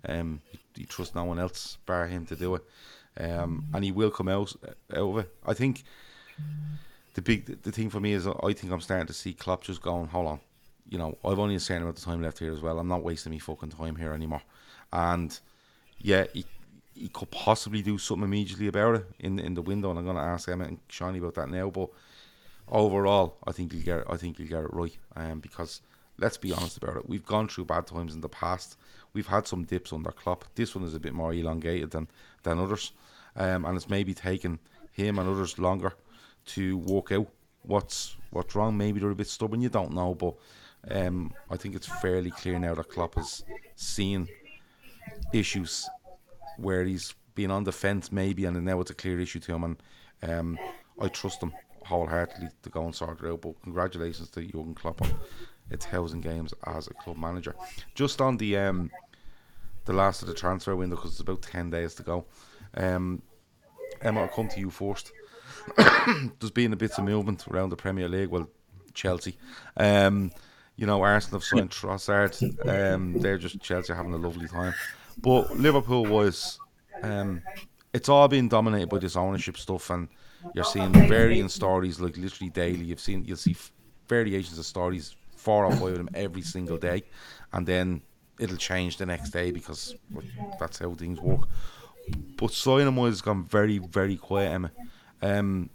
Um, 0.09 0.41
he, 0.51 0.59
he 0.77 0.85
trusts 0.85 1.15
no 1.15 1.25
one 1.25 1.41
else 1.41 1.79
bar 1.85 2.07
him 2.07 2.27
to 2.27 2.37
do 2.37 2.55
it, 2.55 2.63
um, 3.19 3.67
and 3.75 3.83
he 3.83 3.91
will 3.91 4.13
come 4.13 4.29
out 4.29 4.55
out 4.95 5.09
of 5.11 5.19
it. 5.19 5.35
I 5.45 5.53
think 5.53 5.83
the 7.15 7.23
big 7.23 7.63
the 7.63 7.73
thing 7.73 7.91
for 7.91 7.99
me 7.99 8.13
is 8.13 8.27
I 8.29 8.53
think 8.53 8.73
I'm 8.73 8.81
starting 8.81 9.09
to 9.09 9.13
see 9.13 9.33
Klopp 9.35 9.65
just 9.65 9.83
going, 9.83 10.07
hold 10.07 10.29
on, 10.29 10.41
you 10.89 10.99
know, 10.99 11.19
I've 11.25 11.41
only 11.41 11.57
a 11.57 11.61
certain 11.61 11.83
amount 11.83 11.99
of 11.99 12.05
time 12.05 12.23
left 12.23 12.39
here 12.39 12.53
as 12.53 12.61
well. 12.61 12.79
I'm 12.79 12.89
not 12.89 13.03
wasting 13.03 13.33
me 13.33 13.41
fucking 13.41 13.71
time 13.71 13.97
here 13.97 14.13
anymore, 14.13 14.43
and 14.93 15.37
yeah, 15.99 16.27
he, 16.33 16.45
he 16.95 17.09
could 17.09 17.33
possibly 17.33 17.83
do 17.83 17.99
something 17.99 18.25
immediately 18.25 18.69
about 18.69 18.95
it 18.95 19.07
in 19.19 19.41
in 19.41 19.55
the 19.55 19.63
window, 19.63 19.91
and 19.91 19.99
I'm 19.99 20.05
going 20.05 20.17
to 20.17 20.23
ask 20.23 20.49
Emmett 20.49 20.69
and 20.69 20.79
Shawnee 20.89 21.19
about 21.19 21.35
that 21.35 21.51
now. 21.51 21.69
But 21.69 21.89
overall, 22.73 23.37
I 23.47 23.53
think 23.53 23.73
he'll 23.73 23.83
get 23.83 23.99
it, 24.01 24.07
I 24.11 24.17
think 24.17 24.39
he'll 24.39 24.49
get 24.49 24.65
it 24.65 24.73
right, 24.73 24.97
um, 25.15 25.41
because 25.41 25.83
let's 26.19 26.39
be 26.39 26.53
honest 26.53 26.79
about 26.79 26.97
it. 26.97 27.09
We've 27.09 27.25
gone 27.25 27.49
through 27.49 27.67
bad 27.67 27.87
times 27.87 28.15
in 28.15 28.21
the 28.21 28.29
past. 28.29 28.77
We've 29.13 29.27
had 29.27 29.47
some 29.47 29.65
dips 29.65 29.93
under 29.93 30.11
Klopp. 30.11 30.45
This 30.55 30.75
one 30.75 30.85
is 30.85 30.95
a 30.95 31.01
bit 31.01 31.13
more 31.13 31.35
elongated 31.35 31.91
than 31.91 32.09
than 32.43 32.59
others, 32.59 32.93
um, 33.37 33.65
and 33.65 33.77
it's 33.77 33.91
maybe 33.91 34.15
taken 34.15 34.59
him 34.93 35.19
and 35.19 35.29
others 35.29 35.59
longer 35.59 35.93
to 36.45 36.79
work 36.79 37.13
out 37.13 37.29
what's 37.63 38.17
what's 38.31 38.55
wrong. 38.55 38.77
Maybe 38.77 39.01
they're 39.01 39.11
a 39.11 39.15
bit 39.15 39.29
stubborn. 39.29 39.61
You 39.61 39.69
don't 39.69 39.93
know, 39.93 40.15
but 40.15 40.35
um, 40.91 41.33
I 41.51 41.57
think 41.57 41.75
it's 41.75 41.87
fairly 41.87 42.31
clear 42.31 42.59
now 42.59 42.75
that 42.75 42.89
Klopp 42.89 43.17
has 43.17 43.45
seen 43.77 44.29
issues 45.33 45.89
where 46.57 46.85
he's 46.85 47.15
been 47.35 47.51
on 47.51 47.65
the 47.65 47.73
fence 47.73 48.11
maybe, 48.11 48.45
and 48.47 48.65
now 48.65 48.81
it's 48.81 48.91
a 48.91 48.95
clear 48.95 49.21
issue 49.21 49.41
to 49.41 49.55
him. 49.55 49.65
And 49.65 49.77
um, 50.23 50.59
I 51.01 51.09
trust 51.09 51.43
him 51.43 51.53
wholeheartedly 51.87 52.49
to 52.63 52.71
go 52.71 52.85
and 52.85 52.95
sort 52.95 53.21
it 53.23 53.29
out. 53.29 53.41
But 53.41 53.61
congratulations 53.63 54.31
to 54.31 54.43
Jurgen 54.43 54.75
Klopp 54.75 55.03
on 55.03 55.15
a 55.71 55.77
thousand 55.77 56.23
games 56.23 56.53
as 56.67 56.87
a 56.87 56.95
club 56.95 57.17
manager. 57.17 57.55
Just 57.95 58.21
on 58.21 58.37
the 58.37 58.57
um, 58.57 58.91
the 59.85 59.93
last 59.93 60.23
of 60.23 60.29
the 60.29 60.35
transfer 60.35 60.77
window 60.77 60.97
because 60.97 61.13
it's 61.13 61.21
about 61.21 61.43
ten 61.43 61.71
days 61.71 61.95
to 61.95 62.03
go. 62.03 62.25
Um, 62.75 63.23
Emma, 64.01 64.23
I'll 64.23 64.29
come 64.29 64.49
to 64.49 64.61
you 64.61 64.71
first. 64.71 65.13
There's 65.77 66.51
been 66.51 66.73
a 66.73 66.77
bit 66.77 66.99
of 66.99 67.05
movement 67.05 67.47
around 67.49 67.71
the 67.71 67.77
Premier 67.77 68.09
League. 68.09 68.29
Well, 68.29 68.49
Chelsea. 68.95 69.37
Um, 69.77 70.33
you 70.77 70.87
know, 70.87 71.03
Arsenal 71.03 71.41
have 71.41 71.45
signed 71.45 71.71
Trossard. 71.71 72.35
Um, 72.67 73.21
they're 73.21 73.39
just 73.39 73.61
Chelsea 73.61 73.93
having 73.93 74.15
a 74.15 74.17
lovely 74.17 74.49
time. 74.49 74.75
But 75.19 75.57
Liverpool 75.57 76.07
was, 76.07 76.59
um, 77.03 77.43
it's 77.93 78.09
all 78.09 78.27
been 78.29 78.49
dominated 78.49 78.89
by 78.89 78.99
this 78.99 79.17
ownership 79.17 79.57
stuff, 79.59 79.91
and 79.91 80.09
you're 80.55 80.65
seeing 80.65 80.93
varying 80.93 81.49
stories 81.49 82.01
like 82.01 82.17
literally 82.17 82.51
daily. 82.51 82.85
You've 82.85 83.01
seen 83.01 83.25
you'll 83.25 83.37
see 83.37 83.57
variations 84.09 84.59
of 84.59 84.67
stories, 84.67 85.17
four 85.37 85.65
or 85.65 85.73
five 85.73 85.93
of 85.93 85.97
them 85.99 86.11
every 86.15 86.43
single 86.43 86.77
day, 86.77 87.05
and 87.53 87.67
then 87.67 88.03
it'll 88.39 88.57
change 88.57 88.97
the 88.97 89.07
next 89.07 89.31
day 89.31 89.51
because 89.51 89.95
that's 90.59 90.79
how 90.79 90.95
things 90.95 91.21
work. 91.21 91.49
But 92.37 92.51
wise 92.67 92.85
has 92.85 93.21
gone 93.21 93.45
very, 93.45 93.79
very 93.79 94.17
quiet, 94.17 94.53
Emma. 94.53 94.71
Um, 95.21 95.71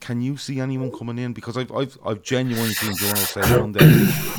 can 0.00 0.20
you 0.20 0.36
see 0.36 0.60
anyone 0.60 0.92
coming 0.92 1.18
in? 1.18 1.32
Because 1.32 1.56
I've 1.56 1.72
I've, 1.72 1.98
I've 2.04 2.22
genuinely 2.22 2.72
seen 2.72 2.94
journalists 2.96 3.34
say 3.34 3.40
one 3.58 3.72
day, 3.72 3.80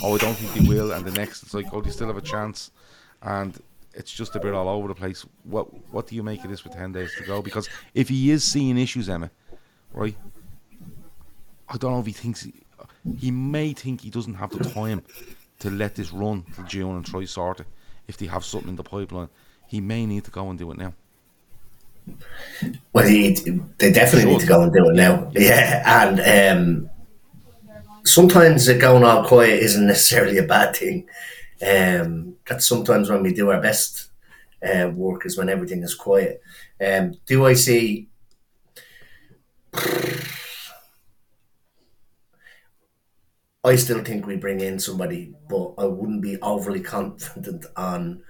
oh, 0.03 0.16
I 0.16 0.18
don't 0.18 0.36
think 0.36 0.53
they 0.53 0.70
will, 0.70 0.93
and 0.93 1.05
the 1.05 1.12
next 1.12 1.43
it's 1.43 1.53
like, 1.53 1.68
oh, 1.74 1.82
they 1.82 1.91
still 1.91 2.07
have 2.07 2.18
a 2.18 2.22
chance, 2.22 2.72
and 3.22 3.62
it's 3.93 4.12
just 4.12 4.36
a 4.36 4.39
bit 4.39 4.53
all 4.53 4.70
over 4.70 4.88
the 4.88 4.95
place. 4.95 5.26
What 5.43 5.68
what 5.91 6.07
do 6.07 6.16
you 6.16 6.24
make 6.24 6.43
of 6.43 6.49
this 6.49 6.64
with 6.64 6.74
ten 6.74 6.93
days 6.93 7.14
to 7.18 7.24
go? 7.26 7.41
Because 7.41 7.68
if 7.93 8.07
he 8.07 8.32
is 8.32 8.43
seeing 8.43 8.78
issues, 8.78 9.10
Emma, 9.10 9.30
right? 9.94 10.16
I 11.68 11.78
don't 11.78 11.92
know 11.92 12.00
if 12.00 12.06
he 12.06 12.12
thinks 12.12 12.44
he, 12.44 12.54
he 13.18 13.32
may 13.32 13.74
think 13.74 14.02
he 14.02 14.10
doesn't 14.10 14.36
have 14.36 14.52
the 14.52 14.64
time 14.64 15.04
to 15.60 15.70
let 15.70 15.96
this 15.96 16.12
run 16.12 16.46
till 16.56 16.66
June 16.66 16.96
and 16.96 17.06
try 17.06 17.26
sort 17.26 17.60
it. 17.62 17.68
If 18.08 18.18
they 18.18 18.26
have 18.26 18.44
something 18.44 18.70
in 18.70 18.76
the 18.76 18.84
pipeline, 18.84 19.30
he 19.68 19.82
may 19.82 20.06
need 20.06 20.24
to 20.26 20.32
go 20.32 20.50
and 20.50 20.58
do 20.58 20.72
it 20.72 20.78
now. 20.78 20.94
Well, 22.92 23.08
he, 23.08 23.34
they 23.78 23.92
definitely 23.92 24.32
need 24.32 24.42
to 24.42 24.48
go 24.48 24.64
and 24.64 24.74
do 24.74 24.90
it 24.90 24.96
now. 24.96 25.32
Yeah, 25.36 26.04
and 26.04 26.58
um, 26.58 26.90
sometimes 28.04 28.68
going 28.74 29.04
all 29.04 29.26
quiet 29.26 29.62
isn't 29.62 29.86
necessarily 29.86 30.38
a 30.40 30.44
bad 30.44 30.76
thing. 30.76 31.08
Um, 31.62 32.36
that's 32.48 32.66
sometimes 32.66 33.10
when 33.10 33.22
we 33.22 33.34
do 33.34 33.52
our 33.52 33.62
best 33.62 34.10
uh, 34.64 34.90
work 34.94 35.26
is 35.26 35.38
when 35.38 35.50
everything 35.50 35.84
is 35.84 35.94
quiet. 35.94 36.42
Um, 36.84 37.16
do 37.26 37.46
I 37.46 37.54
see? 37.54 38.08
I 43.64 43.76
still 43.76 44.04
think 44.04 44.26
we 44.26 44.38
bring 44.38 44.62
in 44.62 44.80
somebody, 44.80 45.34
but 45.50 45.74
I 45.78 45.86
wouldn't 45.86 46.22
be 46.22 46.40
overly 46.42 46.80
confident 46.80 47.66
on 47.76 48.24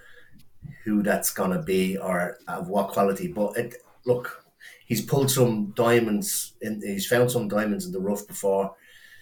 who 0.84 1.04
that's 1.04 1.32
gonna 1.32 1.62
be 1.62 1.98
or 1.98 2.38
of 2.48 2.68
what 2.68 2.90
quality. 2.90 3.28
But 3.28 3.58
it, 3.58 3.76
look, 4.06 4.46
he's 4.86 5.02
pulled 5.06 5.30
some 5.30 5.72
diamonds 5.76 6.54
in. 6.62 6.82
He's 6.82 7.08
found 7.08 7.32
some 7.32 7.48
diamonds 7.48 7.86
in 7.86 7.92
the 7.92 8.00
rough 8.00 8.28
before, 8.28 8.76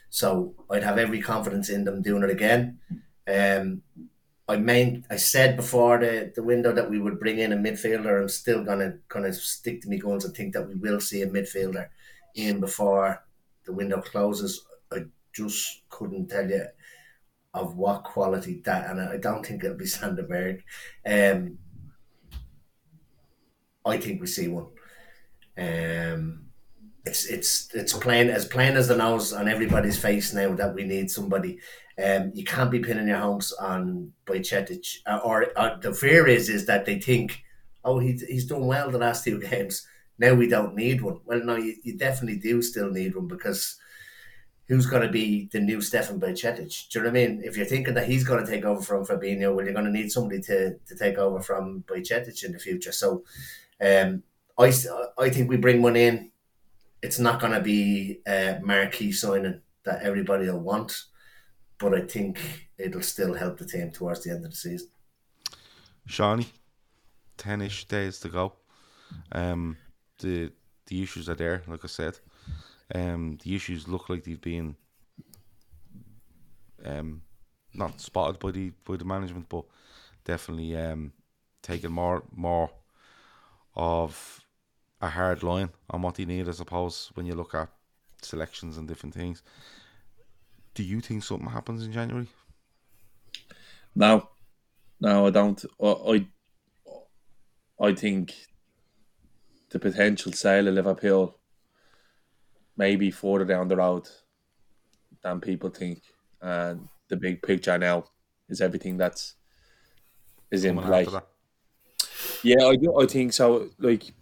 so 0.10 0.56
I'd 0.70 0.84
have 0.84 0.98
every 0.98 1.22
confidence 1.22 1.70
in 1.70 1.84
them 1.84 2.02
doing 2.02 2.24
it 2.24 2.30
again. 2.30 2.80
Um, 3.28 3.82
I 4.48 4.56
main 4.56 5.06
I 5.10 5.18
said 5.18 5.58
before 5.58 6.00
the, 6.00 6.32
the 6.34 6.44
window 6.44 6.72
that 6.72 6.90
we 6.90 7.00
would 7.00 7.20
bring 7.20 7.40
in 7.40 7.52
a 7.52 7.58
midfielder. 7.58 8.22
I'm 8.22 8.30
still 8.30 8.64
gonna 8.64 8.94
kind 9.10 9.26
of 9.26 9.36
stick 9.36 9.82
to 9.82 9.90
me 9.90 10.00
guns 10.00 10.24
and 10.24 10.34
think 10.34 10.54
that 10.54 10.68
we 10.70 10.76
will 10.76 11.02
see 11.02 11.22
a 11.22 11.28
midfielder 11.28 11.90
in 12.38 12.60
before 12.60 13.24
the 13.66 13.74
window 13.74 14.02
closes. 14.02 14.66
I 14.92 15.06
just 15.34 15.82
couldn't 15.90 16.30
tell 16.30 16.50
you 16.50 16.66
of 17.54 17.76
what 17.76 18.04
quality 18.04 18.62
that, 18.66 18.90
and 18.90 19.02
I 19.02 19.18
don't 19.18 19.46
think 19.46 19.64
it'll 19.64 19.78
be 19.78 19.86
Sander 19.88 20.24
Berge. 20.24 20.64
Um, 21.06 21.58
I 23.86 23.98
think 23.98 24.22
we 24.22 24.28
see 24.28 24.48
one. 24.48 24.68
Um, 25.58 26.48
it's 27.06 27.26
it's 27.26 27.74
it's 27.74 27.94
plain 27.94 28.30
as 28.30 28.46
plain 28.46 28.76
as 28.76 28.90
the 28.90 28.96
nose 28.96 29.34
on 29.34 29.48
everybody's 29.48 29.98
face 29.98 30.34
now 30.34 30.54
that 30.56 30.76
we 30.76 30.84
need 30.84 31.10
somebody. 31.10 31.60
Um, 32.04 32.32
you 32.36 32.44
can't 32.44 32.70
be 32.70 32.80
pinning 32.80 33.08
your 33.08 33.18
hopes 33.18 33.54
on 33.54 34.12
Bajcetic, 34.26 34.98
uh, 35.08 35.20
or, 35.24 35.48
or 35.58 35.80
the 35.82 35.94
fear 35.94 36.28
is 36.28 36.50
is 36.50 36.66
that 36.68 36.86
they 36.86 37.00
think, 37.00 37.42
oh, 37.84 37.98
he's 37.98 38.22
he's 38.24 38.46
done 38.46 38.68
well 38.68 38.92
the 38.92 39.00
last 39.00 39.24
two 39.24 39.40
games. 39.50 39.88
Now 40.20 40.34
we 40.34 40.48
don't 40.48 40.76
need 40.76 41.02
one. 41.02 41.20
Well, 41.26 41.44
no, 41.44 41.56
you, 41.56 41.76
you 41.84 41.98
definitely 41.98 42.40
do 42.40 42.62
still 42.62 42.90
need 42.90 43.16
one 43.16 43.28
because 43.28 43.78
who's 44.68 44.86
going 44.86 45.04
to 45.04 45.12
be 45.12 45.50
the 45.52 45.60
new 45.60 45.82
Stefan 45.82 46.20
Bajcetic? 46.20 46.90
Do 46.90 47.00
you 47.00 47.06
know 47.06 47.12
what 47.12 47.20
I 47.20 47.28
mean? 47.28 47.42
If 47.44 47.56
you're 47.56 47.66
thinking 47.66 47.94
that 47.94 48.08
he's 48.08 48.24
going 48.24 48.44
to 48.44 48.52
take 48.52 48.66
over 48.66 48.82
from 48.82 49.06
Fabinho, 49.06 49.56
well, 49.56 49.64
you're 49.64 49.74
going 49.74 49.86
to 49.86 49.92
need 49.92 50.12
somebody 50.12 50.42
to, 50.42 50.78
to 50.78 50.96
take 50.96 51.18
over 51.18 51.42
from 51.42 51.84
Bajcetic 51.88 52.44
in 52.44 52.52
the 52.52 52.60
future. 52.60 52.92
So, 52.92 53.24
um, 53.80 54.24
I 54.60 54.74
I 55.18 55.30
think 55.30 55.50
we 55.50 55.58
bring 55.58 55.82
one 55.82 55.96
in. 55.96 56.32
It's 57.04 57.20
not 57.20 57.40
going 57.40 57.54
to 57.54 57.62
be 57.62 58.22
a 58.28 58.60
marquee 58.64 59.12
signing 59.12 59.62
that 59.84 60.02
everybody 60.02 60.50
will 60.50 60.60
want, 60.60 61.04
but 61.78 61.94
I 61.94 62.02
think 62.02 62.70
it'll 62.78 63.04
still 63.04 63.36
help 63.36 63.60
the 63.60 63.66
team 63.66 63.92
towards 63.92 64.24
the 64.24 64.32
end 64.32 64.44
of 64.44 64.52
the 64.52 64.58
season. 64.58 64.90
Shawnee, 66.08 66.48
ten-ish 67.38 67.86
days 67.86 68.20
to 68.22 68.30
go. 68.30 68.54
Um, 69.32 69.78
the 70.20 70.52
the 70.88 71.04
issues 71.04 71.30
are 71.30 71.36
there, 71.36 71.64
like 71.68 71.84
I 71.84 71.88
said. 71.88 72.20
Um, 72.94 73.38
the 73.44 73.56
issues 73.56 73.88
look 73.88 74.10
like 74.10 74.24
they've 74.24 74.40
been 74.40 74.76
um, 76.86 77.22
not 77.74 78.00
spotted 78.00 78.40
by 78.40 78.52
the 78.52 78.72
by 78.86 78.98
the 78.98 79.06
management, 79.06 79.50
but 79.50 79.66
definitely 80.24 80.76
um, 80.76 81.14
taken 81.62 81.92
more 81.92 82.24
more 82.32 82.70
of 83.76 84.44
a 85.02 85.10
hard 85.10 85.44
line 85.44 85.70
on 85.90 86.02
what 86.02 86.16
they 86.16 86.26
need, 86.26 86.48
I 86.48 86.52
suppose, 86.52 87.12
when 87.14 87.26
you 87.26 87.36
look 87.36 87.54
at 87.54 87.70
selections 88.22 88.78
and 88.78 88.88
different 88.88 89.14
things. 89.14 89.44
Do 90.74 90.84
you 90.84 91.02
think 91.02 91.24
something 91.24 91.50
happens 91.50 91.86
in 91.86 91.92
January? 91.92 92.28
No, 93.96 94.30
no, 95.00 95.28
I 95.28 95.30
don't. 95.30 95.64
I, 95.82 95.88
I, 95.88 96.28
I 97.88 97.94
think 97.94 98.34
the 99.70 99.80
potential 99.80 100.32
sale 100.32 100.68
of 100.68 100.74
Liverpool 100.74 101.38
maybe 102.78 103.12
further 103.12 103.46
down 103.46 103.68
the 103.68 103.76
road 103.76 104.08
than 105.24 105.42
people 105.42 105.70
think, 105.70 106.02
and 106.42 106.88
the 107.10 107.18
big 107.18 107.42
picture 107.42 107.78
now 107.78 108.06
is 108.50 108.62
everything 108.62 108.98
that's 108.98 109.36
is 110.52 110.64
in 110.64 110.78
play. 110.78 111.06
Yeah, 112.44 112.66
I 112.66 112.76
do. 112.76 113.00
I 113.00 113.06
think 113.06 113.34
so. 113.34 113.70
Like 113.80 114.14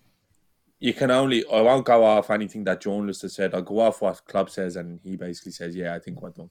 you 0.79 0.93
can 0.93 1.11
only 1.11 1.43
I 1.51 1.61
won't 1.61 1.85
go 1.85 2.03
off 2.03 2.29
anything 2.29 2.63
that 2.65 2.81
journalist 2.81 3.21
has 3.23 3.35
said. 3.35 3.53
I'll 3.53 3.61
go 3.61 3.79
off 3.79 4.01
what 4.01 4.25
club 4.25 4.49
says, 4.49 4.75
and 4.75 4.99
he 5.03 5.15
basically 5.15 5.51
says, 5.51 5.75
"Yeah, 5.75 5.93
I 5.93 5.99
think 5.99 6.21
we're 6.21 6.29
done." 6.29 6.49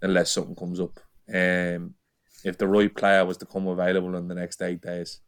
Unless 0.00 0.32
something 0.32 0.56
comes 0.56 0.80
up, 0.80 1.00
um, 1.32 1.94
if 2.44 2.58
the 2.58 2.68
right 2.68 2.94
player 2.94 3.24
was 3.24 3.36
to 3.38 3.46
come 3.46 3.66
available 3.66 4.14
in 4.16 4.28
the 4.28 4.34
next 4.34 4.60
eight 4.62 4.80
days, 4.80 5.20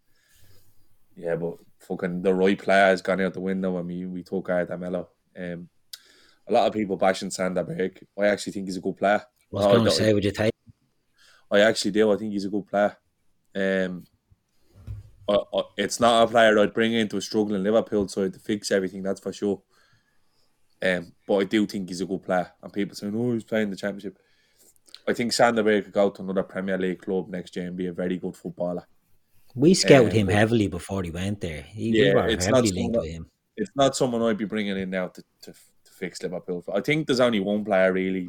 yeah, 1.17 1.37
but 1.37 1.57
fucking 1.81 2.22
the 2.22 2.35
right 2.35 2.59
player 2.59 2.87
has 2.87 3.03
gone 3.03 3.20
out 3.20 3.35
the 3.35 3.41
window, 3.41 3.79
and 3.79 3.87
we 3.87 4.07
we 4.07 4.22
took 4.22 4.51
out 4.51 4.79
Melo. 4.79 5.09
Um, 5.39 5.68
a 6.49 6.53
lot 6.53 6.66
of 6.66 6.72
people 6.72 6.97
bashing 6.97 7.31
Sander. 7.31 7.66
I 8.18 8.27
actually 8.27 8.53
think 8.53 8.66
he's 8.66 8.77
a 8.77 8.81
good 8.81 8.97
player. 8.97 9.22
I 9.53 9.57
was 9.57 9.66
going 9.66 9.85
to 9.85 9.91
say, 9.91 10.12
would 10.12 10.24
you 10.24 10.33
take? 10.33 10.53
I 11.51 11.61
actually 11.61 11.93
do. 11.93 12.12
I 12.12 12.16
think 12.16 12.33
he's 12.33 12.45
a 12.45 12.51
good 12.51 12.66
player. 12.66 12.97
Um, 13.55 14.05
it's 15.77 15.99
not 15.99 16.24
a 16.24 16.31
player 16.31 16.59
I'd 16.59 16.74
bring 16.74 16.93
into 16.93 17.16
a 17.16 17.20
struggling 17.20 17.62
Liverpool 17.62 18.07
side 18.09 18.33
to 18.35 18.39
fix 18.39 18.70
everything. 18.70 19.03
That's 19.03 19.20
for 19.20 19.33
sure. 19.33 19.62
Um, 20.83 21.12
but 21.27 21.37
I 21.39 21.45
do 21.45 21.66
think 21.66 21.89
he's 21.89 22.01
a 22.01 22.07
good 22.07 22.22
player. 22.22 22.53
And 22.62 22.72
people 22.72 22.95
saying, 22.95 23.14
"Oh, 23.16 23.33
he's 23.33 23.45
playing 23.45 23.70
the 23.70 23.77
Championship." 23.77 24.18
I 25.09 25.14
think 25.14 25.33
Sander 25.33 25.62
Berge 25.62 25.85
could 25.85 25.93
go 25.93 26.11
to 26.11 26.22
another 26.22 26.43
Premier 26.43 26.79
League 26.79 27.01
club 27.01 27.29
next 27.29 27.57
year 27.57 27.66
and 27.66 27.77
be 27.77 27.87
a 27.87 27.93
very 27.93 28.18
good 28.18 28.37
footballer. 28.37 28.87
We 29.57 29.73
scouted 29.73 30.13
um, 30.13 30.19
him 30.19 30.29
heavily 30.29 30.69
before 30.69 31.03
he 31.03 31.11
went 31.11 31.41
there. 31.41 31.63
He, 31.63 31.89
yeah, 31.91 32.27
we 32.27 32.35
it's 32.35 32.47
linked 32.47 32.97
with 32.97 33.09
him. 33.09 33.27
It's 33.57 33.71
not 33.75 33.97
someone 33.97 34.21
I'd 34.23 34.37
be 34.37 34.45
bringing 34.45 34.77
in 34.77 34.91
now 34.91 35.09
to, 35.09 35.23
to, 35.45 35.53
to 35.53 35.93
fix 35.93 36.23
Liverpool. 36.23 36.63
I 36.73 36.83
think 36.83 37.07
there's 37.07 37.21
only 37.21 37.41
one 37.41 37.65
player 37.65 37.91
really 37.91 38.29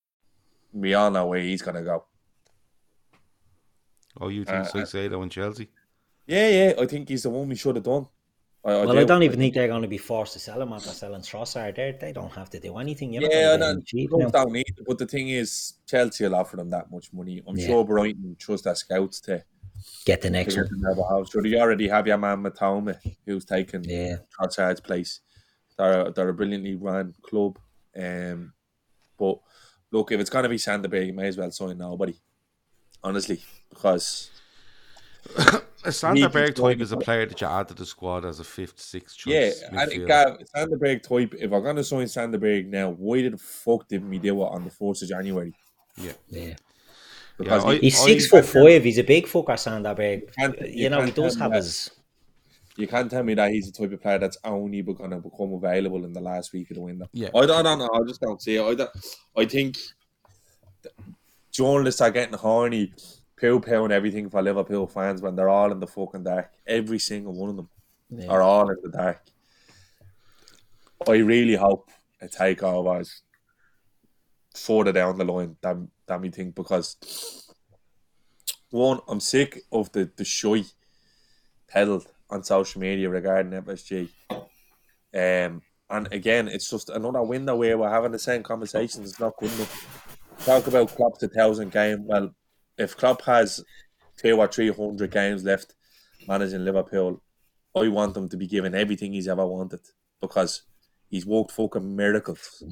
we 0.73 0.93
all 0.93 1.11
know 1.11 1.27
where 1.27 1.39
he's 1.39 1.61
going 1.61 1.75
to 1.75 1.83
go. 1.83 2.05
Oh, 4.19 4.27
you 4.27 4.43
think 4.43 4.65
uh, 4.65 4.71
Caicedo 4.71 5.21
and 5.21 5.31
Chelsea? 5.31 5.69
Yeah, 6.27 6.49
yeah. 6.49 6.73
I 6.79 6.85
think 6.85 7.09
he's 7.09 7.23
the 7.23 7.29
one 7.29 7.47
we 7.47 7.55
should 7.55 7.75
have 7.75 7.85
done. 7.85 8.07
I, 8.63 8.71
I 8.71 8.85
well, 8.85 8.93
do. 8.93 8.99
I 8.99 9.03
don't 9.05 9.23
even 9.23 9.39
think 9.39 9.55
they're 9.55 9.67
going 9.67 9.81
to 9.81 9.87
be 9.87 9.97
forced 9.97 10.33
to 10.33 10.39
sell 10.39 10.61
him 10.61 10.71
after 10.71 10.89
selling 10.89 11.21
Trossard. 11.21 11.75
They 11.75 11.97
they 11.99 12.11
don't 12.11 12.31
have 12.31 12.49
to 12.51 12.59
do 12.59 12.77
anything. 12.77 13.13
You're 13.13 13.23
yeah, 13.23 13.55
not 13.55 13.83
cheap 13.85 14.11
don't 14.11 14.51
need. 14.51 14.75
But 14.85 14.99
the 14.99 15.07
thing 15.07 15.29
is, 15.29 15.73
Chelsea 15.87 16.25
will 16.25 16.35
offer 16.35 16.57
them 16.57 16.69
that 16.69 16.91
much 16.91 17.11
money. 17.11 17.41
I'm 17.47 17.57
yeah. 17.57 17.67
sure 17.67 17.85
Brighton 17.85 18.35
trust 18.37 18.65
their 18.65 18.75
scouts 18.75 19.19
to 19.21 19.43
get 20.05 20.21
the 20.21 20.29
next 20.29 20.57
one. 20.57 21.25
So 21.25 21.43
you 21.43 21.59
already 21.59 21.87
have 21.87 22.05
your 22.05 22.17
man 22.17 22.43
Mitoma, 22.43 22.97
who's 23.25 23.45
taken 23.45 23.83
yeah. 23.83 24.17
Trossard's 24.39 24.81
place. 24.81 25.21
They're 25.77 26.11
they're 26.11 26.29
a 26.29 26.33
brilliantly 26.33 26.75
run 26.75 27.15
club, 27.23 27.57
um, 27.97 28.53
but 29.17 29.39
look, 29.91 30.11
if 30.11 30.19
it's 30.19 30.29
going 30.29 30.43
to 30.43 30.49
be 30.49 30.57
Sander 30.57 30.87
Berge, 30.87 31.07
you 31.07 31.13
may 31.13 31.27
as 31.27 31.37
well 31.37 31.51
sign 31.51 31.77
nobody. 31.77 32.15
honestly, 33.03 33.41
because 33.69 34.29
A 35.83 35.91
Sander 35.91 36.29
Berge 36.29 36.55
type 36.55 36.79
is 36.79 36.91
a 36.91 36.97
player 36.97 37.25
that 37.25 37.39
you 37.41 37.47
add 37.47 37.67
to 37.69 37.73
the 37.73 37.85
squad 37.85 38.23
as 38.25 38.39
a 38.39 38.43
fifth, 38.43 38.79
sixth 38.79 39.17
yeah, 39.25 39.49
choice. 39.49 39.63
I 39.75 39.85
think 39.87 40.03
midfielder. 40.03 40.07
Gav, 40.07 40.37
Sander 40.55 40.77
Berge 40.77 41.01
type. 41.01 41.33
If 41.39 41.51
I'm 41.51 41.63
gonna 41.63 41.83
sign 41.83 42.07
Sander 42.07 42.37
Berge 42.37 42.65
now, 42.67 42.89
why 42.91 43.21
did 43.21 43.33
the 43.33 43.37
fuck 43.37 43.87
didn't 43.87 44.09
we 44.09 44.19
do 44.19 44.41
it 44.41 44.45
on 44.45 44.63
the 44.63 44.69
fourth 44.71 45.01
of 45.01 45.09
January? 45.09 45.53
yeah. 45.97 46.13
Yeah. 46.29 46.53
Because 47.37 47.65
I- 47.65 47.73
he- 47.75 47.79
He's 47.79 47.99
I- 47.99 48.05
six 48.05 48.27
foot 48.27 48.45
five. 48.45 48.83
He's 48.83 48.99
a 48.99 49.03
big 49.03 49.25
fucker, 49.25 49.57
Sander 49.57 49.95
Berge. 49.95 50.21
can't- 50.37 50.59
You 50.61 50.83
you 50.83 50.89
know, 50.89 51.01
he 51.01 51.11
does 51.11 51.35
have 51.37 51.49
me 51.51 51.57
that. 51.57 51.63
his. 51.63 51.89
You 52.77 52.87
can't 52.87 53.11
tell 53.11 53.23
me 53.23 53.33
that 53.35 53.51
he's 53.51 53.71
the 53.71 53.77
type 53.77 53.93
of 53.93 54.01
player 54.01 54.17
that's 54.19 54.37
only 54.43 54.81
going 54.81 55.11
to 55.11 55.17
become 55.17 55.53
available 55.53 56.05
in 56.05 56.13
the 56.13 56.21
last 56.21 56.53
week 56.53 56.69
of 56.71 56.75
the 56.75 56.81
window. 56.81 57.07
Yeah. 57.13 57.29
I 57.35 57.45
don't, 57.45 57.51
I 57.51 57.61
don't 57.61 57.79
know. 57.79 57.89
I 57.93 58.07
just 58.07 58.21
don't 58.21 58.41
see 58.41 58.55
it. 58.55 58.63
I, 58.63 58.75
don't, 58.75 58.89
I 59.37 59.45
think 59.45 59.77
journalists 61.51 62.01
are 62.01 62.11
getting 62.11 62.37
horny, 62.37 62.93
pew 63.35 63.61
and 63.65 63.91
everything 63.91 64.29
for 64.29 64.41
Liverpool 64.41 64.87
fans 64.87 65.21
when 65.21 65.35
they're 65.35 65.49
all 65.49 65.71
in 65.71 65.79
the 65.79 65.87
fucking 65.87 66.23
dark. 66.23 66.51
Every 66.65 66.99
single 66.99 67.33
one 67.33 67.49
of 67.49 67.55
them 67.57 67.69
Yeah. 68.09 68.27
are 68.27 68.41
all 68.41 68.69
in 68.69 68.77
the 68.83 68.89
dark. 68.89 69.21
I 71.07 71.17
really 71.17 71.55
hope 71.55 71.89
a 72.21 72.27
takeover 72.27 73.01
is 73.01 73.21
further 74.55 74.91
down 74.91 75.17
the 75.17 75.25
line 75.25 75.57
than, 75.61 75.89
than 76.05 76.21
we 76.21 76.29
think 76.29 76.55
because 76.55 77.51
one, 78.69 78.99
I'm 79.07 79.19
sick 79.19 79.61
of 79.71 79.91
the, 79.91 80.09
the 80.15 80.23
shy 80.23 80.63
peddled 81.67 82.07
on 82.31 82.43
social 82.43 82.81
media 82.81 83.09
regarding 83.09 83.51
FSG. 83.51 84.09
Um, 85.13 85.61
and 85.89 86.11
again, 86.11 86.47
it's 86.47 86.69
just 86.69 86.89
another 86.89 87.21
window 87.21 87.55
where 87.57 87.77
we're 87.77 87.89
having 87.89 88.13
the 88.13 88.19
same 88.19 88.43
conversations. 88.43 89.09
It's 89.09 89.19
not 89.19 89.37
good 89.37 89.51
enough. 89.53 90.17
Talk 90.45 90.67
about 90.67 90.95
Klopp's 90.95 91.21
a 91.23 91.27
thousand 91.27 91.71
game. 91.71 92.05
Well, 92.07 92.33
if 92.77 92.95
Klopp 92.95 93.21
has 93.23 93.63
two 94.17 94.39
or 94.39 94.47
three 94.47 94.71
hundred 94.71 95.11
games 95.11 95.43
left 95.43 95.75
managing 96.27 96.63
Liverpool, 96.63 97.21
I 97.75 97.87
want 97.89 98.15
him 98.15 98.29
to 98.29 98.37
be 98.37 98.47
given 98.47 98.73
everything 98.73 99.13
he's 99.13 99.27
ever 99.27 99.45
wanted 99.45 99.81
because 100.21 100.63
he's 101.09 101.25
walked 101.25 101.51
fucking 101.51 101.95
miracles 101.95 102.63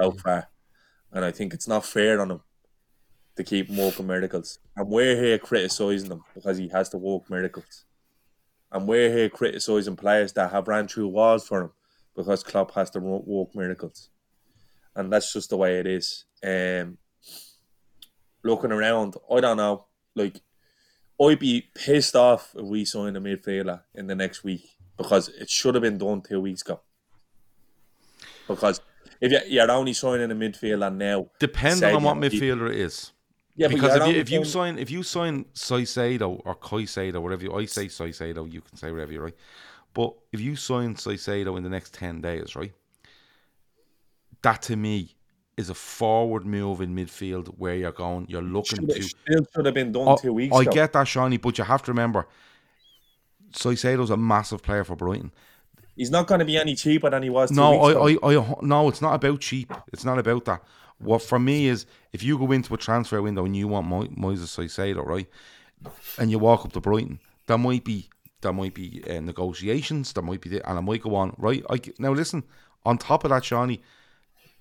so 0.00 0.10
far. 0.12 0.48
And 1.12 1.24
I 1.24 1.30
think 1.30 1.54
it's 1.54 1.68
not 1.68 1.84
fair 1.84 2.20
on 2.20 2.30
him 2.30 2.40
to 3.36 3.44
keep 3.44 3.68
walking 3.70 4.06
miracles. 4.06 4.58
And 4.76 4.88
we're 4.88 5.16
here 5.16 5.38
criticising 5.38 6.10
him 6.10 6.22
because 6.34 6.56
he 6.58 6.68
has 6.68 6.88
to 6.90 6.98
walk 6.98 7.30
miracles. 7.30 7.84
And 8.76 8.86
we're 8.86 9.10
here 9.10 9.30
criticising 9.30 9.96
players 9.96 10.34
that 10.34 10.50
have 10.52 10.68
ran 10.68 10.86
through 10.86 11.08
walls 11.08 11.48
for 11.48 11.62
him 11.62 11.70
because 12.14 12.42
Klopp 12.42 12.72
has 12.74 12.90
to 12.90 13.00
work 13.00 13.54
miracles. 13.54 14.10
And 14.94 15.10
that's 15.10 15.32
just 15.32 15.48
the 15.48 15.56
way 15.56 15.78
it 15.78 15.86
is. 15.86 16.26
Um, 16.44 16.98
looking 18.42 18.72
around, 18.72 19.16
I 19.32 19.40
don't 19.40 19.56
know. 19.56 19.86
Like, 20.14 20.42
I'd 21.18 21.38
be 21.38 21.70
pissed 21.74 22.14
off 22.14 22.54
if 22.54 22.66
we 22.66 22.84
signed 22.84 23.16
a 23.16 23.20
midfielder 23.20 23.80
in 23.94 24.08
the 24.08 24.14
next 24.14 24.44
week 24.44 24.76
because 24.98 25.30
it 25.30 25.48
should 25.48 25.74
have 25.74 25.82
been 25.82 25.96
done 25.96 26.20
two 26.20 26.42
weeks 26.42 26.60
ago. 26.60 26.80
Because 28.46 28.82
if 29.22 29.32
you- 29.32 29.40
you're 29.46 29.70
only 29.70 29.94
signing 29.94 30.30
a 30.30 30.34
midfielder 30.34 30.94
now, 30.94 31.30
Depending 31.38 31.94
on 31.94 32.02
what 32.02 32.18
midfielder 32.18 32.68
it 32.70 32.76
is. 32.76 33.12
Yeah, 33.56 33.68
because 33.68 33.96
if 33.96 34.06
you, 34.06 34.20
if 34.20 34.30
you 34.30 34.44
sign 34.44 34.78
if 34.78 34.90
you 34.90 35.02
sign 35.02 35.44
Saicedo 35.54 36.42
or 36.44 36.54
Caicedo, 36.54 37.22
whatever 37.22 37.44
you 37.44 37.54
I 37.54 37.64
say 37.64 37.86
Saicedo, 37.86 38.50
you 38.50 38.60
can 38.60 38.76
say 38.76 38.92
whatever 38.92 39.12
you 39.12 39.20
right. 39.22 39.36
But 39.94 40.14
if 40.30 40.40
you 40.40 40.56
sign 40.56 40.94
Saicedo 40.94 41.56
in 41.56 41.62
the 41.62 41.70
next 41.70 41.94
ten 41.94 42.20
days, 42.20 42.54
right, 42.54 42.72
that 44.42 44.60
to 44.62 44.76
me 44.76 45.16
is 45.56 45.70
a 45.70 45.74
forward 45.74 46.44
move 46.44 46.82
in 46.82 46.94
midfield 46.94 47.48
where 47.56 47.74
you're 47.74 47.92
going, 47.92 48.26
you're 48.28 48.42
looking 48.42 48.86
should, 48.86 48.94
to 48.94 49.02
still 49.02 49.46
should 49.54 49.64
have 49.64 49.74
been 49.74 49.90
done 49.90 50.08
I- 50.08 50.16
two 50.16 50.34
weeks 50.34 50.54
I 50.54 50.64
get 50.64 50.92
that, 50.92 51.08
Shawnee, 51.08 51.38
but 51.38 51.56
you 51.56 51.64
have 51.64 51.82
to 51.84 51.90
remember 51.92 52.28
Saicedo's 53.52 54.10
a 54.10 54.18
massive 54.18 54.62
player 54.62 54.84
for 54.84 54.96
Brighton. 54.96 55.32
He's 55.94 56.10
not 56.10 56.26
going 56.26 56.40
to 56.40 56.44
be 56.44 56.58
any 56.58 56.74
cheaper 56.74 57.08
than 57.08 57.22
he 57.22 57.30
was. 57.30 57.50
No, 57.50 57.80
I. 57.80 58.10
I, 58.10 58.34
I, 58.34 58.54
no, 58.60 58.88
it's 58.90 59.00
not 59.00 59.14
about 59.14 59.40
cheap. 59.40 59.72
It's 59.94 60.04
not 60.04 60.18
about 60.18 60.44
that. 60.44 60.62
What 60.98 61.22
for 61.22 61.38
me 61.38 61.66
is 61.66 61.86
if 62.12 62.22
you 62.22 62.38
go 62.38 62.52
into 62.52 62.74
a 62.74 62.78
transfer 62.78 63.20
window 63.20 63.44
and 63.44 63.54
you 63.56 63.68
want 63.68 63.86
Mo- 63.86 64.08
Moises 64.08 64.56
Caicedo, 64.56 65.04
right, 65.04 65.28
and 66.18 66.30
you 66.30 66.38
walk 66.38 66.64
up 66.64 66.72
to 66.72 66.80
Brighton, 66.80 67.20
there 67.46 67.58
might 67.58 67.84
be 67.84 68.08
there 68.40 68.52
might 68.52 68.74
be 68.74 69.02
uh, 69.08 69.20
negotiations. 69.20 70.12
There 70.12 70.22
might 70.22 70.40
be, 70.40 70.50
the, 70.50 70.68
and 70.68 70.78
I 70.78 70.80
might 70.80 71.02
go 71.02 71.14
on 71.14 71.34
right. 71.38 71.64
I, 71.68 71.80
now 71.98 72.12
listen. 72.12 72.44
On 72.84 72.96
top 72.96 73.24
of 73.24 73.30
that, 73.30 73.44
Shawnee, 73.44 73.82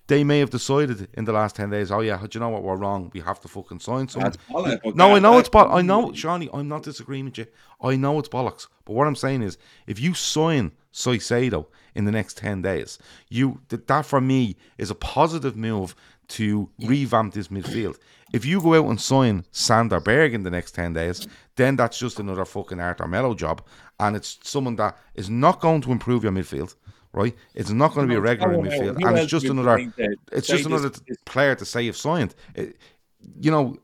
they 0.07 0.23
may 0.23 0.39
have 0.39 0.49
decided 0.49 1.07
in 1.13 1.25
the 1.25 1.31
last 1.31 1.55
ten 1.55 1.69
days. 1.69 1.91
Oh 1.91 2.01
yeah, 2.01 2.17
do 2.17 2.27
you 2.33 2.39
know 2.39 2.49
what? 2.49 2.63
We're 2.63 2.75
wrong. 2.75 3.11
We 3.13 3.19
have 3.21 3.39
to 3.41 3.47
fucking 3.47 3.79
sign 3.79 4.07
someone. 4.07 4.33
Bollocks, 4.49 4.79
but 4.83 4.95
No, 4.95 5.15
I 5.15 5.19
know 5.19 5.37
it's 5.37 5.49
bollocks. 5.49 5.73
I 5.73 5.81
know, 5.81 6.11
Shawnee. 6.13 6.49
I'm 6.53 6.67
not 6.67 6.83
disagreeing 6.83 7.25
with 7.25 7.37
you. 7.37 7.47
I 7.81 7.95
know 7.95 8.17
it's 8.19 8.29
bollocks. 8.29 8.67
But 8.85 8.93
what 8.93 9.07
I'm 9.07 9.15
saying 9.15 9.41
is, 9.41 9.57
if 9.87 9.99
you 9.99 10.13
sign 10.13 10.71
Saicedo 10.93 11.67
in 11.95 12.05
the 12.05 12.11
next 12.11 12.37
ten 12.37 12.61
days, 12.61 12.99
you 13.29 13.61
that, 13.69 13.87
that 13.87 14.05
for 14.05 14.21
me 14.21 14.57
is 14.77 14.89
a 14.89 14.95
positive 14.95 15.55
move 15.55 15.95
to 16.29 16.69
revamp 16.85 17.33
this 17.33 17.49
midfield. 17.49 17.97
If 18.33 18.45
you 18.45 18.61
go 18.61 18.73
out 18.75 18.89
and 18.89 18.99
sign 18.99 19.45
Sander 19.51 19.99
Berge 19.99 20.33
in 20.33 20.43
the 20.43 20.49
next 20.51 20.71
ten 20.71 20.93
days, 20.93 21.27
then 21.55 21.75
that's 21.75 21.97
just 21.97 22.19
another 22.19 22.45
fucking 22.45 22.79
Arthur 22.79 23.07
Melo 23.07 23.33
job, 23.33 23.61
and 23.99 24.15
it's 24.15 24.39
someone 24.43 24.75
that 24.77 24.97
is 25.13 25.29
not 25.29 25.61
going 25.61 25.81
to 25.81 25.91
improve 25.91 26.23
your 26.23 26.31
midfield. 26.33 26.75
Right, 27.13 27.33
it's 27.53 27.69
not 27.69 27.93
going 27.93 28.07
to 28.07 28.11
be 28.11 28.17
a 28.17 28.19
regular 28.19 28.53
in 28.55 28.61
midfield, 28.61 29.01
and 29.07 29.17
it's 29.17 29.31
just 29.31 29.45
another. 29.45 29.89
It's 30.33 30.47
just 30.47 30.65
another 30.65 30.91
player 31.25 31.55
to 31.55 31.63
say 31.65 31.83
you've 31.83 31.95
signed. 31.97 32.35
It- 32.55 32.77
you 33.41 33.49
know, 33.49 33.77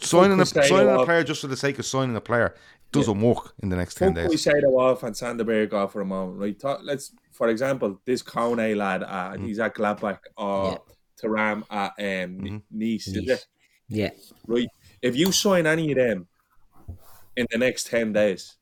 signing 0.00 0.40
a 0.40 0.46
signing 0.46 0.88
a 0.88 1.04
player 1.04 1.22
just 1.22 1.40
for 1.42 1.46
the 1.46 1.56
sake 1.56 1.78
of 1.78 1.86
signing 1.86 2.16
a 2.16 2.20
player 2.20 2.54
doesn't 2.92 3.20
work 3.20 3.52
in 3.62 3.68
the 3.68 3.76
next 3.76 3.94
ten 3.96 4.14
Fuck 4.14 4.30
days. 4.30 4.44
Caicedo 4.46 4.76
off 4.78 5.02
and 5.02 5.16
Sander 5.16 5.44
Berge 5.44 5.72
off 5.72 5.92
for 5.92 6.00
a 6.00 6.04
moment, 6.04 6.38
right? 6.38 6.80
Let's, 6.82 7.12
for 7.32 7.48
example, 7.48 8.00
this 8.04 8.22
Kone 8.22 8.76
lad, 8.76 9.02
uh, 9.02 9.32
Mm-hmm. 9.32 9.44
he's 9.46 9.58
at 9.58 9.74
Gladbach 9.74 10.18
or 10.36 10.80
Thuram 11.22 11.62
at 11.70 11.92
um, 11.98 12.38
Mm-hmm. 12.38 12.56
Nice, 12.70 13.08
Nice. 13.08 13.46
Yeah. 13.88 14.10
Right. 14.46 14.68
If 15.02 15.16
you 15.16 15.32
sign 15.32 15.66
any 15.66 15.92
of 15.92 15.98
them 15.98 16.26
in 17.36 17.46
the 17.50 17.58
next 17.58 17.86
10 17.88 18.12
days, 18.12 18.56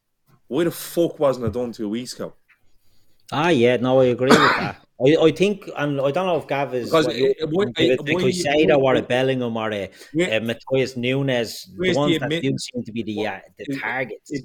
why 0.49 0.65
the 0.65 0.71
fuck 0.71 1.19
wasn't 1.19 1.47
it 1.47 1.53
done 1.53 1.73
two 1.73 1.89
weeks 1.89 2.15
ago? 2.15 2.35
Ah, 3.33 3.49
yeah, 3.49 3.77
no, 3.79 4.01
I 4.01 4.07
agree 4.07 4.29
with 4.29 4.39
that. 4.39 4.77
I, 5.05 5.17
I 5.17 5.33
think, 5.33 5.69
and 5.77 6.01
I 6.01 6.11
don't 6.11 6.27
know 6.27 6.37
if 6.37 6.47
Gav 6.47 6.75
is 6.75 6.87
Because 6.91 7.07
what 7.07 7.17
you 7.17 7.35
it- 7.39 7.49
why- 7.51 7.65
think 7.75 8.01
of 8.01 8.07
it, 8.09 8.17
because 8.17 8.71
or 8.77 8.95
a 8.95 9.03
Bellingham 9.03 9.57
or 9.57 9.73
a, 9.73 9.91
Where- 10.13 10.37
a 10.37 10.41
Matheus 10.41 10.97
Nunes, 10.97 11.65
the 11.65 11.73
where's 11.77 11.95
the 11.95 12.01
ones 12.01 12.19
that 12.21 12.31
do 12.31 12.59
seem 12.59 12.85
to 12.85 12.93
be 12.93 13.03
the 13.03 13.27
uh, 13.27 13.41
the 13.59 13.65
If- 13.69 13.81
targets. 13.81 14.31
If, 14.31 14.45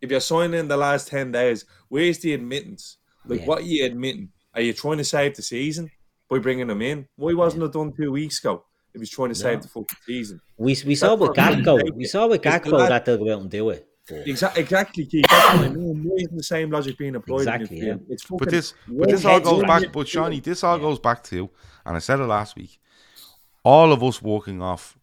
if 0.00 0.10
you're 0.10 0.20
signing 0.20 0.58
in 0.60 0.68
the 0.68 0.76
last 0.76 1.08
10 1.08 1.32
days, 1.32 1.64
where's 1.88 2.18
the 2.20 2.32
admittance? 2.34 2.96
Like, 3.26 3.40
Yeah. 3.40 3.46
what 3.46 3.58
are 3.58 3.66
you 3.66 3.84
admitting? 3.84 4.30
Are 4.54 4.62
you 4.62 4.72
trying 4.72 4.98
to 4.98 5.04
save 5.04 5.36
the 5.36 5.42
season 5.42 5.90
by 6.30 6.38
bringing 6.38 6.68
them 6.68 6.80
in? 6.80 7.06
Why 7.16 7.34
wasn't 7.34 7.64
it 7.64 7.72
done 7.72 7.92
two 7.92 8.12
weeks 8.12 8.38
ago 8.38 8.64
if 8.94 9.00
he's 9.00 9.10
trying 9.10 9.30
to 9.30 9.34
save 9.34 9.62
the 9.62 9.68
fucking 9.68 9.98
season? 10.06 10.40
We 10.56 10.76
we 10.86 10.94
saw 10.94 11.08
That's 11.16 11.20
with 11.20 11.30
what 11.30 11.38
I'm 11.40 11.62
Gakpo, 11.64 11.94
we 11.94 12.04
saw 12.06 12.26
with 12.28 12.46
It's 12.46 12.54
Gakpo 12.66 12.72
lad- 12.78 12.90
that 12.90 13.04
they'll 13.04 13.18
go 13.18 13.34
out 13.34 13.40
and 13.42 13.50
do 13.50 13.70
it. 13.70 13.86
But- 14.08 14.26
Exactly, 14.26 14.62
exactly, 14.62 15.06
Keith. 15.06 15.24
That's 15.28 15.58
what 15.58 15.66
I 15.66 15.68
mean. 15.70 16.02
Why 16.04 16.16
isn't 16.16 16.36
the 16.36 16.42
same 16.42 16.70
logic 16.70 16.96
being 16.98 17.14
employed 17.14 17.40
Exactly, 17.42 17.78
yeah. 17.78 17.92
midfield? 17.94 18.00
It's 18.10 18.24
But 18.24 18.50
this, 18.50 18.74
but 18.88 19.08
this 19.08 19.24
all 19.24 19.40
goes 19.40 19.62
back. 19.62 19.82
midfield. 19.82 19.92
But 19.92 20.08
Shawnee, 20.08 20.40
this 20.40 20.64
all 20.64 20.78
goes 20.78 20.98
back 20.98 21.22
to, 21.24 21.48
and 21.84 21.96
I 21.96 22.00
said 22.00 22.18
it 22.18 22.24
last 22.24 22.56
week. 22.56 22.80
All 23.64 23.92
of 23.92 24.02
us 24.02 24.22
walking 24.22 24.62
off 24.62 24.96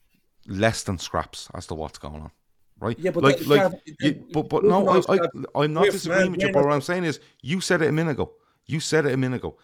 less 0.48 0.84
than 0.84 0.98
scraps 0.98 1.50
as 1.54 1.68
to 1.68 1.76
what's 1.76 1.98
going 2.00 2.22
on, 2.22 2.32
right? 2.80 2.98
Yeah, 3.00 3.12
but 3.12 3.24
like, 3.24 3.38
that- 3.38 3.48
like, 3.48 3.62
Gav, 3.62 3.74
you, 4.02 4.24
but 4.34 4.50
but 4.50 4.64
no, 4.64 4.88
I, 4.90 5.02
I, 5.14 5.20
I'm 5.64 5.74
not 5.74 5.86
disagreeing 5.86 6.32
with 6.32 6.42
you. 6.42 6.52
But 6.52 6.66
what 6.66 6.74
I'm 6.74 6.82
saying 6.82 7.04
is, 7.06 7.20
you 7.42 7.62
said 7.62 7.82
it 7.82 7.88
a 7.90 7.92
minute 7.92 8.12
ago. 8.12 8.34
You 8.66 8.80
said 8.82 9.06
it 9.06 9.14
a 9.14 9.18
minute 9.18 9.38
ago. 9.38 9.58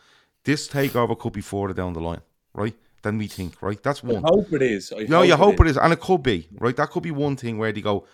This 0.44 0.68
takeover 0.68 1.18
could 1.18 1.34
be 1.34 1.41
further 1.41 1.74
down 1.74 1.94
the 1.94 2.02
line, 2.02 2.22
right? 2.53 2.76
Than 3.02 3.18
we 3.18 3.28
think, 3.28 3.61
right? 3.61 3.82
That's 3.82 4.02
one. 4.03 4.24
I 4.24 4.30
hope 4.30 4.53
it 4.53 4.61
is. 4.61 4.94
I 4.94 5.03
No, 5.03 5.24
you 5.24 5.36
hope 5.36 5.56
it 5.56 5.68
it 5.68 5.68
is, 5.72 5.78
and 5.78 5.91
it 5.91 5.99
could 5.99 6.24
be 6.24 6.48
right. 6.60 6.76
That 6.76 6.90
could 6.90 7.03
be 7.03 7.11
one 7.11 7.36
thing 7.36 7.57
where 7.57 7.72
they 7.72 7.82
go, 7.82 8.06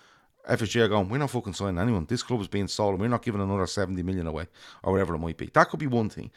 FSG 0.48 0.80
are 0.80 0.88
going, 0.88 1.08
we're 1.08 1.18
not 1.18 1.30
fucking 1.30 1.52
signing 1.52 1.78
anyone. 1.78 2.06
This 2.06 2.22
club 2.22 2.40
is 2.40 2.48
being 2.48 2.66
sold, 2.66 2.94
and 2.94 3.00
we're 3.00 3.08
not 3.08 3.22
giving 3.22 3.40
another 3.40 3.66
seventy 3.66 4.02
million 4.02 4.26
away, 4.26 4.46
or 4.82 4.92
whatever 4.92 5.14
it 5.14 5.18
might 5.18 5.36
be. 5.36 5.46
That 5.46 5.68
could 5.68 5.80
be 5.80 5.86
one 5.86 6.08
thing. 6.08 6.30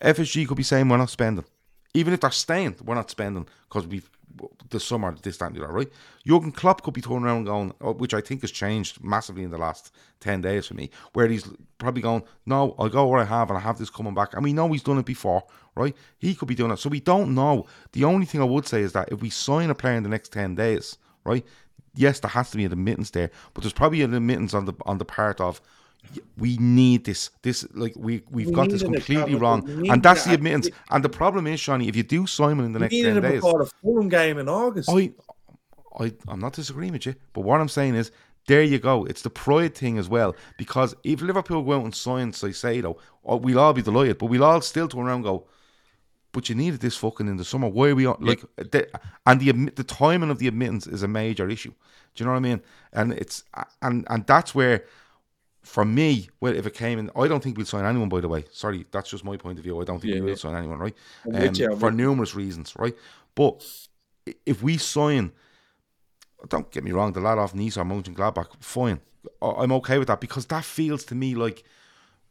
FSG 0.00 0.48
could 0.48 0.56
be 0.56 0.64
saying 0.64 0.88
we're 0.88 0.96
not 0.96 1.10
spending, 1.10 1.44
even 1.94 2.12
if 2.12 2.20
they're 2.20 2.30
staying, 2.30 2.76
we're 2.84 2.94
not 2.94 3.10
spending 3.10 3.46
because 3.68 3.86
we 3.86 4.02
the 4.70 4.80
summer 4.80 5.14
this 5.22 5.36
the 5.36 5.46
other, 5.46 5.68
right? 5.68 5.88
Jurgen 6.26 6.52
Klopp 6.52 6.82
could 6.82 6.94
be 6.94 7.00
turning 7.00 7.24
around 7.24 7.44
going, 7.44 7.72
oh, 7.80 7.92
which 7.92 8.14
I 8.14 8.20
think 8.20 8.40
has 8.42 8.50
changed 8.50 9.02
massively 9.02 9.42
in 9.42 9.50
the 9.50 9.58
last 9.58 9.92
ten 10.20 10.40
days 10.40 10.66
for 10.66 10.74
me, 10.74 10.90
where 11.12 11.28
he's 11.28 11.48
probably 11.78 12.02
going, 12.02 12.22
no, 12.46 12.74
I'll 12.78 12.88
go 12.88 13.06
where 13.06 13.20
I 13.20 13.24
have, 13.24 13.50
and 13.50 13.58
I 13.58 13.60
have 13.60 13.78
this 13.78 13.90
coming 13.90 14.14
back, 14.14 14.34
and 14.34 14.42
we 14.42 14.52
know 14.52 14.70
he's 14.72 14.82
done 14.82 14.98
it 14.98 15.06
before, 15.06 15.44
right? 15.74 15.94
He 16.18 16.34
could 16.34 16.48
be 16.48 16.54
doing 16.54 16.70
it, 16.70 16.78
so 16.78 16.88
we 16.88 17.00
don't 17.00 17.34
know. 17.34 17.66
The 17.92 18.04
only 18.04 18.26
thing 18.26 18.40
I 18.40 18.44
would 18.44 18.66
say 18.66 18.82
is 18.82 18.92
that 18.92 19.12
if 19.12 19.20
we 19.20 19.30
sign 19.30 19.70
a 19.70 19.74
player 19.74 19.94
in 19.94 20.02
the 20.02 20.08
next 20.08 20.32
ten 20.32 20.54
days, 20.54 20.98
right? 21.24 21.44
Yes, 21.94 22.20
there 22.20 22.30
has 22.30 22.50
to 22.52 22.56
be 22.56 22.64
an 22.64 22.72
admittance 22.72 23.10
there, 23.10 23.30
but 23.52 23.62
there's 23.62 23.74
probably 23.74 24.02
an 24.02 24.14
admittance 24.14 24.54
on 24.54 24.64
the 24.64 24.72
on 24.86 24.98
the 24.98 25.04
part 25.04 25.40
of 25.40 25.60
we 26.36 26.56
need 26.58 27.04
this. 27.04 27.30
This 27.42 27.66
like 27.74 27.94
we 27.96 28.22
we've 28.30 28.48
We 28.48 28.52
got 28.52 28.70
this 28.70 28.82
completely 28.82 29.34
wrong, 29.34 29.68
and 29.88 30.02
that's 30.02 30.24
the 30.24 30.32
it. 30.32 30.34
admittance. 30.34 30.68
And 30.90 31.02
the 31.04 31.08
problem 31.08 31.46
is, 31.46 31.60
Shawnee, 31.60 31.88
if 31.88 31.96
you 31.96 32.02
do 32.02 32.26
Simon 32.26 32.64
in 32.66 32.72
the 32.72 32.80
next 32.80 32.94
ten 32.94 33.20
days, 33.20 33.32
before 33.34 33.64
the 33.64 33.70
Fulham 33.82 34.08
game 34.08 34.38
in 34.38 34.48
August. 34.48 34.90
I 34.90 35.12
I, 35.98 36.12
I'm 36.26 36.40
not 36.40 36.54
disagreeing 36.54 36.92
with 36.92 37.06
you, 37.06 37.14
but 37.34 37.42
what 37.42 37.60
I'm 37.60 37.68
saying 37.68 37.94
is, 37.96 38.10
there 38.46 38.62
you 38.62 38.78
go. 38.78 39.04
It's 39.04 39.22
the 39.22 39.30
pride 39.30 39.74
thing 39.74 39.98
as 39.98 40.08
well. 40.08 40.34
Because 40.56 40.94
if 41.04 41.20
Liverpool 41.20 41.62
go 41.62 41.74
out 41.74 41.84
and 41.84 41.94
sign 41.94 42.32
Caicedo, 42.32 42.96
oh, 43.24 43.36
we'll 43.36 43.58
all 43.58 43.74
be 43.74 43.82
delighted, 43.82 44.18
but 44.18 44.26
we'll 44.26 44.42
all 44.44 44.60
still 44.62 44.88
turn 44.88 45.02
around 45.02 45.16
and 45.16 45.24
go, 45.24 45.46
but 46.32 46.48
you 46.48 46.54
needed 46.54 46.80
this 46.80 46.96
fucking 46.96 47.28
in 47.28 47.36
the 47.36 47.44
summer. 47.44 47.68
Why 47.68 47.90
are 47.90 47.94
we 47.94 48.06
on? 48.06 48.16
Like, 48.20 48.42
the, 48.56 48.88
and 49.26 49.38
the 49.38 49.52
the 49.52 49.84
timing 49.84 50.30
of 50.30 50.38
the 50.38 50.48
admittance 50.48 50.86
is 50.86 51.02
a 51.02 51.08
major 51.08 51.48
issue. 51.48 51.74
Do 52.14 52.24
you 52.24 52.26
know 52.26 52.32
what 52.32 52.38
I 52.38 52.40
mean? 52.40 52.62
And 52.94 53.12
it's 53.12 53.44
and 53.82 54.06
and 54.08 54.26
that's 54.26 54.54
where, 54.54 54.86
for 55.62 55.84
me, 55.84 56.28
well, 56.40 56.54
if 56.54 56.66
it 56.66 56.74
came 56.74 56.98
in, 56.98 57.10
I 57.16 57.28
don't 57.28 57.42
think 57.42 57.56
we'll 57.56 57.66
sign 57.66 57.84
anyone. 57.84 58.08
By 58.08 58.20
the 58.20 58.28
way, 58.28 58.44
sorry, 58.50 58.84
that's 58.90 59.10
just 59.10 59.24
my 59.24 59.36
point 59.36 59.58
of 59.58 59.64
view. 59.64 59.80
I 59.80 59.84
don't 59.84 60.00
think 60.00 60.14
Yeah, 60.14 60.20
we 60.20 60.26
will 60.26 60.28
yeah. 60.30 60.34
sign 60.36 60.56
anyone, 60.56 60.78
right? 60.78 60.94
I'm 61.26 61.48
um, 61.48 61.54
you, 61.54 61.76
for 61.76 61.90
numerous 61.90 62.34
reasons, 62.34 62.74
right? 62.76 62.96
But 63.34 63.64
if 64.44 64.62
we 64.62 64.76
sign, 64.76 65.32
don't 66.48 66.70
get 66.70 66.84
me 66.84 66.90
wrong, 66.92 67.12
the 67.12 67.20
lad 67.20 67.38
off 67.38 67.54
Nice 67.54 67.76
or 67.76 67.84
Mönchengladbach, 67.84 68.48
fine. 68.60 69.00
I- 69.40 69.46
I'm 69.62 69.72
okay 69.72 69.98
with 69.98 70.08
that 70.08 70.20
because 70.20 70.46
that 70.46 70.64
feels 70.64 71.04
to 71.04 71.14
me 71.14 71.34
like 71.34 71.62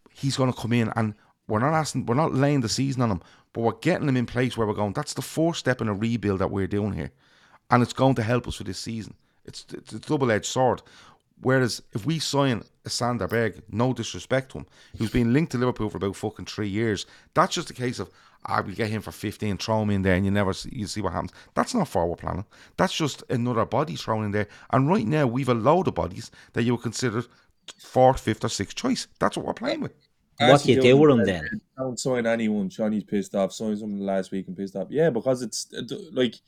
he's 0.10 0.36
going 0.36 0.52
to 0.52 0.60
come 0.60 0.74
in 0.74 0.92
and 0.96 1.16
we're 1.48 1.60
not 1.60 1.74
asking, 1.74 2.06
we're 2.06 2.16
not 2.16 2.34
laying 2.34 2.62
the 2.62 2.70
season 2.70 3.02
on 3.02 3.12
him, 3.12 3.22
but 3.54 3.62
we're 3.62 3.72
getting 3.82 4.08
him 4.10 4.18
in 4.18 4.26
place 4.26 4.58
where 4.58 4.68
we're 4.68 4.74
going. 4.74 4.94
That's 4.94 5.14
the 5.14 5.22
fourth 5.22 5.58
step 5.58 5.82
in 5.82 5.88
a 5.88 5.94
rebuild 5.94 6.40
that 6.40 6.52
we're 6.52 6.68
doing 6.68 6.94
here, 6.94 7.12
and 7.70 7.82
it's 7.82 7.94
going 7.94 8.16
to 8.16 8.24
help 8.24 8.48
us 8.48 8.56
for 8.56 8.64
this 8.66 8.80
season. 8.80 9.16
It's 9.46 9.66
it's 9.74 9.94
a 9.94 10.00
double 10.00 10.32
edged 10.32 10.46
sword. 10.46 10.82
Whereas 11.42 11.82
if 11.94 12.06
we 12.06 12.20
sign 12.20 12.64
Sander 12.86 13.28
Berge, 13.28 13.62
no 13.70 13.94
disrespect 13.94 14.52
to 14.52 14.60
him, 14.60 14.66
who's 14.98 15.12
been 15.12 15.34
linked 15.34 15.52
to 15.52 15.58
Liverpool 15.58 15.90
for 15.90 15.98
about 15.98 16.16
fucking 16.16 16.46
three 16.46 16.70
years, 16.70 17.06
that's 17.34 17.56
just 17.56 17.70
a 17.70 17.74
case 17.74 18.00
of 18.00 18.10
ah, 18.46 18.62
will 18.62 18.74
get 18.74 18.90
him 18.90 19.02
for 19.02 19.12
fifteen, 19.12 19.58
throw 19.58 19.84
him 19.84 19.92
in 19.92 20.02
there, 20.02 20.16
and 20.16 20.26
you 20.26 20.32
never 20.32 20.54
see, 20.54 20.70
you 20.74 20.88
see 20.88 21.02
what 21.02 21.14
happens. 21.14 21.32
That's 21.54 21.76
not 21.76 21.88
forward 21.88 22.20
planning. 22.20 22.46
That's 22.78 22.94
just 22.94 23.24
another 23.30 23.66
body 23.66 23.96
thrown 23.96 24.26
in 24.26 24.32
there. 24.32 24.48
And 24.72 24.90
right 24.90 25.06
now 25.06 25.28
we've 25.28 25.50
a 25.50 25.54
load 25.54 25.88
of 25.88 25.96
bodies 25.96 26.32
that 26.54 26.64
you 26.64 26.74
would 26.74 26.84
consider 26.84 27.24
fourth, 27.78 28.22
fifth, 28.22 28.44
or 28.44 28.50
sixth 28.50 28.76
choice. 28.76 29.08
That's 29.20 29.38
what 29.38 29.46
we're 29.46 29.54
playing 29.54 29.82
with. 29.82 29.94
What 30.40 30.64
do 30.64 30.72
you 30.72 30.82
do 30.82 30.98
with 30.98 31.12
him 31.12 31.24
then? 31.24 31.62
Don't 31.78 32.00
sign 32.00 32.26
anyone. 32.26 32.70
Johnny's 32.70 33.04
pissed 33.04 33.36
off. 33.36 33.54
Signed 33.54 33.78
someone 33.78 34.00
last 34.00 34.32
week 34.32 34.48
and 34.48 34.58
pissed 34.58 34.76
off. 34.76 34.88
Yeah, 34.90 35.12
because 35.12 35.44
it's 35.44 35.68
like, 36.12 36.34
it, 36.34 36.42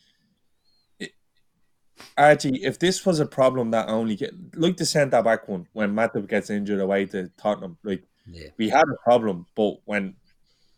Archie. 2.18 2.64
If 2.64 2.80
this 2.80 3.06
was 3.06 3.20
a 3.20 3.26
problem 3.26 3.72
that 3.72 3.90
only 3.90 4.16
get 4.16 4.34
like 4.56 4.78
the 4.78 4.86
centre 4.86 5.22
back 5.22 5.48
one 5.48 5.68
when 5.74 5.94
Matip 5.96 6.28
gets 6.28 6.50
injured 6.50 6.80
away 6.80 7.06
to 7.08 7.30
Tottenham, 7.38 7.78
like 7.84 8.04
Yeah. 8.26 8.50
we 8.58 8.70
had 8.70 8.84
a 8.84 9.04
problem, 9.04 9.46
but 9.56 9.78
when 9.86 10.16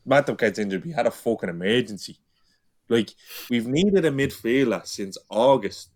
Matip 0.07 0.37
gets 0.37 0.59
injured, 0.59 0.85
we 0.85 0.91
had 0.91 1.07
a 1.07 1.11
fucking 1.11 1.49
emergency. 1.49 2.17
Like 2.89 3.11
we've 3.49 3.67
needed 3.67 4.05
a 4.05 4.11
midfielder 4.11 4.85
since 4.85 5.17
August. 5.29 5.89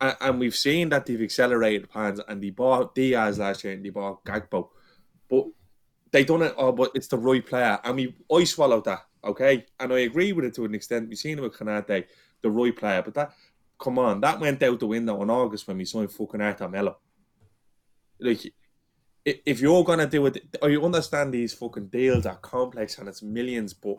And, 0.00 0.16
and 0.20 0.40
we've 0.40 0.56
seen 0.56 0.88
that 0.90 1.06
they've 1.06 1.22
accelerated 1.22 1.88
plans 1.88 2.20
and 2.26 2.42
they 2.42 2.50
bought 2.50 2.94
Diaz 2.94 3.38
last 3.38 3.64
year 3.64 3.72
and 3.72 3.84
they 3.84 3.90
bought 3.90 4.24
Gakpo. 4.24 4.68
But 5.30 5.46
they 6.10 6.24
done 6.24 6.42
it, 6.42 6.54
oh, 6.58 6.72
but 6.72 6.90
it's 6.94 7.06
the 7.08 7.16
right 7.16 7.44
player. 7.44 7.78
And 7.84 7.96
we 7.96 8.14
I 8.30 8.44
swallowed 8.44 8.84
that, 8.84 9.06
okay? 9.24 9.64
And 9.80 9.92
I 9.92 10.00
agree 10.00 10.32
with 10.32 10.44
it 10.44 10.54
to 10.56 10.64
an 10.64 10.74
extent. 10.74 11.08
We've 11.08 11.16
seen 11.18 11.38
it 11.38 11.42
with 11.42 11.54
Konate, 11.56 12.06
the 12.42 12.50
right 12.50 12.76
player. 12.76 13.00
But 13.02 13.14
that 13.14 13.32
come 13.82 13.98
on, 13.98 14.20
that 14.20 14.40
went 14.40 14.62
out 14.62 14.78
the 14.78 14.86
window 14.86 15.20
in 15.22 15.30
August 15.30 15.66
when 15.66 15.78
we 15.78 15.84
signed 15.84 16.12
fucking 16.12 16.40
Arthur 16.40 16.68
Melo. 16.68 16.96
Like 18.20 18.52
if 19.24 19.60
you're 19.60 19.84
gonna 19.84 20.06
do 20.06 20.26
it, 20.26 20.56
you 20.62 20.84
understand 20.84 21.32
these 21.32 21.52
fucking 21.54 21.88
deals 21.88 22.26
are 22.26 22.36
complex 22.36 22.98
and 22.98 23.08
it's 23.08 23.22
millions, 23.22 23.74
but 23.74 23.98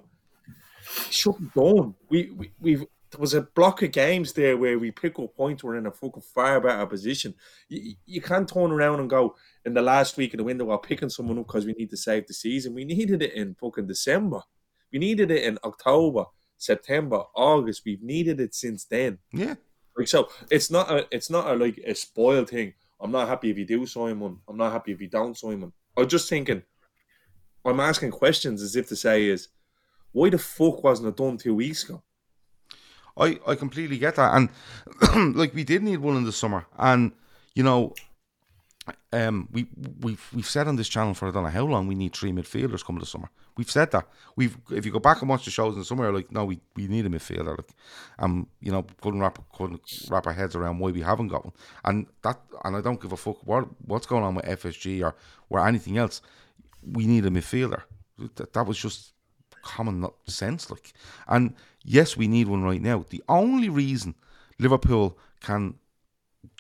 be 1.16 1.50
done. 1.56 1.96
We, 2.10 2.32
we 2.32 2.52
we've 2.60 2.86
there 3.14 3.22
was 3.22 3.36
a 3.36 3.42
block 3.42 3.84
of 3.84 3.92
games 3.92 4.34
there 4.34 4.58
where 4.58 4.80
we 4.80 4.90
pick 4.90 5.20
up 5.20 5.36
points. 5.36 5.64
We're 5.64 5.76
in 5.76 5.86
a 5.86 5.92
fucking 5.92 6.24
far 6.34 6.60
better 6.60 6.86
position. 6.88 7.36
You, 7.70 7.94
you 8.08 8.22
can't 8.22 8.50
turn 8.50 8.72
around 8.72 9.02
and 9.02 9.10
go 9.10 9.36
in 9.66 9.76
the 9.76 9.84
last 9.84 10.18
week 10.18 10.34
of 10.34 10.40
the 10.40 10.44
window. 10.44 10.66
We're 10.66 10.80
picking 10.80 11.10
someone 11.10 11.38
up 11.38 11.46
because 11.46 11.68
we 11.68 11.74
need 11.74 11.92
to 11.92 11.98
save 11.98 12.26
the 12.26 12.34
season. 12.34 12.74
We 12.74 12.86
needed 12.86 13.22
it 13.22 13.34
in 13.34 13.54
fucking 13.54 13.86
December. 13.86 14.42
We 14.92 14.98
needed 14.98 15.30
it 15.30 15.44
in 15.44 15.60
October, 15.64 16.26
September, 16.58 17.24
August. 17.36 17.84
We've 17.86 18.02
needed 18.02 18.40
it 18.40 18.56
since 18.56 18.86
then. 18.86 19.20
Yeah. 19.32 19.56
Like 19.98 20.08
so, 20.08 20.30
it's 20.50 20.72
not 20.72 20.90
a 20.92 21.08
it's 21.12 21.30
not 21.30 21.48
a 21.48 21.56
like 21.56 21.78
a 21.78 21.94
spoiled 21.94 22.50
thing. 22.50 22.74
I'm 23.00 23.12
not 23.12 23.28
happy 23.28 23.50
if 23.52 23.58
you 23.58 23.66
do 23.66 23.86
sign 23.86 24.20
one. 24.20 24.38
I'm 24.48 24.58
not 24.58 24.72
happy 24.72 24.92
if 24.92 25.02
you 25.02 25.08
don't 25.08 25.38
sign 25.38 25.62
one. 25.62 25.74
I'm 25.98 26.08
just 26.08 26.30
thinking. 26.30 26.64
I'm 27.66 27.80
asking 27.80 28.12
questions 28.12 28.62
as 28.62 28.76
if 28.76 28.88
to 28.90 28.96
say 28.96 29.26
is, 29.26 29.48
why 30.12 30.30
the 30.30 30.38
fuck 30.38 30.84
wasn't 30.84 31.10
it 31.10 31.18
done 31.18 31.38
two 31.38 31.56
weeks 31.56 31.84
ago? 31.84 32.04
I, 33.18 33.40
I 33.48 33.56
completely 33.56 33.98
get 33.98 34.16
that, 34.16 34.34
and 34.36 35.36
like 35.38 35.54
we 35.54 35.64
did 35.64 35.84
need 35.84 35.98
one 35.98 36.18
in 36.18 36.24
the 36.24 36.32
summer, 36.32 36.66
and 36.78 37.12
you 37.54 37.64
know, 37.64 37.94
um, 39.14 39.48
we 39.52 39.68
we've 40.02 40.28
we've 40.34 40.50
said 40.50 40.68
on 40.68 40.76
this 40.76 40.90
channel 40.90 41.14
for 41.14 41.28
I 41.28 41.32
don't 41.32 41.44
know 41.44 41.50
how 41.50 41.66
long 41.66 41.88
we 41.88 41.96
need 41.96 42.14
three 42.14 42.32
midfielders 42.32 42.84
coming 42.84 43.00
this 43.00 43.10
summer. 43.10 43.30
We've 43.56 43.70
said 43.72 43.92
that. 43.92 44.08
We've 44.36 44.58
if 44.72 44.86
you 44.86 44.92
go 44.92 45.00
back 45.00 45.22
and 45.22 45.30
watch 45.30 45.46
the 45.46 45.52
shows 45.52 45.74
in 45.74 45.80
the 45.80 45.86
summer, 45.86 46.12
like 46.12 46.32
no, 46.32 46.46
we, 46.46 46.60
we 46.76 46.88
need 46.88 47.06
a 47.06 47.10
midfielder. 47.10 47.58
Like, 47.58 47.70
um, 48.20 48.48
you 48.60 48.72
know, 48.72 48.86
couldn't 49.02 49.22
wrap 49.22 49.40
couldn't 49.56 49.82
wrap 50.10 50.28
our 50.28 50.34
heads 50.34 50.56
around 50.56 50.80
why 50.80 50.92
we 50.92 51.02
haven't 51.02 51.30
got 51.30 51.46
one, 51.46 51.54
and 51.86 52.08
that 52.24 52.42
and 52.66 52.76
I 52.76 52.82
don't 52.82 53.02
give 53.02 53.14
a 53.14 53.18
fuck 53.18 53.46
what 53.46 53.68
what's 53.86 54.08
going 54.08 54.24
on 54.24 54.36
with 54.36 54.46
FSG 54.46 55.04
or 55.04 55.16
or 55.50 55.66
anything 55.66 55.98
else. 55.98 56.22
We 56.86 57.06
need 57.06 57.26
a 57.26 57.30
midfielder. 57.30 57.84
That, 58.36 58.54
that 58.54 58.66
was 58.66 58.78
just 58.78 59.14
common 59.62 60.06
sense, 60.28 60.70
like. 60.70 60.94
And 61.28 61.56
yes, 61.84 62.18
we 62.18 62.28
need 62.28 62.48
one 62.48 62.64
right 62.64 62.82
now. 62.82 63.06
The 63.10 63.24
only 63.30 63.70
reason 63.70 64.16
Liverpool 64.60 65.18
can 65.40 65.76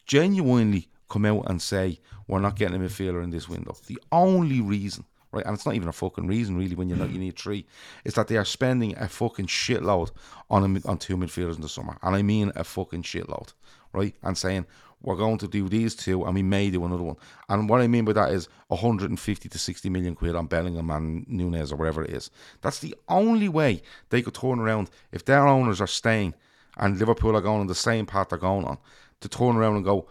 genuinely 0.06 0.88
come 1.14 1.26
out 1.26 1.48
and 1.48 1.61
say 1.61 1.99
we're 2.27 2.40
not 2.40 2.56
getting 2.56 2.76
a 2.76 2.80
midfielder 2.84 3.23
in 3.23 3.30
this 3.30 3.48
window, 3.48 3.76
the 3.85 3.99
only 4.11 4.61
reason, 4.61 5.06
right, 5.31 5.45
and 5.45 5.53
it's 5.53 5.65
not 5.65 5.76
even 5.76 5.88
a 5.88 5.94
fucking 5.94 6.26
reason 6.26 6.57
really 6.57 6.76
when 6.76 6.90
you 6.90 6.95
know 6.95 7.06
you 7.06 7.19
need 7.19 7.38
three, 7.38 7.68
is 8.03 8.15
that 8.15 8.27
they 8.27 8.38
are 8.38 8.45
spending 8.45 8.98
a 8.98 9.07
fucking 9.07 9.45
shitload 9.45 10.10
on 10.49 10.77
a, 10.77 10.88
on 10.90 10.98
two 10.98 11.15
midfielders 11.15 11.56
in 11.56 11.61
the 11.61 11.69
summer, 11.69 11.98
and 12.02 12.15
I 12.15 12.23
mean 12.23 12.52
a 12.56 12.64
fucking 12.64 13.03
shitload, 13.03 13.53
right, 13.94 14.15
and 14.23 14.35
saying 14.35 14.65
we're 15.03 15.15
going 15.18 15.38
to 15.38 15.48
do 15.48 15.69
these 15.69 15.95
two 15.95 16.23
and 16.23 16.34
we 16.34 16.41
may 16.41 16.72
do 16.72 16.84
another 16.85 17.03
one. 17.03 17.18
And 17.49 17.68
what 17.69 17.81
I 17.81 17.88
mean 17.88 18.06
by 18.06 18.14
that 18.14 18.31
is 18.31 18.48
150 18.69 19.49
to 19.49 19.57
60 19.60 19.90
million 19.90 20.15
quid 20.15 20.34
on 20.34 20.48
Bellingham 20.48 20.90
and 20.90 21.27
Nunes 21.27 21.73
or 21.73 21.76
whatever 21.76 22.06
it 22.06 22.11
is. 22.11 22.31
That's 22.61 22.80
the 22.80 22.95
only 23.10 23.49
way 23.49 23.81
they 24.11 24.22
could 24.22 24.34
turn 24.34 24.60
around 24.60 24.90
if 25.11 25.26
their 25.26 25.45
owners 25.45 25.81
are 25.81 25.88
staying 25.88 26.35
and 26.77 26.98
Liverpool 26.98 27.35
are 27.35 27.41
going 27.41 27.60
on 27.60 27.68
the 27.68 27.76
same 27.76 28.06
path 28.06 28.30
they're 28.30 28.38
going 28.38 28.64
on 28.64 28.77
to 29.19 29.30
turn 29.30 29.57
around 29.57 29.76
and 29.76 29.85
go, 29.85 30.07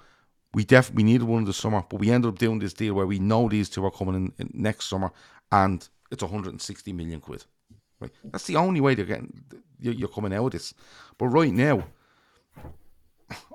we 0.54 0.64
definitely 0.64 1.04
needed 1.04 1.24
one 1.24 1.40
in 1.40 1.44
the 1.44 1.52
summer, 1.52 1.82
but 1.88 1.98
we 2.00 2.10
ended 2.10 2.28
up 2.28 2.38
doing 2.38 2.58
this 2.58 2.74
deal 2.74 2.94
where 2.94 3.06
we 3.06 3.18
know 3.18 3.48
these 3.48 3.68
two 3.70 3.84
are 3.84 3.90
coming 3.90 4.14
in, 4.14 4.32
in 4.38 4.50
next 4.54 4.88
summer 4.88 5.10
and 5.50 5.88
it's 6.10 6.22
160 6.22 6.92
million 6.92 7.20
quid. 7.20 7.44
Right? 8.00 8.10
That's 8.24 8.46
the 8.46 8.56
only 8.56 8.80
way 8.80 8.94
they're 8.94 9.04
getting 9.06 9.44
you're 9.78 9.94
you're 9.94 10.08
coming 10.08 10.34
out 10.34 10.46
of 10.46 10.52
this. 10.52 10.74
But 11.18 11.26
right 11.28 11.52
now, 11.52 11.84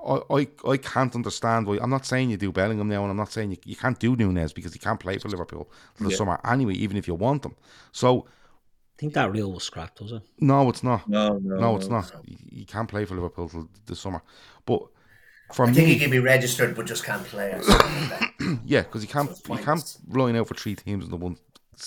I, 0.04 0.20
I, 0.30 0.48
I 0.68 0.76
can't 0.76 1.14
understand 1.14 1.66
why. 1.66 1.78
I'm 1.80 1.90
not 1.90 2.06
saying 2.06 2.30
you 2.30 2.36
do 2.36 2.50
Bellingham 2.52 2.88
now, 2.88 3.02
and 3.02 3.10
I'm 3.10 3.16
not 3.16 3.32
saying 3.32 3.50
you, 3.52 3.58
you 3.64 3.76
can't 3.76 3.98
do 3.98 4.16
Nunes 4.16 4.52
because 4.52 4.72
he 4.72 4.78
can't 4.78 4.98
play 4.98 5.18
for 5.18 5.28
Liverpool 5.28 5.70
for 5.94 6.04
the 6.04 6.10
Yeah. 6.10 6.16
summer 6.16 6.40
anyway, 6.44 6.74
even 6.74 6.96
if 6.96 7.06
you 7.06 7.14
want 7.14 7.42
them. 7.42 7.54
So, 7.92 8.26
I 8.26 8.96
think 8.98 9.14
that 9.14 9.30
rule 9.30 9.52
was 9.52 9.62
scrapped, 9.64 10.00
was 10.00 10.12
it? 10.12 10.22
no, 10.40 10.68
it's 10.68 10.82
not. 10.82 11.08
No, 11.08 11.34
no, 11.38 11.38
no, 11.38 11.56
no 11.60 11.76
it's 11.76 11.88
no. 11.88 11.96
not. 11.96 12.12
He, 12.24 12.38
he 12.50 12.64
can't 12.64 12.88
play 12.88 13.04
for 13.04 13.14
Liverpool 13.14 13.48
till 13.48 13.68
the 13.86 13.94
summer. 13.94 14.22
But 14.66 14.82
for 15.52 15.64
I 15.66 15.72
think 15.72 15.88
me, 15.88 15.94
he 15.94 15.98
can 16.00 16.10
be 16.10 16.18
registered 16.18 16.74
but 16.76 16.86
just 16.86 17.04
can't 17.04 17.24
play. 17.24 17.52
Or 17.52 17.62
like 17.62 18.34
yeah, 18.64 18.82
because 18.82 19.02
he 19.02 19.08
can't 19.08 19.30
he 19.46 19.56
can't 19.58 19.96
line 20.08 20.36
out 20.36 20.48
for 20.48 20.54
three 20.54 20.74
teams 20.76 21.04
in 21.04 21.10
the 21.10 21.16
one. 21.16 21.36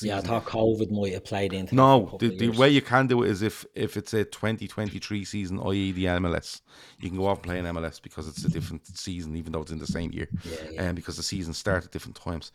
Yeah, 0.02 0.20
I 0.20 0.22
thought 0.22 0.46
COVID 0.46 0.90
might 0.90 1.12
have 1.12 1.26
played 1.26 1.52
into. 1.52 1.76
that 1.76 1.82
for 1.82 1.82
a 1.82 2.00
No, 2.00 2.18
the, 2.18 2.38
the 2.38 2.50
way 2.50 2.70
you 2.70 2.82
can 2.82 3.08
do 3.08 3.24
it 3.24 3.30
is 3.30 3.42
if 3.42 3.66
if 3.76 3.98
it's 3.98 4.14
a 4.14 4.24
2023 4.24 5.26
season, 5.26 5.60
i.e. 5.66 5.92
the 5.92 6.06
MLS, 6.06 6.62
you 7.00 7.10
can 7.10 7.18
go 7.18 7.26
off 7.28 7.40
and 7.40 7.44
play 7.44 7.60
in 7.60 7.66
MLS 7.66 8.02
because 8.02 8.28
it's 8.30 8.46
a 8.46 8.50
different 8.50 8.88
season, 8.88 9.36
even 9.36 9.52
though 9.52 9.62
it's 9.62 9.72
in 9.72 9.80
the 9.80 9.88
same 9.88 10.12
year, 10.14 10.30
Yeah, 10.46 10.58
and 10.68 10.76
yeah. 10.76 10.92
because 10.94 11.18
the 11.18 11.24
seasons 11.24 11.58
start 11.58 11.84
at 11.84 11.92
different 11.92 12.16
times. 12.16 12.54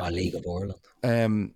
Or 0.00 0.10
League 0.10 0.34
of 0.34 0.44
Ireland. 0.48 0.74
Um, 1.04 1.54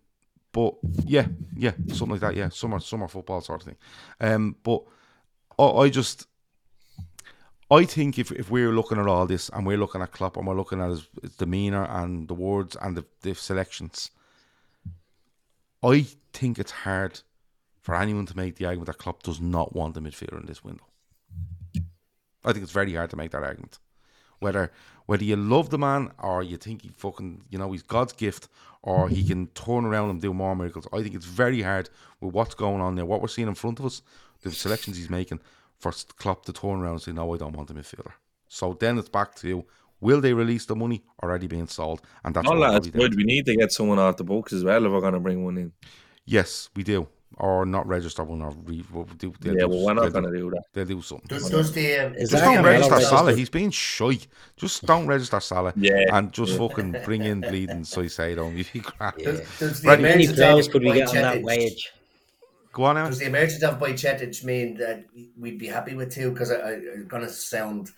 but 0.53 0.75
yeah, 1.07 1.27
yeah, 1.57 1.73
something 1.89 2.11
like 2.11 2.21
that. 2.21 2.37
Yeah, 2.37 2.51
summer 2.51 2.79
summer 2.79 3.09
football 3.09 3.41
sort 3.41 3.63
of 3.63 3.67
thing. 3.67 3.77
Um, 4.21 4.57
but 4.63 4.83
I, 5.59 5.65
I 5.65 5.89
just. 5.89 6.27
I 7.71 7.85
think 7.85 8.19
if, 8.19 8.31
if 8.33 8.51
we're 8.51 8.73
looking 8.73 8.99
at 8.99 9.07
all 9.07 9.27
this 9.27 9.49
and 9.49 9.67
we're 9.67 9.79
looking 9.79 10.03
at 10.03 10.13
Klopp 10.13 10.37
and 10.37 10.47
we're 10.47 10.55
looking 10.55 10.81
at 10.81 10.91
his, 10.91 11.07
demeanour 11.39 11.85
and 11.85 12.29
the 12.29 12.35
words 12.35 12.77
and 12.81 12.97
the, 12.97 13.05
the 13.23 13.35
selections, 13.35 14.11
I 15.83 16.07
think 16.33 16.59
it's 16.59 16.73
hard 16.73 17.21
for 17.81 17.95
anyone 17.95 18.27
to 18.27 18.37
make 18.37 18.57
the 18.57 18.67
argument 18.67 18.87
that 18.87 18.99
Klopp 18.99 19.23
does 19.23 19.41
not 19.41 19.75
want 19.75 19.95
the 19.95 20.01
midfielder 20.01 20.41
in 20.41 20.47
this 20.47 20.65
window. 20.65 20.85
I 22.45 22.53
think 22.53 22.63
it's 22.63 22.73
very 22.73 22.95
hard 22.95 23.11
to 23.11 23.17
make 23.17 23.31
that 23.31 23.43
argument. 23.43 23.79
Whether 24.41 24.71
whether 25.07 25.25
you 25.25 25.37
love 25.37 25.71
the 25.71 25.79
man 25.79 26.13
or 26.19 26.43
you 26.43 26.57
think 26.57 26.83
he 26.83 26.89
fucking 26.89 27.45
you 27.51 27.59
know 27.59 27.73
he's 27.73 27.83
God's 27.83 28.13
gift 28.13 28.49
or 28.83 29.09
he 29.09 29.25
can 29.25 29.47
turn 29.49 29.85
around 29.87 30.11
and 30.11 30.21
do 30.21 30.35
more 30.35 30.55
miracles, 30.55 30.87
I 30.93 31.03
think 31.03 31.15
it's 31.15 31.25
very 31.25 31.63
hard 31.63 31.89
with 32.21 32.35
what's 32.35 32.55
going 32.55 32.83
on 32.83 32.95
there, 32.95 33.07
what 33.07 33.23
we're 33.23 33.29
seeing 33.29 33.49
in 33.49 33.55
front 33.55 33.79
of 33.79 33.87
us, 33.87 34.03
the 34.43 34.53
selections 34.53 34.99
he's 34.99 35.09
making, 35.09 35.41
for 35.93 35.93
Klopp 36.17 36.45
to 36.47 36.53
turn 36.53 36.81
around 36.81 36.93
and 36.93 37.03
say, 37.03 37.13
"No, 37.13 37.35
I 37.35 37.39
don't 37.39 37.57
want 37.57 37.71
a 37.71 37.75
midfielder." 37.75 38.13
So 38.49 38.77
then 38.79 38.99
it's 38.99 39.09
back 39.09 39.35
to 39.37 39.49
you 39.49 39.65
will 40.01 40.21
they 40.21 40.35
release 40.35 40.67
the 40.67 40.77
money 40.77 41.03
already 41.23 41.47
being 41.47 41.67
sold? 41.67 42.03
And 42.25 42.35
that's 42.35 42.45
No, 42.45 42.51
what 42.51 42.59
lads, 42.61 42.89
probably 42.89 42.91
down 42.91 43.01
good. 43.11 43.17
We 43.17 43.25
need 43.25 43.47
to 43.47 43.57
get 43.57 43.73
someone 43.73 43.99
off 43.99 44.19
the 44.19 44.25
books 44.25 44.53
as 44.53 44.63
well 44.63 44.85
if 44.85 44.93
we're 44.93 45.01
going 45.01 45.15
to 45.15 45.21
bring 45.21 45.43
one 45.45 45.57
in. 45.57 45.73
Yes, 46.27 46.69
we 46.77 46.83
do. 46.83 47.09
Or 47.39 47.65
not 47.65 47.87
register 47.89 48.23
one 48.23 48.43
or 48.43 48.51
re- 48.65 48.85
we'll 48.93 49.05
do. 49.05 49.33
they'll 49.41 49.55
Yeah, 49.55 49.61
do- 49.63 49.69
well, 49.71 49.85
we're 49.87 49.95
not 49.95 50.13
going 50.13 50.27
to 50.31 50.31
do 50.39 50.51
that. 50.51 50.63
They'll 50.75 50.85
do 50.85 51.01
something. 51.03 51.27
Does, 51.27 51.49
does 51.49 51.73
the 51.73 51.97
um, 52.07 52.15
Is 52.17 52.31
Just 52.31 52.45
that 52.45 52.55
don't 52.55 52.63
Canelo 52.65 52.73
register 52.75 52.95
versus 52.97 53.09
Salah. 53.09 53.31
the- 53.33 53.39
He's 53.39 53.49
being 53.49 53.71
shy. 53.71 54.19
Just 54.57 54.85
don't 54.85 55.07
register 55.07 55.41
Salah. 55.41 55.73
Yeah. 55.75 56.05
And 56.17 56.33
just 56.33 56.59
fucking 56.59 56.97
bring 57.05 57.25
in 57.25 57.41
bleeding 57.51 57.83
Suicide 57.85 58.39
on 58.39 58.57
you. 58.59 58.65
does, 59.19 59.41
does 59.59 59.81
the 59.81 59.89
Right. 59.89 59.97
How 59.99 60.03
many 60.03 60.25
emergence 60.25 60.37
players 60.39 60.69
could 60.69 60.83
we 60.85 60.93
get 60.93 61.09
on 61.09 61.15
that 61.15 61.43
wage? 61.43 61.91
Go 62.75 62.85
on 62.85 62.97
now. 62.97 63.07
Does 63.07 63.21
the 63.21 63.27
emergence 63.27 63.63
of 63.63 63.79
Bajcetic 63.79 64.43
mean 64.43 64.77
that 64.79 65.07
we'd 65.39 65.59
be 65.61 65.69
happy 65.69 65.95
with 65.95 66.13
two? 66.13 66.33
Because 66.33 66.51
I, 66.51 66.57
I, 66.57 66.73
I'm 66.73 67.07
going 67.07 67.23
to 67.23 67.29
sound 67.31 67.91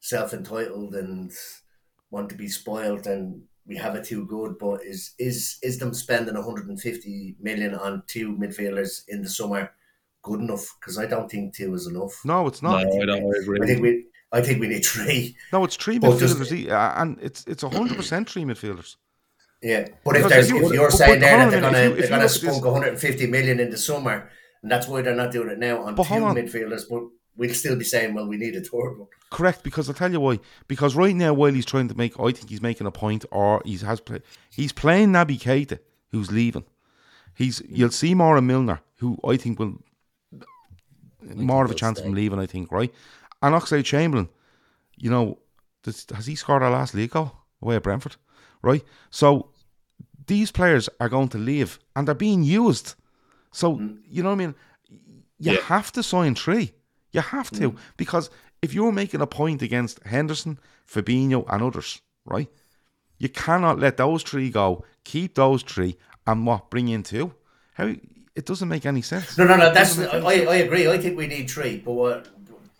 self 0.00 0.34
entitled 0.34 0.94
and 0.94 1.32
want 2.10 2.28
to 2.28 2.34
be 2.36 2.46
spoiled, 2.46 3.06
and 3.06 3.42
we 3.66 3.76
have 3.76 3.94
it 3.96 4.04
too 4.04 4.26
good. 4.26 4.58
But 4.58 4.84
is 4.84 5.14
is 5.18 5.56
is 5.62 5.78
them 5.78 5.94
spending 5.94 6.34
150 6.34 7.36
million 7.40 7.74
on 7.74 8.02
two 8.06 8.36
midfielders 8.36 9.02
in 9.08 9.22
the 9.22 9.30
summer 9.30 9.70
good 10.22 10.40
enough? 10.40 10.76
Because 10.78 10.98
I 10.98 11.06
don't 11.06 11.30
think 11.30 11.56
two 11.56 11.72
is 11.72 11.86
enough. 11.86 12.20
No, 12.22 12.46
it's 12.46 12.62
No, 12.62 12.72
not. 12.72 12.80
I 12.80 13.06
don't 13.06 13.34
agree. 13.34 13.60
I 13.62 13.66
think 13.66 13.80
we 13.80 14.04
I 14.30 14.42
think 14.42 14.60
we 14.60 14.68
need 14.68 14.84
three. 14.84 15.38
No, 15.54 15.64
it's 15.64 15.76
three 15.76 15.98
But 15.98 16.10
midfielders, 16.10 16.70
uh, 16.70 17.00
and 17.00 17.18
it's 17.22 17.44
it's 17.46 17.62
hundred 17.62 17.96
percent 17.96 18.28
three 18.28 18.44
midfielders. 18.44 18.96
Yeah, 19.62 19.88
but 20.04 20.16
if 20.16 20.22
Because 20.22 20.30
there's 20.30 20.50
if 20.50 20.54
if 20.56 20.62
you- 20.62 20.72
you're 20.74 20.88
but- 20.90 20.96
saying 20.96 21.14
but 21.14 21.20
there 21.20 21.38
that 21.38 21.50
they're 21.50 21.60
minute, 21.60 21.72
gonna 21.72 21.78
if 21.78 21.90
you- 21.90 21.96
they're 22.02 22.08
gonna 22.10 22.22
look 22.22 22.30
at 22.30 22.40
this- 22.40 22.52
spunk 22.52 22.64
150 22.64 23.26
million 23.26 23.58
in 23.60 23.70
the 23.70 23.76
summer, 23.76 24.30
and 24.62 24.70
that's 24.70 24.86
why 24.86 25.02
they're 25.02 25.14
not 25.16 25.32
doing 25.32 25.48
it 25.50 25.58
now 25.58 25.82
on 25.82 25.94
But 25.96 26.06
two 26.06 26.14
on. 26.14 26.36
midfielders. 26.36 26.82
But 26.88 27.02
we'll 27.36 27.54
still 27.54 27.76
be 27.76 27.84
saying, 27.84 28.14
well, 28.14 28.26
we 28.28 28.36
need 28.36 28.54
a 28.56 28.60
third 28.60 28.98
one. 28.98 29.08
Correct, 29.30 29.62
because 29.64 29.88
I'll 29.88 29.94
tell 29.94 30.10
you 30.12 30.20
why. 30.20 30.38
Because 30.68 30.94
right 30.94 31.14
now, 31.14 31.32
while 31.34 31.52
he's 31.52 31.66
trying 31.66 31.88
to 31.88 31.96
make, 31.96 32.18
I 32.20 32.30
think 32.32 32.48
he's 32.50 32.62
making 32.62 32.86
a 32.86 32.90
point, 32.92 33.24
or 33.30 33.60
he 33.64 33.76
has 33.78 34.00
play, 34.00 34.20
he's 34.50 34.72
playing 34.72 35.08
Naby 35.10 35.38
Keita, 35.40 35.78
who's 36.12 36.30
leaving. 36.30 36.64
He's 37.34 37.60
you'll 37.68 37.90
see 37.90 38.14
more 38.14 38.36
of 38.36 38.44
Milner, 38.44 38.80
who 38.98 39.18
I 39.24 39.36
think 39.36 39.58
will 39.58 39.78
more 41.34 41.64
of 41.64 41.70
a 41.70 41.74
he'll 41.74 41.78
chance 41.78 41.98
of 41.98 42.06
him 42.06 42.14
leaving. 42.14 42.38
I 42.38 42.46
think 42.46 42.70
right, 42.72 42.92
and 43.42 43.54
Oxlade 43.54 43.84
Chamberlain, 43.84 44.28
you 44.96 45.10
know, 45.10 45.38
does, 45.82 46.06
has 46.14 46.26
he 46.26 46.34
scored 46.34 46.62
our 46.62 46.70
last 46.70 46.94
league 46.94 47.10
goal 47.10 47.32
away 47.60 47.76
at 47.76 47.82
Brentford? 47.82 48.16
Right, 48.62 48.84
so 49.10 49.50
these 50.26 50.50
players 50.50 50.88
are 51.00 51.08
going 51.08 51.28
to 51.28 51.38
leave, 51.38 51.78
and 51.94 52.06
they're 52.06 52.14
being 52.14 52.42
used. 52.42 52.94
So 53.52 53.76
mm. 53.76 53.98
you 54.08 54.22
know 54.22 54.30
what 54.30 54.40
I 54.40 54.46
mean. 54.46 54.54
You 55.40 55.52
Yeah. 55.52 55.60
have 55.62 55.92
to 55.92 56.02
sign 56.02 56.34
three. 56.34 56.72
You 57.12 57.20
have 57.20 57.50
to 57.52 57.70
mm. 57.70 57.78
because 57.96 58.30
if 58.60 58.74
you're 58.74 58.92
making 58.92 59.20
a 59.20 59.26
point 59.26 59.62
against 59.62 60.02
Henderson, 60.04 60.58
Fabinho, 60.86 61.44
and 61.48 61.62
others, 61.62 62.00
right? 62.24 62.50
You 63.18 63.28
cannot 63.28 63.78
let 63.78 63.96
those 63.96 64.22
three 64.22 64.50
go. 64.50 64.84
Keep 65.04 65.34
those 65.34 65.62
three, 65.62 65.96
and 66.26 66.46
what 66.46 66.70
bring 66.70 66.88
in 66.88 67.02
two? 67.02 67.34
How 67.74 67.94
it 68.34 68.46
doesn't 68.46 68.68
make 68.68 68.86
any 68.86 69.02
sense. 69.02 69.36
No, 69.36 69.44
no, 69.44 69.56
no. 69.56 69.72
That's 69.72 69.98
I, 69.98 70.18
I 70.18 70.54
agree. 70.56 70.88
I 70.88 70.98
think 70.98 71.16
we 71.16 71.26
need 71.26 71.50
three, 71.50 71.78
but 71.78 71.92
what, 71.92 72.28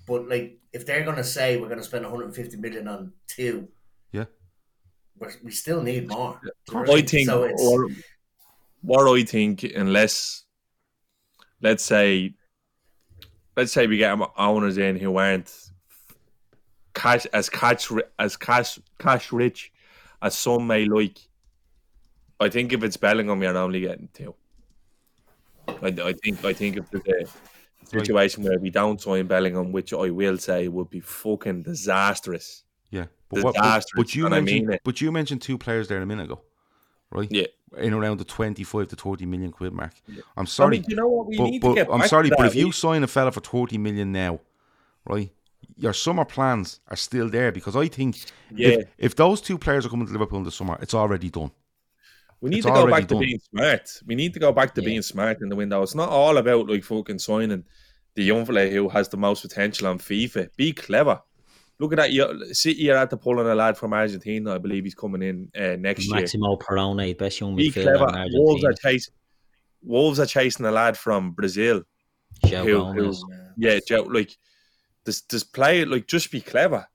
but 0.06 0.28
like 0.28 0.58
if 0.72 0.86
they're 0.86 1.04
gonna 1.04 1.24
say 1.24 1.56
we're 1.56 1.68
gonna 1.68 1.82
spend 1.82 2.04
150 2.04 2.56
million 2.58 2.86
on 2.86 3.12
two, 3.26 3.68
we 5.42 5.50
still 5.50 5.82
need 5.82 6.08
more. 6.08 6.40
I 6.74 7.02
think 7.02 7.28
so. 7.28 7.48
What, 7.48 7.90
what 8.82 9.18
I 9.18 9.24
think, 9.24 9.64
unless 9.64 10.44
let's 11.60 11.84
say, 11.84 12.34
let's 13.56 13.72
say 13.72 13.86
we 13.86 13.96
get 13.96 14.18
owners 14.36 14.78
in 14.78 14.96
who 14.96 15.16
aren't 15.16 15.52
cash 16.94 17.26
as 17.26 17.48
cash 17.48 17.90
as 18.18 18.36
cash 18.36 18.78
cash 18.98 19.32
rich 19.32 19.72
as 20.22 20.36
some 20.36 20.66
may 20.66 20.84
like. 20.84 21.18
I 22.40 22.48
think 22.48 22.72
if 22.72 22.82
it's 22.84 22.96
Bellingham, 22.96 23.42
you're 23.42 23.56
only 23.56 23.80
getting 23.80 24.08
two. 24.12 24.34
I, 25.68 25.88
I 25.88 26.12
think 26.12 26.44
I 26.44 26.52
think 26.52 26.76
if 26.76 26.90
there's 26.90 27.30
a 27.82 27.86
situation 27.86 28.44
where 28.44 28.58
we 28.58 28.70
don't 28.70 29.00
sign 29.00 29.26
Bellingham, 29.26 29.72
which 29.72 29.92
I 29.92 30.10
will 30.10 30.38
say 30.38 30.68
would 30.68 30.90
be 30.90 31.00
fucking 31.00 31.62
disastrous. 31.62 32.64
Yeah, 33.30 33.42
but, 33.42 33.44
what, 33.44 33.54
but, 33.56 33.84
but 33.94 34.14
you 34.14 34.26
and 34.26 34.34
I 34.34 34.40
mentioned, 34.40 34.68
mean 34.68 34.78
but 34.84 35.00
you 35.00 35.12
mentioned 35.12 35.42
two 35.42 35.58
players 35.58 35.88
there 35.88 36.00
a 36.00 36.06
minute 36.06 36.24
ago, 36.24 36.40
right? 37.10 37.28
Yeah. 37.30 37.46
in 37.76 37.92
around 37.92 38.18
the 38.18 38.24
twenty-five 38.24 38.88
to 38.88 38.96
thirty 38.96 39.26
million 39.26 39.52
quid 39.52 39.72
mark. 39.72 39.92
I'm 40.36 40.46
sorry, 40.46 40.78
I 40.78 40.80
mean, 40.80 40.84
you 40.88 40.96
know 40.96 41.08
what? 41.08 41.26
We 41.26 41.36
but, 41.36 41.44
need 41.50 41.62
to 41.62 41.74
get 41.74 41.88
I'm 41.92 42.00
back 42.00 42.08
sorry, 42.08 42.30
to 42.30 42.36
but 42.36 42.44
that. 42.44 42.48
if 42.52 42.54
you 42.54 42.66
We- 42.66 42.72
sign 42.72 43.02
a 43.02 43.06
fella 43.06 43.30
for 43.32 43.40
thirty 43.40 43.76
million 43.78 44.12
now, 44.12 44.40
right? 45.04 45.30
Your 45.76 45.92
summer 45.92 46.24
plans 46.24 46.80
are 46.88 46.96
still 46.96 47.28
there 47.28 47.52
because 47.52 47.76
I 47.76 47.88
think 47.88 48.16
Yeah. 48.54 48.68
if, 48.68 48.88
if 48.98 49.16
those 49.16 49.40
two 49.40 49.58
players 49.58 49.84
are 49.86 49.88
coming 49.90 50.06
to 50.06 50.12
Liverpool 50.12 50.38
in 50.38 50.44
the 50.44 50.50
summer, 50.50 50.78
it's 50.80 50.94
already 50.94 51.30
done. 51.30 51.50
We 52.40 52.50
need 52.50 52.58
It's 52.58 52.66
to 52.66 52.72
go 52.72 52.80
already 52.80 53.02
back 53.02 53.08
to 53.08 53.18
being 53.18 53.40
smart. 53.50 54.00
We 54.06 54.14
need 54.14 54.32
to 54.34 54.40
go 54.40 54.52
back 54.52 54.74
to 54.76 54.82
being 54.82 55.02
smart 55.02 55.40
in 55.42 55.48
the 55.48 55.56
window. 55.56 55.82
It's 55.82 55.94
not 55.94 56.08
all 56.08 56.36
about 56.38 56.68
like 56.68 56.84
fucking 56.84 57.18
signing 57.18 57.64
the 58.14 58.22
young 58.24 58.44
fella 58.46 58.68
who 58.68 58.88
has 58.88 59.08
the 59.08 59.16
most 59.16 59.42
potential 59.42 59.86
on 59.88 59.98
FIFA. 59.98 60.48
Be 60.56 60.72
clever. 60.72 61.20
Look 61.80 61.92
at 61.92 61.96
that. 61.96 62.12
You 62.12 62.52
City 62.54 62.90
are 62.90 62.96
at 62.96 63.10
the 63.10 63.16
pulling 63.16 63.46
a 63.46 63.54
lad 63.54 63.76
from 63.78 63.92
Argentina. 63.92 64.54
I 64.54 64.58
believe 64.58 64.84
he's 64.84 64.94
coming 64.94 65.22
in 65.22 65.50
uh, 65.56 65.76
next 65.76 66.06
year. 66.06 66.16
Maximo 66.16 66.56
Perrone, 66.56 67.16
best 67.16 67.40
young 67.40 67.54
Be 67.54 67.70
midfielder 67.70 68.28
Wolves 68.32 68.64
are 68.64 68.72
chasing. 68.72 69.14
Wolves 69.82 70.18
are 70.18 70.26
chasing 70.26 70.66
a 70.66 70.72
lad 70.72 70.96
from 70.96 71.30
Brazil. 71.32 71.82
Who- 72.64 72.84
who- 72.94 73.10
yeah, 73.56 73.78
Joe. 73.86 74.02
Like, 74.02 74.36
this, 75.04 75.20
this 75.22 75.44
play. 75.44 75.84
Like, 75.84 76.06
just 76.08 76.32
be 76.32 76.40
clever. 76.40 76.86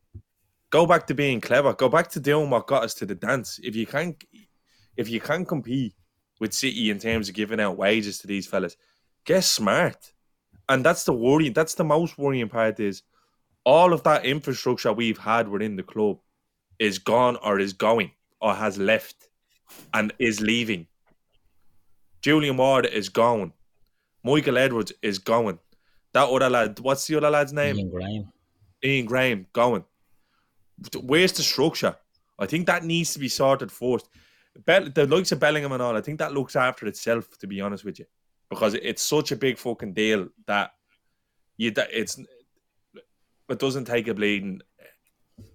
Go 0.69 0.85
back 0.85 1.07
to 1.07 1.14
being 1.14 1.39
clever. 1.39 1.73
Go 1.73 1.88
back 1.88 2.10
to 2.10 2.19
doing 2.19 2.49
what 2.49 2.68
got 2.68 2.84
us 2.84 2.93
to 2.95 3.05
the 3.05 3.15
dance. 3.15 3.60
If 3.64 3.76
you 3.76 3.85
can't, 3.85 4.22
if 4.97 5.07
you 5.10 5.22
can't 5.22 5.47
compete 5.47 5.93
with 6.39 6.53
City 6.53 6.89
in 6.89 6.99
terms 6.99 7.30
of 7.30 7.35
giving 7.35 7.60
out 7.61 7.77
wages 7.77 8.18
to 8.19 8.27
these 8.27 8.47
fellas, 8.47 8.76
get 9.23 9.43
smart. 9.45 10.11
And 10.68 10.84
that's 10.85 11.03
the 11.05 11.14
worry. 11.14 11.49
That's 11.49 11.76
the 11.76 11.84
most 11.84 12.18
worrying 12.18 12.49
part. 12.49 12.80
Is 12.80 13.03
all 13.65 13.94
of 13.94 14.03
that 14.03 14.26
infrastructure 14.26 14.91
we've 14.91 15.18
had 15.18 15.48
within 15.48 15.76
the 15.76 15.84
club 15.84 16.19
is 16.80 16.99
gone 16.99 17.38
or 17.38 17.60
is 17.60 17.73
going 17.73 18.11
or 18.41 18.53
has 18.53 18.77
left 18.77 19.30
and 19.94 20.14
is 20.19 20.41
leaving. 20.41 20.88
Julian 22.22 22.57
Ward 22.57 22.85
is 22.85 23.10
going. 23.10 23.53
Michael 24.23 24.57
Edwards 24.57 24.94
is 25.02 25.19
going. 25.19 25.60
That 26.14 26.30
other 26.30 26.49
lad, 26.49 26.80
what's 26.80 27.07
the 27.07 27.18
other 27.18 27.30
lad's 27.30 27.53
name? 27.53 27.77
Ian 27.77 27.90
Graham. 27.90 28.31
Ian 28.84 29.06
Graham 29.06 29.48
going. 29.53 29.84
Where's 31.02 31.34
the 31.34 31.44
structure? 31.44 31.95
I 32.40 32.45
think 32.45 32.68
that 32.68 32.84
needs 32.84 33.14
to 33.14 33.19
be 33.19 33.30
sorted 33.30 33.72
first. 33.72 34.10
Bell, 34.65 34.90
the 34.90 35.07
likes 35.07 35.31
of 35.31 35.40
Bellingham 35.40 35.72
and 35.72 35.81
all, 35.81 35.98
I 35.98 36.02
think 36.02 36.19
that 36.19 36.34
looks 36.34 36.56
after 36.56 36.85
itself, 36.85 37.38
to 37.40 37.48
be 37.48 37.61
honest 37.61 37.84
with 37.84 37.99
you, 37.99 38.06
because 38.49 38.76
it's 38.76 39.02
such 39.02 39.31
a 39.31 39.35
big 39.35 39.57
fucking 39.57 39.94
deal 39.94 40.27
that 40.45 40.72
you 41.57 41.72
that 41.72 41.90
it's 41.91 42.19
it 43.53 43.59
doesn't 43.59 43.85
take 43.85 44.07
a 44.07 44.13
bleeding 44.13 44.61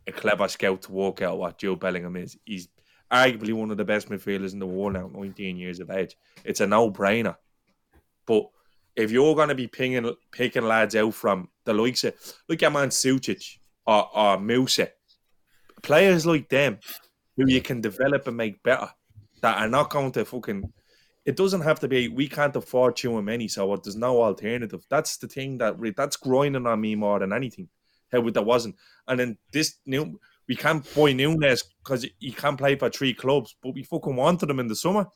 a 0.07 0.13
clever 0.13 0.49
scout 0.49 0.83
to 0.83 0.93
walk 0.93 1.23
out 1.23 1.39
what 1.39 1.59
Joe 1.59 1.77
Bellingham 1.77 2.17
is. 2.17 2.37
He's 2.45 2.69
arguably 3.13 3.53
one 3.53 3.71
of 3.71 3.77
the 3.77 3.85
best 3.85 4.09
midfielders 4.09 4.53
in 4.53 4.59
the 4.59 4.67
world 4.67 4.95
now, 4.95 5.11
19 5.13 5.57
years 5.57 5.81
of 5.81 5.91
age. 5.91 6.17
It's 6.45 6.61
a 6.61 6.67
no 6.67 6.91
brainer. 6.91 7.37
But 8.27 8.49
if 8.97 9.11
you're 9.11 9.35
going 9.35 9.51
to 9.51 9.55
be 9.55 9.67
picking, 9.67 10.11
picking 10.33 10.65
lads 10.65 10.97
out 10.97 11.15
from 11.15 11.49
the 11.65 11.75
likes 11.75 12.05
of, 12.05 12.15
look 12.49 12.63
at 12.63 12.73
man 12.73 12.89
Sucic 12.89 13.59
or, 13.87 14.09
or 14.15 14.39
Musah, 14.39 14.91
players 15.83 16.27
like 16.27 16.49
them 16.49 16.79
who 17.37 17.45
you 17.47 17.61
can 17.61 17.81
develop 17.81 18.27
and 18.27 18.37
make 18.37 18.63
better 18.63 18.89
that 19.43 19.59
are 19.59 19.69
not 19.69 19.91
going 19.91 20.13
to 20.13 20.25
fucking. 20.25 20.73
It 21.25 21.37
doesn't 21.37 21.61
have 21.61 21.81
to 21.81 21.89
be. 21.89 22.09
We 22.09 22.27
can't 22.29 22.57
afford 22.57 22.97
too 22.97 23.21
many, 23.21 23.49
so 23.49 23.77
there's 23.77 23.97
no 23.97 24.23
alternative. 24.23 24.85
That's 24.89 25.19
the 25.19 25.29
thing 25.29 25.59
that 25.59 25.77
that's 25.95 26.17
grinding 26.17 26.67
on 26.67 26.81
me 26.81 26.95
more 26.95 27.19
than 27.19 27.35
anything. 27.35 27.69
How 28.13 28.29
that 28.31 28.43
wasn't, 28.43 28.77
and 29.07 29.21
then 29.21 29.39
this 29.53 29.77
new 29.87 30.19
we 30.49 30.57
can't 30.57 30.87
buy 30.95 31.13
Nunes 31.13 31.65
because 31.85 32.07
he 32.19 32.33
can't 32.33 32.59
play 32.59 32.75
for 32.75 32.89
three 32.89 33.13
clubs, 33.13 33.55
but 33.63 33.75
we 33.75 33.83
fucking 33.83 34.17
wanted 34.17 34.49
him 34.49 34.61
in 34.61 34.67
the 34.67 34.77
summer. 34.77 35.07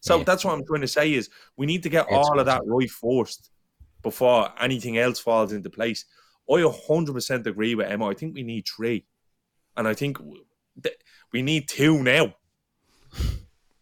So 0.00 0.22
that's 0.22 0.44
what 0.44 0.52
I'm 0.52 0.66
trying 0.66 0.82
to 0.82 0.88
say 0.88 1.14
is 1.14 1.30
we 1.56 1.64
need 1.64 1.82
to 1.84 1.88
get 1.88 2.04
It's 2.04 2.14
all 2.14 2.38
of 2.38 2.44
that 2.44 2.60
right 2.66 2.90
first 2.90 3.50
before 4.02 4.50
anything 4.60 4.98
else 4.98 5.18
falls 5.18 5.52
into 5.52 5.70
place. 5.70 6.04
I 6.48 6.56
100% 6.56 7.46
agree 7.46 7.74
with 7.74 7.86
Emma. 7.90 8.08
I 8.08 8.14
think 8.14 8.34
we 8.34 8.42
need 8.42 8.66
three. 8.68 9.06
And 9.78 9.88
I 9.88 9.94
think 9.94 10.18
we 11.32 11.42
need 11.42 11.68
two 11.68 12.02
now. 12.02 12.34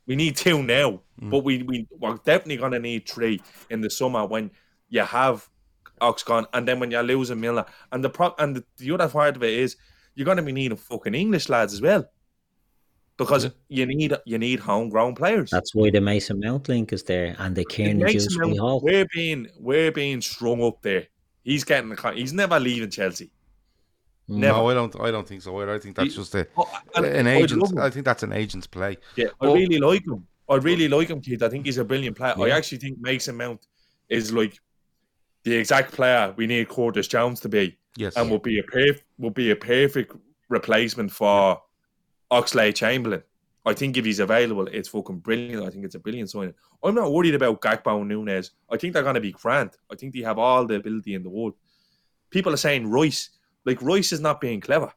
We 0.04 0.16
need 0.16 0.36
two 0.36 0.64
now. 0.64 1.00
Mm. 1.22 1.30
But 1.30 1.44
we, 1.44 1.62
we, 1.62 1.86
we're 1.96 2.16
definitely 2.16 2.56
going 2.56 2.72
to 2.72 2.80
need 2.80 3.08
three 3.08 3.40
in 3.70 3.80
the 3.80 3.88
summer 3.88 4.26
when 4.26 4.50
you 4.88 5.02
have 5.02 5.48
Ox 6.02 6.22
gone 6.22 6.46
and 6.52 6.66
then 6.68 6.80
when 6.80 6.90
you're 6.90 7.02
losing 7.02 7.40
Milner. 7.40 7.64
And 7.92 8.04
the 8.04 8.10
pro- 8.10 8.34
and 8.38 8.56
the, 8.56 8.64
the 8.78 8.90
other 8.92 9.08
part 9.08 9.36
of 9.36 9.42
it 9.42 9.54
is 9.54 9.76
you're 10.14 10.24
going 10.26 10.36
to 10.36 10.42
be 10.42 10.52
needing 10.52 10.76
fucking 10.76 11.14
English 11.14 11.48
lads 11.48 11.72
as 11.72 11.80
well. 11.80 12.04
Because 13.16 13.50
you 13.68 13.86
need 13.86 14.14
you 14.24 14.38
need 14.38 14.58
homegrown 14.60 15.14
players. 15.14 15.50
That's 15.50 15.74
why 15.74 15.90
the 15.90 16.00
Mason 16.00 16.40
Mount 16.40 16.68
link 16.68 16.92
is 16.92 17.02
there 17.04 17.36
and 17.38 17.54
the 17.54 17.60
It 17.60 17.68
Kieran 17.68 17.98
makes 17.98 18.24
Juice 18.24 18.38
we 18.38 18.56
Hall. 18.56 18.80
We're 18.80 19.06
being 19.14 19.46
we're 19.58 19.92
being 19.92 20.20
strung 20.20 20.62
up 20.62 20.82
there. 20.82 21.06
He's 21.44 21.62
getting 21.62 21.90
the 21.90 21.96
con- 21.96 22.16
he's 22.16 22.32
never 22.32 22.58
leaving 22.58 22.90
Chelsea. 22.90 23.30
Mm. 24.28 24.36
Never. 24.38 24.58
No, 24.58 24.68
I 24.70 24.74
don't. 24.74 25.00
I 25.00 25.10
don't 25.10 25.28
think 25.28 25.42
so. 25.42 25.56
either. 25.60 25.74
I 25.74 25.78
think 25.78 25.96
that's 25.96 26.14
just 26.14 26.34
a, 26.34 26.48
Oh, 26.56 26.68
an 26.96 27.26
I'd 27.26 27.42
agent. 27.42 27.78
I 27.78 27.90
think 27.90 28.04
that's 28.06 28.22
an 28.22 28.32
agent's 28.32 28.66
play. 28.66 28.96
Yeah, 29.16 29.26
I 29.40 29.46
But- 29.46 29.54
really 29.54 29.78
like 29.78 30.06
him. 30.06 30.26
I 30.48 30.56
really 30.56 30.88
like 30.88 31.08
him, 31.08 31.20
Keith. 31.20 31.42
I 31.42 31.48
think 31.48 31.66
he's 31.66 31.78
a 31.78 31.84
brilliant 31.84 32.16
player. 32.16 32.34
I 32.38 32.50
actually 32.50 32.78
think 32.78 32.98
Mason 33.00 33.36
Mount 33.36 33.66
is 34.08 34.32
like 34.32 34.58
the 35.44 35.54
exact 35.54 35.92
player 35.92 36.32
we 36.36 36.46
need 36.46 36.68
Curtis 36.68 37.08
Jones 37.08 37.40
to 37.40 37.48
be. 37.48 37.76
Yes. 37.96 38.16
and 38.16 38.30
will 38.30 38.38
be 38.38 38.58
a 38.58 38.62
perf- 38.62 39.02
will 39.18 39.30
be 39.30 39.50
a 39.50 39.56
perfect 39.56 40.16
replacement 40.48 41.12
for 41.12 41.60
Oxlade 42.30 42.74
Chamberlain. 42.74 43.22
I 43.64 43.74
think 43.74 43.96
if 43.96 44.04
he's 44.04 44.18
available, 44.18 44.66
it's 44.66 44.88
fucking 44.88 45.18
brilliant. 45.18 45.64
I 45.64 45.70
think 45.70 45.84
it's 45.84 45.94
a 45.94 46.00
brilliant 46.00 46.30
signing. 46.30 46.54
I'm 46.82 46.94
not 46.94 47.12
worried 47.12 47.34
about 47.34 47.60
Gakpo 47.60 48.00
and 48.00 48.08
Nunez. 48.08 48.52
I 48.70 48.76
think 48.76 48.92
they're 48.92 49.02
going 49.02 49.14
to 49.14 49.20
be 49.20 49.32
grand. 49.32 49.70
I 49.90 49.94
think 49.94 50.14
they 50.14 50.20
have 50.20 50.38
all 50.38 50.66
the 50.66 50.76
ability 50.76 51.14
in 51.14 51.22
the 51.22 51.28
world. 51.28 51.54
People 52.30 52.52
are 52.52 52.56
saying 52.56 52.88
Royce, 52.88 53.28
like 53.64 53.80
Royce 53.82 54.12
is 54.12 54.20
not 54.20 54.40
being 54.40 54.60
clever. 54.60 54.92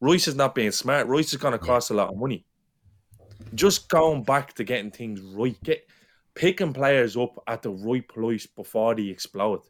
Royce 0.00 0.28
is 0.28 0.34
not 0.34 0.54
being 0.54 0.70
smart. 0.70 1.06
Royce 1.06 1.32
is 1.32 1.38
going 1.38 1.52
to 1.52 1.58
cost 1.58 1.90
a 1.90 1.94
lot 1.94 2.10
of 2.10 2.18
money. 2.18 2.44
Just 3.54 3.88
going 3.88 4.22
back 4.22 4.52
to 4.54 4.64
getting 4.64 4.90
things 4.90 5.20
right, 5.20 5.56
get 5.64 5.88
picking 6.36 6.72
players 6.72 7.16
up 7.16 7.42
at 7.48 7.62
the 7.62 7.70
right 7.70 8.06
price 8.06 8.46
before 8.46 8.94
they 8.94 9.08
explode. 9.08 9.62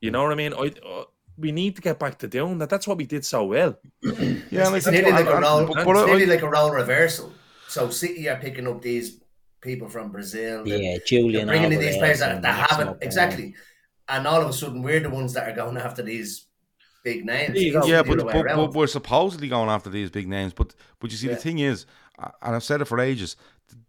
You 0.00 0.12
know 0.12 0.22
what 0.22 0.30
I 0.32 0.36
mean? 0.36 0.54
I, 0.54 0.72
uh, 0.86 1.04
we 1.36 1.50
need 1.50 1.74
to 1.76 1.82
get 1.82 1.98
back 1.98 2.18
to 2.18 2.28
doing 2.28 2.58
that. 2.58 2.70
That's 2.70 2.86
what 2.86 2.98
we 2.98 3.06
did 3.06 3.24
so 3.24 3.44
well. 3.46 3.76
Yeah, 4.50 4.74
it's 4.74 4.86
nearly 4.86 5.10
like 5.10 5.26
a 5.26 5.40
role. 5.40 5.66
but- 5.66 5.76
it's 5.78 5.84
but 5.84 5.96
I- 5.96 6.06
nearly 6.06 6.26
like 6.26 6.42
a 6.42 6.48
role 6.48 6.70
reversal. 6.70 7.32
So 7.68 7.90
City 7.90 8.28
are 8.28 8.36
picking 8.36 8.66
up 8.66 8.80
these 8.80 9.20
people 9.60 9.88
from 9.88 10.10
Brazil. 10.10 10.66
Yeah, 10.66 10.76
they're 10.78 10.98
Julian 11.06 11.46
bringing 11.48 11.72
in 11.72 11.80
these 11.80 11.96
players 11.98 12.20
that, 12.20 12.34
and 12.36 12.44
that 12.44 12.70
haven't 12.70 13.02
exactly, 13.02 13.54
and 14.08 14.26
all 14.26 14.40
of 14.40 14.48
a 14.48 14.52
sudden 14.52 14.82
we're 14.82 15.00
the 15.00 15.10
ones 15.10 15.34
that 15.34 15.48
are 15.48 15.54
going 15.54 15.76
after 15.76 16.02
these 16.02 16.46
big 17.04 17.26
names. 17.26 17.56
It 17.56 17.62
used 17.62 17.82
to 17.82 17.88
Yeah, 17.88 18.02
but, 18.02 18.18
but, 18.24 18.46
but 18.46 18.72
we're 18.72 18.86
supposedly 18.86 19.48
going 19.48 19.68
after 19.68 19.90
these 19.90 20.10
big 20.10 20.28
names. 20.28 20.54
But 20.54 20.74
but 20.98 21.10
you 21.10 21.16
see, 21.18 21.28
the 21.28 21.36
thing 21.36 21.58
is, 21.58 21.84
uh, 22.18 22.30
and 22.42 22.56
I've 22.56 22.64
said 22.64 22.80
it 22.80 22.86
for 22.86 23.00
ages, 23.00 23.36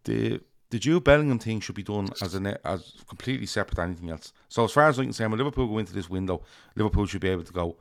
the 0.03 0.41
the 0.69 0.79
Jude 0.79 1.03
Bellingham 1.03 1.39
thing 1.39 1.59
should 1.59 1.75
be 1.75 1.83
done 1.83 2.09
as 2.21 2.35
an 2.35 2.47
as 2.63 2.93
completely 3.07 3.45
separate 3.45 3.75
to 3.75 3.81
anything 3.81 4.09
else. 4.09 4.33
So 4.49 4.63
as 4.65 4.71
far 4.71 4.87
as 4.87 4.99
I 4.99 5.03
can 5.03 5.13
say, 5.13 5.25
when 5.25 5.37
Liverpool 5.37 5.67
go 5.67 5.77
into 5.77 5.93
this 5.93 6.09
window, 6.09 6.43
Liverpool 6.75 7.05
should 7.05 7.21
be 7.21 7.29
able 7.29 7.43
to 7.43 7.53
go. 7.53 7.77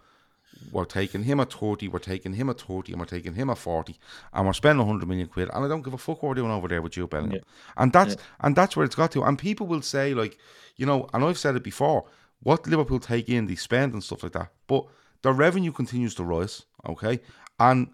We're 0.72 0.86
taking 0.86 1.22
him 1.22 1.38
at 1.40 1.52
thirty, 1.52 1.86
we're 1.86 1.98
taking 2.00 2.32
him 2.32 2.50
at 2.50 2.60
thirty, 2.60 2.92
and 2.92 3.00
we're 3.00 3.06
taking 3.06 3.34
him 3.34 3.50
at 3.50 3.58
forty, 3.58 3.96
and 4.32 4.46
we're 4.46 4.54
spending 4.54 4.84
hundred 4.84 5.06
million 5.06 5.28
quid, 5.28 5.50
and 5.52 5.64
I 5.64 5.68
don't 5.68 5.82
give 5.82 5.94
a 5.94 5.98
fuck 5.98 6.22
what 6.22 6.30
we're 6.30 6.34
doing 6.34 6.50
over 6.50 6.66
there 6.66 6.82
with 6.82 6.92
Jude 6.92 7.10
Bellingham, 7.10 7.42
and 7.76 7.92
that's 7.92 8.16
and 8.40 8.56
that's 8.56 8.76
where 8.76 8.84
it's 8.84 8.96
got 8.96 9.12
to. 9.12 9.22
And 9.22 9.38
people 9.38 9.66
will 9.66 9.82
say 9.82 10.14
like, 10.14 10.38
you 10.76 10.86
know, 10.86 11.08
and 11.12 11.22
I've 11.24 11.38
said 11.38 11.54
it 11.54 11.62
before, 11.62 12.06
what 12.42 12.66
Liverpool 12.66 12.98
take 12.98 13.28
in, 13.28 13.46
they 13.46 13.54
spend 13.54 13.92
and 13.92 14.02
stuff 14.02 14.22
like 14.22 14.32
that, 14.32 14.50
but 14.66 14.86
the 15.22 15.32
revenue 15.32 15.70
continues 15.70 16.14
to 16.16 16.24
rise, 16.24 16.64
okay, 16.88 17.20
and 17.60 17.88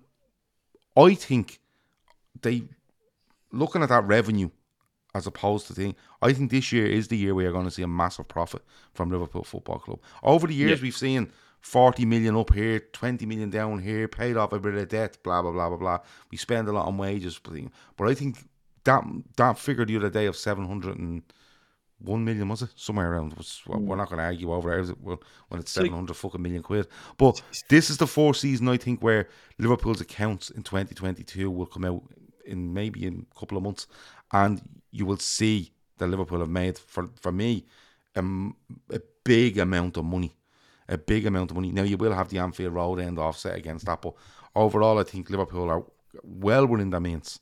I 0.97 1.15
think 1.15 1.61
they 2.41 2.65
looking 3.53 3.83
at 3.83 3.89
that 3.91 4.05
revenue 4.07 4.51
as 5.15 5.27
opposed 5.27 5.66
to 5.69 5.74
thing. 5.74 5.95
I 6.23 6.32
think 6.32 6.51
this 6.51 6.73
year 6.73 6.86
is 6.86 7.09
the 7.09 7.16
year 7.16 7.35
we 7.35 7.47
are 7.47 7.53
going 7.53 7.65
to 7.65 7.70
see 7.70 7.82
a 7.82 7.89
massive 7.89 8.28
profit 8.28 8.62
from 8.93 9.11
Liverpool 9.11 9.45
Football 9.45 9.78
Club. 9.78 10.01
Over 10.23 10.47
the 10.47 10.55
years, 10.55 10.81
Yeah. 10.81 10.85
we've 10.85 10.97
seen 10.97 11.31
forty 11.61 12.05
million 12.05 12.36
up 12.36 12.53
here, 12.53 12.81
twenty 12.93 13.27
million 13.27 13.51
down 13.51 13.78
here, 13.78 14.09
paid 14.09 14.36
off 14.36 14.53
a 14.53 14.59
bit 14.59 14.74
of 14.74 14.89
debt, 14.89 15.19
blah 15.23 15.43
blah 15.43 15.53
blah 15.53 15.69
blah 15.69 15.78
blah. 15.78 15.99
We 16.31 16.36
spend 16.36 16.69
a 16.69 16.73
lot 16.73 16.86
on 16.86 16.99
wages, 16.99 17.41
but 17.97 18.09
I 18.09 18.15
think 18.15 18.39
that 18.85 19.05
that 19.36 19.59
figure 19.59 19.86
the 19.86 19.97
other 19.97 20.11
day 20.11 20.27
of 20.27 20.36
seven 20.36 20.66
hundred 20.66 20.99
and 20.99 21.23
one 22.01 22.24
million 22.24 22.49
was 22.49 22.61
it 22.62 22.70
somewhere 22.77 23.12
around? 23.12 23.35
We're 23.66 23.77
hmm. 23.77 23.86
not 23.97 24.09
going 24.09 24.19
to 24.19 24.24
argue 24.24 24.53
over 24.53 24.77
it 24.77 24.82
is 24.82 24.91
it? 24.91 25.01
Well, 25.01 25.23
when 25.49 25.61
it's 25.61 25.73
So- 25.73 25.81
seven 25.81 25.95
hundred 25.95 26.15
fucking 26.15 26.43
million 26.43 26.62
quid. 26.62 26.86
But 27.16 27.41
this 27.70 27.89
is 27.89 27.97
the 27.99 28.07
fourth 28.07 28.36
season 28.36 28.69
I 28.69 28.77
think 28.77 29.01
where 29.01 29.28
Liverpool's 29.59 30.01
accounts 30.01 30.51
in 30.51 30.62
twenty 30.65 30.95
twenty 30.95 31.23
two 31.23 31.51
will 31.51 31.66
come 31.66 31.85
out 31.85 32.03
in 32.45 32.74
maybe 32.74 33.07
in 33.07 33.27
a 33.35 33.39
couple 33.39 33.57
of 33.57 33.65
months, 33.65 33.86
and 34.32 34.61
you 34.95 35.05
will 35.05 35.19
see 35.19 35.73
that 35.99 36.07
Liverpool 36.07 36.39
have 36.39 36.49
made 36.49 36.79
for 36.79 37.11
for 37.21 37.33
me 37.33 37.66
um, 38.16 38.57
a 38.91 39.01
big 39.25 39.59
amount 39.59 39.97
of 39.97 40.05
money, 40.05 40.33
a 40.89 40.97
big 40.97 41.27
amount 41.27 41.51
of 41.51 41.57
money. 41.57 41.73
Now 41.73 41.83
you 41.83 41.97
will 41.97 42.12
have 42.15 42.29
the 42.29 42.39
Anfield 42.39 42.75
Road 42.75 43.01
end 43.01 43.19
offset 43.19 43.57
against 43.57 43.87
that, 43.87 44.01
but 44.01 44.15
overall 44.55 44.99
I 44.99 45.03
think 45.03 45.31
Liverpool 45.31 45.69
are 45.69 45.85
well 46.23 46.66
within 46.66 46.91
their 46.91 47.01
means, 47.01 47.41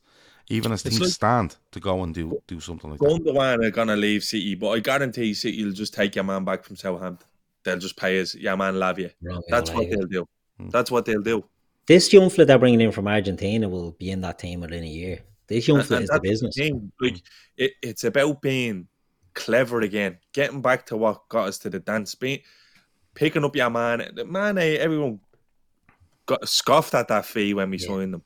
even 0.49 0.73
as 0.73 0.81
It's 0.85 0.97
things 0.97 1.01
like- 1.01 1.11
stand 1.11 1.57
to 1.73 1.81
go 1.81 2.03
and 2.03 2.15
do 2.15 2.41
do 2.47 2.59
something 2.61 2.91
like 2.91 2.99
that. 3.01 3.09
Gundogan 3.09 3.67
are 3.67 3.71
going 3.71 3.89
to 3.89 3.97
leave 3.97 4.25
City, 4.25 4.55
but 4.55 4.71
I 4.71 4.79
guarantee 4.81 5.35
City 5.35 5.65
will 5.65 5.73
just 5.73 5.95
take 5.95 6.15
your 6.17 6.25
man 6.25 6.45
back 6.45 6.65
from 6.65 6.77
Southampton. 6.77 7.27
They'll 7.65 7.79
just 7.79 7.97
pay 7.97 8.21
us, 8.21 8.35
your 8.35 8.57
man 8.57 8.75
Lavia. 8.75 9.13
Romeo 9.23 9.43
That's 9.49 9.71
what 9.71 9.89
they'll 9.91 10.07
do. 10.07 10.27
Hmm. 10.59 10.71
That's 10.71 10.91
what 10.91 11.05
they'll 11.05 11.23
do. 11.23 11.45
This 11.87 12.13
young 12.13 12.31
fella 12.31 12.47
they're 12.47 12.59
bringing 12.59 12.81
in 12.81 12.93
from 12.93 13.07
Argentina 13.09 13.69
will 13.69 13.93
be 13.93 14.11
in 14.11 14.21
that 14.23 14.39
team 14.39 14.61
within 14.61 14.85
a 14.85 14.89
year. 14.89 15.21
This 15.47 15.67
young 15.69 15.79
And- 15.81 15.89
fella 15.89 16.01
is 16.03 16.09
the 16.09 16.21
business. 16.21 16.57
thing. 16.57 16.93
Like 17.01 17.23
it, 17.57 17.73
it's 17.83 18.05
about 18.05 18.41
being 18.43 18.89
clever 19.35 19.81
again, 19.81 20.19
getting 20.33 20.61
back 20.63 20.87
to 20.87 20.97
what 20.97 21.29
got 21.29 21.49
us 21.49 21.59
to 21.59 21.71
the 21.71 21.81
dance, 21.81 22.15
being 22.15 22.41
picking 23.15 23.45
up 23.45 23.57
your 23.57 23.71
man. 23.71 24.11
The 24.15 24.25
Man, 24.25 24.59
eh, 24.59 24.77
everyone 24.77 25.21
got 26.27 26.49
scoffed 26.49 26.95
at 26.95 27.09
that 27.09 27.27
fee 27.27 27.55
when 27.55 27.71
we 27.71 27.79
signed 27.79 28.15
them. 28.15 28.23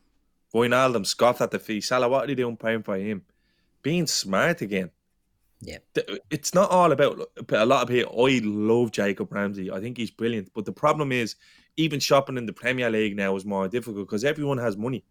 Wijnaldum 0.55 1.07
scoffed 1.07 1.41
at 1.41 1.51
the 1.51 1.59
fee. 1.59 1.81
Salah, 1.81 2.09
what 2.09 2.25
are 2.25 2.27
they 2.27 2.35
doing 2.35 2.57
paying 2.57 2.83
for 2.83 2.97
him? 2.97 3.23
Being 3.83 4.07
smart 4.07 4.61
again. 4.63 4.91
Yeah. 5.61 5.79
It's 6.31 6.55
not 6.55 6.71
all 6.71 6.93
about 6.93 7.29
a 7.51 7.67
lot 7.67 7.83
of 7.83 7.89
people. 7.89 8.27
I 8.27 8.41
love 8.43 8.91
Jacob 8.93 9.33
Ramsey. 9.33 9.71
I 9.71 9.81
think 9.81 9.97
he's 9.97 10.11
brilliant. 10.11 10.51
But 10.55 10.65
the 10.67 10.73
problem 10.73 11.13
is, 11.13 11.37
even 11.77 11.99
shopping 12.01 12.37
in 12.37 12.47
the 12.47 12.53
Premier 12.53 12.91
League 12.91 13.17
now 13.17 13.37
is 13.37 13.45
more 13.45 13.69
difficult 13.69 14.07
because 14.07 14.25
everyone 14.25 14.59
has 14.59 14.77
money. 14.77 15.05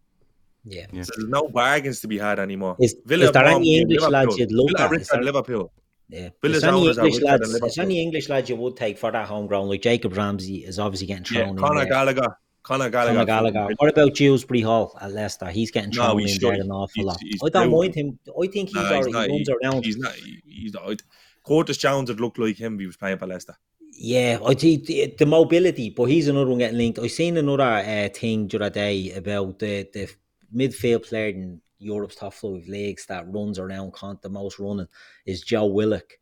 Yeah. 0.68 0.86
So 1.02 1.12
there's 1.16 1.28
no 1.28 1.48
bargains 1.48 2.00
to 2.00 2.08
be 2.08 2.18
had 2.18 2.38
anymore. 2.40 2.76
Is- 2.80 2.96
Villa 3.04 3.26
is 3.26 3.32
there 3.32 3.44
any 3.44 3.78
English 3.78 4.00
lads 4.02 4.12
Liverpool. 4.36 4.38
you'd 4.38 4.52
look 4.52 4.68
Villa 4.76 4.84
at? 4.86 4.90
are 4.92 4.94
Is 5.00 5.08
there- 5.08 5.22
Liverpool. 5.22 5.72
Yeah. 6.08 6.28
Villa's 6.42 6.56
Is 6.56 6.62
there 6.62 6.70
any 6.70 6.78
English 6.80 6.96
richer 6.98 7.20
than 7.20 7.52
lads? 7.52 7.54
Is 7.66 7.74
there 7.76 7.84
any 7.84 8.00
English 8.02 8.28
lads 8.28 8.48
you 8.50 8.56
would 8.56 8.76
take 8.76 8.98
for 8.98 9.10
that 9.12 9.26
home 9.28 9.46
ground? 9.46 9.68
Like 9.68 9.82
Jacob 9.82 10.16
Ramsey 10.16 10.64
is 10.64 10.78
obviously 10.78 11.06
getting 11.06 11.24
Yeah, 11.32 11.44
thrown 11.44 11.56
in 11.56 11.62
Conor 11.62 11.80
there. 11.80 11.88
Gallagher. 11.88 12.36
Conor 12.62 12.90
Gallagher. 12.90 13.14
Conor 13.14 13.26
Gallagher. 13.52 13.74
What 13.78 13.90
about 13.90 14.14
Dewsbury 14.14 14.60
Hall 14.60 14.96
at 15.00 15.12
Leicester? 15.12 15.46
He's 15.46 15.70
getting 15.70 15.90
No, 15.90 16.02
thrown 16.06 16.18
he's 16.18 16.34
in 16.42 16.48
there 16.50 16.60
an 16.60 16.70
awful 16.72 16.90
He's- 16.96 17.06
lot. 17.06 17.18
he's 17.22 17.40
I 17.44 17.48
don't 17.48 17.70
brutal. 17.70 17.78
mind 17.80 17.94
him. 17.94 18.18
I 18.28 18.46
think 18.48 18.68
he's 18.70 18.74
Nah, 18.74 18.82
alright. 18.86 19.04
he's 19.04 19.12
not. 19.14 19.26
He 19.26 19.32
runs 19.32 19.48
he- 19.48 19.54
around. 19.66 19.84
He's 19.84 19.96
not. 19.98 20.12
he- 20.14 20.42
He's 20.48 20.74
not. 20.74 21.02
Curtis 21.46 21.76
Jones 21.76 22.08
would 22.10 22.20
look 22.20 22.38
like 22.38 22.56
him 22.56 22.74
if 22.74 22.80
he 22.80 22.86
was 22.86 22.96
playing 22.96 23.18
for 23.18 23.26
Leicester. 23.28 23.56
Yeah, 23.98 24.38
I 24.44 24.54
think 24.54 24.84
the, 24.86 25.14
the 25.18 25.26
mobility, 25.26 25.90
but 25.90 26.04
he's 26.04 26.28
another 26.28 26.50
one 26.50 26.58
getting 26.58 26.76
linked. 26.76 26.98
I 26.98 27.06
seen 27.06 27.36
another 27.36 27.62
uh, 27.62 28.08
thing 28.12 28.46
the 28.48 28.56
other 28.58 28.70
day 28.70 29.12
about 29.12 29.58
the 29.60 29.88
the 29.92 30.08
midfield 30.56 31.08
player 31.08 31.28
in 31.28 31.60
Europe's 31.78 32.16
top 32.16 32.34
five 32.34 32.66
leagues 32.68 33.06
that 33.06 33.30
runs 33.30 33.58
around, 33.58 33.92
con- 33.92 34.18
the 34.22 34.28
most 34.28 34.58
running 34.58 34.88
is 35.26 35.42
Joe 35.42 35.66
Willock 35.66 36.14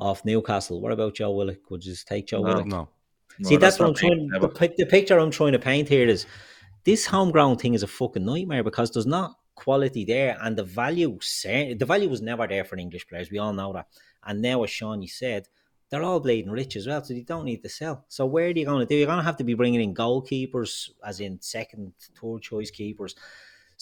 off 0.00 0.24
Newcastle. 0.24 0.80
What 0.80 0.92
about 0.92 1.14
Joe 1.14 1.32
Willock? 1.32 1.70
Would 1.70 1.84
you 1.84 1.92
just 1.92 2.08
take 2.08 2.26
Joe 2.26 2.42
No, 2.42 2.48
Willock? 2.48 2.66
No, 2.66 2.88
See, 3.42 3.54
No, 3.54 3.60
that's, 3.60 3.76
that's 3.76 3.80
what 3.80 3.88
I'm 3.88 3.94
trying. 3.94 4.28
The, 4.28 4.74
the 4.78 4.86
picture 4.86 5.18
I'm 5.18 5.30
trying 5.30 5.52
to 5.52 5.58
paint 5.58 5.88
here 5.88 6.06
is 6.06 6.26
this 6.84 7.06
home 7.06 7.30
ground 7.30 7.60
thing 7.60 7.74
is 7.74 7.82
a 7.82 7.86
fucking 7.86 8.24
nightmare 8.24 8.64
because 8.64 8.90
there's 8.90 9.06
not 9.06 9.36
quality 9.54 10.04
there, 10.04 10.36
and 10.42 10.56
the 10.56 10.64
value. 10.64 11.18
The 11.44 11.84
value 11.86 12.08
was 12.08 12.22
never 12.22 12.46
there 12.46 12.64
for 12.64 12.76
English 12.76 13.06
players. 13.06 13.30
We 13.30 13.38
all 13.38 13.52
know 13.52 13.72
that. 13.74 13.86
And 14.24 14.40
now, 14.40 14.62
as 14.64 14.70
Shawnee 14.70 15.06
said, 15.06 15.48
they're 15.90 16.02
all 16.02 16.20
bleeding 16.20 16.50
rich 16.50 16.76
as 16.76 16.86
well, 16.86 17.04
so 17.04 17.12
they 17.12 17.20
don't 17.20 17.44
need 17.44 17.62
to 17.62 17.68
sell. 17.68 18.04
So 18.08 18.24
where 18.24 18.46
are 18.46 18.50
you 18.50 18.64
going 18.64 18.80
to 18.80 18.86
do? 18.86 18.96
You're 18.96 19.06
going 19.06 19.18
to 19.18 19.24
have 19.24 19.36
to 19.38 19.44
be 19.44 19.54
bringing 19.54 19.82
in 19.82 19.94
goalkeepers, 19.94 20.90
as 21.04 21.20
in 21.20 21.40
second, 21.40 21.92
third 22.20 22.40
choice 22.40 22.70
keepers, 22.70 23.14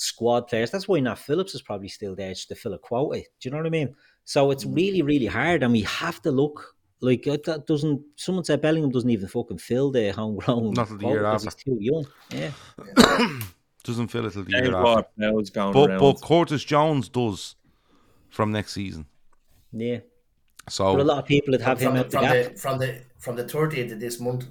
squad 0.01 0.48
players. 0.48 0.70
That's 0.70 0.89
why 0.89 1.01
Nat 1.01 1.16
Phillips 1.16 1.55
is 1.55 1.62
probably 1.62 1.89
still 1.89 2.14
there 2.16 2.31
just 2.31 2.48
to 2.48 2.55
fill 2.55 2.74
a 2.74 2.78
quota. 2.78 3.20
Do 3.20 3.24
you 3.43 3.51
know 3.51 3.59
what 3.59 3.66
I 3.66 3.70
mean? 3.70 3.94
So 4.24 4.51
it's 4.51 4.64
mm. 4.64 4.74
really, 4.74 5.02
really 5.02 5.27
hard, 5.27 5.62
and 5.62 5.72
we 5.72 5.82
have 5.82 6.22
to 6.22 6.31
look 6.31 6.74
like 7.01 7.22
that 7.24 7.66
doesn't. 7.66 8.01
Someone 8.16 8.44
said 8.44 8.60
Bellingham 8.62 8.90
doesn't 8.90 9.10
even 9.10 9.28
fucking 9.28 9.59
fill 9.59 9.90
the 9.90 10.10
homegrown. 10.10 10.72
Not 10.74 10.89
till 10.89 10.97
the 10.97 11.05
quota 11.05 11.20
year 11.20 11.31
'cause 11.31 11.47
after. 11.47 11.62
He's 11.64 11.78
too 11.78 11.78
young. 11.81 12.06
Yeah, 12.35 13.40
doesn't 13.85 14.09
fill 14.09 14.27
it 14.27 14.32
till 14.32 14.44
the 14.44 14.51
James 14.51 14.68
year 14.68 14.77
after. 14.77 14.85
Ward-Prowse 14.85 15.51
going 15.51 15.72
But 15.72 15.90
around. 15.90 16.01
but 16.01 16.22
Curtis 16.22 16.64
Jones 16.64 17.09
does 17.09 17.56
from 18.31 18.52
next 18.52 18.72
season. 18.72 19.06
yeah. 19.72 19.98
So 20.68 20.93
But 20.94 21.01
a 21.01 21.05
lot 21.05 21.18
of 21.18 21.27
people 21.27 21.52
would 21.52 21.62
have 21.62 21.81
from, 21.81 21.97
him 21.97 21.97
at 21.97 22.10
the 22.10 22.18
from 22.18 22.22
gap. 22.22 22.52
the 22.52 22.59
from 22.59 22.78
the 22.78 23.01
from 23.18 23.36
the 23.36 23.48
thirtieth 23.48 23.93
of 23.93 23.98
this 23.98 24.20
month. 24.20 24.47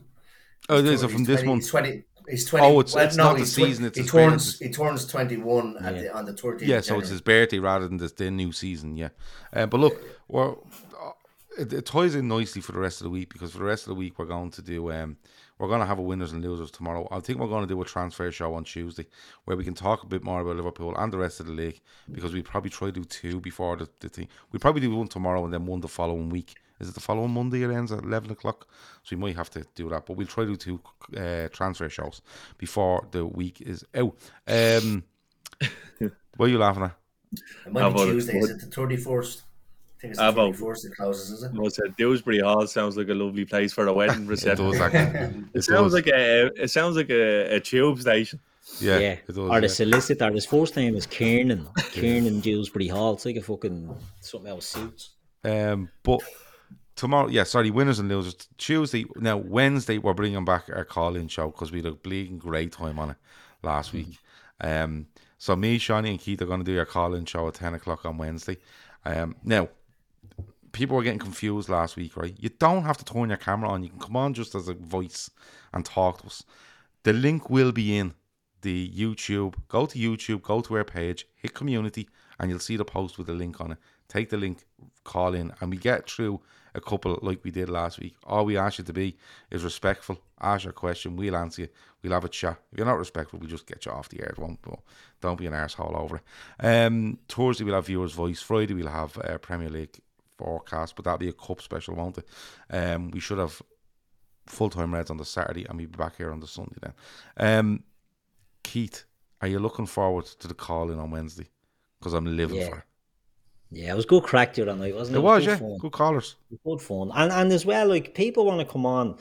oh, 0.68 0.80
it 0.80 0.86
is 0.86 1.02
He's 1.02 1.12
from 1.12 1.24
this 1.24 1.44
month. 1.44 1.68
Twenty. 1.70 2.04
He's 2.30 2.46
twenty. 2.46 2.66
Oh, 2.66 2.80
it's- 2.80 2.94
well, 2.96 3.06
it's 3.06 3.16
no, 3.18 3.24
not 3.26 3.38
the 3.38 3.46
season, 3.46 3.86
it's 3.86 3.98
he 3.98 4.04
his 4.04 4.12
turns. 4.12 4.60
He 4.60 4.70
turns 4.70 5.06
twenty-one 5.06 5.78
at 5.84 5.96
Yeah. 5.96 6.02
the, 6.02 6.16
on 6.18 6.26
the 6.26 6.34
thirtieth. 6.34 6.70
Yeah, 6.70 6.82
so 6.82 7.00
it's 7.00 7.10
his 7.10 7.22
birthday 7.22 7.60
rather 7.60 7.88
than 7.88 7.98
the, 7.98 8.08
the 8.08 8.30
new 8.32 8.52
season. 8.52 8.96
Yeah, 8.98 9.10
uh, 9.54 9.66
but 9.66 9.80
look, 9.80 10.02
we're, 10.28 10.52
uh, 10.52 10.56
it, 11.58 11.74
it 11.74 11.86
ties 11.86 12.16
in 12.16 12.28
nicely 12.28 12.62
for 12.62 12.72
the 12.72 12.80
rest 12.80 13.02
of 13.02 13.06
the 13.06 13.10
week 13.10 13.32
because 13.34 13.52
for 13.52 13.58
the 13.60 13.64
rest 13.66 13.84
of 13.84 13.90
the 13.90 13.96
week 13.96 14.18
we're 14.20 14.26
going 14.26 14.52
to 14.52 14.62
do 14.62 14.92
um 14.92 15.18
we're 15.58 15.68
going 15.68 15.82
to 15.82 15.86
have 15.86 16.00
a 16.00 16.02
winners 16.02 16.32
and 16.32 16.42
losers 16.42 16.72
tomorrow. 16.72 17.06
I 17.12 17.20
think 17.20 17.38
we're 17.38 17.48
going 17.48 17.68
to 17.68 17.74
do 17.74 17.82
a 17.82 17.86
transfer 17.86 18.32
show 18.32 18.54
on 18.54 18.64
Tuesday 18.64 19.06
where 19.44 19.58
we 19.58 19.66
can 19.66 19.74
talk 19.74 20.04
a 20.04 20.08
bit 20.08 20.24
more 20.24 20.40
about 20.40 20.56
Liverpool 20.56 20.96
and 20.96 21.12
the 21.12 21.18
rest 21.18 21.42
of 21.42 21.48
the 21.48 21.52
league 21.52 21.82
because 22.10 22.32
we 22.32 22.42
probably 22.42 22.70
try 22.70 22.88
to 22.88 22.94
do 22.94 23.04
two 23.04 23.42
before 23.42 23.76
the, 23.76 23.90
the 24.00 24.08
thing. 24.08 24.30
We 24.54 24.60
probably 24.60 24.80
do 24.80 24.96
one 24.96 25.10
tomorrow 25.10 25.44
and 25.44 25.54
then 25.54 25.66
one 25.66 25.82
the 25.82 25.90
following 25.90 26.30
week 26.30 26.56
Is 26.80 26.90
it 26.90 26.94
the 26.96 27.02
following 27.02 27.32
Monday? 27.32 27.64
It 27.64 27.72
ends 27.72 27.92
at 27.92 28.04
eleven 28.04 28.32
o'clock, 28.32 28.68
so 29.04 29.16
we 29.16 29.22
might 29.22 29.36
have 29.36 29.50
to 29.52 29.66
do 29.76 29.90
that. 29.90 30.06
But 30.06 30.16
we'll 30.18 30.28
try 30.28 30.46
to 30.46 30.56
do 30.56 30.56
two 30.56 30.80
uh, 31.18 31.48
transfer 31.50 31.90
shows 31.90 32.22
before 32.58 33.08
the 33.12 33.26
week 33.26 33.62
is 33.62 33.84
out. 33.96 34.16
Um, 34.48 35.04
what 36.38 36.46
are 36.46 36.50
you 36.50 36.58
laughing 36.58 36.84
at? 36.84 36.96
It 37.66 37.74
might 37.74 37.82
How 37.82 37.92
be? 37.92 38.06
Tuesday. 38.06 38.38
Is 38.38 38.50
it 38.50 38.60
the 38.62 38.68
thirty 38.68 38.98
first? 38.98 39.42
I 39.42 40.02
think 40.02 40.12
it's 40.12 40.20
the 40.20 40.30
about- 40.30 40.56
thirty 40.56 40.66
first. 40.66 40.86
It 40.86 40.96
closes, 40.96 41.32
is 41.32 41.44
it? 41.44 41.52
I 41.64 41.68
said 41.68 41.96
Dewsbury 41.98 42.40
Hall 42.40 42.66
sounds 42.68 42.96
like 42.98 43.10
a 43.10 43.14
lovely 43.14 43.46
place 43.46 43.74
for 43.74 43.86
a 43.88 43.94
wedding 43.94 44.24
It 44.26 44.30
reception. 44.30 44.72
does 44.72 44.80
actually. 44.80 45.44
It 45.54 45.64
sounds 45.64 45.94
like 45.94 46.08
a 46.08 46.46
it 46.64 46.70
sounds 46.72 46.96
like 46.96 47.10
a, 47.10 47.56
a 47.56 47.60
tube 47.60 48.00
station. 48.00 48.40
yeah, 48.80 48.98
Yeah, 49.00 49.12
it 49.12 49.28
does. 49.28 49.38
or 49.38 49.54
yeah. 49.56 49.60
the 49.60 49.70
solicitor. 49.70 50.32
His 50.32 50.46
first 50.46 50.76
name 50.78 50.96
is 50.96 51.06
Kiernan. 51.06 51.68
Kiernan 51.92 52.40
Dewsbury 52.40 52.88
Hall. 52.88 53.14
It's 53.16 53.26
like 53.26 53.36
a 53.36 53.42
fucking 53.42 53.94
something 54.22 54.50
else 54.50 54.68
suits. 54.68 55.10
Um, 55.44 55.90
but 56.04 56.22
tomorrow, 57.00 57.30
yeah, 57.30 57.46
sorry, 57.46 57.72
winners 57.72 57.98
and 57.98 58.10
losers. 58.10 58.36
Tuesday, 58.58 59.06
now 59.16 59.38
Wednesday, 59.38 59.98
we're 59.98 60.14
bringing 60.14 60.44
back 60.44 60.70
our 60.70 60.84
call-in 60.84 61.30
show 61.30 61.48
because 61.50 61.72
we 61.72 61.80
had 61.80 61.86
a 61.86 61.94
bleeding 61.94 62.38
great 62.38 62.74
time 62.74 63.00
on 63.00 63.12
it 63.12 63.18
last 63.64 63.94
week. 63.94 64.20
Um, 64.60 65.08
so 65.38 65.56
me, 65.56 65.78
Shawnee, 65.78 66.10
and 66.10 66.20
Keith 66.20 66.42
are 66.42 66.46
going 66.46 66.60
to 66.60 66.70
do 66.70 66.78
our 66.78 66.86
call-in 66.86 67.24
show 67.24 67.48
at 67.48 67.54
ten 67.54 67.74
o'clock 67.74 68.06
on 68.06 68.18
Wednesday. 68.18 68.58
Um, 69.06 69.38
now 69.46 69.70
people 70.74 70.98
were 70.98 71.04
getting 71.04 71.20
confused 71.20 71.70
last 71.70 71.96
week, 71.96 72.18
right? 72.18 72.36
You 72.38 72.50
don't 72.50 72.84
have 72.84 72.98
to 72.98 73.06
turn 73.06 73.30
your 73.30 73.38
camera 73.38 73.70
on. 73.70 73.82
You 73.82 73.90
can 73.90 74.00
come 74.00 74.18
on 74.18 74.34
just 74.34 74.54
as 74.54 74.68
a 74.68 74.74
voice 74.74 75.32
and 75.74 75.86
talk 75.86 76.20
to 76.22 76.28
us. 76.28 76.44
The 77.04 77.14
link 77.14 77.50
will 77.50 77.72
be 77.72 77.98
in 77.98 78.14
the 78.62 78.90
YouTube. 78.90 79.56
Go 79.70 79.86
to 79.86 79.98
YouTube, 79.98 80.42
go 80.42 80.60
to 80.60 80.76
our 80.76 80.84
page, 80.84 81.26
hit 81.38 81.54
community, 81.54 82.10
and 82.38 82.50
you'll 82.50 82.60
see 82.60 82.76
the 82.76 82.84
post 82.84 83.18
with 83.18 83.28
the 83.28 83.34
link 83.34 83.62
on 83.62 83.72
it. 83.72 83.78
Take 84.10 84.30
the 84.30 84.38
link, 84.38 84.66
call 85.06 85.34
in, 85.34 85.54
and 85.62 85.72
we 85.72 85.78
get 85.78 86.10
through 86.10 86.42
a 86.76 86.82
couple 86.82 87.18
like 87.22 87.44
we 87.44 87.52
did 87.52 87.70
last 87.70 88.00
week. 88.00 88.16
All 88.24 88.46
we 88.46 88.58
ask 88.58 88.78
you 88.80 88.84
to 88.86 88.94
be 88.94 89.18
is 89.52 89.64
respectful. 89.64 90.20
Ask 90.41 90.64
your 90.64 90.74
question, 90.74 91.16
we'll 91.16 91.36
answer 91.36 91.64
you. 91.64 91.68
We'll 92.02 92.14
have 92.14 92.24
a 92.26 92.30
chat. 92.30 92.58
If 92.72 92.78
you're 92.78 92.88
not 92.88 92.98
respectful, 92.98 93.40
we'll 93.40 93.50
just 93.50 93.68
get 93.68 93.86
you 93.86 93.91
off 93.91 94.10
the 94.10 94.22
air. 94.22 94.30
It 94.30 94.40
won't, 94.40 94.62
but 94.62 94.80
don't 95.22 95.38
be 95.38 95.48
an 95.48 95.54
arsehole 95.54 95.96
over 96.00 96.18
it. 96.18 96.24
Um, 96.66 97.20
Thursday, 97.28 97.64
we'll 97.66 97.76
have 97.76 97.88
viewers' 97.88 98.14
voice. 98.14 98.41
Friday, 98.41 98.74
we'll 98.74 98.88
have 98.88 99.18
uh, 99.18 99.38
Premier 99.40 99.70
League 99.70 99.98
forecast, 100.38 100.96
but 100.96 101.04
that'll 101.04 101.18
be 101.18 101.28
a 101.30 101.34
cup 101.34 101.62
special, 101.62 101.96
won't 101.96 102.18
it? 102.20 102.28
Um, 102.70 103.12
we 103.12 103.20
should 103.20 103.38
have 103.40 103.62
full 104.48 104.70
time 104.70 104.94
Reds 104.94 105.12
on 105.12 105.18
the 105.18 105.26
Saturday, 105.26 105.66
and 105.66 105.78
we'll 105.78 105.88
be 105.90 105.98
back 105.98 106.16
here 106.18 106.32
on 106.32 106.40
the 106.40 106.48
Sunday 106.48 106.78
then. 106.82 106.94
Um, 107.38 107.84
Keith, 108.64 109.04
are 109.41 109.48
you 109.48 109.60
looking 109.60 109.86
forward 109.86 110.26
to 110.26 110.48
the 110.48 110.54
call 110.54 110.91
in 110.91 111.00
on 111.00 111.12
Wednesday? 111.12 111.48
Because 112.00 112.14
I'm 112.14 112.38
living 112.38 112.58
Yeah. 112.58 112.70
for 112.70 112.78
it. 112.78 112.84
Yeah, 113.72 113.91
it 113.91 113.96
was 113.96 114.06
good 114.06 114.24
crack 114.24 114.54
the 114.54 114.64
other 114.64 114.76
night, 114.76 114.96
wasn't 114.96 115.18
it? 115.18 115.20
It 115.20 115.24
was, 115.24 115.46
good 115.46 115.52
yeah. 115.52 115.58
fun. 115.58 115.78
Good 115.78 115.91
callers. 115.91 116.36
good 116.64 116.82
fun. 116.82 117.12
And 117.14 117.32
and 117.32 117.52
as 117.52 117.66
well, 117.66 117.88
like 117.88 118.16
people 118.16 118.46
want 118.46 118.60
to 118.60 118.72
come 118.72 118.86
on. 118.86 119.18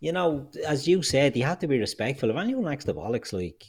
You 0.00 0.12
know, 0.12 0.48
as 0.66 0.88
you 0.88 1.02
said, 1.02 1.36
you 1.36 1.44
have 1.44 1.60
to 1.60 1.68
be 1.68 1.78
respectful. 1.78 2.30
If 2.30 2.36
anyone 2.36 2.64
likes 2.64 2.84
the 2.84 2.94
bollocks, 2.94 3.32
like 3.32 3.64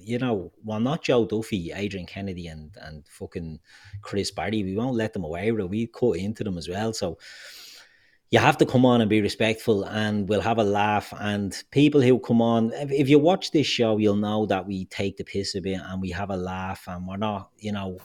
you 0.00 0.18
know, 0.18 0.52
well, 0.62 0.80
not 0.80 1.02
Joe 1.02 1.26
Duffy, 1.26 1.72
Adrian 1.74 2.06
Kennedy, 2.06 2.48
and 2.48 2.70
and 2.82 3.06
fucking 3.08 3.60
Chris 4.02 4.30
Barry, 4.30 4.62
we 4.62 4.76
won't 4.76 4.96
let 4.96 5.12
them 5.12 5.24
away 5.24 5.50
with 5.52 5.64
it. 5.64 5.70
We 5.70 5.86
cut 5.86 6.12
into 6.12 6.44
them 6.44 6.58
as 6.58 6.68
well. 6.68 6.92
So 6.92 7.18
you 8.30 8.38
have 8.38 8.58
to 8.58 8.66
come 8.66 8.84
on 8.84 9.00
and 9.00 9.08
be 9.08 9.22
respectful, 9.22 9.84
and 9.84 10.28
we'll 10.28 10.42
have 10.42 10.58
a 10.58 10.64
laugh. 10.64 11.14
And 11.18 11.56
people 11.70 12.02
who 12.02 12.18
come 12.18 12.42
on, 12.42 12.72
if, 12.74 12.92
if 12.92 13.08
you 13.08 13.18
watch 13.18 13.52
this 13.52 13.66
show, 13.66 13.96
you'll 13.96 14.16
know 14.16 14.44
that 14.46 14.66
we 14.66 14.84
take 14.84 15.16
the 15.16 15.24
piss 15.24 15.54
a 15.54 15.62
bit 15.62 15.80
and 15.82 16.02
we 16.02 16.10
have 16.10 16.28
a 16.28 16.36
laugh, 16.36 16.84
and 16.86 17.06
we're 17.06 17.16
not, 17.16 17.50
you 17.58 17.72
know, 17.72 17.98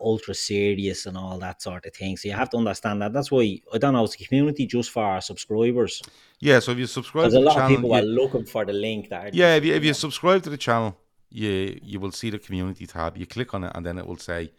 ultra 0.00 0.34
serious 0.34 1.06
and 1.06 1.16
all 1.16 1.38
that 1.38 1.62
sort 1.62 1.86
of 1.86 1.94
thing. 1.94 2.16
So 2.16 2.28
you 2.28 2.34
have 2.34 2.50
to 2.50 2.56
understand 2.58 3.02
that. 3.02 3.12
That's 3.12 3.30
why 3.30 3.60
I 3.72 3.78
don't 3.78 3.94
know. 3.94 4.04
It's 4.04 4.14
a 4.20 4.24
community 4.26 4.66
just 4.66 4.90
for 4.90 5.04
our 5.04 5.20
subscribers. 5.20 6.04
Yeah, 6.40 6.58
so 6.60 6.72
if 6.72 6.78
you 6.78 6.86
subscribe 6.86 7.30
Because 7.30 7.34
to 7.34 7.38
a 7.38 7.40
lot 7.40 7.54
channel, 7.56 7.76
of 7.76 7.76
people 7.76 7.94
are 7.94 8.02
looking 8.02 8.44
for 8.46 8.64
the 8.64 8.72
link. 8.72 9.08
That 9.10 9.34
Yeah, 9.34 9.54
if 9.56 9.64
you, 9.64 9.74
if 9.74 9.84
you 9.84 9.94
subscribe 9.94 10.42
to 10.44 10.50
the 10.50 10.56
channel, 10.56 10.96
you 11.30 11.78
you 11.82 12.00
will 12.00 12.12
see 12.12 12.30
the 12.30 12.38
community 12.38 12.86
tab. 12.86 13.16
You 13.16 13.26
click 13.26 13.54
on 13.54 13.64
it, 13.64 13.72
and 13.74 13.84
then 13.86 13.98
it 13.98 14.06
will 14.06 14.18
say 14.18 14.52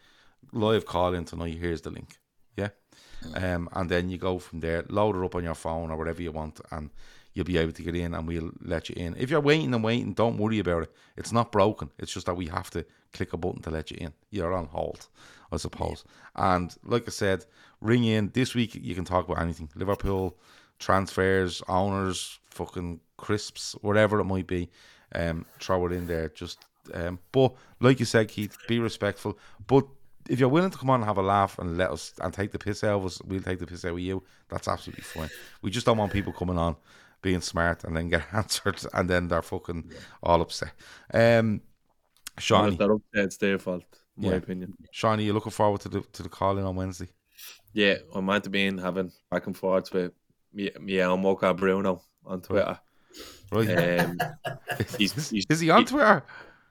live 0.53 0.85
call 0.85 1.13
in 1.13 1.25
tonight. 1.25 1.57
Here's 1.57 1.81
the 1.81 1.89
link. 1.91 2.17
Yeah, 2.57 2.69
um, 3.35 3.69
and 3.73 3.89
then 3.89 4.09
you 4.09 4.17
go 4.17 4.39
from 4.39 4.59
there. 4.61 4.83
Load 4.89 5.15
it 5.15 5.25
up 5.25 5.35
on 5.35 5.43
your 5.43 5.55
phone 5.55 5.91
or 5.91 5.97
whatever 5.97 6.21
you 6.21 6.31
want, 6.31 6.61
and 6.71 6.89
you'll 7.33 7.45
be 7.45 7.57
able 7.57 7.71
to 7.73 7.83
get 7.83 7.95
in, 7.95 8.13
and 8.13 8.27
we'll 8.27 8.51
let 8.61 8.89
you 8.89 8.95
in. 8.97 9.15
If 9.17 9.29
you're 9.29 9.41
waiting 9.41 9.73
and 9.73 9.83
waiting, 9.83 10.13
don't 10.13 10.37
worry 10.37 10.59
about 10.59 10.83
it. 10.83 10.91
It's 11.17 11.31
not 11.31 11.51
broken. 11.51 11.89
It's 11.97 12.13
just 12.13 12.25
that 12.25 12.35
we 12.35 12.47
have 12.47 12.69
to 12.71 12.85
click 13.13 13.33
a 13.33 13.37
button 13.37 13.61
to 13.63 13.69
let 13.69 13.91
you 13.91 13.97
in. 13.99 14.13
You're 14.29 14.53
on 14.53 14.65
hold, 14.65 15.07
I 15.51 15.57
suppose. 15.57 16.03
And 16.35 16.75
like 16.83 17.03
I 17.07 17.11
said, 17.11 17.45
ring 17.79 18.03
in 18.03 18.31
this 18.33 18.55
week. 18.55 18.75
You 18.75 18.95
can 18.95 19.05
talk 19.05 19.27
about 19.27 19.41
anything. 19.41 19.69
Liverpool 19.75 20.37
transfers, 20.79 21.61
owners, 21.67 22.39
fucking 22.49 22.99
crisps, 23.17 23.75
whatever 23.81 24.19
it 24.19 24.25
might 24.25 24.47
be. 24.47 24.69
Um, 25.13 25.45
throw 25.59 25.85
it 25.85 25.91
in 25.91 26.07
there. 26.07 26.29
Just 26.29 26.65
um, 26.93 27.19
but 27.31 27.53
like 27.79 27.99
you 27.99 28.05
said, 28.05 28.27
Keith, 28.27 28.57
be 28.67 28.79
respectful. 28.79 29.37
But 29.67 29.85
if 30.29 30.39
you're 30.39 30.49
willing 30.49 30.71
to 30.71 30.77
come 30.77 30.89
on 30.89 31.01
and 31.01 31.05
have 31.05 31.17
a 31.17 31.21
laugh 31.21 31.59
and 31.59 31.77
let 31.77 31.91
us 31.91 32.13
and 32.21 32.33
take 32.33 32.51
the 32.51 32.59
piss 32.59 32.83
out 32.83 32.99
of 32.99 33.05
us, 33.05 33.21
we'll 33.23 33.41
take 33.41 33.59
the 33.59 33.67
piss 33.67 33.85
out 33.85 33.93
of 33.93 33.99
you. 33.99 34.23
That's 34.49 34.67
absolutely 34.67 35.03
fine. 35.03 35.29
We 35.61 35.71
just 35.71 35.85
don't 35.85 35.97
want 35.97 36.11
people 36.11 36.33
coming 36.33 36.57
on 36.57 36.75
being 37.21 37.41
smart 37.41 37.83
and 37.83 37.95
then 37.95 38.09
get 38.09 38.23
answered 38.33 38.81
and 38.93 39.09
then 39.09 39.27
they're 39.27 39.41
fucking 39.41 39.91
all 40.23 40.41
upset. 40.41 40.71
Um, 41.13 41.61
Shawnee, 42.37 42.73
If 42.73 42.77
they're 42.79 42.91
upset, 42.91 43.25
it's 43.25 43.37
their 43.37 43.59
fault, 43.59 43.83
in 44.17 44.23
my 44.23 44.29
Yeah. 44.31 44.35
opinion. 44.37 44.73
Shawnee, 44.91 45.25
you 45.25 45.33
looking 45.33 45.51
forward 45.51 45.81
to 45.81 45.89
the 45.89 46.01
to 46.01 46.23
the 46.23 46.29
call 46.29 46.57
in 46.57 46.65
on 46.65 46.75
Wednesday? 46.75 47.09
Yeah, 47.73 47.95
I 48.15 48.19
might 48.19 48.43
have 48.43 48.51
been 48.51 48.77
having 48.77 49.11
back 49.29 49.47
and 49.47 49.57
forth 49.57 49.93
with 49.93 50.13
me, 50.53 50.71
me 50.79 50.97
Mocha 51.17 51.53
Bruno 51.53 52.01
on 52.25 52.41
Twitter. 52.41 52.79
Right. 53.51 53.99
Um, 53.99 54.17
he's, 54.97 55.13
he's, 55.29 55.45
Is 55.49 55.59
he 55.59 55.69
on 55.69 55.85
Twitter? 55.85 56.23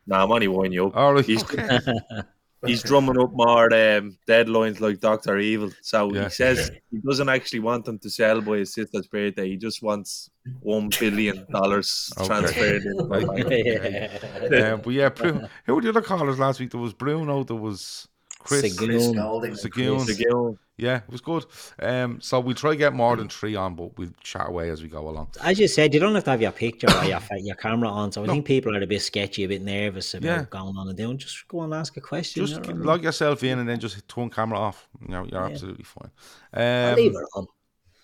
Nah, 0.07 0.24
I'm 0.24 0.32
only 0.32 0.49
winding 0.49 0.73
you 0.73 0.87
up. 0.87 0.93
Oh, 0.95 1.12
right, 1.12 1.24
he's, 1.24 1.43
okay. 1.43 1.78
he's 2.66 2.82
drumming 2.82 3.19
up 3.19 3.31
more 3.32 3.65
um, 3.73 4.19
deadlines 4.28 4.81
like 4.81 5.01
Doctor 5.01 5.39
Evil. 5.39 5.70
So 5.82 6.12
Yeah. 6.12 6.24
he 6.24 6.31
says 6.31 6.70
he 6.91 6.99
doesn't 6.99 7.28
actually 7.28 7.61
want 7.61 7.85
them 7.85 7.99
to 8.01 8.11
sell 8.11 8.41
by 8.41 8.59
his 8.59 8.74
sister's 8.74 9.07
birthday. 9.07 9.49
He 9.49 9.57
just 9.57 9.82
wants 9.82 10.31
one 10.61 10.91
billion 11.01 11.47
dollars 11.53 12.12
Okay. 12.19 12.27
transferred. 12.28 12.82
in. 12.85 13.09
Right, 13.09 13.24
okay. 13.47 14.62
um, 14.70 14.81
but 14.82 14.91
yeah, 14.91 15.09
Bruno, 15.09 15.49
who 15.65 15.74
were 15.74 15.82
the 15.82 15.89
other 15.89 16.03
callers 16.03 16.39
last 16.39 16.61
week? 16.61 16.70
There 16.70 16.81
was 16.81 16.93
Bruno, 16.93 17.45
there 17.45 17.57
was 17.57 18.09
Chris, 18.41 18.62
Sagoon. 18.77 18.87
Chris 18.89 19.09
Golding. 19.12 19.53
Sagoon. 19.53 20.01
Sagoon. 20.01 20.59
Yeah, 20.77 20.97
it 21.07 21.11
was 21.11 21.21
good. 21.21 21.45
Um, 21.79 22.23
so 22.23 22.41
we'll 22.41 22.55
try 22.55 22.71
to 22.71 22.77
get 22.77 22.95
more 22.95 23.15
than 23.15 23.29
three 23.29 23.55
on, 23.55 23.75
but 23.75 23.97
we'll 23.99 24.15
chat 24.23 24.49
away 24.49 24.71
as 24.71 24.83
we 24.83 24.89
go 24.89 25.09
along. 25.11 25.29
As 25.43 25.59
you 25.59 25.69
said, 25.69 25.93
you 25.93 26.01
don't 26.01 26.15
have 26.15 26.25
to 26.25 26.31
have 26.31 26.41
your 26.41 26.53
picture 26.53 26.87
or 26.91 27.05
your, 27.05 27.21
your 27.39 27.55
camera 27.57 27.89
on. 27.91 28.11
So 28.12 28.25
I 28.25 28.29
think 28.29 28.47
people 28.47 28.75
are 28.75 28.81
a 28.81 28.87
bit 28.87 29.03
sketchy, 29.03 29.45
a 29.45 29.49
bit 29.49 29.61
nervous 29.61 30.15
about 30.15 30.25
Yeah. 30.27 30.45
going 30.49 30.77
on 30.79 30.89
and 30.89 30.97
doing. 30.97 31.19
Just 31.19 31.47
go 31.49 31.61
and 31.62 31.75
ask 31.75 31.95
a 31.99 32.01
question. 32.01 32.47
Just 32.47 32.67
you 32.67 32.73
know 32.73 32.79
what 32.81 32.89
I 32.89 32.93
log 32.93 33.05
yourself 33.05 33.45
in 33.45 33.59
and 33.59 33.69
then 33.69 33.79
just 33.79 34.09
turn 34.09 34.31
camera 34.31 34.59
off. 34.59 34.89
You 35.03 35.09
know, 35.09 35.25
you're 35.31 35.41
Yeah. 35.43 35.49
absolutely 35.49 35.85
fine. 35.85 36.11
I'll 36.55 36.91
Um, 36.93 36.97
leave 36.97 37.12
it 37.12 37.27
on. 37.35 37.47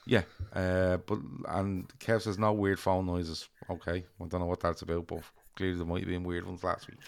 Yeah, 0.09 0.23
uh, 0.53 0.99
but 0.99 1.19
and 1.49 1.89
Kev 1.99 2.23
says 2.23 2.39
no 2.39 2.53
weird 2.53 2.79
phone 2.79 3.07
noises. 3.07 3.49
Okay, 3.71 4.05
I 4.21 4.25
don't 4.29 4.41
know 4.41 4.47
what 4.47 4.61
that's 4.61 4.83
about, 4.83 5.07
but 5.09 5.23
clearly 5.57 5.79
there 5.79 5.87
might 5.87 6.01
have 6.01 6.09
been 6.09 6.23
weird 6.25 6.47
ones 6.47 6.63
last 6.63 6.87
week. 6.89 6.99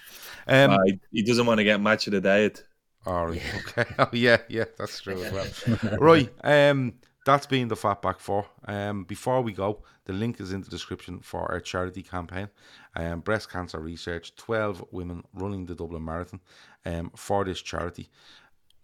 Um, 0.49 0.71
Uh, 0.73 0.79
he- 0.87 1.01
he 1.13 1.23
doesn't 1.23 1.45
want 1.47 1.59
to 1.59 1.65
get 1.65 1.79
match 1.81 2.07
of 2.09 2.15
the 2.15 2.21
diet. 2.23 2.65
All 3.07 3.27
right. 3.27 3.43
Okay. 3.69 3.95
Oh 3.99 4.09
yeah, 4.13 4.39
yeah, 4.49 4.65
that's 4.77 5.01
true 5.01 5.23
as 5.23 5.33
well. 5.33 5.99
right. 6.01 6.31
Um, 6.43 6.95
that's 7.25 7.47
been 7.47 7.69
the 7.69 7.75
Flatback 7.77 8.19
Four. 8.19 8.47
Um, 8.67 9.05
before 9.05 9.43
we 9.43 9.53
go, 9.53 9.83
the 10.05 10.13
link 10.13 10.41
is 10.41 10.53
in 10.53 10.63
the 10.63 10.71
description 10.71 11.21
for 11.21 11.51
our 11.51 11.61
charity 11.61 12.03
campaign. 12.03 12.49
Um, 12.97 13.21
breast 13.21 13.51
cancer 13.51 13.79
research. 13.81 14.35
Twelve 14.37 14.85
women 14.91 15.23
running 15.35 15.67
the 15.67 15.75
Dublin 15.75 16.05
Marathon. 16.05 16.41
Um, 16.85 17.11
for 17.17 17.45
this 17.45 17.61
charity. 17.61 18.09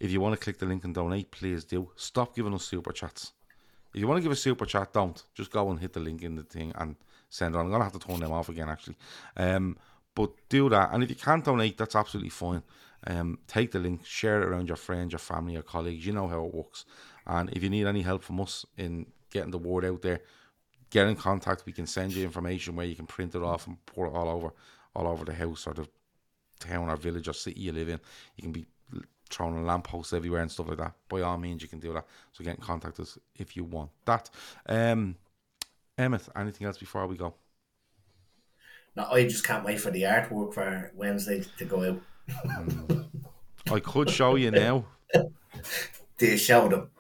If 0.00 0.10
you 0.10 0.20
want 0.20 0.34
to 0.38 0.42
click 0.42 0.58
the 0.58 0.66
link 0.66 0.84
and 0.84 0.94
donate, 0.94 1.30
please 1.30 1.64
do. 1.64 1.90
Stop 1.96 2.34
giving 2.34 2.52
us 2.54 2.64
super 2.64 2.92
chats. 2.92 3.32
If 3.94 4.00
you 4.00 4.08
want 4.08 4.18
to 4.18 4.22
give 4.22 4.32
a 4.32 4.36
super 4.36 4.66
chat, 4.66 4.92
don't. 4.92 5.22
Just 5.34 5.50
go 5.50 5.70
and 5.70 5.78
hit 5.78 5.92
the 5.92 6.00
link 6.00 6.22
in 6.22 6.34
the 6.34 6.42
thing 6.42 6.72
and 6.74 6.96
send 7.30 7.54
it 7.54 7.58
on. 7.58 7.66
I'm 7.66 7.70
gonna 7.70 7.84
have 7.84 7.92
to 7.92 7.98
turn 7.98 8.20
them 8.20 8.32
off 8.32 8.48
again 8.48 8.68
actually. 8.68 8.96
Um, 9.36 9.78
but 10.14 10.30
do 10.48 10.68
that. 10.68 10.90
And 10.92 11.02
if 11.02 11.10
you 11.10 11.16
can't 11.16 11.44
donate, 11.44 11.78
that's 11.78 11.96
absolutely 11.96 12.30
fine. 12.30 12.62
Um, 13.06 13.38
take 13.46 13.70
the 13.70 13.78
link, 13.78 14.04
share 14.06 14.42
it 14.42 14.48
around 14.48 14.68
your 14.68 14.76
friends, 14.76 15.12
your 15.12 15.18
family, 15.18 15.54
your 15.54 15.62
colleagues. 15.62 16.06
You 16.06 16.12
know 16.12 16.28
how 16.28 16.44
it 16.44 16.54
works. 16.54 16.84
And 17.26 17.50
if 17.50 17.62
you 17.62 17.70
need 17.70 17.86
any 17.86 18.02
help 18.02 18.22
from 18.22 18.40
us 18.40 18.64
in 18.76 19.06
getting 19.30 19.50
the 19.50 19.58
word 19.58 19.84
out 19.84 20.02
there, 20.02 20.20
get 20.90 21.06
in 21.06 21.16
contact. 21.16 21.64
We 21.66 21.72
can 21.72 21.86
send 21.86 22.12
you 22.12 22.24
information 22.24 22.76
where 22.76 22.86
you 22.86 22.94
can 22.94 23.06
print 23.06 23.34
it 23.34 23.42
off 23.42 23.66
and 23.66 23.84
put 23.86 24.06
it 24.06 24.14
all 24.14 24.28
over, 24.28 24.52
all 24.94 25.08
over 25.08 25.24
the 25.24 25.34
house 25.34 25.66
or 25.66 25.74
the 25.74 25.88
town 26.60 26.88
or 26.88 26.96
village 26.96 27.28
or 27.28 27.32
city 27.32 27.60
you 27.60 27.72
live 27.72 27.88
in. 27.88 28.00
You 28.36 28.42
can 28.42 28.52
be 28.52 28.66
throwing 29.30 29.58
a 29.58 29.62
lamppost 29.62 30.12
everywhere 30.12 30.42
and 30.42 30.50
stuff 30.50 30.68
like 30.68 30.78
that. 30.78 30.94
By 31.08 31.22
all 31.22 31.38
means, 31.38 31.62
you 31.62 31.68
can 31.68 31.80
do 31.80 31.92
that. 31.92 32.06
So 32.32 32.44
get 32.44 32.56
in 32.56 32.62
contact 32.62 33.00
us 33.00 33.18
if 33.34 33.56
you 33.56 33.64
want 33.64 33.90
that. 34.04 34.30
Um, 34.66 35.16
Emmett, 35.98 36.28
anything 36.36 36.66
else 36.66 36.78
before 36.78 37.06
we 37.06 37.16
go? 37.16 37.34
No, 38.96 39.06
I 39.10 39.24
just 39.24 39.44
can't 39.44 39.64
wait 39.64 39.80
for 39.80 39.90
the 39.90 40.02
artwork 40.02 40.54
for 40.54 40.92
Wednesday 40.94 41.44
to 41.58 41.64
go 41.64 41.84
out. 41.84 42.00
I 43.70 43.80
could 43.80 44.10
show 44.10 44.36
you 44.36 44.50
now. 44.50 44.84
Do 46.18 46.26
you 46.26 46.36
show 46.36 46.68
them? 46.68 46.90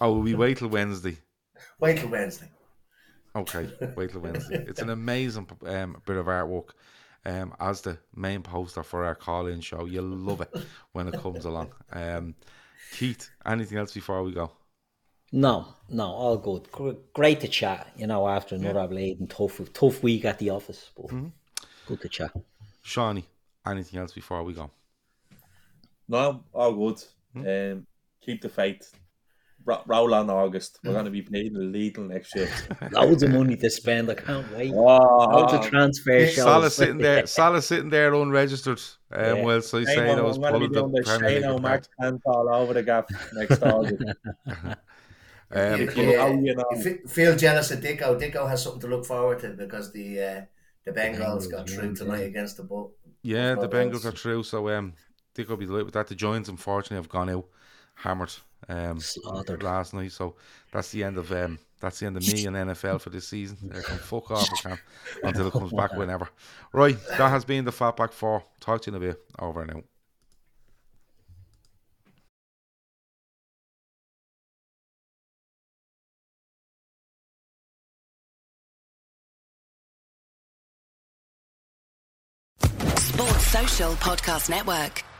Oh, 0.00 0.18
we 0.18 0.34
wait 0.34 0.58
till 0.58 0.68
Wednesday. 0.68 1.18
Wait 1.80 1.98
till 1.98 2.08
Wednesday. 2.08 2.48
Okay, 3.36 3.68
wait 3.96 4.12
till 4.12 4.20
Wednesday. 4.20 4.64
It's 4.68 4.80
an 4.80 4.90
amazing 4.90 5.48
um, 5.66 6.00
bit 6.06 6.16
of 6.16 6.26
artwork. 6.26 6.70
Um, 7.26 7.54
as 7.58 7.80
the 7.80 7.98
main 8.14 8.42
poster 8.42 8.82
for 8.82 9.04
our 9.04 9.14
call-in 9.14 9.60
show, 9.60 9.86
you'll 9.86 10.04
love 10.04 10.42
it 10.42 10.54
when 10.92 11.08
it 11.08 11.18
comes 11.20 11.44
along. 11.46 11.72
Um, 11.90 12.34
Keith, 12.92 13.30
anything 13.46 13.78
else 13.78 13.92
before 13.92 14.22
we 14.22 14.32
go? 14.32 14.52
No, 15.32 15.66
no, 15.88 16.04
all 16.04 16.36
good. 16.36 16.68
Great 17.12 17.40
to 17.40 17.48
chat, 17.48 17.90
you 17.96 18.06
know, 18.06 18.28
after 18.28 18.54
another 18.54 18.80
yeah. 18.80 18.86
blade 18.86 19.20
and 19.20 19.28
tough, 19.28 19.60
tough 19.72 20.02
week 20.02 20.24
at 20.26 20.38
the 20.38 20.50
office. 20.50 20.90
But 20.94 21.06
mm-hmm. 21.06 21.26
good 21.86 22.02
to 22.02 22.08
chat. 22.08 22.30
Shawnee, 22.82 23.24
anything 23.66 24.00
else 24.00 24.12
before 24.12 24.42
we 24.42 24.52
go? 24.52 24.70
No, 26.08 26.44
all 26.52 26.72
good. 26.72 27.02
Mm-hmm. 27.36 27.78
Um, 27.78 27.86
keep 28.20 28.42
the 28.42 28.48
faith. 28.48 28.92
roll 29.64 30.14
on 30.14 30.28
August. 30.28 30.78
We're 30.84 30.92
going 30.92 31.06
to 31.06 31.10
be 31.10 31.22
playing 31.22 31.54
the 31.54 31.60
Lidl 31.60 32.08
next 32.08 32.34
year. 32.34 32.50
Loads 32.92 33.22
of 33.22 33.30
money 33.30 33.56
to 33.56 33.70
spend. 33.70 34.10
I 34.10 34.14
can't 34.14 34.50
wait. 34.52 34.72
Oh, 34.74 35.30
Loads 35.30 35.54
of 35.54 35.66
transfer 35.68 36.26
shows. 36.26 36.44
Salah 36.44 36.70
sitting 36.70 36.98
there. 36.98 37.26
Salah 37.38 37.62
sitting 37.62 37.90
there 37.90 38.14
unregistered. 38.14 38.80
Um, 39.10 39.24
yeah. 39.24 39.42
Well, 39.42 39.62
so 39.62 39.78
you 39.78 39.86
say 39.86 40.14
those 40.14 40.38
pulling 40.38 40.72
the 40.72 41.02
Premier 41.04 41.50
League 41.50 41.62
Mark 41.62 41.86
all 42.26 42.54
over 42.54 42.74
the 42.74 42.82
gap 42.82 43.08
next 43.32 43.62
August. 43.62 44.02
um, 45.50 45.80
you, 45.80 45.90
you, 45.96 46.54
you, 46.74 47.08
feel 47.08 47.36
jealous 47.36 47.70
of 47.70 47.80
Dicko. 47.80 48.20
Dicko 48.20 48.48
has 48.48 48.62
something 48.62 48.82
to 48.82 48.88
look 48.88 49.06
forward 49.06 49.38
to 49.40 49.48
because 49.50 49.92
the 49.92 50.20
uh, 50.20 50.40
the 50.84 50.92
Bengals 50.92 51.50
got 51.50 51.68
through 51.68 51.94
tonight 51.94 52.24
against 52.24 52.58
the 52.58 52.62
Bull. 52.62 52.94
Yeah, 53.24 53.54
the 53.54 53.68
Bengals 53.68 54.04
are 54.04 54.12
true. 54.12 54.42
So 54.42 54.68
um, 54.68 54.92
Dicko 55.34 55.58
be 55.58 55.66
delighted 55.66 55.86
with 55.86 55.94
that. 55.94 56.06
The 56.06 56.14
Giants, 56.14 56.48
unfortunately, 56.48 56.98
have 56.98 57.08
gone 57.08 57.30
out 57.30 57.46
hammered 57.94 58.32
um, 58.68 59.00
Slaughtered. 59.00 59.62
last 59.62 59.94
night. 59.94 60.12
So 60.12 60.36
that's 60.70 60.90
the 60.90 61.02
end 61.02 61.16
of 61.16 61.32
um, 61.32 61.58
that's 61.80 61.98
the 62.00 62.06
end 62.06 62.18
of 62.18 62.26
me 62.26 62.46
and 62.46 62.54
NFL 62.70 63.00
for 63.00 63.10
this 63.10 63.26
season. 63.26 63.72
I 63.74 63.80
can 63.80 63.98
fuck 63.98 64.30
off 64.30 64.48
I 64.52 64.68
can 64.68 64.78
until 65.22 65.48
it 65.48 65.52
comes 65.52 65.72
back 65.72 65.92
whenever. 65.96 66.28
Right, 66.72 66.98
that 67.18 67.30
has 67.30 67.44
been 67.44 67.64
the 67.64 67.72
Flatback 67.72 68.12
Four. 68.12 68.44
Talk 68.60 68.82
to 68.82 68.90
you 68.90 68.96
in 68.96 69.02
a 69.02 69.06
bit. 69.06 69.22
Over 69.38 69.62
and 69.62 69.70
Sports 69.70 69.93
Podcast 83.96 84.48
Network. 84.48 85.13